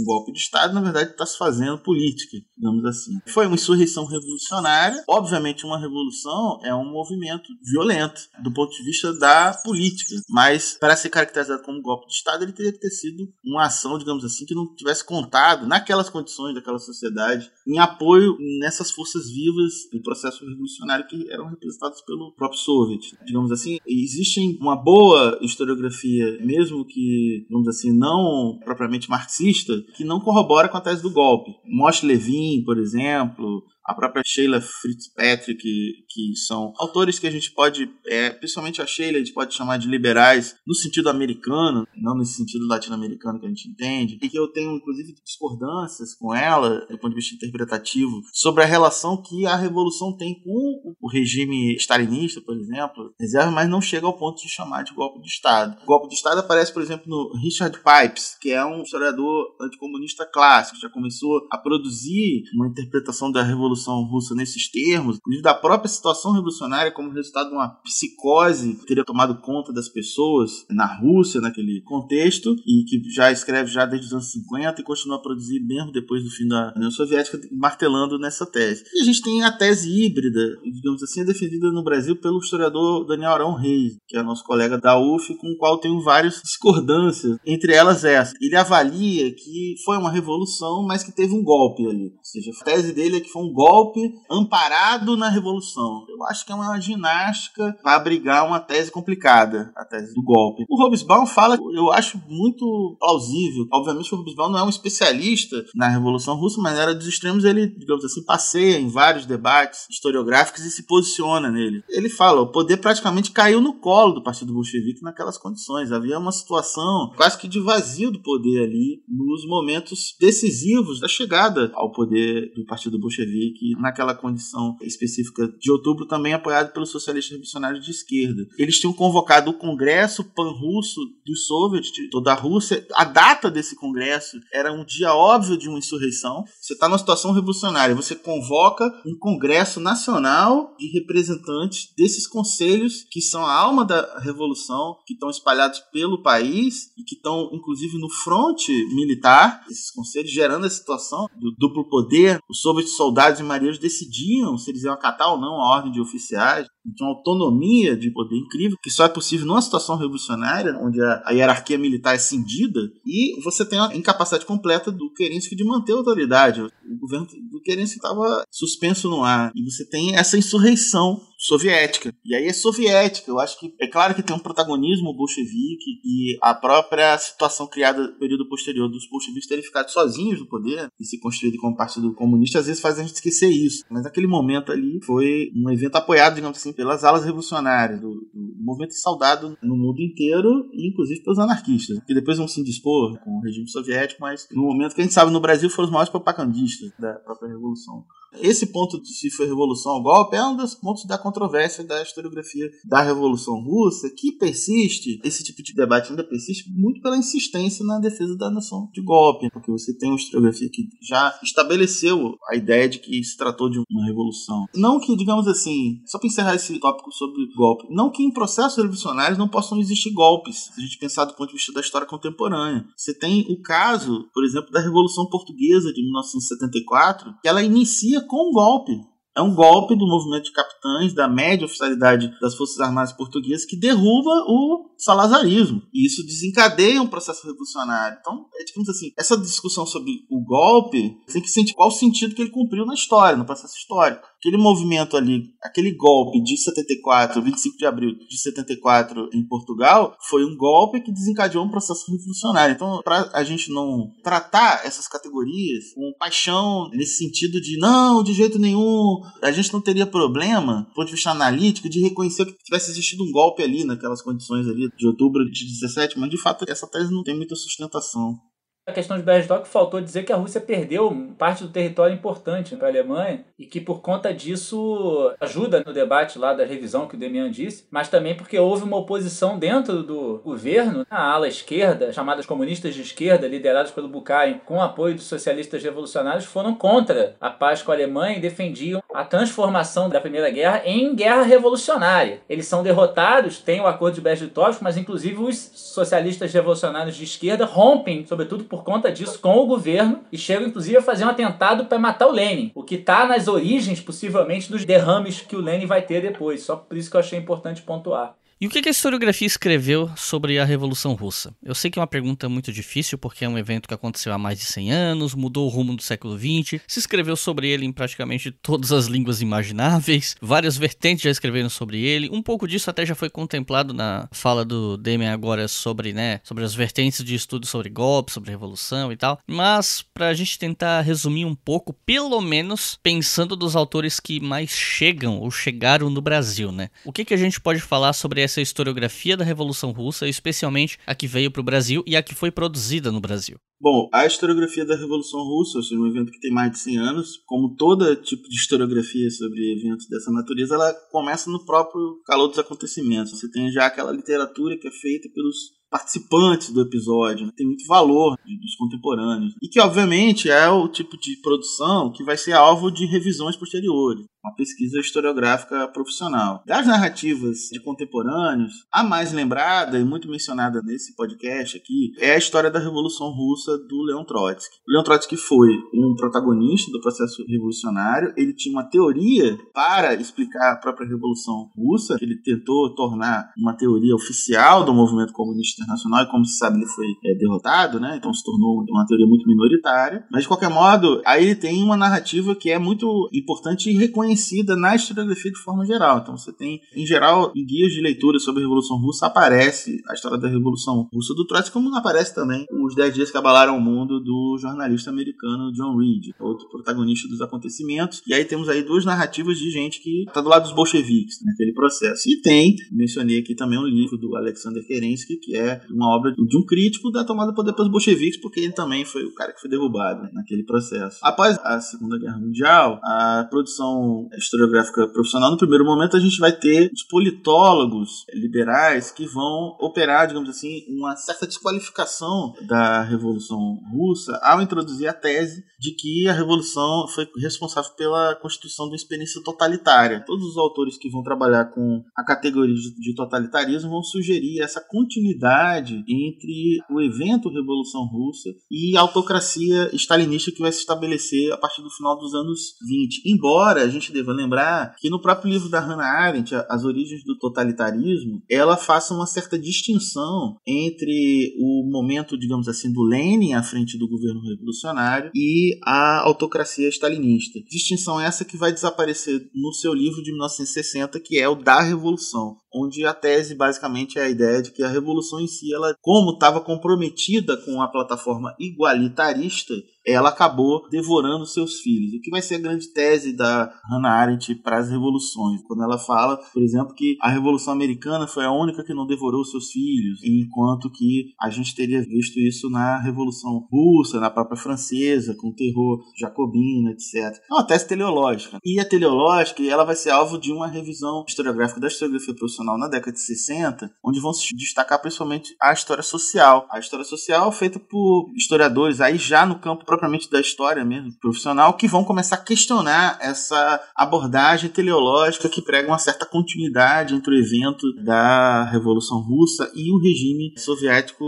um, 0.00 0.04
golpe 0.04 0.30
de 0.30 0.38
Estado, 0.38 0.74
na 0.74 0.82
verdade 0.82 1.12
está 1.12 1.24
se 1.24 1.38
fazendo 1.38 1.78
política, 1.78 2.36
digamos 2.58 2.84
assim. 2.84 3.20
Foi 3.26 3.46
uma 3.46 3.54
insurreição 3.54 4.04
revolucionária. 4.04 5.02
Obviamente, 5.08 5.64
uma 5.64 5.80
revolução 5.80 6.60
é 6.62 6.74
um 6.74 6.90
movimento 6.90 7.48
violento 7.62 8.20
do 8.42 8.52
ponto 8.52 8.70
de 8.76 8.84
vista 8.84 9.14
da 9.14 9.54
política, 9.64 10.14
mas 10.28 10.76
para 10.78 10.94
ser 10.94 11.08
caracterizado 11.08 11.62
como 11.62 11.80
golpe 11.80 12.06
de 12.06 12.12
Estado, 12.12 12.33
Estado 12.34 12.44
ele 12.44 12.52
teria 12.52 12.72
que 12.72 12.80
ter 12.80 12.90
sido 12.90 13.28
uma 13.44 13.66
ação, 13.66 13.98
digamos 13.98 14.24
assim, 14.24 14.44
que 14.44 14.54
não 14.54 14.74
tivesse 14.74 15.04
contado 15.04 15.66
naquelas 15.66 16.10
condições 16.10 16.54
daquela 16.54 16.78
sociedade 16.78 17.50
em 17.66 17.78
apoio 17.78 18.36
nessas 18.60 18.90
forças 18.90 19.30
vivas 19.30 19.88
do 19.92 20.02
processo 20.02 20.44
revolucionário 20.44 21.06
que 21.06 21.30
eram 21.30 21.48
representadas 21.48 22.02
pelo 22.02 22.32
próprio 22.32 22.58
Soviet. 22.58 23.16
Digamos 23.24 23.52
assim, 23.52 23.78
existe 23.86 24.40
uma 24.60 24.76
boa 24.76 25.38
historiografia, 25.40 26.38
mesmo 26.44 26.84
que, 26.84 27.44
digamos 27.48 27.68
assim, 27.68 27.92
não 27.92 28.58
propriamente 28.64 29.08
marxista, 29.08 29.72
que 29.96 30.04
não 30.04 30.20
corrobora 30.20 30.68
com 30.68 30.76
a 30.76 30.80
tese 30.80 31.02
do 31.02 31.10
golpe. 31.10 31.52
Moshe 31.64 32.06
Levin, 32.06 32.62
por 32.64 32.78
exemplo, 32.78 33.64
a 33.84 33.94
própria 33.94 34.22
Sheila 34.24 34.60
Fitzpatrick, 34.60 35.60
que, 35.60 36.04
que 36.08 36.36
são 36.36 36.72
autores 36.78 37.18
que 37.18 37.26
a 37.26 37.30
gente 37.30 37.52
pode, 37.52 37.90
é, 38.06 38.30
principalmente 38.30 38.80
a 38.80 38.86
Sheila, 38.86 39.18
a 39.18 39.20
gente 39.20 39.34
pode 39.34 39.54
chamar 39.54 39.78
de 39.78 39.88
liberais 39.88 40.56
no 40.66 40.74
sentido 40.74 41.10
americano, 41.10 41.86
não 41.96 42.16
nesse 42.16 42.34
sentido 42.34 42.66
latino-americano 42.66 43.38
que 43.38 43.46
a 43.46 43.48
gente 43.48 43.68
entende, 43.68 44.18
e 44.22 44.28
que 44.28 44.38
eu 44.38 44.48
tenho 44.48 44.74
inclusive 44.76 45.14
discordâncias 45.24 46.14
com 46.14 46.34
ela, 46.34 46.86
do 46.86 46.98
ponto 46.98 47.10
de 47.10 47.16
vista 47.16 47.34
interpretativo, 47.34 48.22
sobre 48.32 48.62
a 48.62 48.66
relação 48.66 49.22
que 49.22 49.46
a 49.46 49.56
revolução 49.56 50.16
tem 50.16 50.40
com 50.42 50.94
o 51.00 51.08
regime 51.08 51.74
stalinista, 51.76 52.40
por 52.40 52.56
exemplo, 52.56 53.14
reserva, 53.20 53.50
mas 53.50 53.68
não 53.68 53.80
chega 53.80 54.06
ao 54.06 54.16
ponto 54.16 54.40
de 54.40 54.48
chamar 54.48 54.82
de 54.82 54.94
golpe 54.94 55.20
de 55.20 55.28
Estado. 55.28 55.76
O 55.82 55.86
golpe 55.86 56.08
de 56.08 56.14
Estado 56.14 56.40
aparece, 56.40 56.72
por 56.72 56.82
exemplo, 56.82 57.04
no 57.06 57.32
Richard 57.42 57.78
Pipes, 57.78 58.36
que 58.40 58.50
é 58.50 58.64
um 58.64 58.82
historiador 58.82 59.56
anticomunista 59.60 60.24
clássico, 60.24 60.80
já 60.80 60.88
começou 60.88 61.46
a 61.50 61.58
produzir 61.58 62.44
uma 62.54 62.68
interpretação 62.68 63.30
da 63.30 63.42
revolução 63.42 63.73
Revolução 63.74 64.04
Russa 64.04 64.34
nesses 64.34 64.70
termos, 64.70 65.16
inclusive 65.16 65.42
da 65.42 65.54
própria 65.54 65.88
situação 65.88 66.32
revolucionária 66.32 66.92
como 66.92 67.10
resultado 67.10 67.48
de 67.48 67.54
uma 67.54 67.68
psicose 67.82 68.74
que 68.76 68.86
teria 68.86 69.04
tomado 69.04 69.40
conta 69.40 69.72
das 69.72 69.88
pessoas 69.88 70.64
na 70.70 70.86
Rússia, 70.86 71.40
naquele 71.40 71.82
contexto, 71.82 72.54
e 72.66 72.84
que 72.84 73.02
já 73.10 73.32
escreve 73.32 73.70
já 73.70 73.84
desde 73.84 74.06
os 74.06 74.12
anos 74.12 74.30
50 74.32 74.80
e 74.80 74.84
continua 74.84 75.16
a 75.16 75.22
produzir 75.22 75.60
mesmo 75.60 75.92
depois 75.92 76.22
do 76.22 76.30
fim 76.30 76.46
da 76.46 76.72
União 76.76 76.90
Soviética, 76.90 77.40
martelando 77.52 78.18
nessa 78.18 78.46
tese. 78.46 78.84
E 78.94 79.02
a 79.02 79.04
gente 79.04 79.22
tem 79.22 79.42
a 79.42 79.52
tese 79.52 79.88
híbrida, 79.88 80.58
digamos 80.64 81.02
assim, 81.02 81.24
defendida 81.24 81.70
no 81.70 81.84
Brasil 81.84 82.16
pelo 82.16 82.38
historiador 82.38 83.06
Daniel 83.06 83.32
Arão 83.32 83.54
Reis, 83.54 83.96
que 84.06 84.16
é 84.16 84.22
nosso 84.22 84.44
colega 84.44 84.78
da 84.78 84.98
UF, 84.98 85.34
com 85.36 85.48
o 85.48 85.56
qual 85.56 85.78
tenho 85.78 86.00
várias 86.02 86.40
discordâncias, 86.42 87.36
entre 87.46 87.72
elas 87.72 88.04
essa. 88.04 88.34
Ele 88.40 88.56
avalia 88.56 89.32
que 89.34 89.74
foi 89.84 89.96
uma 89.96 90.10
revolução, 90.10 90.84
mas 90.86 91.02
que 91.02 91.14
teve 91.14 91.34
um 91.34 91.42
golpe 91.42 91.86
ali. 91.86 92.12
Ou 92.16 92.24
seja, 92.24 92.50
a 92.60 92.64
tese 92.64 92.92
dele 92.92 93.16
é 93.16 93.20
que 93.20 93.30
foi 93.30 93.42
um 93.42 93.52
golpe 93.52 93.63
golpe 93.64 94.14
amparado 94.30 95.16
na 95.16 95.30
revolução. 95.30 96.04
Eu 96.08 96.22
acho 96.24 96.44
que 96.44 96.52
é 96.52 96.54
uma 96.54 96.78
ginástica 96.78 97.76
para 97.82 97.96
abrigar 97.96 98.46
uma 98.46 98.60
tese 98.60 98.90
complicada, 98.90 99.72
a 99.74 99.84
tese 99.84 100.14
do 100.14 100.22
golpe. 100.22 100.64
O 100.68 100.82
Hobsbawm 100.82 101.26
fala, 101.26 101.56
eu 101.72 101.90
acho 101.90 102.20
muito 102.28 102.96
plausível. 103.00 103.66
Obviamente 103.72 104.14
o 104.14 104.18
Hobsbawm 104.18 104.52
não 104.52 104.58
é 104.58 104.62
um 104.62 104.68
especialista 104.68 105.64
na 105.74 105.88
Revolução 105.88 106.36
Russa, 106.36 106.60
mas 106.60 106.78
era 106.78 106.94
dos 106.94 107.06
extremos 107.06 107.44
ele, 107.44 107.66
digamos 107.66 108.04
assim, 108.04 108.22
passeia 108.22 108.78
em 108.78 108.88
vários 108.88 109.24
debates 109.24 109.86
historiográficos 109.90 110.64
e 110.64 110.70
se 110.70 110.86
posiciona 110.86 111.50
nele. 111.50 111.82
Ele 111.88 112.10
fala, 112.10 112.42
o 112.42 112.52
poder 112.52 112.76
praticamente 112.76 113.32
caiu 113.32 113.60
no 113.60 113.74
colo 113.74 114.12
do 114.12 114.22
Partido 114.22 114.52
Bolchevique 114.52 115.02
naquelas 115.02 115.38
condições. 115.38 115.90
Havia 115.90 116.18
uma 116.18 116.32
situação 116.32 117.12
quase 117.16 117.38
que 117.38 117.48
de 117.48 117.60
vazio 117.60 118.10
do 118.10 118.20
poder 118.20 118.64
ali 118.64 119.02
nos 119.08 119.46
momentos 119.46 120.14
decisivos 120.20 121.00
da 121.00 121.08
chegada 121.08 121.70
ao 121.74 121.90
poder 121.92 122.52
do 122.54 122.64
Partido 122.66 122.98
Bolchevique 122.98 123.53
que 123.54 123.72
naquela 123.80 124.14
condição 124.14 124.76
específica 124.82 125.48
de 125.58 125.70
outubro, 125.70 126.06
também 126.06 126.34
apoiado 126.34 126.72
pelos 126.72 126.90
socialistas 126.90 127.32
revolucionários 127.32 127.84
de 127.84 127.90
esquerda. 127.90 128.46
Eles 128.58 128.78
tinham 128.78 128.92
convocado 128.92 129.50
o 129.50 129.58
Congresso 129.58 130.24
Pan-Russo 130.24 131.00
dos 131.24 131.46
Soviets, 131.46 131.90
de 131.90 132.10
toda 132.10 132.32
a 132.32 132.34
Rússia. 132.34 132.86
A 132.94 133.04
data 133.04 133.50
desse 133.50 133.76
congresso 133.76 134.38
era 134.52 134.72
um 134.72 134.84
dia 134.84 135.14
óbvio 135.14 135.56
de 135.56 135.68
uma 135.68 135.78
insurreição. 135.78 136.44
Você 136.60 136.74
está 136.74 136.88
numa 136.88 136.98
situação 136.98 137.32
revolucionária, 137.32 137.94
você 137.94 138.14
convoca 138.14 138.84
um 139.06 139.16
Congresso 139.18 139.80
Nacional 139.80 140.74
de 140.78 140.88
representantes 140.88 141.92
desses 141.96 142.26
conselhos 142.26 143.04
que 143.10 143.20
são 143.20 143.46
a 143.46 143.54
alma 143.54 143.84
da 143.84 144.18
revolução, 144.18 144.96
que 145.06 145.14
estão 145.14 145.30
espalhados 145.30 145.80
pelo 145.92 146.22
país 146.22 146.92
e 146.98 147.02
que 147.04 147.14
estão, 147.14 147.50
inclusive, 147.52 147.98
no 147.98 148.10
fronte 148.10 148.72
militar, 148.94 149.64
esses 149.70 149.90
conselhos, 149.90 150.30
gerando 150.30 150.66
a 150.66 150.70
situação 150.70 151.26
do 151.36 151.52
duplo 151.52 151.88
poder. 151.88 152.38
Os 152.48 152.60
soviets 152.60 152.96
soldados 152.96 153.40
marinheiros 153.44 153.78
decidiam 153.78 154.56
se 154.58 154.70
eles 154.70 154.82
iam 154.84 154.94
acatar 154.94 155.30
ou 155.30 155.38
não 155.38 155.60
a 155.60 155.76
ordem 155.76 155.92
de 155.92 156.00
oficiais. 156.00 156.66
Tinha 156.96 157.08
uma 157.08 157.16
autonomia 157.16 157.96
de 157.96 158.10
poder 158.10 158.36
incrível, 158.36 158.78
que 158.82 158.90
só 158.90 159.04
é 159.04 159.08
possível 159.08 159.46
numa 159.46 159.62
situação 159.62 159.96
revolucionária, 159.96 160.78
onde 160.80 161.00
a, 161.00 161.22
a 161.26 161.32
hierarquia 161.32 161.78
militar 161.78 162.14
é 162.14 162.18
cindida, 162.18 162.80
e 163.06 163.40
você 163.42 163.64
tem 163.64 163.78
a 163.78 163.94
incapacidade 163.94 164.46
completa 164.46 164.90
do 164.90 165.12
Kerensky 165.12 165.56
de 165.56 165.64
manter 165.64 165.92
a 165.92 165.96
autoridade. 165.96 166.62
O 166.62 166.98
governo 167.00 167.26
do 167.50 167.60
Kerensky 167.60 167.96
estava 167.96 168.44
suspenso 168.50 169.08
no 169.08 169.22
ar. 169.22 169.50
E 169.54 169.62
você 169.62 169.88
tem 169.88 170.16
essa 170.16 170.36
insurreição 170.36 171.20
soviética. 171.44 172.14
E 172.24 172.34
aí 172.34 172.46
é 172.46 172.52
soviética. 172.52 173.30
Eu 173.30 173.38
acho 173.38 173.58
que 173.58 173.74
é 173.80 173.86
claro 173.86 174.14
que 174.14 174.22
tem 174.22 174.34
um 174.34 174.38
protagonismo 174.38 175.14
bolchevique 175.14 176.00
e 176.04 176.38
a 176.40 176.54
própria 176.54 177.16
situação 177.18 177.66
criada 177.66 178.02
no 178.02 178.18
período 178.18 178.48
posterior 178.48 178.88
dos 178.88 179.08
bolcheviques 179.08 179.46
terem 179.46 179.62
ficado 179.62 179.90
sozinhos 179.90 180.40
no 180.40 180.48
poder 180.48 180.88
e 180.98 181.04
se 181.04 181.20
construído 181.20 181.58
como 181.58 181.76
partido 181.76 182.14
comunista, 182.14 182.58
às 182.58 182.66
vezes 182.66 182.80
faz 182.80 182.98
a 182.98 183.02
gente 183.02 183.14
esquecer 183.14 183.48
isso. 183.48 183.84
Mas 183.90 184.06
aquele 184.06 184.26
momento 184.26 184.72
ali 184.72 184.98
foi 185.04 185.50
um 185.54 185.70
evento 185.70 185.96
apoiado, 185.96 186.36
digamos 186.36 186.58
assim, 186.58 186.72
pelas 186.74 187.04
alas 187.04 187.24
revolucionárias, 187.24 188.00
do, 188.00 188.10
do 188.32 188.64
movimento 188.64 188.94
saudado 188.94 189.56
no 189.62 189.76
mundo 189.76 190.00
inteiro 190.00 190.64
inclusive 190.72 191.22
pelos 191.22 191.38
anarquistas, 191.38 191.98
que 192.06 192.14
depois 192.14 192.38
vão 192.38 192.48
se 192.48 192.60
indispor 192.60 193.18
com 193.20 193.38
o 193.38 193.40
regime 193.40 193.68
soviético, 193.68 194.20
mas 194.20 194.46
no 194.52 194.62
momento 194.62 194.94
que 194.94 195.00
a 195.00 195.04
gente 195.04 195.14
sabe 195.14 195.30
no 195.30 195.40
Brasil 195.40 195.68
foram 195.70 195.86
os 195.86 195.92
maiores 195.92 196.10
propagandistas 196.10 196.92
da 196.98 197.14
própria 197.14 197.48
revolução. 197.48 198.04
Esse 198.40 198.66
ponto 198.66 199.00
de 199.00 199.08
se 199.08 199.30
foi 199.30 199.46
revolução 199.46 199.92
ou 199.92 200.02
golpe 200.02 200.36
é 200.36 200.44
um 200.44 200.56
dos 200.56 200.74
pontos 200.74 201.04
da 201.04 201.16
controvérsia 201.16 201.84
da 201.84 202.02
historiografia 202.02 202.68
da 202.84 203.00
Revolução 203.00 203.62
Russa, 203.62 204.10
que 204.10 204.32
persiste, 204.32 205.20
esse 205.22 205.44
tipo 205.44 205.62
de 205.62 205.72
debate 205.72 206.10
ainda 206.10 206.24
persiste 206.24 206.68
muito 206.72 207.00
pela 207.00 207.16
insistência 207.16 207.84
na 207.84 208.00
defesa 208.00 208.36
da 208.36 208.50
noção 208.50 208.88
de 208.92 209.00
golpe, 209.02 209.48
porque 209.52 209.70
você 209.70 209.96
tem 209.96 210.10
uma 210.10 210.16
historiografia 210.16 210.68
que 210.68 210.88
já 211.00 211.38
estabeleceu 211.42 212.36
a 212.48 212.56
ideia 212.56 212.88
de 212.88 212.98
que 212.98 213.22
se 213.22 213.36
tratou 213.36 213.70
de 213.70 213.78
uma 213.90 214.04
revolução. 214.04 214.64
Não 214.74 214.98
que, 214.98 215.16
digamos 215.16 215.46
assim, 215.46 216.02
só 216.04 216.18
para 216.18 216.26
encerrar 216.26 216.54
tópico 216.80 217.12
sobre 217.12 217.46
golpe, 217.54 217.86
não 217.90 218.10
que 218.10 218.22
em 218.22 218.32
processos 218.32 218.76
revolucionários 218.76 219.38
não 219.38 219.48
possam 219.48 219.78
existir 219.78 220.10
golpes, 220.12 220.70
se 220.74 220.80
a 220.80 220.84
gente 220.84 220.98
pensar 220.98 221.24
do 221.24 221.34
ponto 221.34 221.48
de 221.48 221.54
vista 221.54 221.72
da 221.72 221.80
história 221.80 222.06
contemporânea. 222.06 222.84
Você 222.96 223.16
tem 223.16 223.46
o 223.48 223.60
caso, 223.60 224.28
por 224.32 224.44
exemplo, 224.44 224.70
da 224.70 224.80
Revolução 224.80 225.28
Portuguesa 225.28 225.92
de 225.92 226.02
1974, 226.02 227.34
que 227.42 227.48
ela 227.48 227.62
inicia 227.62 228.20
com 228.26 228.48
um 228.48 228.52
golpe. 228.52 228.92
É 229.36 229.42
um 229.42 229.52
golpe 229.52 229.96
do 229.96 230.06
movimento 230.06 230.44
de 230.44 230.52
capitães, 230.52 231.12
da 231.12 231.26
média 231.26 231.64
oficialidade 231.64 232.32
das 232.40 232.54
Forças 232.54 232.78
Armadas 232.78 233.12
Portuguesas, 233.12 233.66
que 233.66 233.76
derruba 233.76 234.30
o 234.46 234.94
salazarismo. 234.96 235.82
E 235.92 236.06
isso 236.06 236.24
desencadeia 236.24 237.02
um 237.02 237.08
processo 237.08 237.44
revolucionário. 237.44 238.16
Então, 238.20 238.46
é 238.54 238.62
digamos 238.62 238.88
assim, 238.88 239.12
essa 239.18 239.36
discussão 239.36 239.84
sobre 239.84 240.24
o 240.30 240.40
golpe 240.44 241.16
tem 241.32 241.42
que 241.42 241.48
sentir 241.48 241.74
qual 241.74 241.88
o 241.88 241.92
sentido 241.92 242.32
que 242.32 242.42
ele 242.42 242.52
cumpriu 242.52 242.86
na 242.86 242.94
história, 242.94 243.36
no 243.36 243.44
processo 243.44 243.76
histórico. 243.76 244.24
Aquele 244.44 244.58
movimento 244.58 245.16
ali, 245.16 245.54
aquele 245.62 245.90
golpe 245.92 246.38
de 246.42 246.58
74, 246.58 247.40
25 247.40 247.78
de 247.78 247.86
abril 247.86 248.14
de 248.28 248.36
74 248.36 249.30
em 249.32 249.42
Portugal, 249.42 250.14
foi 250.28 250.44
um 250.44 250.54
golpe 250.54 251.00
que 251.00 251.10
desencadeou 251.10 251.64
um 251.64 251.70
processo 251.70 252.04
revolucionário. 252.12 252.74
Então, 252.74 253.00
para 253.02 253.30
a 253.32 253.42
gente 253.42 253.72
não 253.72 254.12
tratar 254.22 254.84
essas 254.84 255.08
categorias 255.08 255.94
com 255.94 256.12
paixão 256.18 256.90
nesse 256.92 257.16
sentido 257.16 257.58
de 257.58 257.78
não, 257.78 258.22
de 258.22 258.34
jeito 258.34 258.58
nenhum, 258.58 259.18
a 259.42 259.50
gente 259.50 259.72
não 259.72 259.80
teria 259.80 260.04
problema, 260.06 260.86
do 260.90 260.94
ponto 260.94 261.06
de 261.06 261.14
vista 261.14 261.30
analítico, 261.30 261.88
de 261.88 262.02
reconhecer 262.02 262.44
que 262.44 262.62
tivesse 262.62 262.90
existido 262.90 263.24
um 263.24 263.32
golpe 263.32 263.62
ali 263.62 263.82
naquelas 263.82 264.20
condições 264.20 264.68
ali 264.68 264.90
de 264.94 265.06
outubro 265.06 265.50
de 265.50 265.64
17, 265.64 266.18
mas 266.18 266.28
de 266.28 266.36
fato 266.36 266.66
essa 266.68 266.86
tese 266.86 267.10
não 267.10 267.22
tem 267.22 267.34
muita 267.34 267.56
sustentação. 267.56 268.38
A 268.86 268.92
questão 268.92 269.16
de 269.16 269.22
Bergstock 269.22 269.66
faltou 269.66 269.98
dizer 269.98 270.24
que 270.24 270.32
a 270.32 270.36
Rússia 270.36 270.60
perdeu 270.60 271.10
parte 271.38 271.62
do 271.62 271.70
território 271.70 272.14
importante 272.14 272.76
para 272.76 272.86
a 272.86 272.90
Alemanha 272.90 273.42
e 273.58 273.64
que 273.64 273.80
por 273.80 274.02
conta 274.02 274.32
disso 274.32 275.34
ajuda 275.40 275.82
no 275.86 275.90
debate 275.90 276.38
lá 276.38 276.52
da 276.52 276.66
revisão 276.66 277.08
que 277.08 277.16
o 277.16 277.18
Demian 277.18 277.50
disse, 277.50 277.86
mas 277.90 278.10
também 278.10 278.36
porque 278.36 278.58
houve 278.58 278.84
uma 278.84 278.98
oposição 278.98 279.58
dentro 279.58 280.02
do 280.02 280.38
governo, 280.44 281.06
na 281.10 281.18
ala 281.18 281.48
esquerda, 281.48 282.12
chamadas 282.12 282.44
comunistas 282.44 282.94
de 282.94 283.00
esquerda, 283.00 283.48
lideradas 283.48 283.90
pelo 283.90 284.06
Bukharin, 284.06 284.60
com 284.66 284.82
apoio 284.82 285.14
dos 285.14 285.24
socialistas 285.24 285.82
revolucionários, 285.82 286.44
foram 286.44 286.74
contra 286.74 287.36
a 287.40 287.48
paz 287.48 287.80
com 287.80 287.90
a 287.90 287.94
Alemanha 287.94 288.36
e 288.36 288.40
defendiam 288.40 289.02
a 289.14 289.24
transformação 289.24 290.10
da 290.10 290.20
Primeira 290.20 290.50
Guerra 290.50 290.82
em 290.84 291.14
guerra 291.14 291.42
revolucionária. 291.42 292.42
Eles 292.50 292.66
são 292.66 292.82
derrotados, 292.82 293.60
tem 293.60 293.80
o 293.80 293.86
acordo 293.86 294.16
de 294.16 294.20
Brest-Litovsk, 294.20 294.82
mas 294.82 294.98
inclusive 294.98 295.42
os 295.42 295.56
socialistas 295.74 296.52
revolucionários 296.52 297.16
de 297.16 297.24
esquerda 297.24 297.64
rompem, 297.64 298.26
sobretudo 298.26 298.73
por 298.74 298.82
conta 298.82 299.12
disso 299.12 299.38
com 299.38 299.56
o 299.56 299.66
governo 299.66 300.24
e 300.32 300.36
chegam 300.36 300.66
inclusive 300.66 300.96
a 300.96 301.02
fazer 301.02 301.24
um 301.24 301.28
atentado 301.28 301.84
para 301.84 301.96
matar 301.96 302.26
o 302.26 302.32
Lenin, 302.32 302.72
o 302.74 302.82
que 302.82 302.96
está 302.96 303.24
nas 303.24 303.46
origens 303.46 304.00
possivelmente 304.00 304.68
dos 304.68 304.84
derrames 304.84 305.40
que 305.40 305.54
o 305.54 305.60
Lenin 305.60 305.86
vai 305.86 306.02
ter 306.02 306.20
depois. 306.20 306.62
Só 306.62 306.74
por 306.74 306.96
isso 306.96 307.08
que 307.08 307.14
eu 307.14 307.20
achei 307.20 307.38
importante 307.38 307.82
pontuar. 307.82 308.34
E 308.60 308.68
o 308.68 308.70
que 308.70 308.88
a 308.88 308.90
historiografia 308.90 309.46
escreveu 309.46 310.10
sobre 310.16 310.60
a 310.60 310.64
Revolução 310.64 311.14
Russa? 311.14 311.52
Eu 311.60 311.74
sei 311.74 311.90
que 311.90 311.98
é 311.98 312.00
uma 312.00 312.06
pergunta 312.06 312.48
muito 312.48 312.72
difícil, 312.72 313.18
porque 313.18 313.44
é 313.44 313.48
um 313.48 313.58
evento 313.58 313.88
que 313.88 313.94
aconteceu 313.94 314.32
há 314.32 314.38
mais 314.38 314.60
de 314.60 314.64
100 314.64 314.92
anos, 314.92 315.34
mudou 315.34 315.66
o 315.66 315.68
rumo 315.68 315.96
do 315.96 316.02
século 316.02 316.38
XX, 316.38 316.80
se 316.86 317.00
escreveu 317.00 317.34
sobre 317.34 317.68
ele 317.68 317.84
em 317.84 317.92
praticamente 317.92 318.52
todas 318.52 318.92
as 318.92 319.06
línguas 319.06 319.42
imagináveis, 319.42 320.36
várias 320.40 320.76
vertentes 320.76 321.24
já 321.24 321.30
escreveram 321.30 321.68
sobre 321.68 322.00
ele, 322.00 322.30
um 322.30 322.40
pouco 322.40 322.68
disso 322.68 322.88
até 322.88 323.04
já 323.04 323.14
foi 323.16 323.28
contemplado 323.28 323.92
na 323.92 324.28
fala 324.30 324.64
do 324.64 324.96
Demian 324.96 325.32
agora 325.32 325.66
sobre, 325.66 326.12
né, 326.12 326.40
sobre 326.44 326.62
as 326.62 326.74
vertentes 326.74 327.24
de 327.24 327.34
estudo 327.34 327.66
sobre 327.66 327.90
golpes, 327.90 328.34
sobre 328.34 328.50
revolução 328.50 329.10
e 329.10 329.16
tal, 329.16 329.40
mas 329.48 330.00
para 330.14 330.28
a 330.28 330.34
gente 330.34 330.58
tentar 330.60 331.00
resumir 331.00 331.44
um 331.44 331.56
pouco, 331.56 331.92
pelo 331.92 332.40
menos 332.40 333.00
pensando 333.02 333.56
dos 333.56 333.74
autores 333.74 334.20
que 334.20 334.38
mais 334.38 334.70
chegam 334.70 335.40
ou 335.40 335.50
chegaram 335.50 336.08
no 336.08 336.20
Brasil, 336.20 336.70
né? 336.70 336.88
O 337.04 337.12
que, 337.12 337.24
que 337.24 337.34
a 337.34 337.38
gente 337.38 337.60
pode 337.60 337.80
falar 337.80 338.12
sobre 338.12 338.43
essa 338.44 338.60
historiografia 338.60 339.36
da 339.36 339.44
Revolução 339.44 339.90
Russa, 339.90 340.28
especialmente 340.28 340.98
a 341.06 341.14
que 341.14 341.26
veio 341.26 341.50
para 341.50 341.60
o 341.60 341.64
Brasil 341.64 342.02
e 342.06 342.16
a 342.16 342.22
que 342.22 342.34
foi 342.34 342.50
produzida 342.50 343.10
no 343.10 343.20
Brasil. 343.20 343.56
Bom, 343.80 344.08
a 344.12 344.24
historiografia 344.24 344.86
da 344.86 344.96
Revolução 344.96 345.40
Russa, 345.40 345.78
ou 345.78 345.84
seja, 345.84 346.00
um 346.00 346.06
evento 346.06 346.32
que 346.32 346.40
tem 346.40 346.50
mais 346.50 346.70
de 346.70 346.78
100 346.78 346.98
anos, 346.98 347.42
como 347.46 347.74
todo 347.74 348.16
tipo 348.16 348.48
de 348.48 348.56
historiografia 348.56 349.28
sobre 349.30 349.60
eventos 349.78 350.06
dessa 350.08 350.30
natureza, 350.30 350.74
ela 350.74 350.92
começa 351.10 351.50
no 351.50 351.64
próprio 351.64 352.20
calor 352.24 352.48
dos 352.48 352.58
acontecimentos. 352.58 353.32
Você 353.32 353.50
tem 353.50 353.70
já 353.70 353.86
aquela 353.86 354.12
literatura 354.12 354.78
que 354.78 354.88
é 354.88 354.90
feita 354.90 355.28
pelos 355.34 355.56
participantes 355.90 356.70
do 356.70 356.80
episódio, 356.80 357.46
né? 357.46 357.52
tem 357.54 357.66
muito 357.66 357.86
valor 357.86 358.36
dos 358.36 358.74
contemporâneos. 358.76 359.54
E 359.62 359.68
que, 359.68 359.78
obviamente, 359.78 360.50
é 360.50 360.68
o 360.68 360.88
tipo 360.88 361.16
de 361.18 361.40
produção 361.40 362.10
que 362.10 362.24
vai 362.24 362.36
ser 362.36 362.52
alvo 362.52 362.90
de 362.90 363.06
revisões 363.06 363.56
posteriores 363.56 364.24
uma 364.44 364.54
pesquisa 364.54 365.00
historiográfica 365.00 365.88
profissional. 365.88 366.62
Das 366.66 366.86
narrativas 366.86 367.70
de 367.72 367.80
contemporâneos, 367.80 368.86
a 368.92 369.02
mais 369.02 369.32
lembrada 369.32 369.98
e 369.98 370.04
muito 370.04 370.28
mencionada 370.28 370.82
nesse 370.82 371.16
podcast 371.16 371.78
aqui 371.78 372.12
é 372.18 372.34
a 372.34 372.38
história 372.38 372.70
da 372.70 372.78
Revolução 372.78 373.30
Russa 373.30 373.78
do 373.78 374.02
Leon 374.02 374.22
Trotsky. 374.24 374.76
O 374.86 374.92
Leon 374.92 375.02
Trotsky 375.02 375.36
foi 375.38 375.70
um 375.94 376.14
protagonista 376.14 376.92
do 376.92 377.00
processo 377.00 377.42
revolucionário, 377.48 378.34
ele 378.36 378.52
tinha 378.52 378.74
uma 378.74 378.84
teoria 378.84 379.56
para 379.72 380.14
explicar 380.14 380.72
a 380.72 380.76
própria 380.76 381.08
Revolução 381.08 381.70
Russa, 381.74 382.18
ele 382.20 382.36
tentou 382.36 382.94
tornar 382.94 383.50
uma 383.56 383.74
teoria 383.74 384.14
oficial 384.14 384.84
do 384.84 384.92
movimento 384.92 385.32
comunista 385.32 385.82
internacional, 385.82 386.24
e 386.24 386.30
como 386.30 386.44
se 386.44 386.58
sabe 386.58 386.76
ele 386.76 386.86
foi 386.86 387.06
é, 387.24 387.34
derrotado, 387.34 387.98
né? 387.98 388.16
então 388.18 388.32
se 388.34 388.44
tornou 388.44 388.84
uma 388.90 389.06
teoria 389.06 389.26
muito 389.26 389.46
minoritária, 389.46 390.26
mas 390.30 390.42
de 390.42 390.48
qualquer 390.48 390.68
modo, 390.68 391.22
aí 391.24 391.44
ele 391.44 391.54
tem 391.54 391.82
uma 391.82 391.96
narrativa 391.96 392.54
que 392.54 392.70
é 392.70 392.78
muito 392.78 393.30
importante 393.32 393.90
e 393.90 393.96
reconhecida 393.96 394.33
conhecida 394.34 394.76
na 394.76 394.96
historiografia 394.96 395.52
de 395.52 395.58
forma 395.58 395.86
geral. 395.86 396.18
Então 396.18 396.36
você 396.36 396.52
tem, 396.52 396.80
em 396.94 397.06
geral, 397.06 397.52
em 397.54 397.64
guias 397.64 397.92
de 397.92 398.00
leitura 398.00 398.38
sobre 398.38 398.60
a 398.60 398.64
Revolução 398.64 398.98
Russa, 398.98 399.26
aparece 399.26 400.02
a 400.08 400.14
história 400.14 400.36
da 400.36 400.48
Revolução 400.48 401.08
Russa 401.12 401.34
do 401.34 401.46
Trotsky, 401.46 401.72
como 401.72 401.94
aparece 401.94 402.34
também 402.34 402.66
os 402.70 402.94
10 402.94 403.14
dias 403.14 403.30
que 403.30 403.38
abalaram 403.38 403.76
o 403.76 403.80
mundo 403.80 404.20
do 404.20 404.58
jornalista 404.60 405.10
americano 405.10 405.72
John 405.72 405.96
Reed, 405.96 406.34
outro 406.40 406.68
protagonista 406.68 407.28
dos 407.28 407.40
acontecimentos. 407.40 408.22
E 408.26 408.34
aí 408.34 408.44
temos 408.44 408.68
aí 408.68 408.82
duas 408.82 409.04
narrativas 409.04 409.58
de 409.58 409.70
gente 409.70 410.00
que 410.00 410.24
está 410.26 410.40
do 410.40 410.48
lado 410.48 410.64
dos 410.64 410.72
bolcheviques 410.72 411.38
naquele 411.44 411.72
processo. 411.72 412.28
E 412.28 412.40
tem, 412.40 412.74
mencionei 412.90 413.38
aqui 413.38 413.54
também 413.54 413.78
um 413.78 413.86
livro 413.86 414.18
do 414.18 414.36
Alexander 414.36 414.84
Kerensky, 414.84 415.36
que 415.36 415.56
é 415.56 415.80
uma 415.90 416.14
obra 416.14 416.32
de 416.32 416.58
um 416.58 416.64
crítico 416.64 417.10
da 417.10 417.24
tomada 417.24 417.52
do 417.52 417.54
poder 417.54 417.72
pelos 417.72 417.90
bolcheviques, 417.90 418.40
porque 418.40 418.60
ele 418.60 418.72
também 418.72 419.04
foi 419.04 419.24
o 419.24 419.32
cara 419.32 419.52
que 419.52 419.60
foi 419.60 419.70
derrubado 419.70 420.22
né, 420.22 420.30
naquele 420.32 420.64
processo. 420.64 421.18
Após 421.22 421.58
a 421.62 421.80
Segunda 421.80 422.18
Guerra 422.18 422.38
Mundial, 422.38 423.00
a 423.04 423.46
produção 423.48 424.23
historiográfica 424.36 425.08
profissional, 425.08 425.50
no 425.50 425.58
primeiro 425.58 425.84
momento, 425.84 426.16
a 426.16 426.20
gente 426.20 426.38
vai 426.38 426.52
ter 426.52 426.90
os 426.92 427.02
politólogos 427.04 428.24
liberais 428.32 429.10
que 429.10 429.26
vão 429.26 429.76
operar, 429.80 430.26
digamos 430.26 430.48
assim, 430.48 430.84
uma 430.88 431.16
certa 431.16 431.46
desqualificação 431.46 432.52
da 432.66 433.02
Revolução 433.02 433.78
Russa 433.92 434.38
ao 434.42 434.62
introduzir 434.62 435.08
a 435.08 435.12
tese 435.12 435.64
de 435.78 435.94
que 435.94 436.28
a 436.28 436.32
Revolução 436.32 437.06
foi 437.08 437.28
responsável 437.42 437.90
pela 437.96 438.34
constituição 438.36 438.86
de 438.86 438.92
uma 438.92 438.96
experiência 438.96 439.42
totalitária. 439.42 440.24
Todos 440.26 440.44
os 440.44 440.56
autores 440.56 440.96
que 440.96 441.10
vão 441.10 441.22
trabalhar 441.22 441.66
com 441.66 442.02
a 442.16 442.24
categoria 442.24 442.74
de 442.74 443.14
totalitarismo 443.14 443.90
vão 443.90 444.02
sugerir 444.02 444.60
essa 444.60 444.80
continuidade 444.80 446.02
entre 446.08 446.80
o 446.90 447.00
evento 447.00 447.50
Revolução 447.50 448.06
Russa 448.06 448.50
e 448.70 448.96
a 448.96 449.00
autocracia 449.00 449.90
stalinista 449.94 450.50
que 450.50 450.60
vai 450.60 450.72
se 450.72 450.80
estabelecer 450.80 451.52
a 451.52 451.56
partir 451.56 451.82
do 451.82 451.90
final 451.90 452.18
dos 452.18 452.34
anos 452.34 452.74
20. 452.88 453.22
Embora 453.26 453.82
a 453.82 453.88
gente 453.88 454.12
deva 454.14 454.32
lembrar 454.32 454.94
que 454.98 455.10
no 455.10 455.20
próprio 455.20 455.50
livro 455.52 455.68
da 455.68 455.80
Hannah 455.80 456.04
Arendt, 456.04 456.54
As 456.68 456.84
Origens 456.84 457.24
do 457.24 457.36
Totalitarismo, 457.36 458.42
ela 458.48 458.76
faça 458.76 459.12
uma 459.12 459.26
certa 459.26 459.58
distinção 459.58 460.56
entre 460.66 461.54
o 461.58 461.88
momento, 461.90 462.38
digamos 462.38 462.68
assim, 462.68 462.92
do 462.92 463.02
Lenin 463.02 463.52
à 463.54 463.62
frente 463.62 463.98
do 463.98 464.08
governo 464.08 464.40
revolucionário 464.40 465.30
e 465.34 465.78
a 465.84 466.20
autocracia 466.20 466.88
stalinista. 466.88 467.60
Distinção 467.68 468.20
essa 468.20 468.44
que 468.44 468.56
vai 468.56 468.72
desaparecer 468.72 469.48
no 469.54 469.72
seu 469.72 469.92
livro 469.92 470.22
de 470.22 470.30
1960, 470.30 471.20
que 471.20 471.38
é 471.38 471.48
o 471.48 471.56
da 471.56 471.80
Revolução, 471.80 472.56
onde 472.74 473.04
a 473.06 473.14
tese 473.14 473.54
basicamente 473.54 474.18
é 474.18 474.22
a 474.22 474.28
ideia 474.28 474.60
de 474.60 474.72
que 474.72 474.82
a 474.82 474.88
revolução 474.88 475.40
em 475.40 475.46
si, 475.46 475.72
ela, 475.72 475.94
como 476.00 476.32
estava 476.32 476.60
comprometida 476.60 477.56
com 477.56 477.80
a 477.80 477.88
plataforma 477.88 478.54
igualitarista, 478.58 479.74
ela 480.06 480.28
acabou 480.28 480.86
devorando 480.90 481.46
seus 481.46 481.80
filhos. 481.80 482.12
O 482.14 482.20
que 482.20 482.30
vai 482.30 482.42
ser 482.42 482.56
a 482.56 482.58
grande 482.58 482.88
tese 482.88 483.34
da 483.34 483.72
Hannah 483.90 484.10
Arendt 484.10 484.54
para 484.56 484.78
as 484.78 484.90
revoluções? 484.90 485.62
Quando 485.62 485.82
ela 485.82 485.98
fala, 485.98 486.36
por 486.52 486.62
exemplo, 486.62 486.94
que 486.94 487.16
a 487.22 487.30
Revolução 487.30 487.72
Americana 487.72 488.26
foi 488.26 488.44
a 488.44 488.52
única 488.52 488.84
que 488.84 488.92
não 488.92 489.06
devorou 489.06 489.44
seus 489.44 489.70
filhos, 489.70 490.20
enquanto 490.22 490.90
que 490.90 491.32
a 491.40 491.48
gente 491.48 491.74
teria 491.74 492.02
visto 492.02 492.38
isso 492.38 492.68
na 492.68 493.00
Revolução 493.00 493.66
Russa, 493.70 494.20
na 494.20 494.30
própria 494.30 494.60
francesa, 494.60 495.34
com 495.38 495.48
o 495.48 495.54
terror 495.54 496.02
jacobino, 496.18 496.90
etc. 496.90 497.14
É 497.50 497.54
uma 497.54 497.66
tese 497.66 497.88
teleológica. 497.88 498.58
E 498.62 498.78
a 498.78 498.84
teleológica 498.84 499.62
ela 499.62 499.84
vai 499.84 499.96
ser 499.96 500.10
alvo 500.10 500.38
de 500.38 500.52
uma 500.52 500.66
revisão 500.66 501.24
historiográfica 501.26 501.80
da 501.80 501.88
historiografia 501.88 502.34
profissional 502.34 502.63
na 502.64 502.88
década 502.88 503.12
de 503.12 503.20
60, 503.20 503.90
onde 504.02 504.20
vão 504.20 504.32
se 504.32 504.54
destacar 504.56 505.00
principalmente 505.00 505.54
a 505.60 505.72
história 505.72 506.02
social. 506.02 506.66
A 506.70 506.78
história 506.78 507.04
social 507.04 507.50
feita 507.52 507.78
por 507.78 508.30
historiadores 508.34 509.00
aí 509.00 509.18
já 509.18 509.44
no 509.46 509.58
campo 509.58 509.84
propriamente 509.84 510.30
da 510.30 510.40
história 510.40 510.84
mesmo, 510.84 511.12
profissional, 511.20 511.74
que 511.74 511.86
vão 511.86 512.04
começar 512.04 512.36
a 512.36 512.42
questionar 512.42 513.18
essa 513.20 513.80
abordagem 513.94 514.70
teleológica 514.70 515.48
que 515.48 515.62
prega 515.62 515.88
uma 515.88 515.98
certa 515.98 516.26
continuidade 516.26 517.14
entre 517.14 517.34
o 517.34 517.38
evento 517.38 517.92
da 518.02 518.64
Revolução 518.64 519.20
Russa 519.20 519.70
e 519.74 519.92
o 519.92 520.00
regime 520.00 520.52
soviético, 520.56 521.24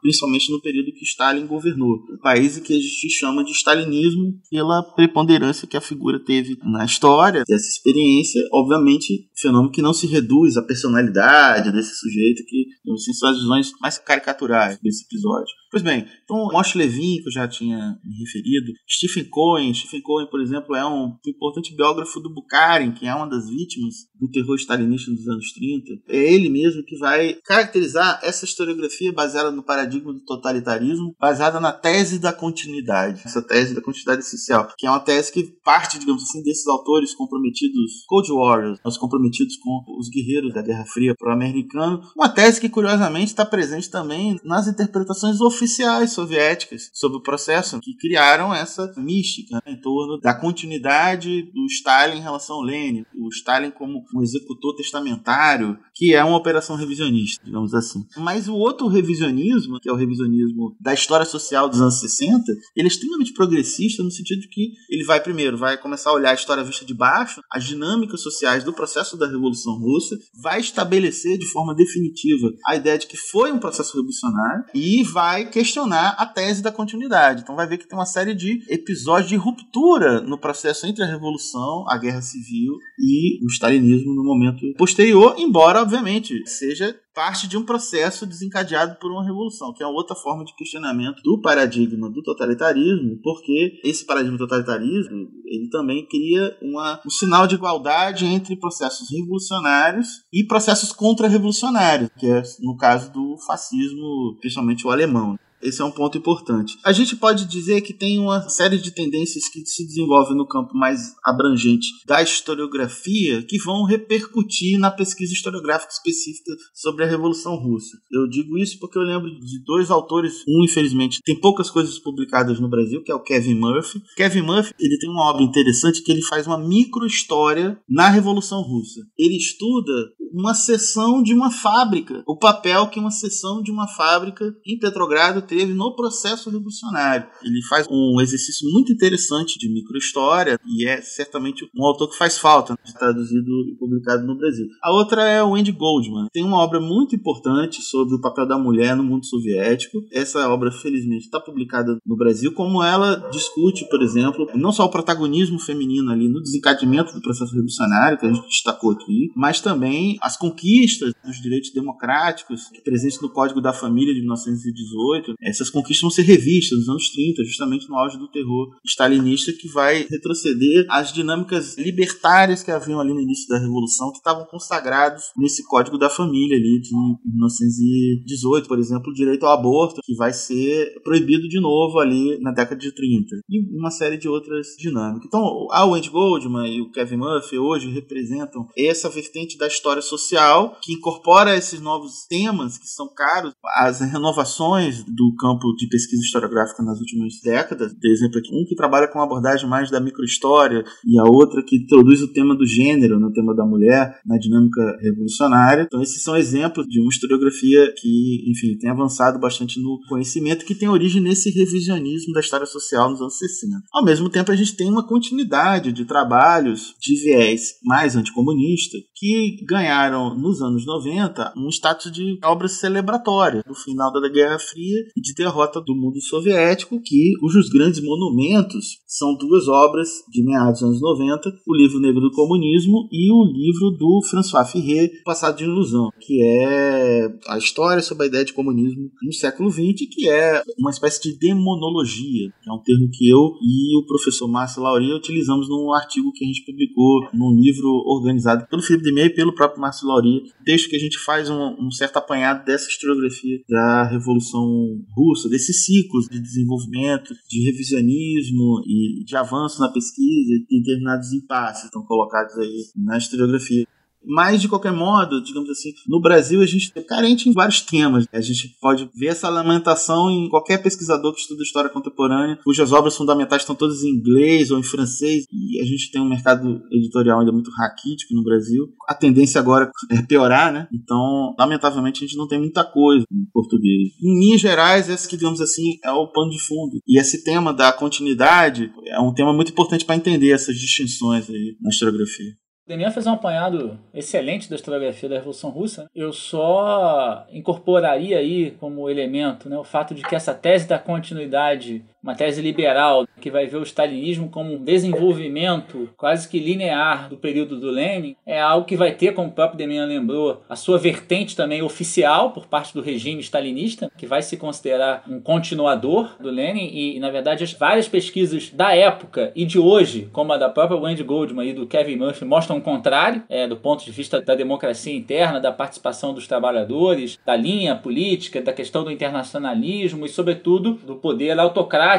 principalmente 0.00 0.52
no 0.52 0.60
período 0.60 0.92
que 0.92 1.04
Stalin 1.04 1.46
governou. 1.46 1.96
Um 2.10 2.18
país 2.18 2.58
que 2.58 2.72
a 2.72 2.76
gente 2.76 3.10
chama 3.10 3.44
de 3.44 3.52
stalinismo 3.52 4.34
pela 4.50 4.82
preponderância 4.82 5.66
que 5.66 5.76
a 5.76 5.80
figura 5.80 6.18
teve 6.18 6.58
na 6.64 6.84
história, 6.84 7.44
dessa 7.46 7.68
experiência, 7.68 8.40
obviamente, 8.52 9.28
fenômeno 9.34 9.70
que 9.70 9.82
não 9.82 9.92
se 9.92 10.06
reduz 10.06 10.56
à 10.56 10.62
personalidade 10.66 11.72
desse 11.72 11.94
sujeito, 11.96 12.44
que 12.46 12.66
assim, 12.92 13.12
são 13.12 13.30
as 13.30 13.38
visões 13.38 13.70
mais 13.80 13.98
caricaturais 13.98 14.78
desse 14.82 15.04
episódio. 15.04 15.52
Pois 15.70 15.82
bem, 15.82 16.06
então 16.24 16.48
Moshe 16.52 16.78
Levin, 16.78 17.20
que 17.22 17.28
eu 17.28 17.32
já 17.32 17.46
tinha 17.46 17.98
me 18.04 18.18
referido, 18.18 18.72
Stephen 18.88 19.24
Cohen, 19.28 19.74
Stephen 19.74 20.00
Cohen, 20.00 20.26
por 20.30 20.40
exemplo, 20.40 20.74
é 20.74 20.86
um 20.86 21.14
importante 21.26 21.74
biógrafo 21.74 22.20
do 22.20 22.32
Bukharin, 22.32 22.92
que 22.92 23.06
é 23.06 23.14
uma 23.14 23.28
das 23.28 23.48
vítimas 23.48 23.94
do 24.18 24.30
terror 24.30 24.56
stalinista 24.56 25.10
dos 25.10 25.28
anos 25.28 25.52
30. 25.52 25.92
É 26.08 26.32
ele 26.32 26.48
mesmo 26.48 26.84
que 26.84 26.96
vai 26.96 27.34
caracterizar 27.44 28.20
essa 28.22 28.44
historiografia 28.44 29.12
baseada 29.12 29.50
no 29.50 29.62
paradigma 29.62 30.12
do 30.12 30.24
totalitarismo, 30.24 31.14
baseada 31.20 31.60
na 31.60 31.72
tese 31.72 32.18
da 32.18 32.32
continuidade, 32.32 33.22
essa 33.24 33.42
tese 33.42 33.74
da 33.74 33.82
continuidade 33.82 34.26
essencial, 34.26 34.68
que 34.78 34.86
é 34.86 34.90
uma 34.90 35.00
tese 35.00 35.32
que 35.32 35.44
parte, 35.64 35.98
digamos 35.98 36.22
assim, 36.22 36.42
desses 36.42 36.66
autores 36.66 37.14
comprometidos, 37.14 38.04
Cold 38.06 38.32
Warriors, 38.32 38.78
os 38.84 38.98
comprometidos 38.98 39.56
com 39.56 39.84
os 39.98 40.08
guerreiros 40.08 40.45
da 40.52 40.62
Guerra 40.62 40.84
Fria 40.86 41.14
pro-americano, 41.14 42.02
uma 42.16 42.28
tese 42.28 42.60
que 42.60 42.68
curiosamente 42.68 43.28
está 43.28 43.44
presente 43.44 43.90
também 43.90 44.38
nas 44.44 44.66
interpretações 44.66 45.40
oficiais 45.40 46.12
soviéticas 46.12 46.90
sobre 46.92 47.18
o 47.18 47.22
processo, 47.22 47.80
que 47.80 47.96
criaram 47.96 48.54
essa 48.54 48.92
mística 48.96 49.56
né, 49.56 49.72
em 49.72 49.80
torno 49.80 50.18
da 50.18 50.34
continuidade 50.34 51.42
do 51.52 51.66
Stalin 51.66 52.18
em 52.18 52.22
relação 52.22 52.56
ao 52.56 52.62
Lenin, 52.62 53.04
o 53.14 53.28
Stalin 53.28 53.70
como 53.70 54.04
um 54.14 54.22
executor 54.22 54.74
testamentário, 54.74 55.78
que 55.94 56.14
é 56.14 56.24
uma 56.24 56.36
operação 56.36 56.76
revisionista, 56.76 57.44
digamos 57.44 57.74
assim. 57.74 58.04
Mas 58.16 58.48
o 58.48 58.54
outro 58.54 58.86
revisionismo, 58.86 59.80
que 59.80 59.88
é 59.88 59.92
o 59.92 59.96
revisionismo 59.96 60.76
da 60.80 60.94
história 60.94 61.26
social 61.26 61.68
dos 61.68 61.80
anos 61.80 62.00
60, 62.00 62.42
ele 62.76 62.86
é 62.86 62.90
extremamente 62.90 63.32
progressista 63.32 64.02
no 64.02 64.10
sentido 64.10 64.40
de 64.40 64.48
que 64.48 64.72
ele 64.90 65.04
vai 65.04 65.20
primeiro, 65.20 65.56
vai 65.56 65.76
começar 65.76 66.10
a 66.10 66.14
olhar 66.14 66.30
a 66.30 66.34
história 66.34 66.64
vista 66.64 66.84
de 66.84 66.94
baixo, 66.94 67.40
as 67.50 67.64
dinâmicas 67.64 68.20
sociais 68.20 68.64
do 68.64 68.72
processo 68.72 69.16
da 69.16 69.26
Revolução 69.26 69.78
Russa, 69.78 70.16
vai 70.40 70.60
estabelecer 70.60 71.38
de 71.38 71.46
forma 71.46 71.74
definitiva 71.74 72.52
a 72.66 72.76
ideia 72.76 72.98
de 72.98 73.06
que 73.06 73.16
foi 73.16 73.50
um 73.52 73.58
processo 73.58 73.96
revolucionário 73.96 74.64
e 74.74 75.02
vai 75.02 75.48
questionar 75.48 76.14
a 76.18 76.26
tese 76.26 76.62
da 76.62 76.72
continuidade. 76.72 77.42
Então 77.42 77.56
vai 77.56 77.66
ver 77.66 77.78
que 77.78 77.88
tem 77.88 77.98
uma 77.98 78.06
série 78.06 78.34
de 78.34 78.60
episódios 78.68 79.28
de 79.28 79.36
ruptura 79.36 80.20
no 80.20 80.38
processo 80.38 80.86
entre 80.86 81.02
a 81.02 81.06
Revolução, 81.06 81.84
a 81.88 81.96
Guerra 81.96 82.20
Civil 82.20 82.74
e 82.98 83.44
o 83.44 83.48
Stalinismo 83.48 84.14
no 84.14 84.24
momento 84.24 84.60
posterior, 84.76 85.34
embora, 85.38 85.80
obviamente, 85.80 86.46
seja 86.46 86.94
parte 87.16 87.48
de 87.48 87.56
um 87.56 87.64
processo 87.64 88.26
desencadeado 88.26 88.98
por 89.00 89.10
uma 89.10 89.24
revolução, 89.24 89.72
que 89.72 89.82
é 89.82 89.86
outra 89.86 90.14
forma 90.14 90.44
de 90.44 90.54
questionamento 90.54 91.22
do 91.22 91.40
paradigma 91.40 92.10
do 92.10 92.22
totalitarismo, 92.22 93.18
porque 93.22 93.80
esse 93.82 94.04
paradigma 94.04 94.36
totalitarismo 94.36 95.26
ele 95.46 95.70
também 95.70 96.06
cria 96.06 96.54
uma, 96.60 97.00
um 97.06 97.10
sinal 97.10 97.46
de 97.46 97.54
igualdade 97.54 98.26
entre 98.26 98.54
processos 98.54 99.08
revolucionários 99.10 100.24
e 100.30 100.44
processos 100.44 100.92
contra-revolucionários, 100.92 102.10
que 102.18 102.26
é 102.26 102.42
no 102.60 102.76
caso 102.76 103.10
do 103.10 103.38
fascismo, 103.46 104.36
principalmente 104.38 104.86
o 104.86 104.90
alemão. 104.90 105.38
Esse 105.66 105.82
é 105.82 105.84
um 105.84 105.90
ponto 105.90 106.16
importante. 106.16 106.78
A 106.84 106.92
gente 106.92 107.16
pode 107.16 107.44
dizer 107.44 107.80
que 107.80 107.92
tem 107.92 108.20
uma 108.20 108.48
série 108.48 108.78
de 108.78 108.92
tendências 108.92 109.48
que 109.48 109.66
se 109.66 109.84
desenvolvem 109.84 110.36
no 110.36 110.46
campo 110.46 110.76
mais 110.76 111.14
abrangente 111.24 111.88
da 112.06 112.22
historiografia 112.22 113.42
que 113.42 113.58
vão 113.58 113.84
repercutir 113.84 114.78
na 114.78 114.92
pesquisa 114.92 115.32
historiográfica 115.32 115.92
específica 115.92 116.52
sobre 116.72 117.04
a 117.04 117.08
Revolução 117.08 117.56
Russa. 117.56 117.98
Eu 118.12 118.28
digo 118.28 118.56
isso 118.56 118.78
porque 118.78 118.96
eu 118.96 119.02
lembro 119.02 119.28
de 119.28 119.64
dois 119.64 119.90
autores, 119.90 120.44
um 120.48 120.64
infelizmente 120.64 121.20
tem 121.24 121.38
poucas 121.38 121.68
coisas 121.68 121.98
publicadas 121.98 122.60
no 122.60 122.68
Brasil, 122.68 123.02
que 123.02 123.10
é 123.10 123.14
o 123.14 123.22
Kevin 123.22 123.54
Murphy. 123.54 124.00
Kevin 124.16 124.42
Murphy, 124.42 124.72
ele 124.78 124.98
tem 124.98 125.10
uma 125.10 125.28
obra 125.28 125.42
interessante 125.42 126.02
que 126.02 126.12
ele 126.12 126.22
faz 126.22 126.46
uma 126.46 126.58
microhistória 126.58 127.76
na 127.88 128.08
Revolução 128.08 128.62
Russa. 128.62 129.00
Ele 129.18 129.36
estuda 129.36 129.92
uma 130.32 130.54
seção 130.54 131.22
de 131.22 131.32
uma 131.32 131.50
fábrica, 131.50 132.22
o 132.26 132.36
papel 132.36 132.88
que 132.88 133.00
uma 133.00 133.10
seção 133.10 133.62
de 133.62 133.70
uma 133.70 133.88
fábrica 133.88 134.54
em 134.66 134.78
Petrogrado 134.78 135.42
teve 135.42 135.55
no 135.64 135.94
processo 135.94 136.50
revolucionário. 136.50 137.26
Ele 137.42 137.62
faz 137.68 137.86
um 137.90 138.20
exercício 138.20 138.70
muito 138.70 138.92
interessante 138.92 139.58
de 139.58 139.68
microhistória 139.68 140.58
e 140.66 140.86
é 140.86 141.00
certamente 141.00 141.68
um 141.74 141.84
autor 141.84 142.10
que 142.10 142.18
faz 142.18 142.38
falta, 142.38 142.74
né, 142.74 142.92
traduzido 142.98 143.50
e 143.68 143.76
publicado 143.78 144.26
no 144.26 144.36
Brasil. 144.36 144.66
A 144.82 144.92
outra 144.92 145.24
é 145.24 145.42
o 145.42 145.54
Andy 145.54 145.72
Goldman. 145.72 146.26
Tem 146.32 146.44
uma 146.44 146.58
obra 146.58 146.80
muito 146.80 147.14
importante 147.14 147.82
sobre 147.82 148.14
o 148.14 148.20
papel 148.20 148.46
da 148.46 148.58
mulher 148.58 148.96
no 148.96 149.02
mundo 149.02 149.26
soviético. 149.26 150.04
Essa 150.12 150.48
obra, 150.48 150.70
felizmente, 150.70 151.24
está 151.24 151.40
publicada 151.40 151.98
no 152.04 152.16
Brasil, 152.16 152.52
como 152.52 152.82
ela 152.82 153.28
discute, 153.30 153.88
por 153.88 154.02
exemplo, 154.02 154.46
não 154.54 154.72
só 154.72 154.84
o 154.84 154.90
protagonismo 154.90 155.58
feminino 155.58 156.10
ali 156.10 156.28
no 156.28 156.42
desencadeamento 156.42 157.12
do 157.14 157.20
processo 157.20 157.52
revolucionário, 157.52 158.18
que 158.18 158.26
a 158.26 158.32
gente 158.32 158.46
destacou 158.46 158.92
aqui, 158.92 159.30
mas 159.34 159.60
também 159.60 160.16
as 160.20 160.36
conquistas 160.36 161.12
dos 161.24 161.40
direitos 161.40 161.70
democráticos 161.72 162.70
presentes 162.84 163.20
no 163.20 163.30
Código 163.30 163.60
da 163.60 163.72
Família 163.72 164.14
de 164.14 164.20
1918, 164.20 165.34
essas 165.42 165.70
conquistas 165.70 166.02
vão 166.02 166.10
ser 166.10 166.22
revistas 166.22 166.78
nos 166.78 166.88
anos 166.88 167.10
30, 167.10 167.44
justamente 167.44 167.88
no 167.88 167.96
auge 167.96 168.18
do 168.18 168.28
terror 168.28 168.76
stalinista, 168.84 169.52
que 169.52 169.68
vai 169.68 170.06
retroceder 170.08 170.86
às 170.88 171.12
dinâmicas 171.12 171.76
libertárias 171.76 172.62
que 172.62 172.70
haviam 172.70 173.00
ali 173.00 173.12
no 173.12 173.20
início 173.20 173.48
da 173.48 173.58
Revolução, 173.58 174.10
que 174.10 174.18
estavam 174.18 174.44
consagrados 174.46 175.24
nesse 175.36 175.64
Código 175.64 175.98
da 175.98 176.08
Família 176.08 176.56
ali 176.56 176.80
de 176.80 176.90
1918, 177.24 178.68
por 178.68 178.78
exemplo, 178.78 179.10
o 179.10 179.14
direito 179.14 179.46
ao 179.46 179.52
aborto, 179.52 180.00
que 180.04 180.14
vai 180.14 180.32
ser 180.32 180.94
proibido 181.02 181.48
de 181.48 181.60
novo 181.60 181.98
ali 181.98 182.38
na 182.40 182.52
década 182.52 182.80
de 182.80 182.92
30, 182.92 183.36
e 183.48 183.78
uma 183.78 183.90
série 183.90 184.16
de 184.16 184.28
outras 184.28 184.68
dinâmicas. 184.78 185.26
Então, 185.26 185.66
a 185.70 185.84
Wendy 185.84 186.10
Goldman 186.10 186.76
e 186.76 186.80
o 186.80 186.90
Kevin 186.90 187.16
Murphy 187.16 187.58
hoje 187.58 187.90
representam 187.90 188.66
essa 188.76 189.08
vertente 189.08 189.58
da 189.58 189.66
história 189.66 190.02
social 190.02 190.76
que 190.82 190.92
incorpora 190.92 191.56
esses 191.56 191.80
novos 191.80 192.26
temas 192.28 192.78
que 192.78 192.86
são 192.86 193.12
caros, 193.12 193.52
as 193.76 194.00
renovações 194.00 195.04
do 195.04 195.25
campo 195.34 195.74
de 195.76 195.88
pesquisa 195.88 196.22
historiográfica 196.22 196.82
nas 196.82 196.98
últimas 197.00 197.40
décadas, 197.42 197.92
por 197.92 198.08
exemplo, 198.08 198.40
um 198.52 198.64
que 198.64 198.74
trabalha 198.74 199.08
com 199.08 199.18
uma 199.18 199.24
abordagem 199.24 199.68
mais 199.68 199.90
da 199.90 200.00
microhistória 200.00 200.84
e 201.04 201.18
a 201.18 201.24
outra 201.24 201.62
que 201.62 201.76
introduz 201.76 202.22
o 202.22 202.32
tema 202.32 202.54
do 202.54 202.66
gênero, 202.66 203.18
no 203.18 203.32
tema 203.32 203.54
da 203.54 203.64
mulher, 203.64 204.20
na 204.24 204.38
dinâmica 204.38 204.98
revolucionária. 205.00 205.82
Então, 205.82 206.02
esses 206.02 206.22
são 206.22 206.36
exemplos 206.36 206.86
de 206.86 207.00
uma 207.00 207.10
historiografia 207.10 207.92
que, 207.96 208.50
enfim, 208.50 208.76
tem 208.78 208.90
avançado 208.90 209.38
bastante 209.38 209.80
no 209.80 210.00
conhecimento, 210.08 210.64
que 210.64 210.74
tem 210.74 210.88
origem 210.88 211.22
nesse 211.22 211.50
revisionismo 211.50 212.32
da 212.32 212.40
história 212.40 212.66
social 212.66 213.10
nos 213.10 213.20
anos 213.20 213.38
60. 213.38 213.82
Ao 213.92 214.04
mesmo 214.04 214.28
tempo, 214.28 214.52
a 214.52 214.56
gente 214.56 214.76
tem 214.76 214.88
uma 214.88 215.06
continuidade 215.06 215.92
de 215.92 216.04
trabalhos 216.04 216.94
de 217.00 217.14
viés 217.22 217.74
mais 217.84 218.16
anticomunista 218.16 218.98
que 219.14 219.64
ganharam 219.64 220.36
nos 220.36 220.60
anos 220.60 220.84
90 220.84 221.54
um 221.56 221.68
status 221.68 222.12
de 222.12 222.38
obras 222.44 222.72
celebratórias 222.72 223.62
do 223.64 223.74
final 223.74 224.12
da 224.12 224.28
Guerra 224.28 224.58
Fria 224.58 225.04
e 225.16 225.20
de 225.20 225.34
derrota 225.34 225.80
do 225.80 225.94
mundo 225.94 226.20
soviético, 226.20 227.00
que 227.02 227.32
cujos 227.40 227.68
grandes 227.68 228.02
monumentos 228.02 228.98
são 229.06 229.34
duas 229.36 229.66
obras 229.66 230.08
de 230.30 230.42
meados 230.44 230.80
dos 230.80 230.88
anos 230.90 231.00
90, 231.00 231.50
o 231.66 231.74
livro 231.74 232.00
Negro 232.00 232.20
do 232.20 232.30
Comunismo 232.30 233.08
e 233.10 233.32
o 233.32 233.44
livro 233.44 233.90
do 233.92 234.20
François 234.28 234.70
Ferré, 234.70 235.10
Passado 235.24 235.56
de 235.56 235.64
Ilusão, 235.64 236.10
que 236.20 236.42
é 236.42 237.28
a 237.48 237.56
história 237.56 238.02
sobre 238.02 238.24
a 238.24 238.26
ideia 238.26 238.44
de 238.44 238.52
comunismo 238.52 239.10
no 239.22 239.32
século 239.32 239.70
XX, 239.70 240.06
que 240.10 240.28
é 240.28 240.62
uma 240.78 240.90
espécie 240.90 241.22
de 241.22 241.38
demonologia, 241.38 242.50
que 242.62 242.70
é 242.70 242.72
um 242.72 242.82
termo 242.82 243.08
que 243.10 243.28
eu 243.28 243.54
e 243.62 243.98
o 243.98 244.06
professor 244.06 244.48
Márcio 244.48 244.82
Lauria 244.82 245.16
utilizamos 245.16 245.68
num 245.68 245.94
artigo 245.94 246.32
que 246.32 246.44
a 246.44 246.48
gente 246.48 246.64
publicou 246.64 247.28
num 247.32 247.54
livro 247.58 247.88
organizado 248.06 248.66
pelo 248.68 248.82
Felipe 248.82 249.04
Demey 249.04 249.26
e 249.26 249.34
pelo 249.34 249.54
próprio 249.54 249.80
Márcio 249.80 250.06
Lauria, 250.06 250.42
desde 250.64 250.88
que 250.88 250.96
a 250.96 250.98
gente 250.98 251.18
faz 251.18 251.48
um, 251.48 251.76
um 251.80 251.90
certo 251.90 252.18
apanhado 252.18 252.64
dessa 252.64 252.88
historiografia 252.88 253.60
da 253.68 254.04
Revolução 254.04 255.05
Russa, 255.14 255.48
desses 255.48 255.84
ciclos 255.84 256.28
de 256.28 256.40
desenvolvimento, 256.40 257.34
de 257.48 257.64
revisionismo 257.64 258.82
e 258.86 259.24
de 259.24 259.36
avanço 259.36 259.80
na 259.80 259.90
pesquisa 259.90 260.52
e 260.70 260.80
determinados 260.80 261.32
impasses 261.32 261.84
estão 261.84 262.02
colocados 262.02 262.56
aí 262.58 262.84
na 262.96 263.16
historiografia. 263.16 263.86
Mas, 264.26 264.60
de 264.60 264.68
qualquer 264.68 264.92
modo, 264.92 265.42
digamos 265.42 265.70
assim, 265.70 265.92
no 266.08 266.20
Brasil 266.20 266.60
a 266.60 266.66
gente 266.66 266.90
é 266.94 267.02
carente 267.02 267.48
em 267.48 267.52
vários 267.52 267.80
temas. 267.80 268.26
A 268.32 268.40
gente 268.40 268.76
pode 268.80 269.08
ver 269.14 269.28
essa 269.28 269.48
lamentação 269.48 270.30
em 270.30 270.48
qualquer 270.48 270.82
pesquisador 270.82 271.32
que 271.32 271.40
estuda 271.40 271.62
história 271.62 271.90
contemporânea, 271.90 272.58
cujas 272.64 272.92
obras 272.92 273.16
fundamentais 273.16 273.62
estão 273.62 273.74
todas 273.74 274.02
em 274.02 274.10
inglês 274.10 274.70
ou 274.70 274.78
em 274.78 274.82
francês, 274.82 275.44
e 275.52 275.80
a 275.80 275.84
gente 275.84 276.10
tem 276.10 276.20
um 276.20 276.28
mercado 276.28 276.82
editorial 276.90 277.40
ainda 277.40 277.52
muito 277.52 277.70
raquítico 277.70 278.34
no 278.34 278.42
Brasil. 278.42 278.88
A 279.08 279.14
tendência 279.14 279.60
agora 279.60 279.90
é 280.10 280.22
piorar, 280.22 280.72
né? 280.72 280.88
Então, 280.92 281.54
lamentavelmente, 281.58 282.24
a 282.24 282.26
gente 282.26 282.36
não 282.36 282.48
tem 282.48 282.58
muita 282.58 282.84
coisa 282.84 283.24
em 283.30 283.44
português. 283.52 284.12
Em 284.22 284.38
linhas 284.38 284.60
gerais, 284.60 285.08
esse 285.08 285.28
que, 285.28 285.36
digamos 285.36 285.60
assim, 285.60 285.98
é 286.04 286.10
o 286.10 286.28
pano 286.28 286.50
de 286.50 286.60
fundo. 286.60 286.98
E 287.06 287.18
esse 287.18 287.44
tema 287.44 287.72
da 287.72 287.92
continuidade 287.92 288.90
é 289.06 289.20
um 289.20 289.32
tema 289.32 289.52
muito 289.52 289.72
importante 289.72 290.04
para 290.04 290.16
entender 290.16 290.50
essas 290.50 290.76
distinções 290.76 291.48
aí 291.48 291.76
na 291.80 291.90
historiografia. 291.90 292.54
Demian 292.86 293.10
fez 293.10 293.26
um 293.26 293.32
apanhado 293.32 293.98
excelente 294.14 294.70
da 294.70 294.76
historiografia 294.76 295.28
da 295.28 295.34
Revolução 295.34 295.70
Russa. 295.70 296.08
Eu 296.14 296.32
só 296.32 297.44
incorporaria 297.50 298.38
aí 298.38 298.70
como 298.78 299.10
elemento 299.10 299.68
né, 299.68 299.76
o 299.76 299.82
fato 299.82 300.14
de 300.14 300.22
que 300.22 300.36
essa 300.36 300.54
tese 300.54 300.86
da 300.86 300.96
continuidade 300.96 302.04
uma 302.26 302.34
tese 302.34 302.60
liberal 302.60 303.24
que 303.40 303.52
vai 303.52 303.68
ver 303.68 303.76
o 303.76 303.84
stalinismo 303.84 304.48
como 304.48 304.74
um 304.74 304.82
desenvolvimento 304.82 306.10
quase 306.16 306.48
que 306.48 306.58
linear 306.58 307.28
do 307.28 307.36
período 307.36 307.78
do 307.78 307.88
Lenin, 307.88 308.34
é 308.44 308.60
algo 308.60 308.84
que 308.84 308.96
vai 308.96 309.12
ter, 309.12 309.32
como 309.32 309.48
o 309.48 309.52
próprio 309.52 309.78
Demian 309.78 310.06
lembrou, 310.06 310.60
a 310.68 310.74
sua 310.74 310.98
vertente 310.98 311.54
também 311.54 311.82
oficial 311.82 312.50
por 312.50 312.66
parte 312.66 312.92
do 312.92 313.00
regime 313.00 313.40
stalinista, 313.40 314.10
que 314.18 314.26
vai 314.26 314.42
se 314.42 314.56
considerar 314.56 315.22
um 315.28 315.40
continuador 315.40 316.34
do 316.40 316.50
Lenin. 316.50 316.90
E, 316.92 317.20
na 317.20 317.30
verdade, 317.30 317.62
as 317.62 317.72
várias 317.72 318.08
pesquisas 318.08 318.70
da 318.70 318.92
época 318.92 319.52
e 319.54 319.64
de 319.64 319.78
hoje, 319.78 320.28
como 320.32 320.52
a 320.52 320.56
da 320.56 320.68
própria 320.68 320.98
Wendy 320.98 321.22
Goldman 321.22 321.68
e 321.68 321.72
do 321.72 321.86
Kevin 321.86 322.16
Murphy, 322.16 322.44
mostram 322.44 322.78
o 322.78 322.82
contrário, 322.82 323.44
é, 323.48 323.68
do 323.68 323.76
ponto 323.76 324.04
de 324.04 324.10
vista 324.10 324.40
da 324.40 324.56
democracia 324.56 325.14
interna, 325.14 325.60
da 325.60 325.70
participação 325.70 326.34
dos 326.34 326.48
trabalhadores, 326.48 327.38
da 327.46 327.54
linha 327.54 327.94
política, 327.94 328.60
da 328.60 328.72
questão 328.72 329.04
do 329.04 329.12
internacionalismo 329.12 330.26
e, 330.26 330.28
sobretudo, 330.28 330.94
do 330.94 331.14
poder 331.14 331.56
autocrático 331.60 332.15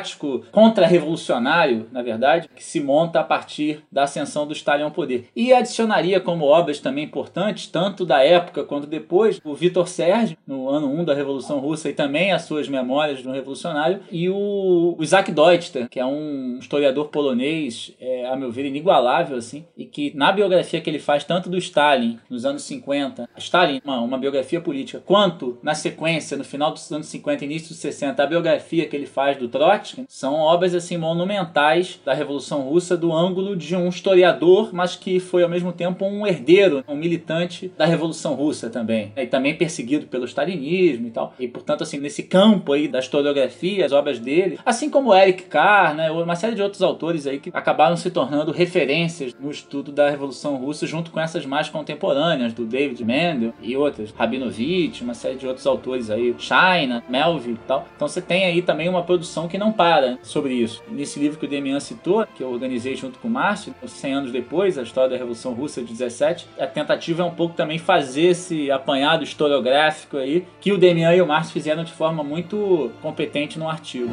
contra-revolucionário, 0.51 1.87
na 1.91 2.01
verdade, 2.01 2.49
que 2.55 2.63
se 2.63 2.79
monta 2.79 3.19
a 3.19 3.23
partir 3.23 3.83
da 3.91 4.03
ascensão 4.03 4.45
do 4.45 4.53
Stalin 4.53 4.83
ao 4.83 4.91
poder. 4.91 5.29
E 5.35 5.53
adicionaria 5.53 6.19
como 6.19 6.45
obras 6.45 6.79
também 6.79 7.03
importantes, 7.03 7.67
tanto 7.67 8.05
da 8.05 8.23
época 8.23 8.63
quanto 8.63 8.87
depois, 8.87 9.39
o 9.43 9.53
Vitor 9.53 9.87
Serge, 9.87 10.37
no 10.45 10.69
ano 10.69 10.87
1 10.87 11.05
da 11.05 11.13
Revolução 11.13 11.59
Russa, 11.59 11.89
e 11.89 11.93
também 11.93 12.31
as 12.31 12.43
suas 12.43 12.67
memórias 12.67 13.19
de 13.19 13.27
um 13.27 13.31
revolucionário, 13.31 14.01
e 14.11 14.29
o, 14.29 14.97
Isaac 14.99 15.31
Deutster, 15.31 15.87
que 15.89 15.99
é 15.99 16.05
um 16.05 16.57
historiador 16.59 17.07
polonês, 17.07 17.93
é, 17.99 18.27
a 18.27 18.35
meu 18.35 18.51
ver, 18.51 18.65
inigualável, 18.65 19.37
assim, 19.37 19.65
e 19.77 19.85
que 19.85 20.15
na 20.15 20.31
biografia 20.31 20.81
que 20.81 20.89
ele 20.89 20.99
faz, 20.99 21.23
tanto 21.23 21.49
do 21.49 21.57
Stalin, 21.57 22.19
nos 22.29 22.45
anos 22.45 22.63
50, 22.63 23.29
Stalin, 23.37 23.81
uma, 23.83 23.99
uma 24.01 24.17
biografia 24.17 24.59
política, 24.59 25.01
quanto 25.05 25.57
na 25.63 25.73
sequência, 25.73 26.37
no 26.37 26.43
final 26.43 26.71
dos 26.71 26.91
anos 26.91 27.07
50 27.07 27.45
início 27.45 27.69
dos 27.69 27.77
60, 27.77 28.21
a 28.21 28.27
biografia 28.27 28.85
que 28.85 28.95
ele 28.95 29.05
faz 29.05 29.37
do 29.37 29.47
Trotsky, 29.47 29.86
são 30.07 30.35
obras 30.35 30.73
assim 30.73 30.97
monumentais 30.97 31.99
da 32.03 32.13
Revolução 32.13 32.61
Russa 32.61 32.97
do 32.97 33.13
ângulo 33.13 33.55
de 33.55 33.75
um 33.75 33.87
historiador, 33.87 34.69
mas 34.73 34.95
que 34.95 35.19
foi 35.19 35.43
ao 35.43 35.49
mesmo 35.49 35.71
tempo 35.71 36.05
um 36.05 36.25
herdeiro, 36.25 36.83
um 36.87 36.95
militante 36.95 37.71
da 37.77 37.85
Revolução 37.85 38.33
Russa 38.33 38.69
também, 38.69 39.11
e 39.15 39.25
também 39.25 39.55
perseguido 39.55 40.07
pelo 40.07 40.25
stalinismo 40.25 41.07
e 41.07 41.11
tal. 41.11 41.33
E 41.39 41.47
portanto 41.47 41.83
assim, 41.83 41.99
nesse 41.99 42.23
campo 42.23 42.73
aí 42.73 42.87
da 42.87 42.99
historiografia, 42.99 43.85
as 43.85 43.91
obras 43.91 44.19
dele, 44.19 44.59
assim 44.65 44.89
como 44.89 45.13
Eric 45.15 45.43
Carr, 45.43 45.95
né, 45.95 46.11
uma 46.11 46.35
série 46.35 46.55
de 46.55 46.61
outros 46.61 46.81
autores 46.81 47.27
aí 47.27 47.39
que 47.39 47.51
acabaram 47.53 47.95
se 47.95 48.09
tornando 48.09 48.51
referências 48.51 49.33
no 49.39 49.51
estudo 49.51 49.91
da 49.91 50.09
Revolução 50.09 50.55
Russa 50.55 50.87
junto 50.87 51.11
com 51.11 51.19
essas 51.19 51.45
mais 51.45 51.69
contemporâneas 51.69 52.53
do 52.53 52.65
David 52.65 53.03
Mendel 53.03 53.53
e 53.61 53.75
outras, 53.75 54.11
Rabinovich, 54.11 55.03
uma 55.03 55.13
série 55.13 55.35
de 55.35 55.47
outros 55.47 55.65
autores 55.65 56.09
aí, 56.09 56.35
China, 56.37 57.03
Melville 57.09 57.55
e 57.63 57.67
tal. 57.67 57.87
Então 57.95 58.07
você 58.07 58.21
tem 58.21 58.45
aí 58.45 58.61
também 58.61 58.89
uma 58.89 59.03
produção 59.03 59.47
que 59.47 59.57
não 59.57 59.66
para 59.71 60.17
sobre 60.21 60.53
isso. 60.53 60.83
Nesse 60.89 61.19
livro 61.19 61.39
que 61.39 61.45
o 61.45 61.49
Demian 61.49 61.79
citou, 61.79 62.25
que 62.35 62.43
eu 62.43 62.51
organizei 62.51 62.95
junto 62.95 63.19
com 63.19 63.27
o 63.27 63.31
Márcio, 63.31 63.73
100 63.85 64.13
anos 64.13 64.31
depois, 64.31 64.77
a 64.77 64.83
história 64.83 65.09
da 65.09 65.17
Revolução 65.17 65.53
Russa 65.53 65.81
de 65.81 65.93
17, 65.93 66.47
a 66.59 66.67
tentativa 66.67 67.23
é 67.23 67.25
um 67.25 67.33
pouco 67.33 67.55
também 67.55 67.77
fazer 67.77 68.27
esse 68.27 68.71
apanhado 68.71 69.23
historiográfico 69.23 70.17
aí, 70.17 70.45
que 70.59 70.71
o 70.71 70.77
Demian 70.77 71.13
e 71.13 71.21
o 71.21 71.27
Márcio 71.27 71.53
fizeram 71.53 71.83
de 71.83 71.91
forma 71.91 72.23
muito 72.23 72.91
competente 73.01 73.57
no 73.59 73.69
artigo. 73.69 74.11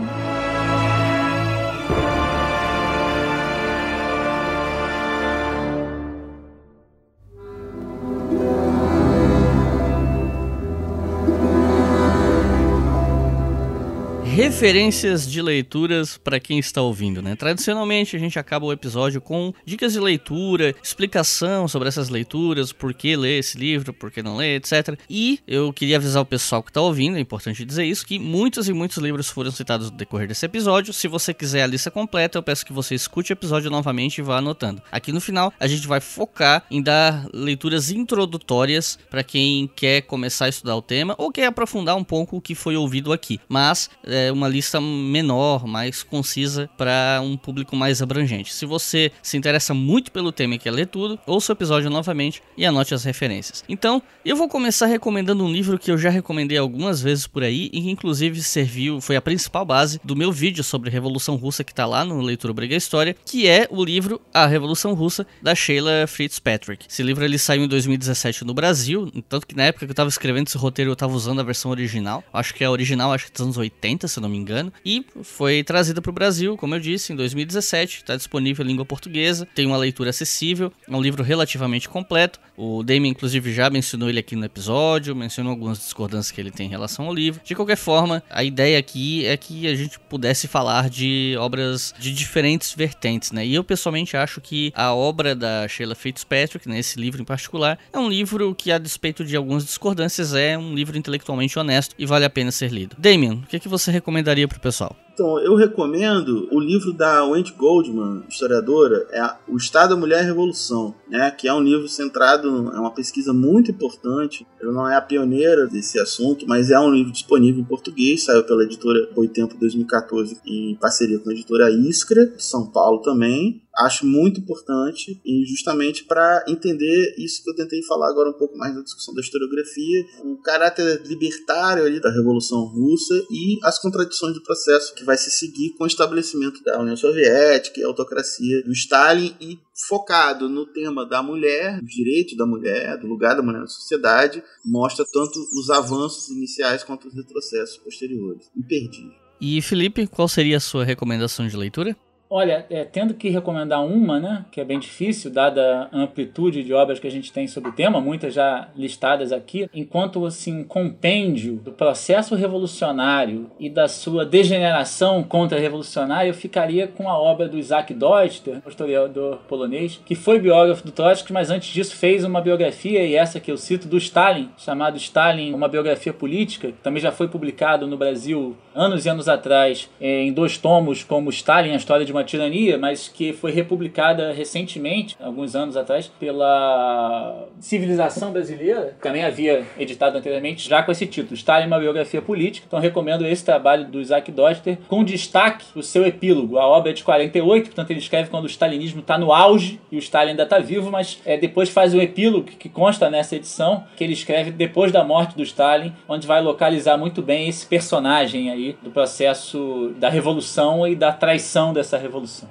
Referências 14.64 15.30
de 15.30 15.42
leituras 15.42 16.16
para 16.16 16.40
quem 16.40 16.58
está 16.58 16.80
ouvindo, 16.80 17.20
né? 17.20 17.36
Tradicionalmente 17.36 18.16
a 18.16 18.18
gente 18.18 18.38
acaba 18.38 18.64
o 18.64 18.72
episódio 18.72 19.20
com 19.20 19.52
dicas 19.62 19.92
de 19.92 20.00
leitura, 20.00 20.74
explicação 20.82 21.68
sobre 21.68 21.86
essas 21.86 22.08
leituras, 22.08 22.72
por 22.72 22.94
que 22.94 23.14
ler 23.14 23.40
esse 23.40 23.58
livro, 23.58 23.92
por 23.92 24.10
que 24.10 24.22
não 24.22 24.36
ler, 24.36 24.56
etc. 24.56 24.98
E 25.08 25.38
eu 25.46 25.70
queria 25.70 25.98
avisar 25.98 26.22
o 26.22 26.24
pessoal 26.24 26.62
que 26.62 26.70
está 26.70 26.80
ouvindo, 26.80 27.18
é 27.18 27.20
importante 27.20 27.62
dizer 27.62 27.84
isso, 27.84 28.06
que 28.06 28.18
muitos 28.18 28.66
e 28.66 28.72
muitos 28.72 28.96
livros 28.96 29.28
foram 29.28 29.50
citados 29.50 29.90
no 29.90 29.98
decorrer 29.98 30.28
desse 30.28 30.46
episódio. 30.46 30.94
Se 30.94 31.08
você 31.08 31.34
quiser 31.34 31.62
a 31.62 31.66
lista 31.66 31.90
completa, 31.90 32.38
eu 32.38 32.42
peço 32.42 32.64
que 32.64 32.72
você 32.72 32.94
escute 32.94 33.32
o 33.32 33.34
episódio 33.34 33.70
novamente 33.70 34.16
e 34.16 34.22
vá 34.22 34.38
anotando. 34.38 34.80
Aqui 34.90 35.12
no 35.12 35.20
final 35.20 35.52
a 35.60 35.66
gente 35.66 35.86
vai 35.86 36.00
focar 36.00 36.64
em 36.70 36.80
dar 36.80 37.26
leituras 37.34 37.90
introdutórias 37.90 38.98
para 39.10 39.22
quem 39.22 39.68
quer 39.76 40.00
começar 40.00 40.46
a 40.46 40.48
estudar 40.48 40.74
o 40.74 40.80
tema 40.80 41.14
ou 41.18 41.30
quer 41.30 41.44
aprofundar 41.44 41.96
um 41.96 42.04
pouco 42.04 42.38
o 42.38 42.40
que 42.40 42.54
foi 42.54 42.78
ouvido 42.78 43.12
aqui. 43.12 43.38
Mas 43.46 43.90
é, 44.02 44.32
uma 44.32 44.53
lista 44.54 44.80
menor, 44.80 45.66
mais 45.66 46.04
concisa 46.04 46.70
para 46.78 47.20
um 47.22 47.36
público 47.36 47.74
mais 47.74 48.00
abrangente. 48.00 48.54
Se 48.54 48.64
você 48.64 49.10
se 49.20 49.36
interessa 49.36 49.74
muito 49.74 50.12
pelo 50.12 50.30
tema 50.30 50.54
e 50.54 50.58
quer 50.58 50.70
ler 50.70 50.86
tudo, 50.86 51.18
ouça 51.26 51.52
o 51.52 51.56
episódio 51.56 51.90
novamente 51.90 52.40
e 52.56 52.64
anote 52.64 52.94
as 52.94 53.02
referências. 53.02 53.64
Então, 53.68 54.00
eu 54.24 54.36
vou 54.36 54.48
começar 54.48 54.86
recomendando 54.86 55.44
um 55.44 55.50
livro 55.50 55.76
que 55.76 55.90
eu 55.90 55.98
já 55.98 56.08
recomendei 56.08 56.56
algumas 56.56 57.02
vezes 57.02 57.26
por 57.26 57.42
aí 57.42 57.68
e 57.72 57.82
que 57.82 57.90
inclusive 57.90 58.40
serviu, 58.42 59.00
foi 59.00 59.16
a 59.16 59.22
principal 59.22 59.64
base 59.64 60.00
do 60.04 60.14
meu 60.14 60.30
vídeo 60.30 60.62
sobre 60.62 60.88
Revolução 60.88 61.34
Russa 61.34 61.64
que 61.64 61.72
está 61.72 61.84
lá 61.84 62.04
no 62.04 62.20
Leitura 62.20 62.52
Obriga 62.52 62.76
História, 62.76 63.16
que 63.26 63.48
é 63.48 63.66
o 63.70 63.84
livro 63.84 64.20
A 64.32 64.46
Revolução 64.46 64.94
Russa 64.94 65.26
da 65.42 65.54
Sheila 65.54 66.06
Fitzpatrick. 66.06 66.86
Esse 66.88 67.02
livro 67.02 67.24
ele 67.24 67.38
saiu 67.38 67.64
em 67.64 67.68
2017 67.68 68.44
no 68.44 68.54
Brasil, 68.54 69.10
tanto 69.28 69.46
que 69.48 69.56
na 69.56 69.64
época 69.64 69.86
que 69.86 69.90
eu 69.90 69.94
estava 69.94 70.08
escrevendo 70.08 70.46
esse 70.46 70.56
roteiro 70.56 70.90
eu 70.90 70.94
estava 70.94 71.12
usando 71.12 71.40
a 71.40 71.42
versão 71.42 71.72
original. 71.72 72.22
Acho 72.32 72.54
que 72.54 72.62
é 72.62 72.66
a 72.68 72.70
original, 72.70 73.12
acho 73.12 73.26
que 73.26 73.32
dos 73.32 73.40
anos 73.40 73.56
80, 73.56 74.06
se 74.06 74.20
não 74.20 74.28
me 74.28 74.33
engano, 74.36 74.72
e 74.84 75.04
foi 75.22 75.62
trazida 75.62 76.00
para 76.00 76.10
o 76.10 76.12
Brasil, 76.12 76.56
como 76.56 76.74
eu 76.74 76.80
disse, 76.80 77.12
em 77.12 77.16
2017. 77.16 77.98
Está 77.98 78.16
disponível 78.16 78.64
em 78.64 78.68
língua 78.68 78.84
portuguesa, 78.84 79.46
tem 79.54 79.66
uma 79.66 79.76
leitura 79.76 80.10
acessível, 80.10 80.72
é 80.88 80.96
um 80.96 81.00
livro 81.00 81.22
relativamente 81.22 81.88
completo. 81.88 82.40
O 82.56 82.82
Damien, 82.82 83.10
inclusive, 83.10 83.52
já 83.52 83.68
mencionou 83.68 84.08
ele 84.08 84.20
aqui 84.20 84.36
no 84.36 84.44
episódio, 84.44 85.14
mencionou 85.14 85.50
algumas 85.50 85.78
discordâncias 85.78 86.30
que 86.30 86.40
ele 86.40 86.50
tem 86.50 86.66
em 86.66 86.70
relação 86.70 87.06
ao 87.06 87.14
livro. 87.14 87.40
De 87.44 87.54
qualquer 87.54 87.76
forma, 87.76 88.22
a 88.30 88.44
ideia 88.44 88.78
aqui 88.78 89.26
é 89.26 89.36
que 89.36 89.66
a 89.66 89.74
gente 89.74 89.98
pudesse 89.98 90.46
falar 90.46 90.88
de 90.88 91.34
obras 91.38 91.92
de 91.98 92.12
diferentes 92.12 92.72
vertentes, 92.74 93.32
né? 93.32 93.44
E 93.44 93.54
eu 93.54 93.64
pessoalmente 93.64 94.16
acho 94.16 94.40
que 94.40 94.72
a 94.74 94.94
obra 94.94 95.34
da 95.34 95.66
Sheila 95.66 95.94
Fitzpatrick, 95.94 96.68
nesse 96.68 96.98
livro 96.98 97.20
em 97.20 97.24
particular, 97.24 97.78
é 97.92 97.98
um 97.98 98.08
livro 98.08 98.54
que, 98.54 98.70
a 98.70 98.78
despeito 98.78 99.24
de 99.24 99.36
algumas 99.36 99.64
discordâncias, 99.64 100.34
é 100.34 100.56
um 100.56 100.74
livro 100.74 100.96
intelectualmente 100.96 101.58
honesto 101.58 101.94
e 101.98 102.06
vale 102.06 102.24
a 102.24 102.30
pena 102.30 102.50
ser 102.50 102.70
lido. 102.70 102.96
Damien, 102.98 103.32
o 103.32 103.46
que, 103.46 103.56
é 103.56 103.60
que 103.60 103.68
você 103.68 103.90
recomendaria 104.24 104.48
pro 104.48 104.58
pessoal? 104.58 104.96
Então, 105.12 105.38
eu 105.38 105.54
recomendo 105.54 106.48
o 106.50 106.58
livro 106.58 106.92
da 106.92 107.24
Wendy 107.24 107.52
Goldman, 107.52 108.24
historiadora, 108.28 109.06
é 109.12 109.22
O 109.46 109.56
Estado 109.56 109.90
da 109.90 109.96
Mulher 109.96 110.18
e 110.18 110.22
a 110.22 110.26
Revolução, 110.26 110.92
né, 111.08 111.30
que 111.30 111.46
é 111.46 111.54
um 111.54 111.62
livro 111.62 111.88
centrado, 111.88 112.48
é 112.74 112.80
uma 112.80 112.90
pesquisa 112.90 113.32
muito 113.32 113.70
importante. 113.70 114.44
Ela 114.60 114.72
não 114.72 114.88
é 114.88 114.96
a 114.96 115.00
pioneira 115.00 115.68
desse 115.68 116.00
assunto, 116.00 116.46
mas 116.48 116.68
é 116.68 116.80
um 116.80 116.90
livro 116.90 117.12
disponível 117.12 117.60
em 117.60 117.64
português, 117.64 118.24
saiu 118.24 118.42
pela 118.42 118.64
editora 118.64 119.08
Boitempo 119.14 119.56
2014 119.56 120.40
em 120.44 120.74
parceria 120.74 121.20
com 121.20 121.30
a 121.30 121.32
editora 121.32 121.70
Iskra, 121.70 122.26
de 122.26 122.42
São 122.42 122.66
Paulo 122.66 123.00
também 123.00 123.63
acho 123.78 124.06
muito 124.06 124.40
importante 124.40 125.20
e 125.24 125.44
justamente 125.46 126.04
para 126.04 126.44
entender 126.48 127.14
isso 127.18 127.42
que 127.42 127.50
eu 127.50 127.56
tentei 127.56 127.82
falar 127.82 128.10
agora 128.10 128.30
um 128.30 128.38
pouco 128.38 128.56
mais 128.56 128.74
na 128.74 128.82
discussão 128.82 129.14
da 129.14 129.20
historiografia, 129.20 130.04
o 130.24 130.36
caráter 130.38 131.02
libertário 131.06 131.84
ali 131.84 132.00
da 132.00 132.10
Revolução 132.10 132.64
Russa 132.64 133.14
e 133.30 133.58
as 133.62 133.78
contradições 133.78 134.34
do 134.34 134.42
processo 134.42 134.94
que 134.94 135.04
vai 135.04 135.16
se 135.16 135.30
seguir 135.30 135.70
com 135.76 135.84
o 135.84 135.86
estabelecimento 135.86 136.62
da 136.62 136.80
União 136.80 136.96
Soviética 136.96 137.80
e 137.80 137.84
a 137.84 137.86
autocracia 137.86 138.62
do 138.62 138.72
Stalin 138.72 139.34
e 139.40 139.58
focado 139.88 140.48
no 140.48 140.66
tema 140.66 141.04
da 141.04 141.22
mulher, 141.22 141.80
do 141.80 141.86
direito 141.86 142.36
da 142.36 142.46
mulher, 142.46 142.96
do 142.98 143.06
lugar 143.06 143.34
da 143.34 143.42
mulher 143.42 143.60
na 143.60 143.66
sociedade, 143.66 144.42
mostra 144.64 145.04
tanto 145.12 145.38
os 145.58 145.70
avanços 145.70 146.28
iniciais 146.28 146.84
quanto 146.84 147.08
os 147.08 147.14
retrocessos 147.14 147.76
posteriores. 147.78 148.48
Imperdível. 148.56 149.24
E 149.40 149.60
Felipe, 149.60 150.06
qual 150.06 150.28
seria 150.28 150.56
a 150.56 150.60
sua 150.60 150.84
recomendação 150.84 151.46
de 151.46 151.56
leitura? 151.56 151.96
Olha, 152.30 152.64
é, 152.70 152.84
tendo 152.84 153.12
que 153.12 153.28
recomendar 153.28 153.84
uma, 153.84 154.18
né, 154.18 154.44
que 154.50 154.60
é 154.60 154.64
bem 154.64 154.78
difícil, 154.78 155.30
dada 155.30 155.88
a 155.92 155.98
amplitude 155.98 156.64
de 156.64 156.72
obras 156.72 156.98
que 156.98 157.06
a 157.06 157.10
gente 157.10 157.30
tem 157.30 157.46
sobre 157.46 157.70
o 157.70 157.72
tema, 157.72 158.00
muitas 158.00 158.32
já 158.32 158.68
listadas 158.74 159.30
aqui, 159.30 159.68
enquanto 159.74 160.24
assim, 160.24 160.60
um 160.60 160.64
compêndio 160.64 161.56
do 161.56 161.70
processo 161.70 162.34
revolucionário 162.34 163.50
e 163.60 163.68
da 163.68 163.86
sua 163.88 164.24
degeneração 164.24 165.22
contra-revolucionária, 165.22 166.30
eu 166.30 166.34
ficaria 166.34 166.88
com 166.88 167.08
a 167.10 167.18
obra 167.18 167.46
do 167.46 167.58
Isaac 167.58 167.92
Deutscher, 167.92 168.62
historiador 168.66 169.40
polonês, 169.46 170.00
que 170.04 170.14
foi 170.14 170.40
biógrafo 170.40 170.84
do 170.84 170.92
Trotsky, 170.92 171.32
mas 171.32 171.50
antes 171.50 171.68
disso 171.72 171.94
fez 171.94 172.24
uma 172.24 172.40
biografia, 172.40 173.04
e 173.04 173.14
essa 173.14 173.38
que 173.38 173.52
eu 173.52 173.58
cito, 173.58 173.86
do 173.86 173.98
Stalin, 173.98 174.48
chamado 174.56 174.96
Stalin, 174.96 175.52
uma 175.52 175.68
biografia 175.68 176.12
política, 176.12 176.68
que 176.68 176.82
também 176.82 177.02
já 177.02 177.12
foi 177.12 177.28
publicado 177.28 177.86
no 177.86 177.98
Brasil 177.98 178.56
anos 178.74 179.04
e 179.04 179.10
anos 179.10 179.28
atrás, 179.28 179.90
em 180.00 180.32
dois 180.32 180.56
tomos, 180.56 181.04
como 181.04 181.28
Stalin, 181.28 181.72
a 181.72 181.76
história 181.76 182.04
de 182.04 182.13
uma 182.16 182.24
tirania, 182.24 182.78
mas 182.78 183.08
que 183.08 183.32
foi 183.32 183.52
republicada 183.52 184.32
recentemente, 184.32 185.16
alguns 185.20 185.54
anos 185.54 185.76
atrás, 185.76 186.10
pela 186.18 187.46
Civilização 187.60 188.32
Brasileira, 188.32 188.94
que 188.96 189.02
também 189.02 189.24
havia 189.24 189.64
editado 189.78 190.18
anteriormente, 190.18 190.68
já 190.68 190.82
com 190.82 190.92
esse 190.92 191.06
título, 191.06 191.34
Stalin, 191.34 191.66
uma 191.66 191.78
biografia 191.78 192.22
política. 192.22 192.66
Então 192.66 192.78
recomendo 192.78 193.26
esse 193.26 193.44
trabalho 193.44 193.86
do 193.86 194.00
Isaac 194.00 194.30
Doster, 194.30 194.78
com 194.88 195.04
destaque 195.04 195.64
o 195.74 195.82
seu 195.82 196.06
epílogo. 196.06 196.58
A 196.58 196.66
obra 196.66 196.90
é 196.90 196.94
de 196.94 197.02
48, 197.02 197.66
portanto 197.66 197.90
ele 197.90 198.00
escreve 198.00 198.30
quando 198.30 198.44
o 198.44 198.48
stalinismo 198.48 199.00
está 199.00 199.18
no 199.18 199.32
auge 199.32 199.80
e 199.90 199.96
o 199.96 199.98
Stalin 199.98 200.30
ainda 200.30 200.44
está 200.44 200.58
vivo, 200.58 200.90
mas 200.90 201.20
é, 201.24 201.36
depois 201.36 201.68
faz 201.68 201.94
um 201.94 202.00
epílogo 202.00 202.46
que 202.46 202.68
consta 202.68 203.10
nessa 203.10 203.36
edição, 203.36 203.84
que 203.96 204.04
ele 204.04 204.12
escreve 204.12 204.50
depois 204.50 204.92
da 204.92 205.04
morte 205.04 205.36
do 205.36 205.42
Stalin, 205.42 205.92
onde 206.08 206.26
vai 206.26 206.40
localizar 206.40 206.96
muito 206.96 207.22
bem 207.22 207.48
esse 207.48 207.66
personagem 207.66 208.50
aí 208.50 208.76
do 208.82 208.90
processo 208.90 209.92
da 209.98 210.08
revolução 210.08 210.86
e 210.86 210.94
da 210.94 211.12
traição 211.12 211.72
dessa 211.72 211.96
revolução. 212.04 212.48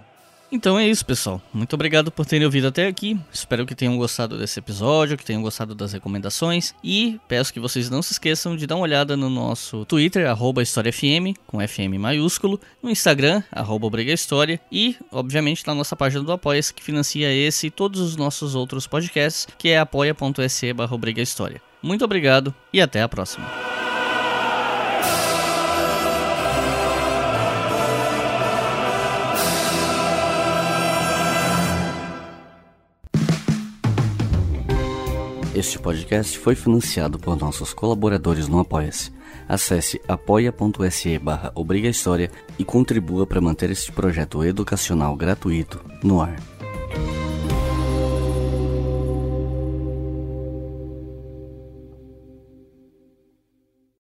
Então 0.54 0.78
é 0.78 0.88
isso, 0.88 1.04
pessoal. 1.04 1.42
Muito 1.52 1.74
obrigado 1.74 2.12
por 2.12 2.28
terem 2.28 2.46
ouvido 2.46 2.68
até 2.68 2.86
aqui. 2.86 3.20
Espero 3.34 3.66
que 3.66 3.74
tenham 3.74 3.98
gostado 3.98 4.38
desse 4.38 4.60
episódio, 4.60 5.18
que 5.18 5.26
tenham 5.26 5.42
gostado 5.42 5.74
das 5.74 5.94
recomendações. 5.94 6.76
E 6.84 7.20
peço 7.28 7.52
que 7.52 7.60
vocês 7.60 7.90
não 7.90 8.04
se 8.04 8.14
esqueçam 8.14 8.56
de 8.56 8.68
dar 8.68 8.76
uma 8.76 8.84
olhada 8.84 9.18
no 9.18 9.32
nosso 9.32 9.84
Twitter, 9.86 10.28
HistóriaFM, 10.62 11.34
com 11.48 11.68
FM 11.68 11.98
maiúsculo, 11.98 12.62
no 12.84 12.92
Instagram, 12.92 13.42
arroba 13.52 13.90
e, 14.72 14.96
obviamente, 15.12 15.66
na 15.66 15.74
nossa 15.74 15.96
página 15.96 16.24
do 16.24 16.32
Apoia-se, 16.32 16.72
que 16.72 16.84
financia 16.84 17.34
esse 17.34 17.66
e 17.68 17.72
todos 17.72 18.00
os 18.00 18.16
nossos 18.16 18.54
outros 18.54 18.86
podcasts, 18.86 19.48
que 19.58 19.70
é 19.70 19.80
apoia.se. 19.80 20.68
Muito 21.82 22.06
obrigado 22.06 22.54
e 22.72 22.80
até 22.80 23.02
a 23.02 23.10
próxima. 23.10 23.50
Este 35.56 35.78
podcast 35.78 36.40
foi 36.40 36.56
financiado 36.56 37.20
por 37.20 37.40
nossos 37.40 37.76
colaboradores 37.76 38.48
no 38.48 38.60
Apoia-se. 38.60 39.12
Acesse 39.48 40.02
apoia.se 40.08 41.20
barra 41.20 41.52
e 42.58 42.66
contribua 42.66 43.28
para 43.28 43.40
manter 43.40 43.70
este 43.70 43.92
projeto 43.92 44.44
educacional 44.44 45.16
gratuito 45.16 45.80
no 46.04 46.22
ar. 46.24 46.42